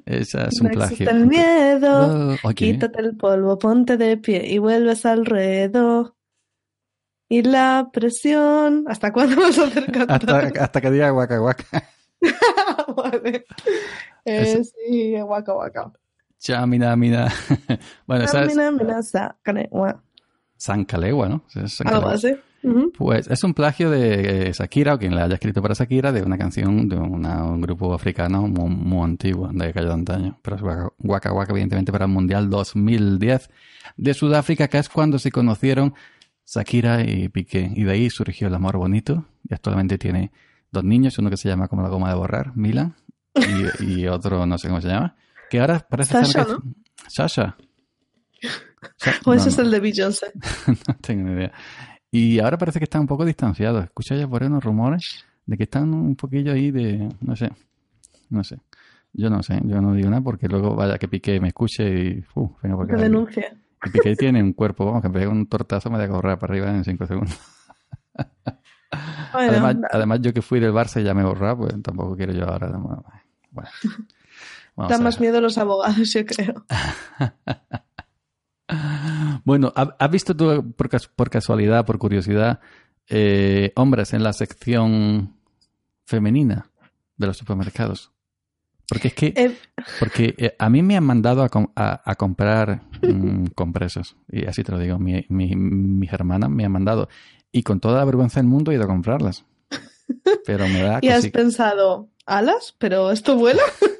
Esa 0.04 0.46
es 0.46 0.60
un 0.60 0.66
no 0.68 0.72
plagio. 0.72 1.08
el 1.10 1.26
miedo. 1.26 2.36
Oh. 2.42 2.50
Quítate 2.50 3.00
el 3.02 3.16
polvo, 3.16 3.58
ponte 3.58 3.96
de 3.96 4.16
pie 4.16 4.46
y 4.46 4.58
vuelves 4.58 5.06
al 5.06 5.24
ruedo. 5.24 6.16
Y 7.28 7.42
la 7.42 7.88
presión. 7.92 8.84
¿Hasta 8.88 9.12
cuándo 9.12 9.36
vas 9.40 9.58
a 9.58 9.64
hacer 9.64 9.84
Hasta, 9.88 10.06
cantar? 10.06 10.52
hasta 10.58 10.80
que 10.80 10.90
diga 10.90 11.10
guaca 11.10 11.38
guaca. 11.38 11.64
vale. 12.96 13.44
Eh, 14.24 14.62
sí, 14.64 15.20
guaca 15.20 15.52
guaca. 15.52 15.92
Ya, 16.44 16.64
mira, 16.66 16.94
mira. 16.96 17.28
bueno, 18.06 18.24
esa 18.24 18.42
es 18.44 18.48
Mina, 18.56 18.70
mina, 18.70 19.02
sakane, 19.02 19.68
gua. 19.70 20.02
San 20.56 20.84
Calegua, 20.84 21.28
¿no? 21.28 21.42
Esa 21.48 21.64
es 21.64 21.72
San 21.72 21.88
Algo 21.88 22.02
Calegua. 22.08 22.14
así. 22.14 22.40
Pues 22.96 23.28
es 23.28 23.44
un 23.44 23.52
plagio 23.52 23.90
de 23.90 24.48
eh, 24.48 24.52
Shakira, 24.52 24.94
o 24.94 24.98
quien 24.98 25.14
la 25.14 25.24
haya 25.24 25.34
escrito 25.34 25.60
para 25.60 25.74
Shakira, 25.74 26.12
de 26.12 26.22
una 26.22 26.38
canción 26.38 26.88
de 26.88 26.96
una- 26.96 27.44
un 27.44 27.60
grupo 27.60 27.92
africano 27.92 28.42
muy, 28.48 28.70
muy 28.70 29.04
antiguo, 29.04 29.50
de 29.52 29.66
aquellos 29.66 29.92
antaño. 29.92 30.38
Pero 30.42 30.56
es 30.56 30.62
Waka 30.98 31.32
Waka, 31.32 31.52
evidentemente, 31.52 31.92
para 31.92 32.06
el 32.06 32.10
Mundial 32.10 32.48
2010 32.48 33.50
de 33.98 34.14
Sudáfrica, 34.14 34.68
que 34.68 34.78
es 34.78 34.88
cuando 34.88 35.18
se 35.18 35.30
conocieron 35.30 35.92
Shakira 36.46 37.02
y 37.02 37.28
Piqué. 37.28 37.70
Y 37.74 37.84
de 37.84 37.92
ahí 37.92 38.08
surgió 38.08 38.48
el 38.48 38.54
amor 38.54 38.78
bonito. 38.78 39.26
Y 39.48 39.52
actualmente 39.52 39.98
tiene 39.98 40.32
dos 40.70 40.84
niños, 40.84 41.18
uno 41.18 41.28
que 41.28 41.36
se 41.36 41.48
llama 41.50 41.68
como 41.68 41.82
la 41.82 41.88
goma 41.90 42.08
de 42.08 42.14
borrar, 42.14 42.56
Milan, 42.56 42.94
y, 43.80 43.84
y 44.00 44.06
otro 44.08 44.46
no 44.46 44.56
sé 44.56 44.68
cómo 44.68 44.80
se 44.80 44.88
llama. 44.88 45.16
Que 45.54 45.60
ahora 45.60 45.86
parece 45.88 46.14
Sasha, 46.14 46.46
que... 46.46 46.52
Sasha. 47.06 47.56
Sa- 48.96 49.12
O 49.24 49.30
no, 49.30 49.34
ese 49.34 49.50
es 49.50 49.56
no. 49.58 49.62
el 49.62 49.70
de 49.70 49.78
Beyoncé. 49.78 50.32
no 50.66 50.96
tengo 51.00 51.28
ni 51.28 51.34
idea. 51.34 51.52
Y 52.10 52.40
ahora 52.40 52.58
parece 52.58 52.80
que 52.80 52.86
están 52.86 53.02
un 53.02 53.06
poco 53.06 53.24
distanciados. 53.24 53.84
Escucho 53.84 54.16
ya 54.16 54.26
por 54.26 54.42
ahí 54.42 54.48
unos 54.48 54.64
rumores 54.64 55.24
de 55.46 55.56
que 55.56 55.62
están 55.62 55.94
un 55.94 56.16
poquillo 56.16 56.50
ahí 56.50 56.72
de... 56.72 57.08
No 57.20 57.36
sé. 57.36 57.52
No 58.30 58.42
sé. 58.42 58.58
Yo 59.12 59.30
no 59.30 59.44
sé. 59.44 59.60
Yo 59.64 59.80
no 59.80 59.94
digo 59.94 60.10
nada 60.10 60.22
porque 60.22 60.48
luego 60.48 60.74
vaya 60.74 60.98
que 60.98 61.06
Piqué 61.06 61.38
me 61.38 61.46
escuche 61.46 61.84
y... 61.88 62.24
Uh, 62.34 62.50
venga, 62.60 62.76
porque 62.76 62.96
Que 62.96 63.02
denuncia. 63.02 63.56
y 63.84 63.90
Piqué 63.90 64.16
tiene 64.16 64.42
un 64.42 64.54
cuerpo, 64.54 64.84
vamos, 64.86 65.02
que 65.02 65.08
me 65.08 65.20
pega 65.20 65.30
un 65.30 65.46
tortazo 65.46 65.88
me 65.88 65.98
da 65.98 66.06
a 66.06 66.08
correr 66.08 66.36
para 66.36 66.52
arriba 66.52 66.68
en 66.68 66.82
cinco 66.82 67.06
segundos. 67.06 67.38
Bueno, 69.32 69.52
además, 69.52 69.76
además, 69.92 70.20
yo 70.20 70.32
que 70.34 70.42
fui 70.42 70.58
del 70.58 70.72
Barça 70.72 71.00
y 71.00 71.04
ya 71.04 71.14
me 71.14 71.22
he 71.22 71.24
borrado, 71.24 71.58
pues 71.58 71.80
tampoco 71.80 72.16
quiero 72.16 72.32
yo 72.32 72.44
ahora... 72.44 72.76
Bueno. 73.52 73.70
Vamos 74.76 74.90
da 74.90 74.96
a 74.96 74.98
más 74.98 75.20
miedo 75.20 75.40
los 75.40 75.56
abogados, 75.58 76.12
yo 76.12 76.24
creo. 76.26 76.64
Bueno, 79.44 79.72
¿ha- 79.76 79.94
¿has 79.98 80.10
visto 80.10 80.34
tú 80.34 80.72
por, 80.74 80.88
cas- 80.88 81.08
por 81.08 81.28
casualidad, 81.30 81.84
por 81.84 81.98
curiosidad, 81.98 82.60
eh, 83.08 83.72
hombres 83.76 84.14
en 84.14 84.22
la 84.22 84.32
sección 84.32 85.36
femenina 86.06 86.70
de 87.16 87.26
los 87.26 87.36
supermercados? 87.36 88.10
Porque 88.88 89.08
es 89.08 89.14
que 89.14 89.32
Eh, 89.36 89.56
porque 89.98 90.34
eh, 90.38 90.56
a 90.58 90.68
mí 90.70 90.82
me 90.82 90.96
han 90.96 91.04
mandado 91.04 91.42
a, 91.42 91.48
com- 91.50 91.70
a- 91.76 92.00
a 92.10 92.14
comprar 92.16 92.82
mm, 93.02 93.46
compresos. 93.54 94.16
Y 94.30 94.46
así 94.46 94.62
te 94.64 94.72
lo 94.72 94.78
digo, 94.78 94.98
mi, 94.98 95.24
mi- 95.28 95.54
mis 95.56 96.12
hermanas 96.12 96.48
me 96.50 96.64
han 96.64 96.72
mandado. 96.72 97.08
Y 97.52 97.62
con 97.62 97.80
toda 97.80 97.98
la 97.98 98.04
vergüenza 98.06 98.40
del 98.40 98.48
mundo 98.48 98.70
he 98.72 98.74
ido 98.74 98.84
a 98.84 98.88
comprarlas. 98.88 99.44
Pero 100.46 100.68
me 100.68 100.80
da 100.82 100.98
y 101.02 101.08
has 101.08 101.26
pensado, 101.28 102.08
¿alas? 102.26 102.74
¿Pero 102.78 103.10
esto 103.10 103.36
vuela? 103.36 103.62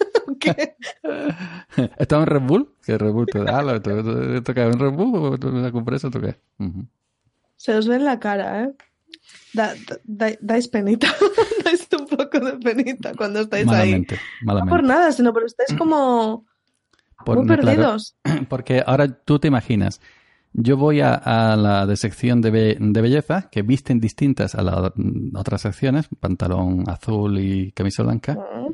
¿O 0.50 0.54
¿Qué? 0.54 0.76
¿Estaba 1.98 2.22
en 2.22 2.28
Red 2.28 2.42
Bull? 2.42 2.74
Que 2.84 2.98
Red 2.98 3.12
Bull 3.12 3.26
te 3.26 3.38
da, 3.42 3.62
¿lo- 3.62 3.74
en 3.76 4.78
Red 4.78 4.92
Bull 4.92 5.38
o 5.42 5.50
la 5.50 5.72
compresa 5.72 6.08
o 6.08 6.10
qué? 6.10 6.36
Ujú. 6.58 6.86
Se 7.56 7.74
os 7.76 7.86
ve 7.88 7.96
en 7.96 8.04
la 8.04 8.18
cara, 8.20 8.64
¿eh? 8.64 8.72
Da- 9.52 9.74
da- 9.74 9.98
da- 10.04 10.36
dais 10.40 10.68
penita. 10.68 11.06
dais 11.64 11.88
un 11.98 12.06
poco 12.06 12.40
de 12.40 12.52
penita 12.58 13.12
cuando 13.16 13.40
estáis 13.40 13.66
ahí. 13.68 13.90
Malamente, 13.90 14.18
No 14.44 14.66
por 14.66 14.82
nada, 14.82 15.12
sino 15.12 15.32
porque 15.32 15.46
estáis 15.46 15.78
como 15.78 16.44
Por- 17.24 17.38
muy 17.38 17.46
claro, 17.46 17.62
perdidos. 17.62 18.16
porque 18.48 18.82
ahora 18.84 19.08
tú 19.08 19.38
te 19.38 19.48
imaginas, 19.48 20.00
yo 20.52 20.76
voy 20.76 21.00
a, 21.00 21.14
a 21.14 21.56
la 21.56 21.86
de 21.86 21.96
sección 21.96 22.40
de, 22.40 22.50
be- 22.50 22.76
de 22.78 23.00
belleza, 23.00 23.48
que 23.50 23.62
visten 23.62 23.98
distintas 24.00 24.54
a 24.54 24.62
las 24.62 24.92
otras 25.34 25.62
secciones, 25.62 26.08
pantalón 26.20 26.84
azul 26.88 27.38
y 27.38 27.72
camisa 27.72 28.02
blanca, 28.02 28.34
Mm. 28.34 28.72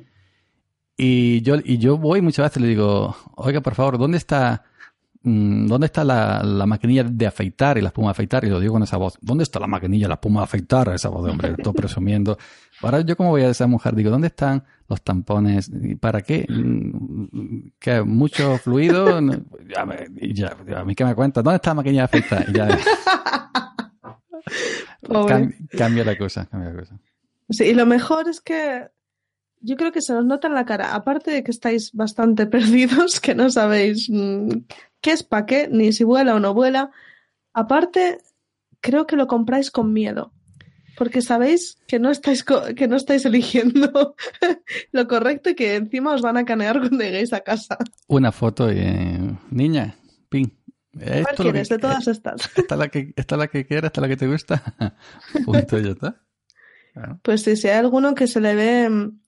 Y 1.03 1.41
yo, 1.43 1.57
y 1.65 1.79
yo 1.79 1.97
voy 1.97 2.21
muchas 2.21 2.45
veces 2.47 2.59
y 2.59 2.61
le 2.63 2.69
digo, 2.69 3.17
oiga, 3.37 3.61
por 3.61 3.75
favor, 3.75 3.97
¿dónde 3.99 4.19
está, 4.19 4.65
mm, 5.23 5.67
¿dónde 5.67 5.87
está 5.87 6.05
la, 6.05 6.43
la 6.43 6.67
maquinilla 6.67 7.05
de 7.05 7.27
afeitar 7.27 7.79
y 7.79 7.81
la 7.81 7.89
espuma 7.89 8.09
de 8.09 8.13
afeitar? 8.13 8.45
Y 8.45 8.49
lo 8.51 8.61
digo 8.61 8.75
con 8.75 8.83
esa 8.83 8.97
voz, 8.99 9.17
¿dónde 9.21 9.45
está 9.45 9.59
la 9.61 9.67
maquinilla, 9.67 10.09
la 10.09 10.15
espuma 10.15 10.41
de 10.41 10.45
afeitar? 10.45 10.89
Esa 10.95 11.09
voz 11.09 11.25
de 11.25 11.31
hombre, 11.31 11.55
todo 11.63 11.73
presumiendo. 11.75 12.37
Ahora 12.83 13.01
yo 13.03 13.17
como 13.17 13.31
voy 13.31 13.43
a 13.43 13.51
esa 13.51 13.67
mujer, 13.67 13.95
digo, 13.95 14.11
¿dónde 14.11 14.29
están 14.29 14.63
los 14.89 15.03
tampones? 15.03 15.71
¿Y 15.83 15.95
¿Para 15.97 16.21
qué? 16.23 16.47
Mm, 16.49 17.69
¿Qué? 17.79 18.03
¿Mucho 18.03 18.59
fluido? 18.59 19.21
Ya, 19.75 19.85
me- 19.87 20.07
y 20.17 20.33
ya, 20.35 20.57
a 20.77 20.85
mí 20.85 20.95
que 20.95 21.05
me 21.05 21.15
cuenta, 21.15 21.43
¿dónde 21.43 21.57
está 21.57 21.71
la 21.71 21.75
maquinilla 21.75 22.03
de 22.07 22.19
afeitar? 22.19 22.47
Y 22.49 22.53
ya 22.53 22.69
cam- 25.27 25.69
cambia 25.77 26.05
la 26.05 26.17
cosa, 26.17 26.47
cambia 26.47 26.71
la 26.71 26.81
cosa. 26.81 26.99
Sí, 27.51 27.65
y 27.65 27.75
lo 27.75 27.85
mejor 27.87 28.29
es 28.29 28.41
que 28.41 28.89
yo 29.61 29.77
creo 29.77 29.93
que 29.93 30.01
se 30.03 30.13
nos 30.13 30.25
nota 30.25 30.49
en 30.49 30.55
la 30.55 30.65
cara, 30.65 30.95
aparte 30.95 31.31
de 31.31 31.43
que 31.45 31.51
estáis 31.51 31.93
bastante 31.93 32.47
perdidos, 32.55 33.21
que 33.21 33.35
no 33.35 33.51
sabéis 33.51 34.09
mm, 34.11 34.49
qué 35.01 35.13
es 35.13 35.23
para 35.23 35.47
qué, 35.47 35.69
ni 35.71 35.93
si 35.93 36.05
vuela 36.05 36.35
o 36.35 36.41
no 36.41 36.55
vuela, 36.55 36.91
aparte 37.53 38.19
creo 38.81 39.07
que 39.07 39.17
lo 39.17 39.27
compráis 39.27 39.71
con 39.71 39.93
miedo, 39.93 40.33
porque 40.97 41.23
sabéis 41.23 41.79
que 41.87 41.99
no 41.99 42.11
estáis, 42.11 42.45
que 42.45 42.89
no 42.89 42.97
estáis 42.97 43.25
eligiendo 43.25 44.15
lo 44.93 45.09
correcto 45.09 45.51
y 45.51 45.55
que 45.55 45.75
encima 45.77 46.15
os 46.15 46.23
van 46.23 46.37
a 46.37 46.45
canear 46.45 46.79
cuando 46.79 46.99
lleguéis 47.05 47.33
a 47.33 47.41
casa. 47.41 47.77
Una 48.09 48.33
foto 48.33 48.71
y, 48.73 48.79
eh, 48.79 49.19
niña, 49.51 49.97
pin. 50.29 50.57
¿Cuál 50.93 51.05
Esto 51.09 51.21
es 51.21 51.39
lo 51.39 51.45
que- 51.45 51.51
quieres 51.53 51.69
de 51.69 51.79
todas 51.79 52.09
estas? 52.09 52.51
Esta 52.57 52.75
es 52.75 52.79
la 52.79 52.89
que, 52.89 53.13
esta 53.15 53.35
es 53.37 53.39
la 53.39 53.47
que 53.49 53.65
quieres, 53.67 53.85
esta 53.89 54.01
es 54.01 54.03
la 54.03 54.09
que 54.09 54.17
te 54.17 54.27
gusta. 54.27 54.63
Punto 55.45 55.79
ya 55.79 55.91
está. 55.91 56.21
Claro. 56.93 57.21
Pues 57.23 57.43
sí, 57.43 57.55
si 57.57 57.69
hay 57.69 57.77
alguno 57.79 58.15
que 58.17 58.27
se 58.27 58.41
le 58.41 58.55
ve, 58.57 58.89
mm, 58.91 59.20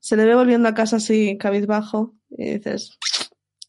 se 0.00 0.16
le 0.16 0.24
ve 0.24 0.34
volviendo 0.34 0.68
a 0.68 0.74
casa 0.74 0.96
así 0.96 1.36
cabizbajo 1.38 2.14
y 2.30 2.54
dices, 2.54 2.98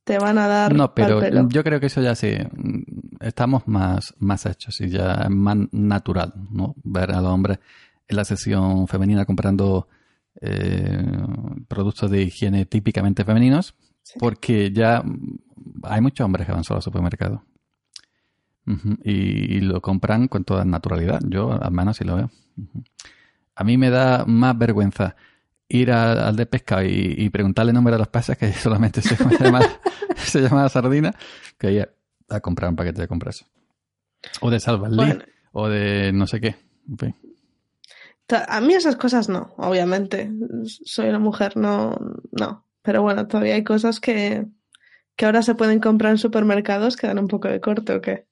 te 0.04 0.18
van 0.18 0.38
a 0.38 0.48
dar 0.48 0.74
No, 0.74 0.94
pero 0.94 1.20
pelo. 1.20 1.48
yo 1.50 1.64
creo 1.64 1.80
que 1.80 1.86
eso 1.88 2.02
ya 2.02 2.16
sí. 2.16 2.34
mm, 2.52 2.82
Estamos 3.20 3.68
más, 3.68 4.16
más 4.18 4.46
hechos 4.48 4.82
y 4.82 4.90
ya 4.90 5.14
es 5.26 5.30
más 5.30 5.58
natural, 5.72 6.34
¿no? 6.50 6.76
Ver 6.84 7.12
al 7.12 7.26
hombre 7.28 7.60
en 8.08 8.16
la 8.18 8.26
sesión 8.26 8.88
femenina 8.88 9.26
comprando 9.26 9.88
eh, 10.42 11.06
productos 11.68 12.10
de 12.10 12.24
higiene 12.24 12.66
típicamente 12.66 13.24
femeninos, 13.24 13.76
Sí. 14.04 14.18
porque 14.18 14.72
ya 14.72 15.04
mm, 15.04 15.40
hay 15.84 16.02
muchos 16.02 16.26
hombres 16.26 16.48
que 16.48 16.54
van 16.54 16.64
solo 16.64 16.78
al 16.78 16.84
supermercado. 16.84 17.44
Y, 19.04 19.58
y 19.58 19.62
lo 19.62 19.82
compran 19.82 20.28
con 20.28 20.44
toda 20.46 20.64
naturalidad. 20.66 21.20
Yo 21.28 21.52
al 21.52 21.72
menos 21.72 21.98
sí 21.98 22.06
lo 22.06 22.16
veo. 22.16 22.32
A 23.56 23.64
mí 23.64 23.78
me 23.78 23.90
da 23.90 24.24
más 24.26 24.58
vergüenza 24.58 25.16
ir 25.78 25.92
a- 25.92 26.28
al 26.28 26.36
de 26.36 26.46
pesca 26.46 26.84
y, 26.84 27.16
y 27.18 27.30
preguntarle 27.30 27.72
el 27.72 27.76
nombre 27.76 27.94
de 27.94 28.00
los 28.00 28.08
peces 28.10 28.38
que 28.38 28.52
solamente 28.54 29.02
se 29.02 29.16
llama, 29.40 29.62
se 30.16 30.42
llama 30.42 30.68
sardina 30.70 31.14
que 31.58 31.72
ir 31.72 31.90
a 32.30 32.40
comprar 32.40 32.70
un 32.70 32.76
paquete 32.76 33.02
de 33.02 33.08
compresas. 33.08 33.48
O 34.42 34.50
de 34.52 34.60
salvalis, 34.60 34.96
Bueno. 34.98 35.24
o 35.54 35.68
de 35.68 36.12
no 36.14 36.28
sé 36.28 36.40
qué. 36.40 36.56
Ta- 38.28 38.46
A 38.48 38.62
mí 38.62 38.74
esas 38.74 38.96
cosas 38.96 39.30
no, 39.30 39.54
obviamente. 39.58 40.32
Soy 40.66 41.10
una 41.10 41.20
mujer, 41.20 41.58
no, 41.58 41.98
no. 42.32 42.66
Pero 42.84 43.02
bueno, 43.02 43.28
todavía 43.28 43.56
hay 43.56 43.64
cosas 43.64 44.00
que, 44.00 44.46
que 45.16 45.26
ahora 45.26 45.42
se 45.44 45.56
pueden 45.56 45.80
comprar 45.80 46.12
en 46.12 46.18
supermercados 46.18 46.96
que 46.98 47.08
dan 47.08 47.20
un 47.20 47.28
poco 47.28 47.48
de 47.48 47.60
corte 47.60 47.94
o 47.96 48.02
qué. 48.02 48.26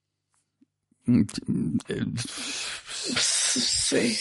Mm, 3.56 3.60
Sí. 3.60 4.18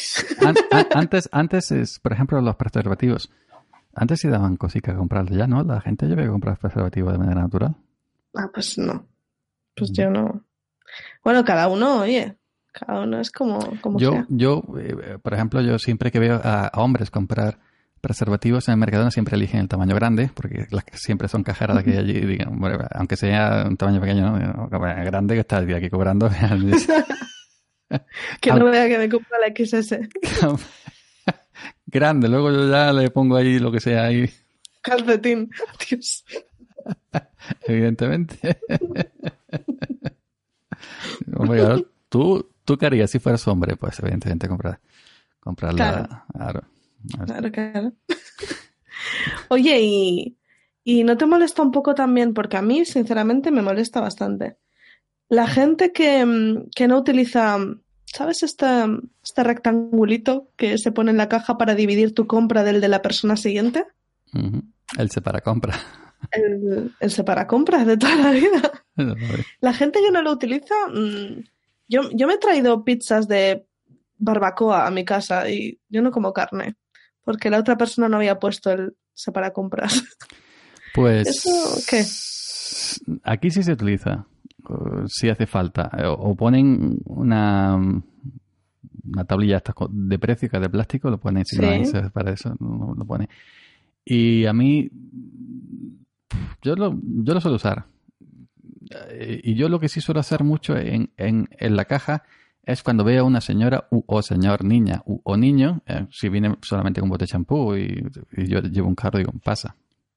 An- 0.47 0.55
an- 0.71 0.87
antes, 0.95 1.29
antes 1.33 1.71
es, 1.73 1.99
por 2.01 2.13
ejemplo, 2.13 2.41
los 2.41 2.57
preservativos. 2.57 3.31
Antes 3.95 4.21
sí 4.21 4.29
daban 4.29 4.57
cositas 4.57 4.95
a 4.95 4.99
comprarlo, 4.99 5.37
ya 5.37 5.47
no, 5.47 5.63
la 5.65 5.81
gente 5.81 6.07
lleva 6.07 6.23
a 6.25 6.29
comprar 6.29 6.57
preservativos 6.59 7.13
de 7.13 7.19
manera 7.19 7.43
natural. 7.43 7.75
Ah, 8.35 8.49
pues 8.53 8.79
no. 8.79 9.07
Pues 9.77 9.91
yo 9.93 10.09
no. 10.11 10.45
Bueno, 11.25 11.45
cada 11.45 11.69
uno, 11.69 12.01
oye, 12.01 12.37
cada 12.73 13.01
uno 13.03 13.21
es 13.21 13.31
como, 13.31 13.59
como 13.81 13.99
Yo, 13.99 14.13
sea. 14.13 14.27
yo 14.29 14.63
eh, 14.79 15.19
por 15.23 15.35
ejemplo, 15.35 15.61
yo 15.61 15.79
siempre 15.79 16.11
que 16.11 16.19
veo 16.19 16.41
a, 16.43 16.69
a 16.69 16.81
hombres 16.81 17.11
comprar 17.11 17.59
preservativos 18.01 18.69
en 18.69 18.73
el 18.75 18.79
Mercadona 18.79 19.11
siempre 19.11 19.35
eligen 19.37 19.61
el 19.61 19.69
tamaño 19.69 19.95
grande, 19.97 20.31
porque 20.33 20.67
las 20.71 20.85
que 20.85 20.97
siempre 20.97 21.27
son 21.29 21.43
cajeras 21.43 21.77
de 21.79 21.85
que 21.85 21.91
hay 21.93 21.99
allí, 21.99 22.21
digan, 22.21 22.59
bueno, 22.61 22.79
aunque 22.93 23.17
sea 23.17 23.65
un 23.69 23.77
tamaño 23.77 24.01
pequeño, 24.01 24.31
¿no? 24.39 24.69
Grande 24.71 25.35
que 25.35 25.41
está 25.41 25.59
aquí 25.59 25.91
cobrando. 25.91 26.31
Que 28.40 28.52
no 28.52 28.66
vea 28.66 28.89
que 28.89 28.98
me 28.98 29.09
compra 29.09 29.39
la 29.39 29.48
XS. 29.48 29.98
grande, 31.86 32.28
luego 32.28 32.51
yo 32.51 32.70
ya 32.70 32.93
le 32.93 33.10
pongo 33.10 33.36
ahí 33.36 33.59
lo 33.59 33.73
que 33.73 33.81
sea 33.81 34.05
ahí, 34.05 34.31
Calcetín. 34.82 35.51
Dios. 35.89 36.24
evidentemente. 37.66 38.59
Hombre, 41.35 41.60
claro, 41.60 41.86
¿tú, 42.09 42.48
¿tú 42.65 42.78
qué 42.78 42.86
harías 42.86 43.10
si 43.10 43.19
fueras 43.19 43.47
hombre? 43.48 43.77
Pues 43.77 43.98
evidentemente 44.01 44.48
comprar, 44.48 44.81
comprarla. 45.40 46.24
Claro. 46.32 46.62
Claro, 47.27 47.52
claro. 47.52 47.93
Oye, 49.48 49.78
y, 49.81 50.36
y 50.85 51.05
no 51.05 51.16
te 51.16 51.27
molesta 51.27 51.62
un 51.62 51.70
poco 51.70 51.94
también, 51.94 52.35
porque 52.35 52.56
a 52.56 52.62
mí, 52.62 52.85
sinceramente, 52.85 53.51
me 53.51 53.62
molesta 53.62 54.01
bastante. 54.01 54.56
La 55.29 55.47
gente 55.47 55.93
que, 55.93 56.25
mm, 56.25 56.71
que 56.75 56.89
no 56.89 56.99
utiliza, 56.99 57.59
¿sabes? 58.07 58.43
Este, 58.43 58.67
este 59.23 59.45
rectangulito 59.45 60.49
que 60.57 60.79
se 60.79 60.93
pone 60.93 61.11
en 61.11 61.17
la 61.17 61.29
caja 61.29 61.59
para 61.59 61.75
dividir 61.75 62.15
tu 62.15 62.27
compra 62.27 62.65
del 62.65 62.81
de 62.81 62.89
la 62.89 63.03
persona 63.03 63.37
siguiente. 63.37 63.87
Ujú. 64.35 64.63
El 64.97 65.11
separa 65.11 65.41
compra. 65.41 65.75
El, 66.33 66.93
el 66.99 67.11
separacompras 67.13 67.87
de 67.87 67.97
toda 67.97 68.17
la 68.17 68.33
vida. 68.33 68.85
La 69.61 69.73
gente 69.73 70.01
que 70.01 70.11
no 70.11 70.21
lo 70.21 70.33
utiliza, 70.33 70.75
mm, 70.89 71.45
yo, 71.89 72.11
yo 72.13 72.27
me 72.27 72.35
he 72.35 72.39
traído 72.39 72.85
pizzas 72.85 73.29
de 73.29 73.67
barbacoa 74.19 74.87
a 74.87 74.91
mi 74.91 75.05
casa 75.05 75.49
y 75.49 75.81
yo 75.89 76.03
no 76.03 76.11
como 76.11 76.33
carne, 76.33 76.77
porque 77.25 77.51
la 77.51 77.59
otra 77.59 77.79
persona 77.79 78.09
no 78.09 78.17
había 78.17 78.39
puesto 78.39 78.71
el 78.73 78.97
separacompras. 79.15 80.05
Pues. 80.95 81.29
¿Eso 81.47 81.79
qué? 81.89 82.05
Aquí 83.23 83.51
sí 83.51 83.63
se 83.63 83.73
utiliza. 83.73 84.27
Eh, 84.69 85.05
Si 85.09 85.28
hace 85.28 85.47
falta. 85.47 85.90
O, 86.09 86.12
o 86.31 86.35
ponen 86.36 86.99
una. 87.07 87.77
Una 89.11 89.24
tablilla 89.24 89.62
de 89.90 90.19
precio 90.19 90.51
que 90.51 90.57
es 90.59 90.62
de 90.62 90.69
plástico, 90.69 91.09
lo 91.09 91.19
ponen 91.19 91.45
Sí. 91.47 91.57
se- 91.86 92.11
para 92.11 92.32
eso 92.32 92.55
no- 92.61 92.95
lo 92.97 93.05
pone. 93.07 93.28
Y 94.05 94.45
a 94.45 94.53
mí. 94.53 94.90
Yo 96.62 96.74
lo, 96.77 96.95
yo 97.03 97.32
lo 97.35 97.40
suelo 97.40 97.57
usar. 97.57 97.86
Eh, 99.11 99.40
Y 99.45 99.55
yo 99.55 99.69
lo 99.69 99.81
que 99.81 99.89
sí 99.89 100.01
suelo 100.01 100.20
hacer 100.20 100.45
mucho 100.45 100.77
en, 100.77 101.11
en, 101.16 101.49
en 101.59 101.77
la 101.77 101.85
caja 101.86 102.23
es 102.62 102.82
cuando 102.82 103.03
veo 103.05 103.23
a 103.23 103.27
una 103.27 103.40
señora 103.40 103.86
u- 103.90 104.03
o 104.07 104.20
señor, 104.23 104.62
niña 104.65 105.03
u- 105.07 105.20
o 105.24 105.36
niño, 105.39 105.81
eh, 105.86 106.07
si 106.11 106.28
viene 106.28 106.57
solamente 106.61 107.01
con 107.01 107.07
un 107.09 107.12
bote 107.12 107.24
de 107.24 107.28
champú 107.28 107.74
y, 107.77 108.05
y 108.36 108.47
yo 108.47 108.61
llevo 108.61 108.89
un 108.89 108.95
carro, 108.95 109.19
digo, 109.19 109.32
pasa. 109.43 109.74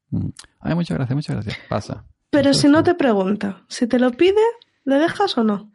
Mm. 0.10 0.28
Ay, 0.60 0.76
muchas 0.76 0.98
gracias, 0.98 1.15
muchas 1.15 1.36
gracias. 1.36 1.57
Pasa. 1.69 2.03
Pero 2.32 2.53
si 2.53 2.68
no 2.68 2.84
te 2.84 2.95
pregunta, 2.95 3.64
si 3.68 3.86
te 3.88 3.99
lo 3.99 4.12
pide, 4.12 4.41
¿le 4.86 4.95
dejas 4.95 5.38
o 5.38 5.44
no? 5.44 5.72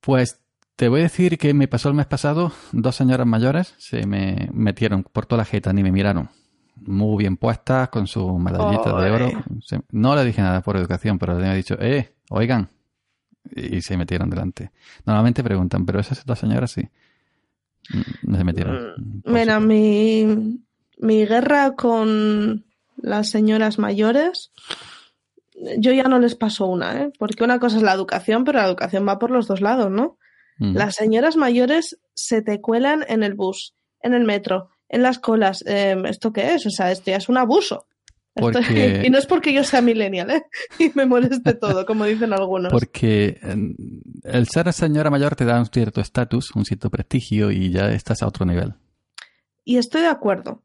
Pues 0.00 0.40
te 0.76 0.88
voy 0.88 1.00
a 1.00 1.04
decir 1.04 1.36
que 1.38 1.52
me 1.54 1.68
pasó 1.68 1.88
el 1.88 1.94
mes 1.94 2.06
pasado, 2.06 2.52
dos 2.72 2.94
señoras 2.96 3.26
mayores 3.26 3.74
se 3.78 4.06
me 4.06 4.48
metieron 4.52 5.02
por 5.02 5.26
toda 5.26 5.38
la 5.42 5.44
jeta 5.44 5.72
ni 5.72 5.82
me 5.82 5.90
miraron. 5.92 6.28
Muy 6.76 7.18
bien 7.24 7.36
puestas, 7.36 7.88
con 7.88 8.06
su 8.06 8.38
medallita 8.38 8.92
de 9.02 9.10
oro. 9.10 9.30
Se- 9.62 9.80
no 9.90 10.14
le 10.14 10.24
dije 10.24 10.42
nada 10.42 10.60
por 10.60 10.76
educación, 10.76 11.18
pero 11.18 11.38
le 11.38 11.50
he 11.50 11.56
dicho, 11.56 11.76
eh, 11.80 12.14
oigan. 12.30 12.68
Y 13.54 13.80
se 13.80 13.96
metieron 13.96 14.28
delante. 14.28 14.70
Normalmente 15.04 15.42
preguntan, 15.42 15.86
pero 15.86 16.00
esas 16.00 16.24
dos 16.26 16.38
señoras 16.38 16.70
sí. 16.72 16.82
Mm, 17.92 18.30
No 18.30 18.38
se 18.38 18.44
metieron. 18.44 19.22
Por 19.24 19.32
Mira, 19.32 19.58
mi, 19.60 20.60
mi 20.98 21.24
guerra 21.26 21.74
con 21.74 22.64
las 22.98 23.30
señoras 23.30 23.78
mayores, 23.78 24.50
yo 25.78 25.92
ya 25.92 26.04
no 26.04 26.18
les 26.18 26.34
paso 26.34 26.66
una, 26.66 27.02
¿eh? 27.02 27.12
Porque 27.18 27.44
una 27.44 27.58
cosa 27.58 27.76
es 27.76 27.82
la 27.82 27.92
educación, 27.92 28.44
pero 28.44 28.58
la 28.58 28.66
educación 28.66 29.06
va 29.06 29.18
por 29.18 29.30
los 29.30 29.46
dos 29.46 29.60
lados, 29.60 29.90
¿no? 29.90 30.18
Mm. 30.58 30.76
Las 30.76 30.94
señoras 30.94 31.36
mayores 31.36 31.98
se 32.14 32.42
te 32.42 32.60
cuelan 32.60 33.04
en 33.08 33.22
el 33.22 33.34
bus, 33.34 33.74
en 34.00 34.14
el 34.14 34.24
metro, 34.24 34.70
en 34.88 35.02
las 35.02 35.18
colas. 35.18 35.64
Eh, 35.66 35.96
¿Esto 36.06 36.32
qué 36.32 36.54
es? 36.54 36.66
O 36.66 36.70
sea, 36.70 36.92
esto 36.92 37.10
ya 37.10 37.16
es 37.16 37.28
un 37.28 37.38
abuso. 37.38 37.86
Y 39.04 39.08
no 39.08 39.16
es 39.18 39.26
porque 39.26 39.52
yo 39.52 39.64
sea 39.64 39.80
millennial, 39.80 40.30
¿eh? 40.30 40.42
Y 40.78 40.92
me 40.94 41.06
moleste 41.06 41.54
todo, 41.54 41.86
como 41.86 42.04
dicen 42.04 42.32
algunos. 42.32 42.70
Porque 42.70 43.38
eh, 43.42 43.74
el 44.24 44.46
ser 44.48 44.72
señora 44.72 45.10
mayor 45.10 45.36
te 45.36 45.44
da 45.44 45.58
un 45.58 45.66
cierto 45.66 46.00
estatus, 46.00 46.50
un 46.54 46.64
cierto 46.64 46.90
prestigio 46.90 47.50
y 47.50 47.70
ya 47.70 47.92
estás 47.92 48.22
a 48.22 48.26
otro 48.26 48.44
nivel. 48.44 48.74
Y 49.64 49.78
estoy 49.78 50.02
de 50.02 50.08
acuerdo, 50.08 50.62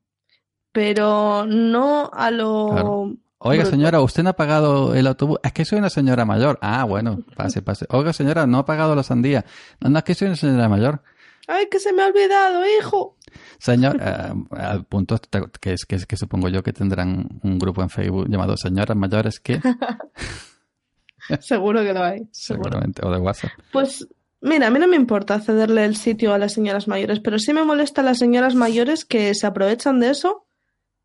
pero 0.71 1.45
no 1.45 2.11
a 2.13 2.29
lo... 2.29 2.69
Claro. 2.71 3.17
Oiga, 3.43 3.65
señora, 3.65 4.01
¿usted 4.01 4.21
no 4.21 4.29
ha 4.29 4.35
pagado 4.35 4.93
el 4.93 5.07
autobús? 5.07 5.39
Es 5.41 5.51
que 5.51 5.65
soy 5.65 5.79
una 5.79 5.89
señora 5.89 6.25
mayor. 6.25 6.59
Ah, 6.61 6.83
bueno, 6.83 7.23
pase, 7.35 7.63
pase. 7.63 7.87
Oiga, 7.89 8.13
señora, 8.13 8.45
no 8.45 8.59
ha 8.59 8.65
pagado 8.65 8.93
la 8.95 9.01
sandía. 9.01 9.45
No, 9.79 9.89
no, 9.89 9.97
es 9.97 10.03
que 10.03 10.13
soy 10.13 10.27
una 10.27 10.37
señora 10.37 10.69
mayor. 10.69 11.01
¡Ay, 11.47 11.65
que 11.71 11.79
se 11.79 11.91
me 11.91 12.03
ha 12.03 12.07
olvidado, 12.07 12.61
hijo! 12.77 13.17
Señor, 13.57 13.97
eh, 13.99 14.33
al 14.51 14.85
punto 14.85 15.19
que 15.59 15.73
es 15.73 15.85
que, 15.87 16.17
supongo 16.17 16.49
yo 16.49 16.61
que 16.61 16.71
tendrán 16.71 17.39
un 17.41 17.57
grupo 17.57 17.81
en 17.81 17.89
Facebook 17.89 18.27
llamado 18.29 18.55
Señoras 18.57 18.95
Mayores 18.95 19.39
que 19.39 19.59
Seguro 21.39 21.81
que 21.81 21.93
lo 21.93 22.03
hay. 22.03 22.19
Seguro. 22.31 22.69
seguramente, 22.69 23.01
o 23.03 23.11
de 23.11 23.17
WhatsApp. 23.17 23.51
Pues 23.71 24.07
mira, 24.39 24.67
a 24.67 24.69
mí 24.69 24.77
no 24.77 24.87
me 24.87 24.97
importa 24.97 25.39
cederle 25.39 25.85
el 25.85 25.95
sitio 25.95 26.35
a 26.35 26.37
las 26.37 26.53
señoras 26.53 26.87
mayores, 26.87 27.19
pero 27.19 27.39
sí 27.39 27.53
me 27.53 27.63
molesta 27.63 28.01
a 28.01 28.03
las 28.03 28.19
señoras 28.19 28.53
mayores 28.53 29.03
que 29.03 29.33
se 29.33 29.47
aprovechan 29.47 29.99
de 29.99 30.11
eso 30.11 30.45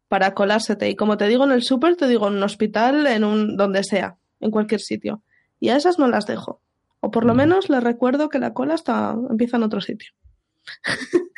para 0.08 0.34
colársete. 0.34 0.88
Y 0.88 0.96
como 0.96 1.16
te 1.16 1.26
digo 1.28 1.44
en 1.44 1.52
el 1.52 1.62
súper, 1.62 1.96
te 1.96 2.06
digo 2.08 2.28
en 2.28 2.34
un 2.34 2.42
hospital, 2.42 3.06
en 3.06 3.24
un 3.24 3.56
donde 3.56 3.82
sea, 3.84 4.16
en 4.40 4.50
cualquier 4.50 4.80
sitio. 4.80 5.22
Y 5.60 5.70
a 5.70 5.76
esas 5.76 5.98
no 5.98 6.06
las 6.08 6.26
dejo. 6.26 6.60
O 7.00 7.10
por 7.10 7.24
lo 7.24 7.34
Mm. 7.34 7.36
menos 7.38 7.68
les 7.70 7.82
recuerdo 7.82 8.28
que 8.28 8.38
la 8.38 8.52
cola 8.54 8.74
está, 8.74 9.16
empieza 9.30 9.56
en 9.56 9.62
otro 9.64 9.80
sitio. 9.80 10.12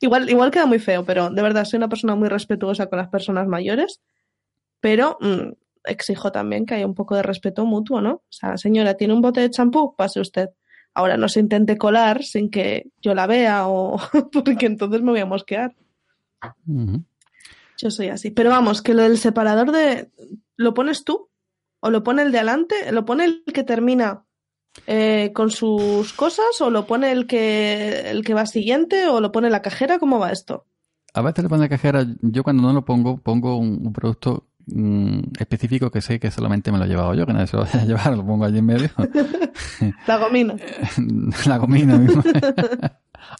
igual, 0.00 0.28
igual 0.30 0.50
queda 0.50 0.66
muy 0.66 0.78
feo, 0.78 1.04
pero 1.04 1.30
de 1.30 1.42
verdad 1.42 1.64
soy 1.64 1.78
una 1.78 1.88
persona 1.88 2.14
muy 2.14 2.28
respetuosa 2.28 2.86
con 2.86 2.98
las 2.98 3.08
personas 3.08 3.46
mayores, 3.48 4.00
pero 4.80 5.18
mm, 5.20 5.52
exijo 5.84 6.30
también 6.32 6.64
que 6.66 6.74
haya 6.74 6.86
un 6.86 6.94
poco 6.94 7.16
de 7.16 7.22
respeto 7.22 7.64
mutuo, 7.66 8.00
¿no? 8.00 8.12
O 8.14 8.22
sea, 8.30 8.56
señora, 8.56 8.94
¿tiene 8.94 9.14
un 9.14 9.20
bote 9.22 9.40
de 9.40 9.50
champú? 9.50 9.94
Pase 9.96 10.20
usted. 10.20 10.48
Ahora 10.94 11.16
no 11.16 11.28
se 11.28 11.40
intente 11.40 11.78
colar 11.78 12.22
sin 12.22 12.50
que 12.50 12.90
yo 13.00 13.14
la 13.14 13.26
vea 13.26 13.66
o 13.66 13.96
porque 14.32 14.66
entonces 14.66 15.02
me 15.02 15.10
voy 15.12 15.20
a 15.20 15.26
mosquear. 15.26 15.74
Yo 17.82 17.90
soy 17.90 18.08
así. 18.08 18.30
Pero 18.30 18.48
vamos, 18.48 18.80
que 18.80 18.94
lo 18.94 19.02
del 19.02 19.18
separador 19.18 19.72
de... 19.72 20.08
¿Lo 20.56 20.72
pones 20.72 21.02
tú? 21.04 21.28
¿O 21.80 21.90
lo 21.90 22.04
pone 22.04 22.22
el 22.22 22.30
de 22.30 22.38
adelante? 22.38 22.92
¿Lo 22.92 23.04
pone 23.04 23.24
el 23.24 23.42
que 23.52 23.64
termina 23.64 24.24
eh, 24.86 25.32
con 25.34 25.50
sus 25.50 26.12
cosas? 26.12 26.60
¿O 26.60 26.70
lo 26.70 26.86
pone 26.86 27.10
el 27.10 27.26
que, 27.26 28.08
el 28.10 28.24
que 28.24 28.34
va 28.34 28.46
siguiente? 28.46 29.08
¿O 29.08 29.20
lo 29.20 29.32
pone 29.32 29.50
la 29.50 29.62
cajera? 29.62 29.98
¿Cómo 29.98 30.20
va 30.20 30.30
esto? 30.30 30.64
A 31.12 31.22
veces 31.22 31.42
le 31.42 31.48
pone 31.48 31.62
la 31.62 31.68
cajera, 31.68 32.06
yo 32.20 32.44
cuando 32.44 32.62
no 32.62 32.72
lo 32.72 32.84
pongo, 32.84 33.18
pongo 33.18 33.56
un, 33.56 33.84
un 33.84 33.92
producto 33.92 34.46
mm, 34.66 35.32
específico 35.40 35.90
que 35.90 36.00
sé 36.00 36.20
que 36.20 36.30
solamente 36.30 36.70
me 36.70 36.78
lo 36.78 36.84
he 36.84 36.88
llevado 36.88 37.14
yo, 37.14 37.26
que 37.26 37.32
nadie 37.32 37.48
se 37.48 37.56
lo 37.56 37.64
vaya 37.64 37.80
a 37.82 37.84
llevar, 37.84 38.16
lo 38.16 38.24
pongo 38.24 38.44
allí 38.44 38.58
en 38.58 38.66
medio. 38.66 38.88
La 40.06 40.18
gomina. 40.18 40.54
la 41.46 41.58
gomina 41.58 41.98
misma. 41.98 42.22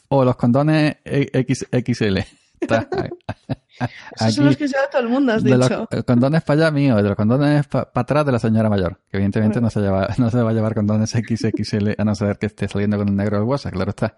o 0.09 0.25
los 0.25 0.35
condones 0.35 0.97
X, 1.05 1.65
XL. 1.71 2.17
Está- 2.17 2.42
Esos 4.15 4.35
son 4.35 4.45
los 4.45 4.57
que 4.57 4.67
se 4.67 4.77
da 4.77 4.89
todo 4.91 5.01
el 5.01 5.09
mundo, 5.09 5.33
has 5.33 5.43
de 5.43 5.57
los 5.57 5.67
dicho. 5.67 5.87
eh, 5.91 6.03
condones 6.03 6.43
para 6.43 6.61
allá 6.67 6.71
mío, 6.71 6.95
de 6.95 7.03
los 7.03 7.15
condones 7.15 7.67
para 7.67 7.89
atrás 7.93 8.25
de 8.25 8.31
la 8.31 8.39
señora 8.39 8.69
mayor, 8.69 8.99
que 9.09 9.17
evidentemente 9.17 9.59
no 9.59 9.69
se, 9.69 9.81
lleva, 9.81 10.07
no 10.17 10.29
se 10.29 10.41
va 10.41 10.51
a 10.51 10.53
llevar 10.53 10.75
condones 10.75 11.09
XXL 11.09 11.95
a 11.97 12.03
no 12.05 12.13
ser 12.15 12.37
que 12.37 12.45
esté 12.45 12.67
saliendo 12.67 12.97
con 12.97 13.09
un 13.09 13.15
negro 13.15 13.37
del 13.39 13.45
WhatsApp, 13.47 13.73
claro 13.73 13.89
está. 13.89 14.15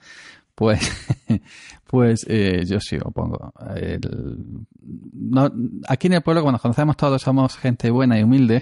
Pues, 0.54 0.80
pues 1.88 2.26
eh, 2.30 2.64
yo 2.66 2.80
sí 2.80 2.98
lo 2.98 3.12
pongo. 3.12 3.54
El- 3.76 4.66
no, 5.14 5.52
aquí 5.88 6.08
en 6.08 6.14
el 6.14 6.22
pueblo, 6.22 6.42
cuando 6.42 6.54
nos 6.56 6.62
conocemos 6.62 6.96
todos, 6.98 7.22
somos 7.22 7.58
gente 7.58 7.90
buena 7.90 8.20
y 8.20 8.24
humilde. 8.24 8.62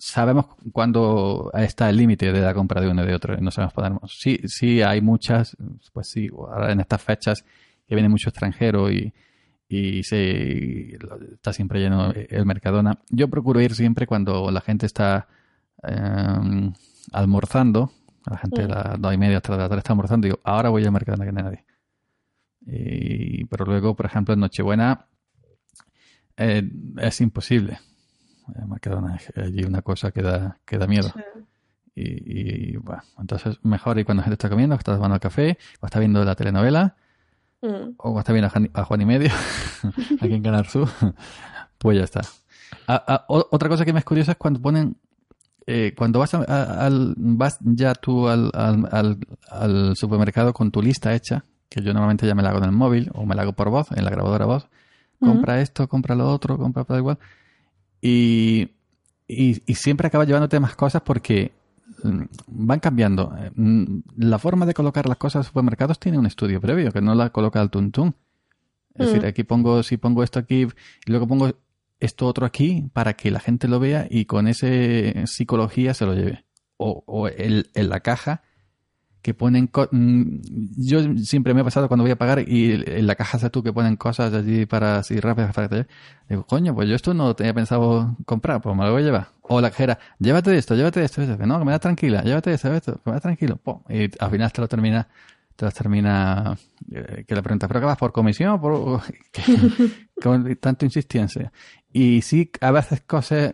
Sabemos 0.00 0.46
cuándo 0.72 1.50
está 1.54 1.88
el 1.88 1.96
límite 1.96 2.32
de 2.32 2.40
la 2.40 2.52
compra 2.52 2.80
de 2.80 2.88
uno 2.88 3.04
y 3.04 3.06
de 3.06 3.14
otro 3.14 3.34
y 3.38 3.40
no 3.40 3.50
sabemos 3.50 3.72
ponernos. 3.74 4.16
Sí, 4.18 4.40
sí 4.46 4.82
hay 4.82 5.00
muchas, 5.00 5.56
pues 5.92 6.08
sí, 6.08 6.28
ahora 6.36 6.72
en 6.72 6.80
estas 6.80 7.00
fechas 7.02 7.44
que 7.90 7.96
viene 7.96 8.08
mucho 8.08 8.28
extranjero 8.28 8.88
y, 8.88 9.12
y 9.68 10.04
se 10.04 10.96
está 11.32 11.52
siempre 11.52 11.80
lleno 11.80 12.12
el 12.12 12.46
Mercadona. 12.46 13.00
Yo 13.08 13.28
procuro 13.28 13.60
ir 13.60 13.74
siempre 13.74 14.06
cuando 14.06 14.48
la 14.52 14.60
gente 14.60 14.86
está 14.86 15.26
eh, 15.82 16.70
almorzando, 17.10 17.90
la 18.26 18.36
gente 18.38 18.62
a 18.62 18.68
las 18.68 19.00
dos 19.00 19.12
y 19.12 19.18
media, 19.18 19.38
hasta 19.38 19.56
las 19.56 19.68
tres 19.68 19.78
está 19.78 19.92
almorzando, 19.92 20.26
digo, 20.26 20.38
ahora 20.44 20.68
voy 20.68 20.84
al 20.84 20.92
Mercadona 20.92 21.24
que 21.24 21.32
no 21.32 21.38
hay 21.38 21.44
nadie. 21.44 21.64
Y, 22.64 23.44
pero 23.46 23.64
luego, 23.64 23.96
por 23.96 24.06
ejemplo, 24.06 24.34
en 24.34 24.38
Nochebuena, 24.38 25.06
eh, 26.36 26.62
es 26.98 27.20
imposible. 27.20 27.80
Eh, 28.54 28.66
Mercadona 28.68 29.16
es 29.16 29.32
allí 29.36 29.64
una 29.64 29.82
cosa 29.82 30.12
que 30.12 30.22
da, 30.22 30.60
que 30.64 30.78
da 30.78 30.86
miedo. 30.86 31.12
Y, 31.96 32.74
y, 32.74 32.76
bueno, 32.76 33.02
entonces 33.18 33.58
mejor 33.64 33.98
y 33.98 34.04
cuando 34.04 34.20
la 34.20 34.26
gente 34.26 34.34
está 34.34 34.48
comiendo, 34.48 34.76
está 34.76 34.94
tomando 34.94 35.16
el 35.16 35.20
café, 35.20 35.58
o 35.80 35.86
está 35.86 35.98
viendo 35.98 36.24
la 36.24 36.36
telenovela, 36.36 36.94
Mm. 37.62 37.94
o 37.98 38.18
está 38.18 38.32
viendo 38.32 38.46
a 38.46 38.50
Jan- 38.50 38.70
a 38.72 38.84
Juan 38.84 39.00
y 39.02 39.06
Medio, 39.06 39.30
aquí 40.20 40.32
en 40.34 40.42
Canal 40.42 40.66
Sur, 40.66 40.88
pues 41.78 41.98
ya 41.98 42.04
está. 42.04 42.22
Ah, 42.86 43.04
ah, 43.06 43.24
otra 43.28 43.68
cosa 43.68 43.84
que 43.84 43.92
me 43.92 43.98
es 43.98 44.04
curiosa 44.04 44.32
es 44.32 44.38
cuando 44.38 44.60
ponen, 44.60 44.96
eh, 45.66 45.92
cuando 45.96 46.18
vas, 46.20 46.32
al, 46.34 47.14
vas 47.16 47.58
ya 47.60 47.94
tú 47.94 48.28
al, 48.28 48.50
al, 48.54 48.88
al- 48.90 49.18
al 49.50 49.96
supermercado 49.96 50.52
con 50.54 50.70
tu 50.70 50.80
lista 50.80 51.14
hecha, 51.14 51.44
que 51.68 51.82
yo 51.82 51.92
normalmente 51.92 52.26
ya 52.26 52.34
me 52.34 52.42
la 52.42 52.48
hago 52.50 52.58
en 52.58 52.64
el 52.64 52.72
móvil 52.72 53.10
o 53.14 53.26
me 53.26 53.34
la 53.34 53.42
hago 53.42 53.52
por 53.52 53.68
voz, 53.70 53.92
en 53.92 54.04
la 54.04 54.10
grabadora 54.10 54.46
voz, 54.46 54.66
compra 55.20 55.60
esto, 55.60 55.86
compra 55.88 56.14
lo 56.14 56.30
otro, 56.32 56.56
compra 56.56 56.84
todo 56.84 56.96
igual. 56.98 57.18
Y, 58.00 58.70
y, 59.28 59.62
y 59.70 59.74
siempre 59.74 60.06
acaba 60.06 60.24
llevándote 60.24 60.58
más 60.60 60.74
cosas 60.76 61.02
porque 61.02 61.52
van 62.46 62.80
cambiando. 62.80 63.34
Eh, 63.38 63.50
mm, 63.54 64.00
La 64.16 64.38
forma 64.38 64.66
de 64.66 64.74
colocar 64.74 65.06
las 65.08 65.16
cosas 65.18 65.36
en 65.36 65.38
los 65.40 65.46
supermercados 65.48 65.98
tiene 65.98 66.18
un 66.18 66.26
estudio 66.26 66.60
previo, 66.60 66.92
que 66.92 67.00
no 67.00 67.14
la 67.14 67.30
coloca 67.30 67.60
al 67.60 67.70
tuntún. 67.70 68.14
Es 68.94 69.06
Mm. 69.06 69.10
decir, 69.12 69.26
aquí 69.26 69.44
pongo, 69.44 69.82
si 69.82 69.96
pongo 69.96 70.22
esto 70.22 70.38
aquí 70.38 70.66
y 71.06 71.10
luego 71.10 71.26
pongo 71.28 71.50
esto 72.00 72.26
otro 72.26 72.46
aquí 72.46 72.88
para 72.92 73.12
que 73.14 73.30
la 73.30 73.40
gente 73.40 73.68
lo 73.68 73.78
vea 73.78 74.06
y 74.10 74.24
con 74.24 74.48
ese 74.48 75.22
psicología 75.26 75.94
se 75.94 76.06
lo 76.06 76.14
lleve. 76.14 76.44
O, 76.76 77.04
o 77.06 77.28
el, 77.28 77.70
en 77.74 77.88
la 77.90 78.00
caja 78.00 78.42
que 79.22 79.34
ponen... 79.34 79.66
co- 79.66 79.88
mm, 79.90 80.36
Yo 80.76 81.00
siempre 81.18 81.54
me 81.54 81.60
ha 81.60 81.64
pasado 81.64 81.88
cuando 81.88 82.04
voy 82.04 82.10
a 82.12 82.16
pagar 82.16 82.40
y 82.48 82.72
en 82.86 83.06
la 83.06 83.14
caja 83.14 83.50
tú 83.50 83.62
que 83.62 83.72
ponen 83.72 83.96
cosas 83.96 84.32
allí 84.34 84.66
para 84.66 84.98
así 84.98 85.18
rápidas 85.20 85.54
para 85.54 85.86
Digo, 86.28 86.44
coño, 86.46 86.74
pues 86.74 86.88
yo 86.88 86.94
esto 86.94 87.12
no 87.14 87.34
tenía 87.34 87.52
pensado 87.54 88.16
comprar, 88.24 88.60
pues 88.60 88.76
me 88.76 88.84
lo 88.84 88.92
voy 88.92 89.02
a 89.02 89.04
llevar. 89.04 89.28
O 89.42 89.60
la 89.60 89.70
cajera, 89.70 89.98
llévate 90.18 90.56
esto, 90.56 90.74
llévate 90.74 91.02
esto. 91.04 91.22
No, 91.46 91.58
que 91.58 91.64
me 91.64 91.72
da 91.72 91.78
tranquila, 91.78 92.22
llévate 92.22 92.52
esto, 92.52 92.72
esto, 92.72 93.00
me 93.04 93.12
da 93.12 93.20
tranquilo. 93.20 93.58
Y 93.88 94.10
al 94.22 94.30
final 94.30 94.52
te 94.52 94.60
lo 94.60 94.68
termina, 94.68 95.08
te 95.56 95.64
lo 95.64 95.70
termina, 95.72 96.56
eh, 96.92 97.24
que 97.26 97.34
le 97.34 97.42
preguntas, 97.42 97.68
¿pero 97.68 97.80
qué 97.80 97.86
vas 97.86 97.98
por 97.98 98.12
comisión? 98.12 98.60
¿Por 98.60 99.00
que- 99.32 99.42
con 100.22 100.54
tanto 100.56 100.84
insistencia? 100.84 101.52
Y 101.92 102.22
sí, 102.22 102.50
a 102.60 102.70
veces 102.70 103.02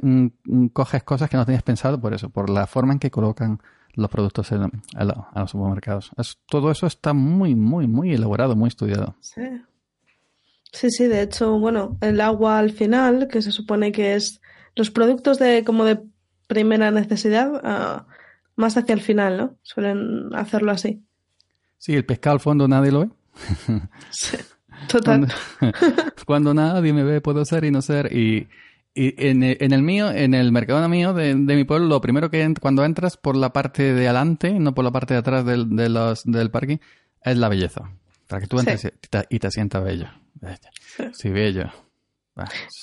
mm, 0.02 0.26
mm, 0.44 0.66
coges 0.68 1.02
cosas 1.02 1.30
que 1.30 1.36
no 1.38 1.46
tenías 1.46 1.62
pensado 1.62 2.00
por 2.00 2.12
eso, 2.12 2.28
por 2.28 2.50
la 2.50 2.66
forma 2.66 2.92
en 2.92 2.98
que 2.98 3.10
colocan 3.10 3.60
los 3.96 4.08
productos 4.10 4.52
en, 4.52 4.62
a, 4.94 5.04
la- 5.04 5.28
a 5.34 5.40
los 5.40 5.50
supermercados. 5.50 6.10
Es- 6.16 6.38
todo 6.48 6.70
eso 6.70 6.86
está 6.86 7.12
muy, 7.12 7.54
muy, 7.54 7.86
muy 7.86 8.12
elaborado, 8.12 8.54
muy 8.54 8.68
estudiado. 8.68 9.16
Sí. 9.20 9.42
Sí, 10.72 10.90
sí, 10.90 11.04
de 11.06 11.22
hecho, 11.22 11.58
bueno, 11.58 11.96
el 12.02 12.20
agua 12.20 12.58
al 12.58 12.70
final, 12.70 13.28
que 13.28 13.40
se 13.42 13.50
supone 13.52 13.92
que 13.92 14.14
es 14.14 14.40
los 14.74 14.90
productos 14.90 15.38
de 15.38 15.64
como 15.64 15.84
de 15.84 16.00
primera 16.48 16.90
necesidad, 16.90 17.60
ah, 17.64 18.06
más 18.56 18.76
hacia 18.76 18.92
el 18.94 19.00
final, 19.00 19.36
¿no? 19.38 19.56
Suelen 19.62 20.34
hacerlo 20.34 20.72
así. 20.72 21.02
Sí, 21.78 21.94
el 21.94 22.04
pescado 22.04 22.34
al 22.34 22.40
fondo 22.40 22.68
nadie 22.68 22.92
lo 22.92 23.00
ve. 23.00 23.08
Sí. 24.10 24.36
Total. 24.88 25.26
Cuando, 25.58 25.74
cuando 26.26 26.54
nadie 26.54 26.92
me 26.92 27.02
ve, 27.02 27.20
puedo 27.22 27.42
ser 27.46 27.64
y 27.64 27.70
no 27.70 27.80
ser. 27.80 28.12
Y, 28.14 28.46
y 28.96 29.14
en, 29.28 29.42
el, 29.42 29.56
en 29.60 29.72
el 29.72 29.82
mío, 29.82 30.10
en 30.10 30.34
el 30.34 30.50
Mercadona 30.50 30.88
mío 30.88 31.12
de, 31.14 31.34
de 31.34 31.54
mi 31.56 31.64
pueblo, 31.64 31.86
lo 31.86 32.00
primero 32.00 32.30
que 32.30 32.44
ent- 32.44 32.58
cuando 32.58 32.84
entras 32.84 33.16
por 33.16 33.36
la 33.36 33.52
parte 33.52 33.92
de 33.94 34.06
adelante, 34.08 34.58
no 34.58 34.74
por 34.74 34.84
la 34.84 34.90
parte 34.90 35.14
de 35.14 35.20
atrás 35.20 35.44
del, 35.44 35.76
de 35.76 35.88
los, 35.88 36.24
del 36.24 36.50
parking, 36.50 36.78
es 37.22 37.36
la 37.36 37.48
belleza. 37.48 37.90
Para 38.26 38.40
que 38.40 38.46
tú 38.48 38.58
entres 38.58 38.80
Sí. 38.80 38.88
y, 38.88 39.06
te, 39.08 39.24
y 39.30 39.38
te 39.38 39.50
sientas 39.50 39.84
bello. 39.84 40.08
Sí, 41.12 41.28
bello. 41.30 41.70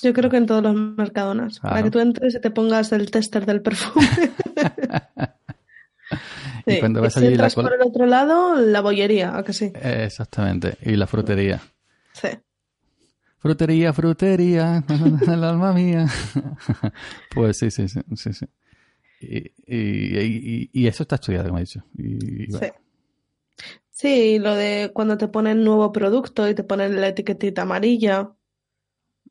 Yo 0.02 0.12
creo 0.12 0.30
que 0.30 0.36
en 0.36 0.46
todos 0.46 0.62
los 0.62 0.74
mercadonas. 0.74 1.60
Para 1.60 1.82
que 1.82 1.90
tú 1.90 1.98
entres 2.00 2.34
y 2.34 2.40
te 2.40 2.50
pongas 2.50 2.90
el 2.92 3.10
tester 3.10 3.44
del 3.46 3.60
perfume. 3.62 4.06
Y 6.66 6.78
cuando 6.80 7.02
vas 7.02 7.12
si 7.12 7.20
allí 7.20 7.28
entras 7.28 7.54
por 7.54 7.72
el 7.74 7.82
otro 7.82 8.06
lado, 8.06 8.54
la 8.56 8.80
bollería, 8.80 9.36
¿a 9.36 9.42
que 9.44 9.52
sí? 9.52 9.70
Exactamente. 9.82 10.76
Y 10.82 10.96
la 10.96 11.06
frutería. 11.06 11.60
Frutería, 13.44 13.92
frutería, 13.92 14.82
el 15.28 15.44
alma 15.44 15.74
mía. 15.74 16.06
pues 17.34 17.58
sí, 17.58 17.70
sí, 17.70 17.88
sí, 17.88 18.00
sí, 18.16 18.32
sí. 18.32 18.46
Y, 19.20 19.36
y, 19.66 20.18
y- 20.18 20.70
y 20.72 20.86
eso 20.86 21.02
está 21.02 21.16
estudiado, 21.16 21.48
como 21.48 21.58
he 21.58 21.62
dicho. 21.62 21.82
Y, 21.98 22.44
y 22.44 22.50
bueno. 22.50 22.66
Sí. 22.66 22.72
Sí, 23.90 24.38
lo 24.38 24.54
de 24.54 24.90
cuando 24.94 25.18
te 25.18 25.28
ponen 25.28 25.62
nuevo 25.62 25.92
producto 25.92 26.48
y 26.48 26.54
te 26.54 26.64
ponen 26.64 26.98
la 27.00 27.08
etiquetita 27.08 27.62
amarilla. 27.62 28.30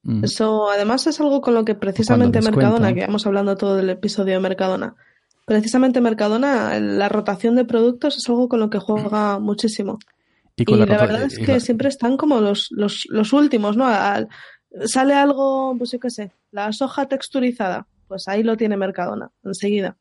Mm. 0.04 0.24
Eso 0.24 0.70
además 0.70 1.08
es 1.08 1.20
algo 1.20 1.42
con 1.42 1.56
lo 1.56 1.66
que 1.66 1.74
precisamente. 1.74 2.40
Mercadona, 2.42 2.94
que 2.94 3.02
vamos 3.08 3.26
hablando 3.26 3.58
todo 3.58 3.80
el 3.80 3.90
episodio 3.90 4.34
de 4.36 4.40
Mercadona, 4.40 4.96
precisamente 5.46 6.02
Mercadona, 6.02 6.80
la 6.80 7.10
rotación 7.10 7.56
de 7.56 7.66
productos 7.66 8.16
es 8.18 8.30
algo 8.30 8.48
con 8.48 8.60
lo 8.60 8.70
que 8.70 8.78
juega 8.80 9.40
muchísimo. 9.40 9.98
Y 10.56 10.66
la 10.76 10.86
verdad 10.86 11.24
es 11.24 11.38
que 11.40 11.54
la- 11.54 11.60
siempre 11.60 11.90
están 11.90 12.16
como 12.18 12.40
los, 12.40 12.68
los, 12.72 13.06
los 13.10 13.34
últimos, 13.34 13.76
¿no? 13.78 13.86
Al- 13.88 14.28
sale 14.86 15.14
algo, 15.14 15.76
pues 15.78 15.92
yo 15.92 16.00
qué 16.00 16.10
sé, 16.10 16.32
la 16.52 16.72
soja 16.74 17.08
texturizada, 17.08 17.88
pues 18.08 18.28
ahí 18.28 18.44
lo 18.44 18.56
tiene 18.58 18.78
Mercadona, 18.78 19.32
enseguida. 19.44 19.98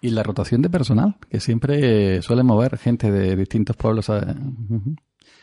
y 0.00 0.10
la 0.10 0.22
rotación 0.22 0.60
de 0.60 0.68
personal, 0.68 1.16
que 1.30 1.40
siempre 1.40 2.20
suele 2.20 2.42
mover 2.42 2.76
gente 2.76 3.10
de 3.10 3.34
distintos 3.36 3.74
pueblos. 3.76 4.10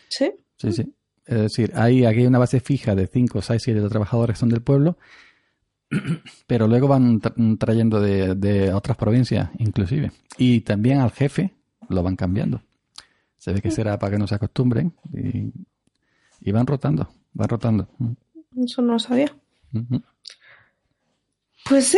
¿Sí? 0.09 0.31
Sí, 0.57 0.71
sí. 0.71 0.93
Es 1.25 1.37
decir, 1.41 1.71
hay 1.75 2.05
aquí 2.05 2.19
hay 2.19 2.25
una 2.27 2.37
base 2.39 2.59
fija 2.59 2.93
de 2.93 3.07
5, 3.07 3.41
6, 3.41 3.61
7 3.63 3.87
trabajadores 3.89 4.35
que 4.35 4.39
son 4.39 4.49
del 4.49 4.61
pueblo, 4.61 4.97
pero 6.47 6.67
luego 6.67 6.87
van 6.87 7.19
tra- 7.21 7.57
trayendo 7.57 7.99
de, 7.99 8.35
de 8.35 8.73
otras 8.73 8.97
provincias, 8.97 9.49
inclusive. 9.57 10.11
Y 10.37 10.61
también 10.61 10.99
al 10.99 11.11
jefe 11.11 11.53
lo 11.89 12.03
van 12.03 12.15
cambiando. 12.15 12.61
Se 13.41 13.51
ve 13.53 13.59
que 13.59 13.71
será 13.71 13.97
para 13.97 14.11
que 14.11 14.19
no 14.19 14.27
se 14.27 14.35
acostumbren 14.35 14.93
y, 15.11 15.51
y 16.41 16.51
van 16.51 16.67
rotando, 16.67 17.09
van 17.33 17.49
rotando. 17.49 17.87
Eso 18.55 18.83
no 18.83 18.93
lo 18.93 18.99
sabía. 18.99 19.35
Pues 21.67 21.87
sí. 21.87 21.97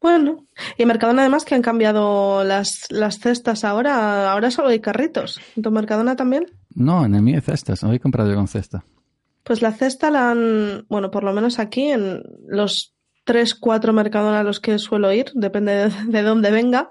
Bueno, 0.00 0.46
y 0.78 0.86
Mercadona 0.86 1.20
además 1.20 1.44
que 1.44 1.54
han 1.54 1.60
cambiado 1.60 2.44
las, 2.44 2.86
las 2.88 3.18
cestas 3.18 3.62
ahora, 3.62 4.32
ahora 4.32 4.50
solo 4.50 4.68
hay 4.68 4.80
carritos. 4.80 5.38
¿En 5.54 5.62
tu 5.62 5.70
Mercadona 5.70 6.16
también? 6.16 6.46
No, 6.74 7.04
en 7.04 7.14
el 7.14 7.20
mío 7.20 7.34
hay 7.34 7.42
cestas, 7.42 7.82
no 7.82 7.92
he 7.92 8.00
comprado 8.00 8.30
yo 8.30 8.36
con 8.36 8.48
cesta. 8.48 8.86
Pues 9.42 9.60
la 9.60 9.72
cesta 9.72 10.10
la 10.10 10.30
han, 10.30 10.86
bueno, 10.88 11.10
por 11.10 11.24
lo 11.24 11.34
menos 11.34 11.58
aquí 11.58 11.88
en 11.90 12.22
los 12.46 12.94
tres, 13.24 13.54
cuatro 13.54 13.92
Mercadona 13.92 14.40
a 14.40 14.44
los 14.44 14.60
que 14.60 14.78
suelo 14.78 15.12
ir, 15.12 15.26
depende 15.34 15.72
de, 15.74 15.90
de 16.06 16.22
dónde 16.22 16.50
venga, 16.50 16.90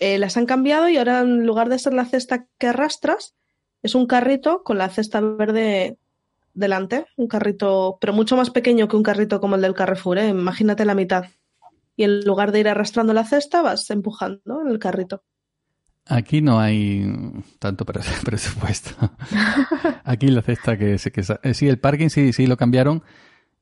eh, 0.00 0.18
las 0.18 0.36
han 0.36 0.46
cambiado 0.46 0.88
y 0.88 0.96
ahora 0.96 1.20
en 1.20 1.46
lugar 1.46 1.68
de 1.68 1.78
ser 1.78 1.94
la 1.94 2.04
cesta 2.04 2.46
que 2.58 2.68
arrastras, 2.68 3.34
es 3.82 3.94
un 3.94 4.06
carrito 4.06 4.62
con 4.64 4.78
la 4.78 4.88
cesta 4.88 5.20
verde 5.20 5.98
delante, 6.54 7.06
un 7.16 7.28
carrito, 7.28 7.98
pero 8.00 8.12
mucho 8.12 8.36
más 8.36 8.50
pequeño 8.50 8.88
que 8.88 8.96
un 8.96 9.02
carrito 9.02 9.40
como 9.40 9.54
el 9.56 9.62
del 9.62 9.74
Carrefour, 9.74 10.18
¿eh? 10.18 10.28
imagínate 10.28 10.84
la 10.84 10.94
mitad. 10.94 11.24
Y 11.96 12.04
en 12.04 12.20
lugar 12.24 12.52
de 12.52 12.60
ir 12.60 12.68
arrastrando 12.68 13.12
la 13.12 13.24
cesta, 13.24 13.62
vas 13.62 13.90
empujando 13.90 14.62
el 14.68 14.78
carrito. 14.78 15.22
Aquí 16.06 16.40
no 16.40 16.58
hay 16.58 17.04
tanto 17.58 17.84
pres- 17.84 18.22
presupuesto. 18.24 18.90
Aquí 20.04 20.28
la 20.28 20.42
cesta 20.42 20.76
que, 20.78 20.96
que 21.12 21.24
eh, 21.42 21.54
sí, 21.54 21.68
el 21.68 21.78
parking 21.78 22.08
sí, 22.08 22.32
sí 22.32 22.46
lo 22.46 22.56
cambiaron. 22.56 23.02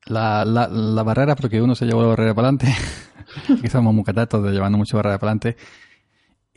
La, 0.05 0.45
la, 0.45 0.67
la 0.69 1.03
barrera, 1.03 1.35
porque 1.35 1.61
uno 1.61 1.75
se 1.75 1.85
llevó 1.85 2.01
la 2.01 2.07
barrera 2.09 2.33
para 2.33 2.47
adelante. 2.49 2.73
Aquí 3.59 3.67
somos 3.67 3.93
muy 3.93 4.03
catatos 4.05 4.43
de 4.43 4.51
llevando 4.51 4.77
mucho 4.77 4.95
barrera 4.97 5.19
para 5.19 5.31
adelante. 5.31 5.57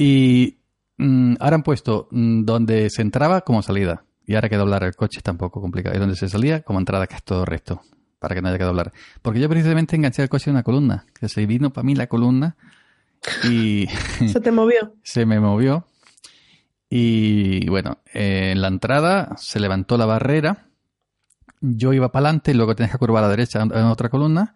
Y 0.01 0.57
mm, 0.97 1.35
ahora 1.41 1.57
han 1.57 1.63
puesto 1.63 2.09
mm, 2.11 2.45
donde 2.47 2.89
se 2.89 3.03
entraba 3.03 3.43
como 3.43 3.63
salida. 3.63 4.05
Y 4.27 4.35
ahora 4.35 4.49
que 4.49 4.57
doblar 4.57 4.83
el 4.83 4.97
coche 4.97 5.19
está 5.19 5.31
un 5.31 5.37
poco 5.37 5.61
complicado. 5.61 5.95
Y 5.95 5.99
donde 5.99 6.17
se 6.17 6.27
salía 6.27 6.63
como 6.63 6.79
entrada, 6.79 7.07
que 7.07 7.17
es 7.17 7.23
todo 7.23 7.45
recto. 7.45 7.83
Para 8.19 8.35
que 8.35 8.41
no 8.41 8.49
haya 8.49 8.57
que 8.57 8.65
doblar. 8.65 8.93
Porque 9.21 9.41
yo 9.41 9.49
precisamente 9.51 9.97
enganché 9.97 10.23
el 10.23 10.31
coche 10.31 10.49
en 10.49 10.57
una 10.57 10.63
columna. 10.63 11.05
Que 11.19 11.29
se 11.29 11.45
vino 11.45 11.71
para 11.71 11.85
mí 11.85 11.95
la 11.95 12.07
columna. 12.07 12.57
Y 13.45 13.89
Se 14.27 14.41
te 14.41 14.51
movió. 14.51 14.95
se 15.03 15.27
me 15.27 15.39
movió. 15.39 15.87
Y 16.89 17.69
bueno, 17.69 17.99
eh, 18.15 18.53
en 18.53 18.63
la 18.63 18.69
entrada 18.69 19.35
se 19.37 19.61
levantó 19.61 19.99
la 19.99 20.07
barrera. 20.07 20.67
Yo 21.61 21.93
iba 21.93 22.11
para 22.11 22.29
adelante, 22.29 22.55
luego 22.55 22.75
tenías 22.75 22.93
que 22.93 22.99
curvar 22.99 23.23
a 23.23 23.27
la 23.27 23.31
derecha 23.31 23.61
en 23.61 23.85
otra 23.85 24.09
columna. 24.09 24.55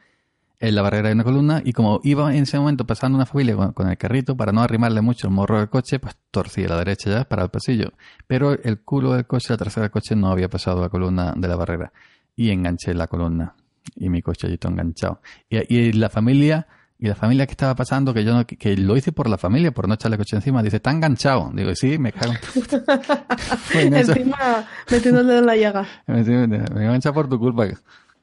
En 0.66 0.74
la 0.74 0.81
barrera 0.81 1.09
hay 1.09 1.15
una 1.15 1.24
columna. 1.24 1.61
Y 1.65 1.73
como 1.74 2.01
iba 2.05 2.35
en 2.35 2.45
ese 2.45 2.59
momento 2.59 2.86
pasando 2.86 3.16
una 3.16 3.27
familia 3.27 3.55
con, 3.55 3.73
con 3.74 3.91
el 3.91 3.99
carrito, 3.99 4.35
para 4.35 4.51
no 4.51 4.62
arrimarle 4.62 5.03
mucho 5.03 5.27
el 5.27 5.35
morro 5.35 5.59
del 5.59 5.69
coche, 5.69 5.99
pues 5.99 6.16
torcí 6.31 6.65
a 6.65 6.69
la 6.69 6.78
derecha 6.78 7.11
ya 7.11 7.24
para 7.24 7.43
el 7.43 7.51
pasillo. 7.51 7.93
Pero 8.27 8.53
el 8.53 8.81
culo 8.81 9.12
del 9.12 9.27
coche, 9.27 9.49
la 9.51 9.59
trasera 9.59 9.82
del 9.82 9.91
coche, 9.91 10.16
no 10.16 10.28
había 10.31 10.49
pasado 10.49 10.81
la 10.81 10.89
columna 10.89 11.35
de 11.36 11.49
la 11.49 11.57
barrera. 11.57 11.93
Y 12.35 12.51
enganché 12.51 12.95
la 12.95 13.09
columna. 13.09 13.55
Y 13.97 14.09
mi 14.09 14.23
coche 14.23 14.47
allí 14.47 14.57
todo 14.57 14.73
enganchado. 14.73 15.20
Y, 15.51 15.59
y 15.74 15.93
la 15.93 16.09
familia 16.09 16.66
Y 16.99 17.09
la 17.09 17.15
familia 17.15 17.45
que 17.45 17.53
estaba 17.53 17.74
pasando, 17.74 18.15
que 18.15 18.24
yo 18.24 18.32
no, 18.32 18.47
que 18.47 18.77
lo 18.78 18.97
hice 18.97 19.12
por 19.12 19.28
la 19.28 19.36
familia, 19.36 19.73
por 19.73 19.86
no 19.89 19.95
echarle 19.95 20.16
coche 20.16 20.36
encima, 20.36 20.62
dice, 20.62 20.77
está 20.77 20.91
enganchado. 20.91 21.51
Digo, 21.53 21.74
sí, 21.74 21.99
me 21.99 22.12
cago 22.12 22.32
en 22.32 22.41
tu 22.41 22.61
puta. 22.61 22.85
Pues 23.73 23.85
Encima 23.93 24.65
metiendo 24.91 25.20
el 25.20 25.27
dedo 25.27 25.39
en 25.41 25.47
la 25.47 25.57
llaga. 25.57 25.86
me 26.07 26.20
engancha 26.20 27.12
por 27.12 27.28
tu 27.28 27.39
culpa. 27.39 27.66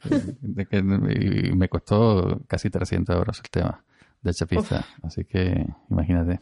De 0.42 0.66
que- 0.66 0.78
y 0.78 1.52
me 1.54 1.70
costó 1.70 2.42
casi 2.48 2.70
300 2.70 3.16
euros 3.16 3.40
el 3.44 3.50
tema 3.50 3.84
de 4.22 4.34
chapiza. 4.34 4.86
Así 5.04 5.26
que 5.26 5.66
imagínate. 5.90 6.40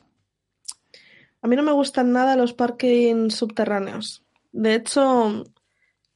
A 1.41 1.47
mí 1.47 1.55
no 1.55 1.63
me 1.63 1.71
gustan 1.71 2.11
nada 2.11 2.35
los 2.35 2.53
parkings 2.53 3.35
subterráneos. 3.35 4.23
De 4.51 4.75
hecho, 4.75 5.45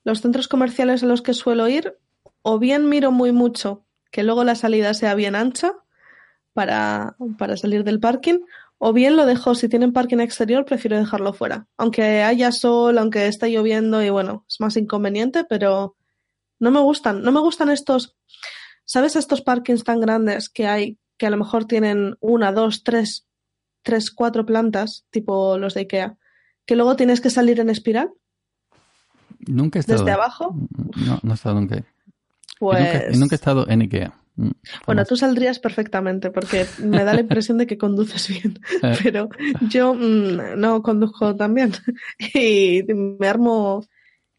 los 0.04 0.22
centros 0.22 0.48
comerciales 0.48 1.04
a 1.04 1.06
los 1.06 1.22
que 1.22 1.34
suelo 1.34 1.68
ir, 1.68 1.98
o 2.42 2.60
bien 2.60 2.90
miro 2.90 3.12
muy 3.12 3.32
mucho 3.32 3.86
que 4.12 4.24
luego 4.24 4.44
la 4.44 4.56
salida 4.56 4.94
sea 4.94 5.16
bien 5.16 5.36
ancha 5.36 5.74
para, 6.54 7.16
para 7.38 7.58
salir 7.58 7.84
del 7.84 8.00
parking, 8.00 8.40
o 8.78 8.92
bien 8.94 9.16
lo 9.16 9.26
dejo, 9.26 9.56
si 9.56 9.70
tienen 9.70 9.94
parking 9.94 10.20
exterior, 10.20 10.66
prefiero 10.66 10.98
dejarlo 10.98 11.34
fuera. 11.34 11.68
Aunque 11.78 12.22
haya 12.22 12.52
sol, 12.52 12.98
aunque 12.98 13.28
esté 13.28 13.50
lloviendo 13.50 14.04
y 14.04 14.10
bueno, 14.10 14.46
es 14.48 14.60
más 14.60 14.76
inconveniente, 14.76 15.46
pero 15.46 15.96
no 16.64 16.72
me 16.72 16.80
gustan. 16.80 17.22
No 17.22 17.32
me 17.32 17.40
gustan 17.40 17.70
estos, 17.70 18.16
¿sabes? 18.86 19.16
Estos 19.16 19.42
parkings 19.42 19.84
tan 19.84 20.00
grandes 20.00 20.50
que 20.50 20.66
hay, 20.68 20.98
que 21.18 21.28
a 21.28 21.30
lo 21.30 21.38
mejor 21.38 21.66
tienen 21.66 22.16
una, 22.20 22.52
dos, 22.52 22.84
tres, 22.84 23.28
tres, 23.84 24.10
cuatro 24.12 24.46
plantas, 24.46 25.06
tipo 25.12 25.58
los 25.58 25.74
de 25.76 25.82
Ikea, 25.82 26.18
que 26.66 26.76
luego 26.76 26.96
tienes 26.96 27.22
que 27.22 27.30
salir 27.30 27.60
en 27.60 27.70
espiral 27.70 28.10
Nunca 29.46 29.78
he 29.78 29.82
estado. 29.82 30.00
desde 30.00 30.12
abajo. 30.14 30.56
No, 31.06 31.20
no 31.22 31.32
he 31.32 31.36
estado 31.36 31.56
nunca. 31.56 31.76
Y 31.78 31.84
Pues 32.60 32.80
nunca, 32.80 33.12
y 33.14 33.18
nunca 33.18 33.36
he 33.36 33.38
estado 33.38 33.68
en 33.68 33.82
Ikea. 33.82 34.14
Mm, 34.36 34.52
bueno, 34.88 35.06
tú 35.06 35.16
saldrías 35.18 35.60
perfectamente 35.60 36.32
porque 36.32 36.66
me 36.80 37.04
da 37.04 37.14
la 37.14 37.20
impresión 37.28 37.58
de 37.58 37.68
que 37.68 37.78
conduces 37.78 38.28
bien, 38.30 38.58
Eh. 38.82 38.98
pero 39.04 39.30
yo 39.70 39.94
mm, 39.94 40.58
no 40.58 40.82
conduzco 40.82 41.36
tan 41.36 41.54
bien 41.54 41.74
y 42.34 42.84
me 42.94 43.28
armo 43.28 43.86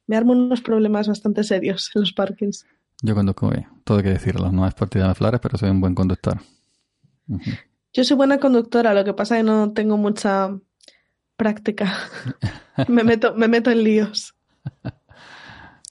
me 0.07 0.17
armo 0.17 0.33
unos 0.33 0.61
problemas 0.61 1.09
bastante 1.09 1.45
serios 1.45 1.91
en 1.95 2.03
los 2.03 2.13
parkings. 2.13 2.67
Yo 3.03 3.15
conduzco 3.15 3.51
bien, 3.51 3.67
todo 3.85 3.99
hay 3.99 4.05
que 4.05 4.11
decirlo. 4.11 4.51
No 4.53 4.67
es 4.67 4.75
por 4.75 4.89
tirarme 4.89 5.15
flores, 5.15 5.41
pero 5.41 5.59
soy 5.59 5.71
un 5.71 5.81
buen 5.81 5.95
conductor. 5.95 6.39
Yo 7.93 8.05
soy 8.05 8.17
buena 8.17 8.39
conductora, 8.39 8.93
lo 8.95 9.05
que 9.05 9.15
pasa 9.15 9.37
es 9.37 9.41
que 9.41 9.45
no 9.51 9.73
tengo 9.73 9.97
mucha 9.97 10.51
práctica. 11.37 11.93
me 12.89 13.05
meto 13.05 13.35
me 13.35 13.49
meto 13.49 13.71
en 13.71 13.85
líos, 13.85 14.35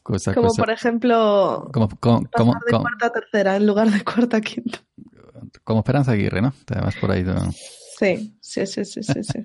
Cosa, 0.03 0.33
como 0.33 0.47
cosa- 0.49 0.61
por 0.63 0.69
ejemplo 0.71 1.69
como, 1.73 1.87
como, 1.99 2.27
como, 2.31 2.53
de 2.65 2.71
cuarta 2.77 3.05
a 3.07 3.11
tercera 3.11 3.55
en 3.55 3.65
lugar 3.65 3.89
de 3.89 4.03
cuarta 4.03 4.37
a 4.37 4.41
quinta. 4.41 4.79
como 5.63 5.79
Esperanza 5.79 6.11
Aguirre, 6.11 6.41
¿no? 6.41 6.53
Te 6.65 6.75
vas 6.75 6.95
por 6.97 7.11
ahí. 7.11 7.23
tú. 7.23 7.31
Sí, 7.99 8.37
sí, 8.41 8.65
sí, 8.67 8.83
sí, 8.85 9.01
sí, 9.03 9.23
sí. 9.23 9.39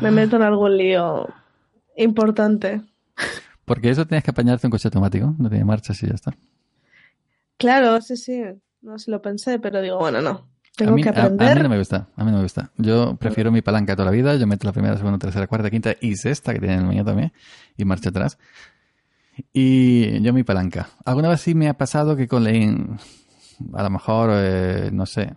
Me 0.00 0.10
meto 0.10 0.36
en 0.36 0.42
algún 0.42 0.76
lío 0.76 1.28
importante. 1.96 2.82
Porque 3.64 3.90
eso 3.90 4.06
tienes 4.06 4.24
que 4.24 4.30
apañarte 4.30 4.66
un 4.66 4.70
coche 4.70 4.88
automático. 4.88 5.34
No 5.38 5.48
tiene 5.48 5.64
marchas 5.64 6.02
y 6.02 6.06
ya 6.08 6.14
está. 6.14 6.34
Claro, 7.56 8.00
sí, 8.00 8.16
sí. 8.16 8.42
No 8.82 8.98
se 8.98 9.10
lo 9.10 9.22
pensé, 9.22 9.58
pero 9.58 9.80
digo, 9.80 9.98
bueno, 9.98 10.20
no. 10.20 10.30
A 10.30 10.46
Tengo 10.76 10.92
mí, 10.96 11.02
que 11.02 11.08
a- 11.08 11.12
a 11.12 11.24
aprender. 11.24 11.56
mí 11.56 11.62
no 11.62 11.68
me 11.68 11.78
gusta. 11.78 12.08
A 12.16 12.24
mí 12.24 12.30
no 12.30 12.38
me 12.38 12.42
gusta. 12.42 12.70
Yo 12.76 13.16
prefiero 13.16 13.50
mi 13.52 13.62
palanca 13.62 13.94
toda 13.94 14.06
la 14.06 14.10
vida. 14.10 14.34
Yo 14.36 14.46
meto 14.46 14.66
la 14.66 14.72
primera, 14.72 14.96
segunda, 14.96 15.18
tercera, 15.18 15.46
cuarta, 15.46 15.70
quinta 15.70 15.94
y 16.00 16.16
sexta, 16.16 16.52
que 16.52 16.58
tiene 16.58 16.74
el 16.76 16.84
mío 16.84 17.04
también. 17.04 17.32
Y 17.76 17.84
marcha 17.84 18.10
atrás. 18.10 18.38
Y 19.52 20.20
yo 20.20 20.32
mi 20.32 20.42
palanca. 20.44 20.88
Alguna 21.04 21.28
vez 21.28 21.40
sí 21.40 21.54
me 21.54 21.68
ha 21.68 21.74
pasado 21.74 22.16
que 22.16 22.28
con 22.28 22.44
la... 22.44 22.52
in- 22.52 22.98
A 23.72 23.82
lo 23.84 23.90
mejor, 23.90 24.30
eh, 24.32 24.90
no 24.92 25.06
sé, 25.06 25.22
eh, 25.22 25.34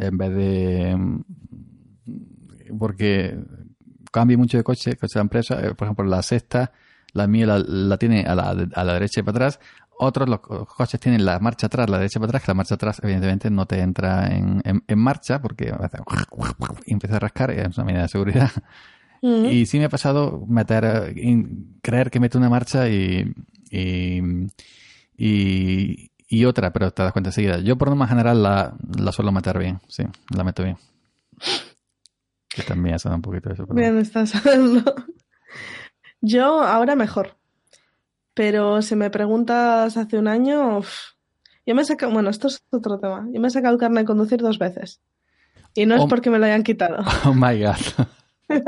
en 0.00 0.16
vez 0.18 0.30
de... 0.34 0.96
mm, 0.96 1.20
Porque 2.78 3.38
cambio 4.12 4.38
mucho 4.38 4.56
de 4.56 4.64
coche, 4.64 4.96
coche 4.96 5.18
de 5.18 5.22
empresa. 5.22 5.60
eh, 5.60 5.74
por 5.74 5.86
ejemplo, 5.86 6.04
la 6.06 6.22
sexta, 6.22 6.72
la 7.16 7.26
mía 7.26 7.46
la, 7.46 7.58
la 7.58 7.96
tiene 7.96 8.24
a 8.26 8.34
la, 8.34 8.50
a 8.50 8.84
la 8.84 8.92
derecha 8.92 9.20
y 9.20 9.22
para 9.22 9.36
atrás. 9.36 9.60
Otros 9.98 10.28
los 10.28 10.40
co- 10.40 10.66
coches 10.66 11.00
tienen 11.00 11.24
la 11.24 11.38
marcha 11.38 11.68
atrás, 11.68 11.88
la 11.88 11.96
derecha 11.96 12.20
para 12.20 12.28
atrás, 12.28 12.42
que 12.42 12.50
la 12.50 12.54
marcha 12.54 12.74
atrás 12.74 13.00
evidentemente 13.02 13.48
no 13.50 13.64
te 13.64 13.80
entra 13.80 14.26
en, 14.26 14.60
en, 14.64 14.84
en 14.86 14.98
marcha 14.98 15.40
porque 15.40 15.70
hace 15.70 15.98
y 16.84 16.92
empieza 16.92 17.16
a 17.16 17.20
rascar, 17.20 17.50
y 17.50 17.60
es 17.60 17.76
una 17.78 17.84
medida 17.86 18.02
de 18.02 18.08
seguridad. 18.08 18.50
Ujú. 19.22 19.46
Y 19.46 19.64
sí 19.64 19.78
me 19.78 19.86
ha 19.86 19.88
pasado 19.88 20.44
meter, 20.46 21.16
in- 21.16 21.78
creer 21.82 22.10
que 22.10 22.20
meto 22.20 22.36
una 22.36 22.50
marcha 22.50 22.88
y, 22.90 23.32
y, 23.70 24.20
y, 25.16 26.10
y 26.28 26.44
otra, 26.44 26.72
pero 26.74 26.90
te 26.90 27.02
das 27.02 27.12
cuenta 27.12 27.30
enseguida. 27.30 27.58
Yo 27.60 27.76
por 27.78 27.88
norma 27.88 28.06
general 28.06 28.42
la, 28.42 28.74
la 28.98 29.12
suelo 29.12 29.32
meter 29.32 29.58
bien, 29.58 29.80
sí, 29.88 30.02
la 30.34 30.44
meto 30.44 30.62
bien. 30.62 30.76
Que 32.48 32.62
también 32.62 32.98
suena 32.98 33.16
un 33.16 33.22
poquito 33.22 33.50
eso. 33.50 33.66
pero- 33.66 33.76
Bien, 33.80 33.96
estás 33.98 34.34
hablando. 34.34 34.94
Yo 36.26 36.60
ahora 36.62 36.96
mejor. 36.96 37.36
Pero 38.34 38.82
si 38.82 38.96
me 38.96 39.10
preguntas 39.10 39.96
hace 39.96 40.18
un 40.18 40.28
año, 40.28 40.78
uf, 40.78 40.90
yo 41.64 41.74
me 41.74 41.82
he 41.82 41.84
sacado, 41.84 42.12
bueno, 42.12 42.30
esto 42.30 42.48
es 42.48 42.62
otro 42.70 42.98
tema. 42.98 43.26
Yo 43.32 43.40
me 43.40 43.48
he 43.48 43.50
sacado 43.50 43.74
el 43.74 43.80
carnet 43.80 44.02
de 44.02 44.06
conducir 44.06 44.40
dos 44.40 44.58
veces. 44.58 45.00
Y 45.74 45.86
no 45.86 45.94
es 45.94 46.02
Oh. 46.02 46.08
porque 46.08 46.30
me 46.30 46.38
lo 46.38 46.46
hayan 46.46 46.62
quitado. 46.62 47.04
Oh 47.24 47.34
my 47.34 47.60
god. 47.62 47.76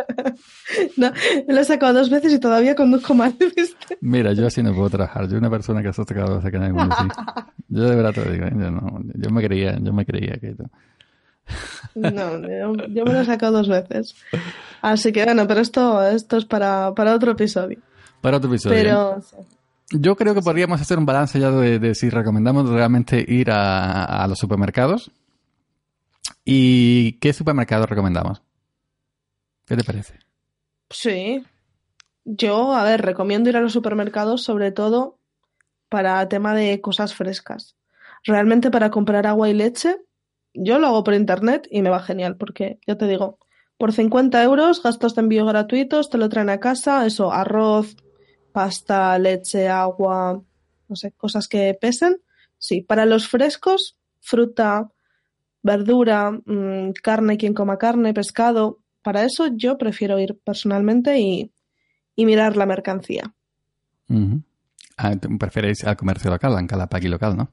No, 0.97 1.13
me 1.47 1.55
lo 1.55 1.61
he 1.61 1.65
sacado 1.65 1.93
dos 1.95 2.11
veces 2.11 2.33
y 2.33 2.41
todavía 2.41 2.75
conduzco 2.75 3.15
mal, 3.15 3.35
¿viste? 3.57 3.97
Mira, 4.01 4.33
yo 4.33 4.47
así 4.47 4.63
no 4.63 4.75
puedo 4.75 4.91
trabajar. 4.91 5.29
Yo 5.29 5.39
una 5.39 5.49
persona 5.51 5.83
que 5.83 5.93
se 5.93 6.03
ha 6.03 6.05
sacado 6.05 6.39
ese 6.41 6.51
canal 6.51 6.73
de 6.73 6.79
conducir. 6.79 7.13
Yo 7.69 7.83
de 7.85 7.97
verdad 7.97 8.13
te 8.13 8.25
lo 8.25 8.31
digo, 8.33 8.47
¿eh? 8.47 8.53
yo, 8.55 8.71
no, 8.71 9.01
yo 9.15 9.31
me 9.31 9.43
creía, 9.43 9.79
yo 9.81 9.93
me 9.93 10.05
creía 10.05 10.35
que 10.41 10.57
No, 11.95 12.41
yo, 12.43 12.87
yo 12.89 13.05
me 13.05 13.13
lo 13.13 13.21
he 13.21 13.25
sacado 13.25 13.59
dos 13.59 13.69
veces. 13.69 14.15
Así 14.83 15.13
que 15.13 15.25
bueno, 15.25 15.47
pero 15.47 15.61
esto, 15.61 16.07
esto 16.07 16.37
es 16.37 16.45
para, 16.45 16.95
para 16.95 17.15
otro 17.15 17.33
episodio. 17.33 17.81
Para 18.21 18.37
otro 18.37 18.51
episodio. 18.51 18.77
Pero 18.77 19.21
Yo 19.91 20.15
creo 20.17 20.35
que 20.35 20.43
podríamos 20.43 20.81
hacer 20.81 20.99
un 20.99 21.07
balance 21.07 21.41
ya 21.41 21.51
de, 21.51 21.79
de 21.79 21.95
si 21.95 22.11
recomendamos 22.11 22.69
realmente 22.69 23.25
ir 23.27 23.51
a, 23.51 24.05
a 24.05 24.29
los 24.29 24.39
supermercados. 24.39 25.11
¿Y 26.45 27.13
qué 27.15 27.33
supermercados 27.33 27.89
recomendamos? 27.89 28.43
¿Qué 29.67 29.77
te 29.77 29.85
parece? 29.85 30.15
sí, 30.91 31.45
yo, 32.25 32.75
a 32.75 32.85
ver, 32.85 33.03
recomiendo 33.03 33.49
ir 33.51 33.57
a 33.57 33.61
los 33.61 33.73
supermercados 33.73 34.43
sobre 34.43 34.71
todo 34.73 35.19
para 35.89 36.29
tema 36.29 36.55
de 36.55 36.81
cosas 36.81 37.15
frescas. 37.15 37.77
Realmente 38.25 38.71
para 38.71 38.91
comprar 38.91 39.27
agua 39.27 39.49
y 39.49 39.55
leche, 39.55 39.97
yo 40.55 40.79
lo 40.79 40.89
hago 40.89 41.05
por 41.05 41.15
internet 41.15 41.67
y 41.71 41.83
me 41.83 41.91
va 41.91 42.01
genial 42.01 42.37
porque, 42.37 42.79
ya 42.87 42.97
te 42.97 43.07
digo, 43.07 43.39
por 43.77 43.93
50 43.93 44.43
euros, 44.43 44.83
gastos 44.83 45.15
de 45.15 45.23
envío 45.23 45.47
gratuitos, 45.47 46.11
te 46.11 46.19
lo 46.19 46.29
traen 46.29 46.51
a 46.51 46.59
casa, 46.59 47.07
eso, 47.07 47.33
arroz, 47.33 47.97
pasta, 48.53 49.19
leche, 49.19 49.69
agua, 49.69 50.43
no 50.89 50.97
sé, 50.97 51.13
cosas 51.13 51.47
que 51.49 51.77
pesen. 51.81 52.21
Sí, 52.59 52.81
para 52.83 53.07
los 53.07 53.29
frescos, 53.29 53.97
fruta, 54.21 54.91
verdura, 55.63 56.31
mm, 56.31 56.93
carne, 57.03 57.37
quien 57.37 57.55
coma 57.55 57.79
carne, 57.79 58.13
pescado. 58.13 58.81
Para 59.03 59.25
eso 59.25 59.47
yo 59.55 59.79
prefiero 59.79 60.19
ir 60.19 60.39
personalmente 60.45 61.19
y, 61.21 61.53
y 62.17 62.27
mirar 62.27 62.57
la 62.57 62.67
mercancía. 62.67 63.33
Ujú. 64.09 64.43
Ah, 64.97 65.15
tú 65.15 65.39
¿Preferéis 65.39 65.85
al 65.85 65.97
comercio 65.97 66.31
local, 66.31 66.59
en 66.59 66.67
cada 66.67 66.89
paqui 66.89 67.07
local, 67.07 67.37
no? 67.37 67.53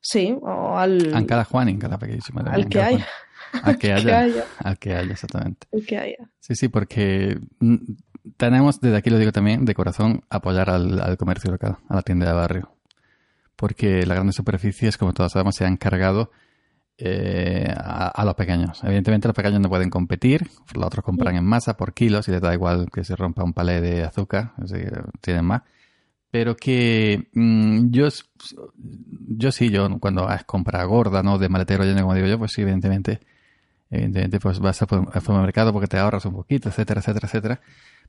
Sí, 0.00 0.36
o 0.40 0.76
al, 0.76 1.14
En 1.14 1.24
cada 1.26 1.44
Juan, 1.44 1.68
en 1.68 1.78
cada 1.78 1.98
paqui. 1.98 2.20
sí, 2.20 2.32
madre 2.32 2.52
al 2.52 2.68
que 2.68 2.80
haya, 2.82 3.06
Juan. 3.52 3.62
Al 3.64 3.78
que 3.78 3.92
haya. 3.92 4.44
Al 4.58 4.78
que 4.78 4.94
haya, 4.94 5.12
exactamente. 5.12 5.66
el 5.72 5.86
que 5.86 5.98
haya. 5.98 6.30
Sí, 6.40 6.54
sí, 6.54 6.68
porque 6.68 7.38
tenemos, 8.36 8.80
desde 8.80 8.96
aquí 8.96 9.10
lo 9.10 9.18
digo 9.18 9.32
también, 9.32 9.64
de 9.64 9.74
corazón, 9.74 10.22
apoyar 10.30 10.70
al, 10.70 11.00
al 11.00 11.16
comercio 11.16 11.50
local, 11.50 11.78
a 11.88 11.94
la 11.96 12.02
tienda 12.02 12.26
de 12.26 12.32
barrio. 12.32 12.74
Porque 13.56 14.06
las 14.06 14.16
grandes 14.16 14.36
superficies, 14.36 14.96
como 14.98 15.12
todos 15.12 15.32
sabemos, 15.32 15.56
se 15.56 15.64
han 15.64 15.76
cargado 15.76 16.30
eh, 16.98 17.72
a, 17.76 18.08
a 18.08 18.24
los 18.24 18.34
pequeños. 18.34 18.82
Evidentemente 18.84 19.28
los 19.28 19.34
pequeños 19.34 19.60
no 19.60 19.68
pueden 19.68 19.90
competir, 19.90 20.48
los 20.74 20.86
otros 20.86 21.04
compran 21.04 21.36
en 21.36 21.44
masa 21.44 21.76
por 21.76 21.94
kilos 21.94 22.28
y 22.28 22.32
les 22.32 22.40
da 22.40 22.52
igual 22.54 22.88
que 22.92 23.04
se 23.04 23.16
rompa 23.16 23.42
un 23.44 23.52
palé 23.54 23.80
de 23.80 24.04
azúcar, 24.04 24.52
así 24.62 24.74
que 24.74 24.90
tienen 25.20 25.44
más. 25.44 25.62
Pero 26.30 26.56
que 26.56 27.28
mm, 27.32 27.90
yo, 27.90 28.08
yo 29.28 29.52
sí, 29.52 29.70
yo 29.70 29.88
cuando 29.98 30.30
es 30.30 30.44
compra 30.44 30.84
gorda, 30.84 31.22
¿no? 31.22 31.38
De 31.38 31.48
maletero 31.48 31.84
lleno, 31.84 32.02
como 32.02 32.14
digo 32.14 32.26
yo, 32.26 32.38
pues 32.38 32.52
sí, 32.52 32.62
evidentemente 32.62 33.20
evidentemente 33.90 34.38
pues 34.40 34.58
vas 34.58 34.80
al 34.82 35.22
supermercado 35.22 35.72
porque 35.72 35.88
te 35.88 35.98
ahorras 35.98 36.24
un 36.26 36.34
poquito, 36.34 36.68
etcétera, 36.68 37.00
etcétera, 37.00 37.26
etcétera. 37.26 37.60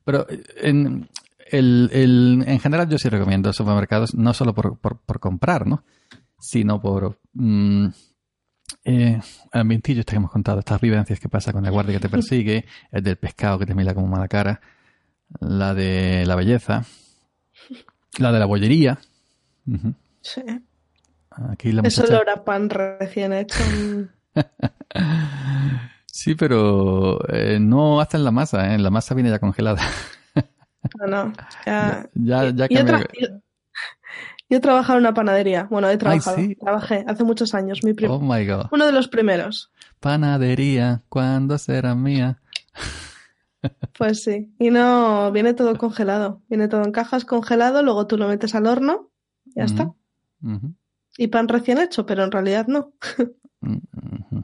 Pero 0.03 0.25
en, 0.57 1.07
el, 1.51 2.43
en 2.45 2.59
general 2.59 2.89
yo 2.89 2.97
sí 2.97 3.09
recomiendo 3.09 3.51
supermercados 3.53 4.13
no 4.15 4.33
solo 4.33 4.53
por, 4.53 4.77
por, 4.77 5.19
comprar, 5.19 5.67
¿no? 5.67 5.83
Sino 6.39 6.81
por 6.81 7.19
mm, 7.33 7.87
eh, 8.85 9.19
ambientillos 9.51 10.05
que 10.05 10.15
hemos 10.15 10.31
contado, 10.31 10.59
estas 10.59 10.81
vivencias 10.81 11.19
que 11.19 11.29
pasa 11.29 11.53
con 11.53 11.65
el 11.65 11.71
guardia 11.71 11.95
que 11.95 12.01
te 12.01 12.09
persigue, 12.09 12.65
el 12.91 13.03
del 13.03 13.17
pescado 13.17 13.59
que 13.59 13.65
te 13.65 13.75
mira 13.75 13.93
como 13.93 14.07
mala 14.07 14.27
cara, 14.27 14.61
la 15.39 15.73
de 15.73 16.25
la 16.25 16.35
belleza, 16.35 16.85
la 18.19 18.31
de 18.31 18.39
la 18.39 18.45
bollería. 18.45 18.99
Sí. 20.21 20.41
Aquí 21.51 21.71
la 21.71 21.81
Eso 21.83 22.01
muchacha... 22.01 22.19
olor 22.21 22.29
a 22.29 22.43
pan 22.43 22.69
recién 22.69 23.33
hecho. 23.33 23.57
Sí, 26.11 26.35
pero 26.35 27.19
eh, 27.33 27.59
no 27.61 28.01
hacen 28.01 28.23
la 28.25 28.31
masa, 28.31 28.73
¿eh? 28.73 28.77
La 28.77 28.89
masa 28.89 29.15
viene 29.15 29.29
ya 29.29 29.39
congelada. 29.39 29.81
No, 30.97 31.07
no. 31.07 31.33
Ya, 31.65 32.05
Ya, 32.13 32.49
ya 32.51 32.67
yo, 32.69 32.77
cambió. 32.77 32.95
tra- 32.97 33.07
yo- 33.19 33.27
yo 34.49 34.57
he 34.57 34.59
trabajado 34.61 34.97
en 34.97 35.03
una 35.03 35.13
panadería. 35.13 35.67
Bueno, 35.69 35.89
he 35.89 35.97
trabajado. 35.97 36.37
sí. 36.37 36.55
Trabajé 36.55 37.03
hace 37.05 37.23
muchos 37.25 37.53
años. 37.53 37.81
Mi 37.83 37.93
Oh 38.07 38.19
my 38.19 38.45
god. 38.47 38.67
Uno 38.71 38.85
de 38.85 38.93
los 38.93 39.07
primeros. 39.09 39.71
Panadería, 39.99 41.01
¿cuándo 41.09 41.57
será 41.57 41.95
mía? 41.95 42.39
Pues 43.97 44.23
sí. 44.23 44.53
Y 44.59 44.69
no, 44.69 45.31
viene 45.31 45.53
todo 45.53 45.77
congelado. 45.77 46.41
Viene 46.47 46.67
todo 46.67 46.83
en 46.83 46.91
cajas 46.91 47.25
congelado, 47.25 47.83
luego 47.83 48.07
tú 48.07 48.17
lo 48.17 48.27
metes 48.27 48.55
al 48.55 48.67
horno. 48.67 49.11
Ya 49.55 49.63
está. 49.65 49.93
Y 51.17 51.27
pan 51.27 51.47
recién 51.47 51.79
hecho, 51.79 52.05
pero 52.05 52.23
en 52.23 52.31
realidad 52.31 52.67
no. 52.67 52.93
ujú. 53.61 54.43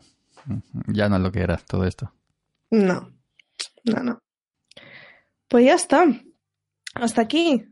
Ya 0.88 1.10
no 1.10 1.16
es 1.16 1.22
lo 1.22 1.32
que 1.32 1.42
era 1.42 1.58
todo 1.58 1.86
esto. 1.86 2.12
No. 2.70 3.12
No, 3.86 4.04
no. 4.04 4.20
Pues 5.48 5.66
ya 5.66 5.76
está. 5.76 6.06
Hasta 6.96 7.22
aquí. 7.22 7.66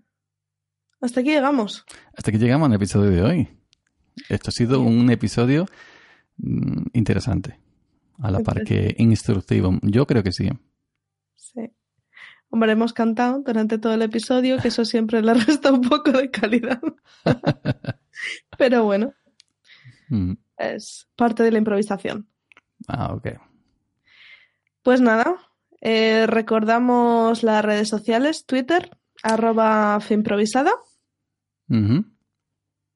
Hasta 1.01 1.19
aquí 1.19 1.31
llegamos. 1.31 1.85
Hasta 2.15 2.31
que 2.31 2.37
llegamos 2.37 2.69
al 2.69 2.75
episodio 2.75 3.11
de 3.11 3.21
hoy. 3.21 3.49
Esto 4.29 4.49
ha 4.49 4.51
sido 4.51 4.81
un 4.81 5.09
episodio 5.09 5.65
mm, 6.37 6.85
interesante. 6.93 7.59
A 8.19 8.31
la 8.31 8.39
par 8.39 8.63
que 8.63 8.95
instructivo. 8.99 9.77
Yo 9.81 10.05
creo 10.05 10.23
que 10.23 10.31
sí. 10.31 10.49
Sí. 11.53 11.71
Hombre, 12.49 12.71
hemos 12.73 12.93
cantado 12.93 13.41
durante 13.41 13.77
todo 13.79 13.93
el 13.95 14.01
episodio, 14.03 14.57
que 14.59 14.67
eso 14.69 14.85
siempre 14.85 15.21
le 15.21 15.33
resta 15.33 15.71
un 15.71 15.81
poco 15.81 16.11
de 16.11 16.29
calidad. 16.29 16.81
Pero 18.57 18.83
bueno, 18.83 19.13
Mm. 20.09 20.33
es 20.57 21.07
parte 21.15 21.41
de 21.43 21.51
la 21.51 21.57
improvisación. 21.57 22.27
Ah, 22.87 23.13
ok. 23.13 23.27
Pues 24.83 25.01
nada, 25.01 25.37
eh, 25.81 26.27
recordamos 26.27 27.41
las 27.41 27.63
redes 27.65 27.89
sociales, 27.89 28.45
Twitter, 28.45 28.91
arroba 29.23 29.99
Finprovisada, 30.01 30.71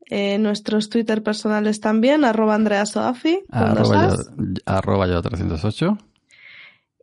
eh, 0.09 0.37
nuestros 0.37 0.89
Twitter 0.89 1.23
personales 1.23 1.79
también, 1.79 2.23
arroba 2.25 2.53
Andrea 2.55 2.85
Soafi, 2.85 3.39
yo, 3.51 4.15
arroba 4.65 5.07
yo 5.07 5.21
308. 5.21 5.97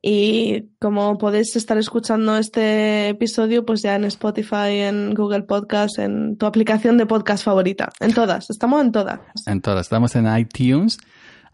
Y 0.06 0.68
como 0.80 1.16
podéis 1.16 1.56
estar 1.56 1.78
escuchando 1.78 2.36
este 2.36 3.08
episodio, 3.08 3.64
pues 3.64 3.80
ya 3.80 3.96
en 3.96 4.04
Spotify, 4.04 4.80
en 4.80 5.14
Google 5.14 5.44
Podcast, 5.44 5.98
en 5.98 6.36
tu 6.36 6.44
aplicación 6.44 6.98
de 6.98 7.06
podcast 7.06 7.42
favorita, 7.42 7.90
en 8.00 8.12
todas, 8.12 8.50
estamos 8.50 8.82
en 8.82 8.92
todas. 8.92 9.20
En 9.46 9.62
todas. 9.62 9.86
Estamos 9.86 10.14
en 10.14 10.26
iTunes. 10.36 10.98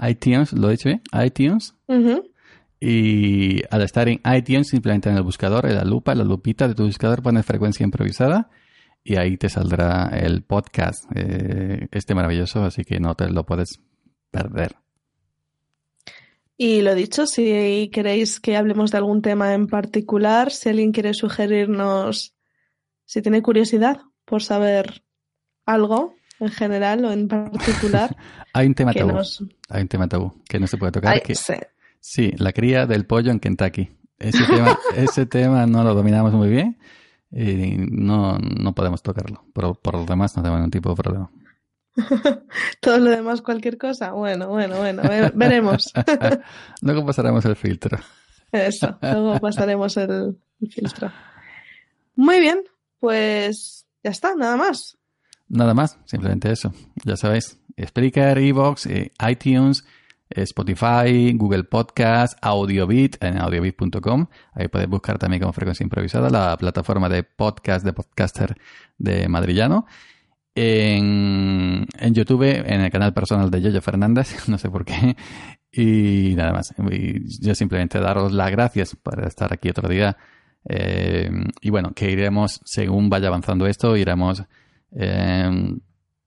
iTunes, 0.04 0.52
lo 0.52 0.66
he 0.66 0.72
dicho 0.72 0.88
bien. 0.88 1.00
iTunes. 1.24 1.76
Ujú. 1.86 2.24
Y 2.80 3.62
al 3.70 3.82
estar 3.82 4.08
en 4.08 4.20
iTunes, 4.24 4.66
simplemente 4.66 5.08
en 5.08 5.16
el 5.16 5.22
buscador, 5.22 5.66
en 5.66 5.76
la 5.76 5.84
lupa, 5.84 6.10
en 6.10 6.18
la 6.18 6.24
lupita 6.24 6.66
de 6.66 6.74
tu 6.74 6.86
buscador, 6.86 7.22
pones 7.22 7.46
frecuencia 7.46 7.84
improvisada 7.84 8.50
y 9.04 9.14
ahí 9.14 9.36
te 9.36 9.48
saldrá 9.48 10.08
el 10.08 10.42
podcast, 10.42 11.04
eh, 11.14 11.86
este 11.92 12.16
maravilloso, 12.16 12.64
así 12.64 12.82
que 12.82 12.98
no 12.98 13.14
te 13.14 13.30
lo 13.30 13.46
puedes 13.46 13.80
perder. 14.32 14.74
Y 16.62 16.82
lo 16.82 16.94
dicho, 16.94 17.26
si 17.26 17.88
queréis 17.90 18.38
que 18.38 18.54
hablemos 18.54 18.90
de 18.90 18.98
algún 18.98 19.22
tema 19.22 19.54
en 19.54 19.66
particular, 19.66 20.52
si 20.52 20.68
alguien 20.68 20.92
quiere 20.92 21.14
sugerirnos, 21.14 22.34
si 23.06 23.22
tiene 23.22 23.40
curiosidad 23.40 24.02
por 24.26 24.42
saber 24.42 25.02
algo 25.64 26.16
en 26.38 26.50
general 26.50 27.02
o 27.06 27.12
en 27.12 27.28
particular, 27.28 28.14
Hay 28.52 28.66
un 28.66 28.74
tema 28.74 28.92
tabú, 28.92 29.12
nos... 29.12 29.42
hay 29.70 29.80
un 29.80 29.88
tema 29.88 30.06
tabú 30.06 30.34
que 30.46 30.60
no 30.60 30.66
se 30.66 30.76
puede 30.76 30.92
tocar. 30.92 31.14
Ay, 31.14 31.22
que, 31.24 31.34
sí. 31.34 31.54
sí, 31.98 32.32
la 32.36 32.52
cría 32.52 32.84
del 32.84 33.06
pollo 33.06 33.30
en 33.30 33.40
Kentucky. 33.40 33.96
Ese 34.18 34.44
tema, 34.44 34.78
ese 34.96 35.24
tema 35.24 35.66
no 35.66 35.82
lo 35.82 35.94
dominamos 35.94 36.34
muy 36.34 36.50
bien 36.50 36.78
y 37.32 37.76
no, 37.78 38.36
no 38.36 38.74
podemos 38.74 39.02
tocarlo. 39.02 39.46
Por, 39.54 39.78
por 39.78 39.94
lo 39.94 40.04
demás 40.04 40.36
no 40.36 40.42
tenemos 40.42 40.58
ningún 40.58 40.72
tipo 40.72 40.90
de 40.90 40.96
problema. 40.96 41.30
Todo 42.80 42.98
lo 42.98 43.10
demás, 43.10 43.42
cualquier 43.42 43.76
cosa. 43.78 44.12
Bueno, 44.12 44.48
bueno, 44.48 44.76
bueno, 44.78 45.02
ve- 45.02 45.32
veremos. 45.34 45.92
Luego 46.82 47.04
pasaremos 47.04 47.44
el 47.44 47.56
filtro. 47.56 47.98
Eso, 48.52 48.98
luego 49.00 49.38
pasaremos 49.38 49.96
el, 49.96 50.36
el 50.60 50.72
filtro. 50.72 51.12
Muy 52.16 52.40
bien, 52.40 52.62
pues 52.98 53.86
ya 54.02 54.10
está, 54.10 54.34
nada 54.34 54.56
más. 54.56 54.98
Nada 55.48 55.72
más, 55.72 55.98
simplemente 56.04 56.50
eso. 56.50 56.72
Ya 57.04 57.16
sabéis, 57.16 57.58
Spreaker, 57.80 58.38
Evox, 58.38 58.86
eh, 58.86 59.12
iTunes, 59.28 59.84
eh, 60.30 60.42
Spotify, 60.42 61.32
Google 61.34 61.62
Podcast, 61.64 62.38
Audiobit 62.42 63.22
en 63.22 63.38
audiobit.com. 63.38 64.26
Ahí 64.52 64.66
podéis 64.66 64.90
buscar 64.90 65.18
también 65.18 65.40
como 65.42 65.52
Frecuencia 65.52 65.84
Improvisada, 65.84 66.28
la 66.28 66.56
plataforma 66.56 67.08
de 67.08 67.22
podcast 67.22 67.84
de 67.84 67.92
podcaster 67.92 68.56
de 68.98 69.28
Madrillano. 69.28 69.86
En, 70.54 71.86
en 71.98 72.14
YouTube, 72.14 72.42
en 72.42 72.80
el 72.80 72.90
canal 72.90 73.14
personal 73.14 73.50
de 73.50 73.62
Yoyo 73.62 73.80
Fernández, 73.80 74.34
no 74.48 74.58
sé 74.58 74.68
por 74.68 74.84
qué. 74.84 75.16
Y 75.72 76.34
nada 76.36 76.52
más. 76.52 76.74
Yo 77.40 77.54
simplemente 77.54 78.00
daros 78.00 78.32
las 78.32 78.50
gracias 78.50 78.96
por 78.96 79.24
estar 79.24 79.52
aquí 79.52 79.68
otro 79.68 79.88
día. 79.88 80.16
Eh, 80.68 81.30
y 81.60 81.70
bueno, 81.70 81.92
que 81.94 82.10
iremos, 82.10 82.60
según 82.64 83.08
vaya 83.08 83.28
avanzando 83.28 83.66
esto, 83.66 83.96
iremos 83.96 84.42
eh, 84.92 85.50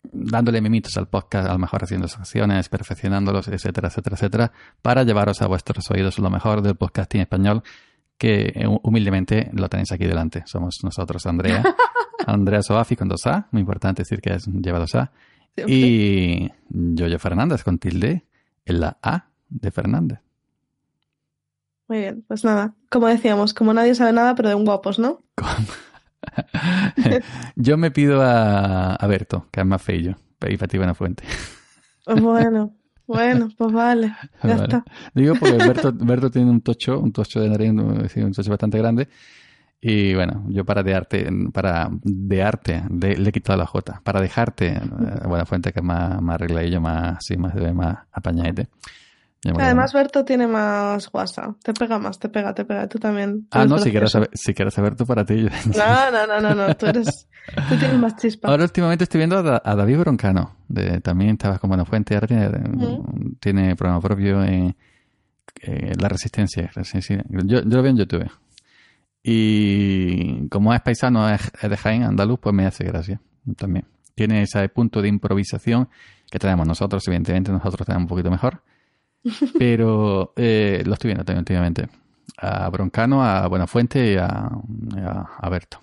dándole 0.03 0.61
mimitos 0.61 0.97
al 0.97 1.07
podcast, 1.07 1.49
a 1.49 1.53
lo 1.53 1.59
mejor 1.59 1.83
haciendo 1.83 2.07
secciones, 2.07 2.69
perfeccionándolos, 2.69 3.47
etcétera, 3.47 3.87
etcétera, 3.89 4.15
etcétera, 4.15 4.51
para 4.81 5.03
llevaros 5.03 5.41
a 5.41 5.47
vuestros 5.47 5.89
oídos 5.91 6.19
lo 6.19 6.29
mejor 6.29 6.61
del 6.61 6.75
podcasting 6.75 7.21
español, 7.21 7.63
que 8.17 8.53
eh, 8.55 8.67
humildemente 8.83 9.49
lo 9.53 9.69
tenéis 9.69 9.91
aquí 9.91 10.05
delante. 10.05 10.43
Somos 10.45 10.79
nosotros, 10.83 11.25
Andrea. 11.25 11.63
Andrea 12.25 12.61
Soafi 12.61 12.95
con 12.95 13.07
dos 13.07 13.25
A, 13.27 13.47
muy 13.51 13.61
importante 13.61 14.01
decir 14.03 14.21
que 14.21 14.33
es, 14.33 14.47
lleva 14.47 14.79
dos 14.79 14.95
A. 14.95 15.11
Y 15.67 16.49
Yoyo 16.69 17.19
Fernández 17.19 17.63
con 17.63 17.77
tilde 17.77 18.25
en 18.65 18.79
la 18.79 18.97
A 19.01 19.27
de 19.49 19.71
Fernández. 19.71 20.19
Muy 21.87 21.99
bien, 21.99 22.23
pues 22.27 22.43
nada, 22.43 22.73
como 22.89 23.07
decíamos, 23.07 23.53
como 23.53 23.73
nadie 23.73 23.93
sabe 23.93 24.13
nada, 24.13 24.35
pero 24.35 24.49
de 24.49 24.55
un 24.55 24.65
guapos, 24.65 24.99
¿no? 24.99 25.21
Yo 27.55 27.77
me 27.77 27.91
pido 27.91 28.21
a, 28.21 28.95
a 28.95 29.07
Berto, 29.07 29.47
que 29.51 29.59
es 29.59 29.65
más 29.65 29.81
feo, 29.81 30.15
y 30.49 30.57
para 30.57 30.67
ti 30.67 30.77
buena 30.77 30.93
fuente. 30.93 31.23
Bueno, 32.05 32.73
bueno, 33.05 33.49
pues 33.57 33.71
vale, 33.71 34.15
ya 34.43 34.49
Vale. 34.49 34.63
está. 34.63 34.85
Digo 35.13 35.35
porque 35.35 35.57
Berto, 35.57 35.91
Berto 35.93 36.31
tiene 36.31 36.49
un 36.49 36.61
tocho, 36.61 36.99
un 36.99 37.11
tocho 37.11 37.41
de 37.41 37.49
nariz, 37.49 37.71
un 37.71 38.31
tocho 38.31 38.49
bastante 38.49 38.77
grande. 38.77 39.09
Y 39.85 40.13
bueno, 40.15 40.45
yo 40.47 40.63
para 40.63 40.81
de 40.81 40.95
arte, 40.95 41.27
para 41.51 41.89
de 41.91 42.41
arte, 42.41 42.83
de- 42.89 43.17
le 43.17 43.29
he 43.29 43.31
quitado 43.33 43.57
la 43.59 43.65
J. 43.65 43.99
Para 44.01 44.21
dejarte, 44.21 44.67
eh, 44.77 44.81
buena 45.27 45.45
fuente 45.45 45.73
que 45.73 45.79
es 45.79 45.85
más, 45.85 46.21
más 46.21 46.35
arregladillo, 46.35 46.79
más, 46.79 47.17
sí, 47.19 47.35
más, 47.35 47.53
más 47.73 47.97
apañadete. 48.13 48.69
Además. 49.59 49.91
Berto 49.91 50.23
tiene 50.23 50.47
más 50.47 51.09
WhatsApp. 51.13 51.57
Te 51.61 51.73
pega 51.73 51.99
más, 51.99 52.17
te 52.17 52.29
pega, 52.29 52.53
te 52.53 52.63
pega. 52.63 52.87
Tú 52.87 52.97
también. 52.97 53.45
Ah, 53.51 53.65
no, 53.65 53.77
si 53.77 53.91
quieres 53.91 54.11
saber, 54.11 54.29
si 54.31 54.53
quieres 54.53 54.73
saber 54.73 54.95
tú 54.95 55.05
para 55.05 55.25
ti. 55.25 55.41
yo- 55.41 55.49
No, 55.77 56.11
no, 56.11 56.27
no, 56.27 56.39
no, 56.39 56.55
no. 56.67 56.75
Tú 56.75 56.85
eres. 56.85 57.27
Tú 57.67 57.75
tienes 57.75 57.99
más 57.99 58.15
chispa. 58.15 58.47
Ahora 58.47 58.63
últimamente 58.63 59.03
estoy 59.03 59.17
viendo 59.17 59.37
a, 59.37 59.41
Da- 59.43 59.61
a 59.65 59.75
David 59.75 59.97
Broncano. 59.97 60.55
De, 60.69 61.01
también 61.01 61.31
estaba 61.31 61.59
con 61.59 61.67
Buena 61.67 61.83
Fuente. 61.83 62.13
Ahora 62.15 62.27
tiene, 62.27 62.49
tiene 63.41 63.75
programa 63.75 63.99
propio 63.99 64.41
en 64.45 64.73
eh, 65.61 65.91
La 65.99 66.07
Resistencia. 66.07 66.71
Resistencia. 66.73 67.21
Yo, 67.27 67.41
yo 67.43 67.61
lo 67.65 67.81
veo 67.83 67.91
en 67.91 67.97
YouTube. 67.97 68.31
Y 69.23 70.49
como 70.49 70.73
es 70.73 70.81
paisano, 70.81 71.29
es, 71.29 71.51
de 71.61 71.77
Jaén, 71.77 72.03
andaluz, 72.03 72.39
pues 72.39 72.53
me 72.53 72.65
hace 72.65 72.83
gracia 72.83 73.21
también. 73.57 73.85
Tiene 74.15 74.41
ese 74.43 74.67
punto 74.69 75.01
de 75.01 75.07
improvisación 75.07 75.89
que 76.29 76.39
tenemos 76.39 76.67
nosotros, 76.67 77.07
evidentemente 77.07 77.51
nosotros 77.51 77.85
tenemos 77.85 78.03
un 78.03 78.09
poquito 78.09 78.29
mejor. 78.29 78.61
Pero 79.57 80.33
eh, 80.35 80.83
lo 80.85 80.93
estoy 80.93 81.09
viendo 81.09 81.23
también 81.23 81.39
últimamente. 81.39 81.87
A 82.37 82.69
Broncano, 82.69 83.23
a 83.23 83.47
Buenafuente 83.47 84.13
y 84.13 84.17
a, 84.17 84.27
a, 84.27 85.29
a 85.37 85.49
Berto. 85.49 85.79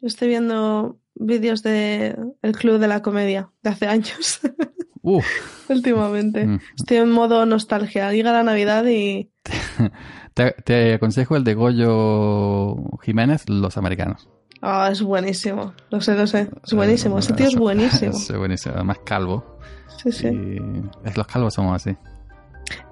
Yo 0.00 0.06
estoy 0.06 0.28
viendo 0.28 1.00
vídeos 1.14 1.62
de 1.62 2.16
El 2.42 2.52
Club 2.56 2.78
de 2.78 2.88
la 2.88 3.02
Comedia 3.02 3.50
de 3.62 3.70
hace 3.70 3.86
años, 3.86 4.40
Uf, 5.02 5.26
últimamente. 5.70 6.46
Mm. 6.46 6.60
Estoy 6.76 6.98
en 6.98 7.10
modo 7.10 7.46
nostalgia. 7.46 8.12
Llega 8.12 8.32
la 8.32 8.42
Navidad 8.42 8.84
y. 8.86 9.30
Te, 10.38 10.52
te 10.52 10.94
aconsejo 10.94 11.34
el 11.34 11.42
de 11.42 11.54
Goyo 11.54 12.76
Jiménez, 13.02 13.48
Los 13.48 13.76
Americanos. 13.76 14.28
Ah, 14.62 14.88
es 14.92 15.02
buenísimo. 15.02 15.72
Lo 15.90 16.00
sé, 16.00 16.14
lo 16.14 16.28
sé. 16.28 16.48
Es 16.64 16.74
buenísimo. 16.74 17.18
Ese 17.18 17.32
tío 17.32 17.48
es 17.48 17.56
buenísimo. 17.58 18.12
Es 18.12 18.38
buenísimo, 18.38 18.76
además 18.76 18.98
calvo. 19.04 19.58
Sí, 20.00 20.12
sí. 20.12 20.28
Y 20.28 21.08
es, 21.08 21.16
los 21.16 21.26
calvos 21.26 21.54
somos 21.54 21.74
así. 21.74 21.96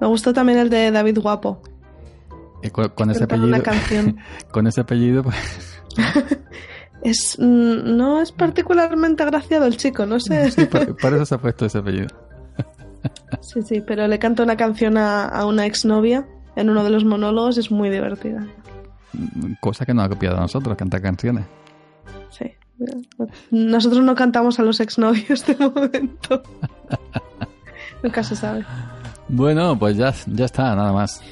Me 0.01 0.09
gustó 0.09 0.33
también 0.33 0.59
el 0.59 0.71
de 0.71 0.91
David 0.91 1.21
Guapo. 1.21 1.63
Y 2.65 2.71
con, 2.71 2.89
con 2.89 3.13
ese 3.13 3.23
apellido, 3.23 3.47
una 3.47 3.63
canción. 3.63 4.17
con 4.51 4.67
ese 4.67 4.81
apellido, 4.81 5.23
pues 5.23 5.37
Es, 7.05 7.37
mm, 7.39 7.97
no 7.97 8.23
es 8.23 8.33
particularmente 8.33 9.23
agraciado 9.23 9.67
el 9.67 9.77
chico, 9.77 10.05
no 10.05 10.19
sé. 10.19 10.51
Sí, 10.51 10.65
por, 10.65 10.97
por 10.97 11.15
eso 11.15 11.25
se 11.25 11.37
ha 11.37 11.39
puesto 11.39 11.67
ese 11.67 11.79
apellido. 11.79 12.09
Sí, 13.41 13.63
sí, 13.63 13.81
pero 13.87 14.09
le 14.09 14.19
canta 14.19 14.43
una 14.43 14.57
canción 14.57 14.99
a, 14.99 15.27
a 15.27 15.47
una 15.47 15.65
exnovia 15.65 16.27
en 16.57 16.71
uno 16.71 16.83
de 16.83 16.91
los 16.91 17.05
monólogos, 17.05 17.59
es 17.59 17.71
muy 17.71 17.91
divertida. 17.91 18.47
Cosa 19.61 19.87
que 19.87 19.95
nos 19.95 20.07
ha 20.07 20.09
copiado 20.09 20.37
a 20.37 20.41
nosotros, 20.41 20.77
cantar 20.77 21.01
canciones. 21.03 21.45
Sí. 22.31 22.53
Nosotros 23.51 24.03
no 24.03 24.15
cantamos 24.15 24.59
a 24.59 24.63
los 24.63 24.81
exnovios 24.81 25.47
de 25.47 25.57
momento. 25.57 26.43
Nunca 28.03 28.23
se 28.23 28.37
sabe. 28.37 28.65
Bueno, 29.29 29.79
pues 29.79 29.97
ya, 29.97 30.13
ya 30.27 30.45
está, 30.45 30.75
nada 30.75 30.93
más. 30.93 31.23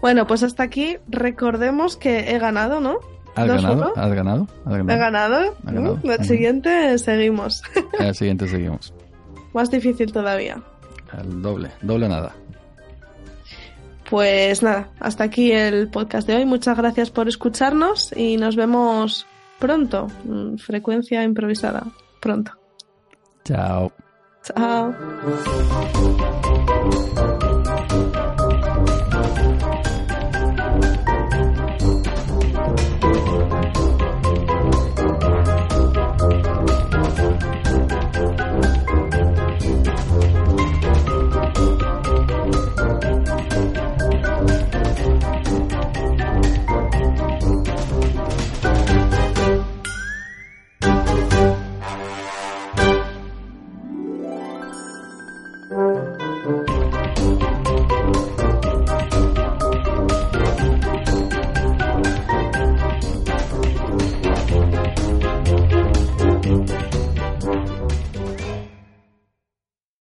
Bueno, 0.00 0.26
pues 0.26 0.42
hasta 0.42 0.62
aquí 0.62 0.96
recordemos 1.08 1.96
que 1.96 2.30
he 2.34 2.38
ganado, 2.38 2.80
¿no? 2.80 2.98
¿Has 3.34 3.48
ganado? 3.48 3.92
¿Has 3.96 4.12
ganado? 4.12 4.46
¿Has 4.64 4.74
He 4.74 4.78
ganado? 4.78 4.98
ganado. 4.98 5.56
Ha 5.66 5.70
ganado. 5.72 6.00
¿no? 6.02 6.12
El 6.12 6.24
siguiente 6.24 6.98
seguimos. 6.98 7.62
Al 7.98 8.14
siguiente 8.14 8.46
seguimos. 8.48 8.94
Más 9.54 9.70
difícil 9.70 10.12
todavía. 10.12 10.62
Al 11.10 11.42
doble, 11.42 11.70
doble 11.82 12.08
nada. 12.08 12.34
Pues 14.14 14.62
nada, 14.62 14.90
hasta 15.00 15.24
aquí 15.24 15.50
el 15.50 15.88
podcast 15.88 16.28
de 16.28 16.36
hoy. 16.36 16.44
Muchas 16.44 16.76
gracias 16.76 17.10
por 17.10 17.26
escucharnos 17.26 18.16
y 18.16 18.36
nos 18.36 18.54
vemos 18.54 19.26
pronto. 19.58 20.06
Mm, 20.22 20.54
Frecuencia 20.54 21.24
improvisada. 21.24 21.82
Pronto. 22.20 22.52
Chao. 23.44 23.90
Chao. 24.44 24.94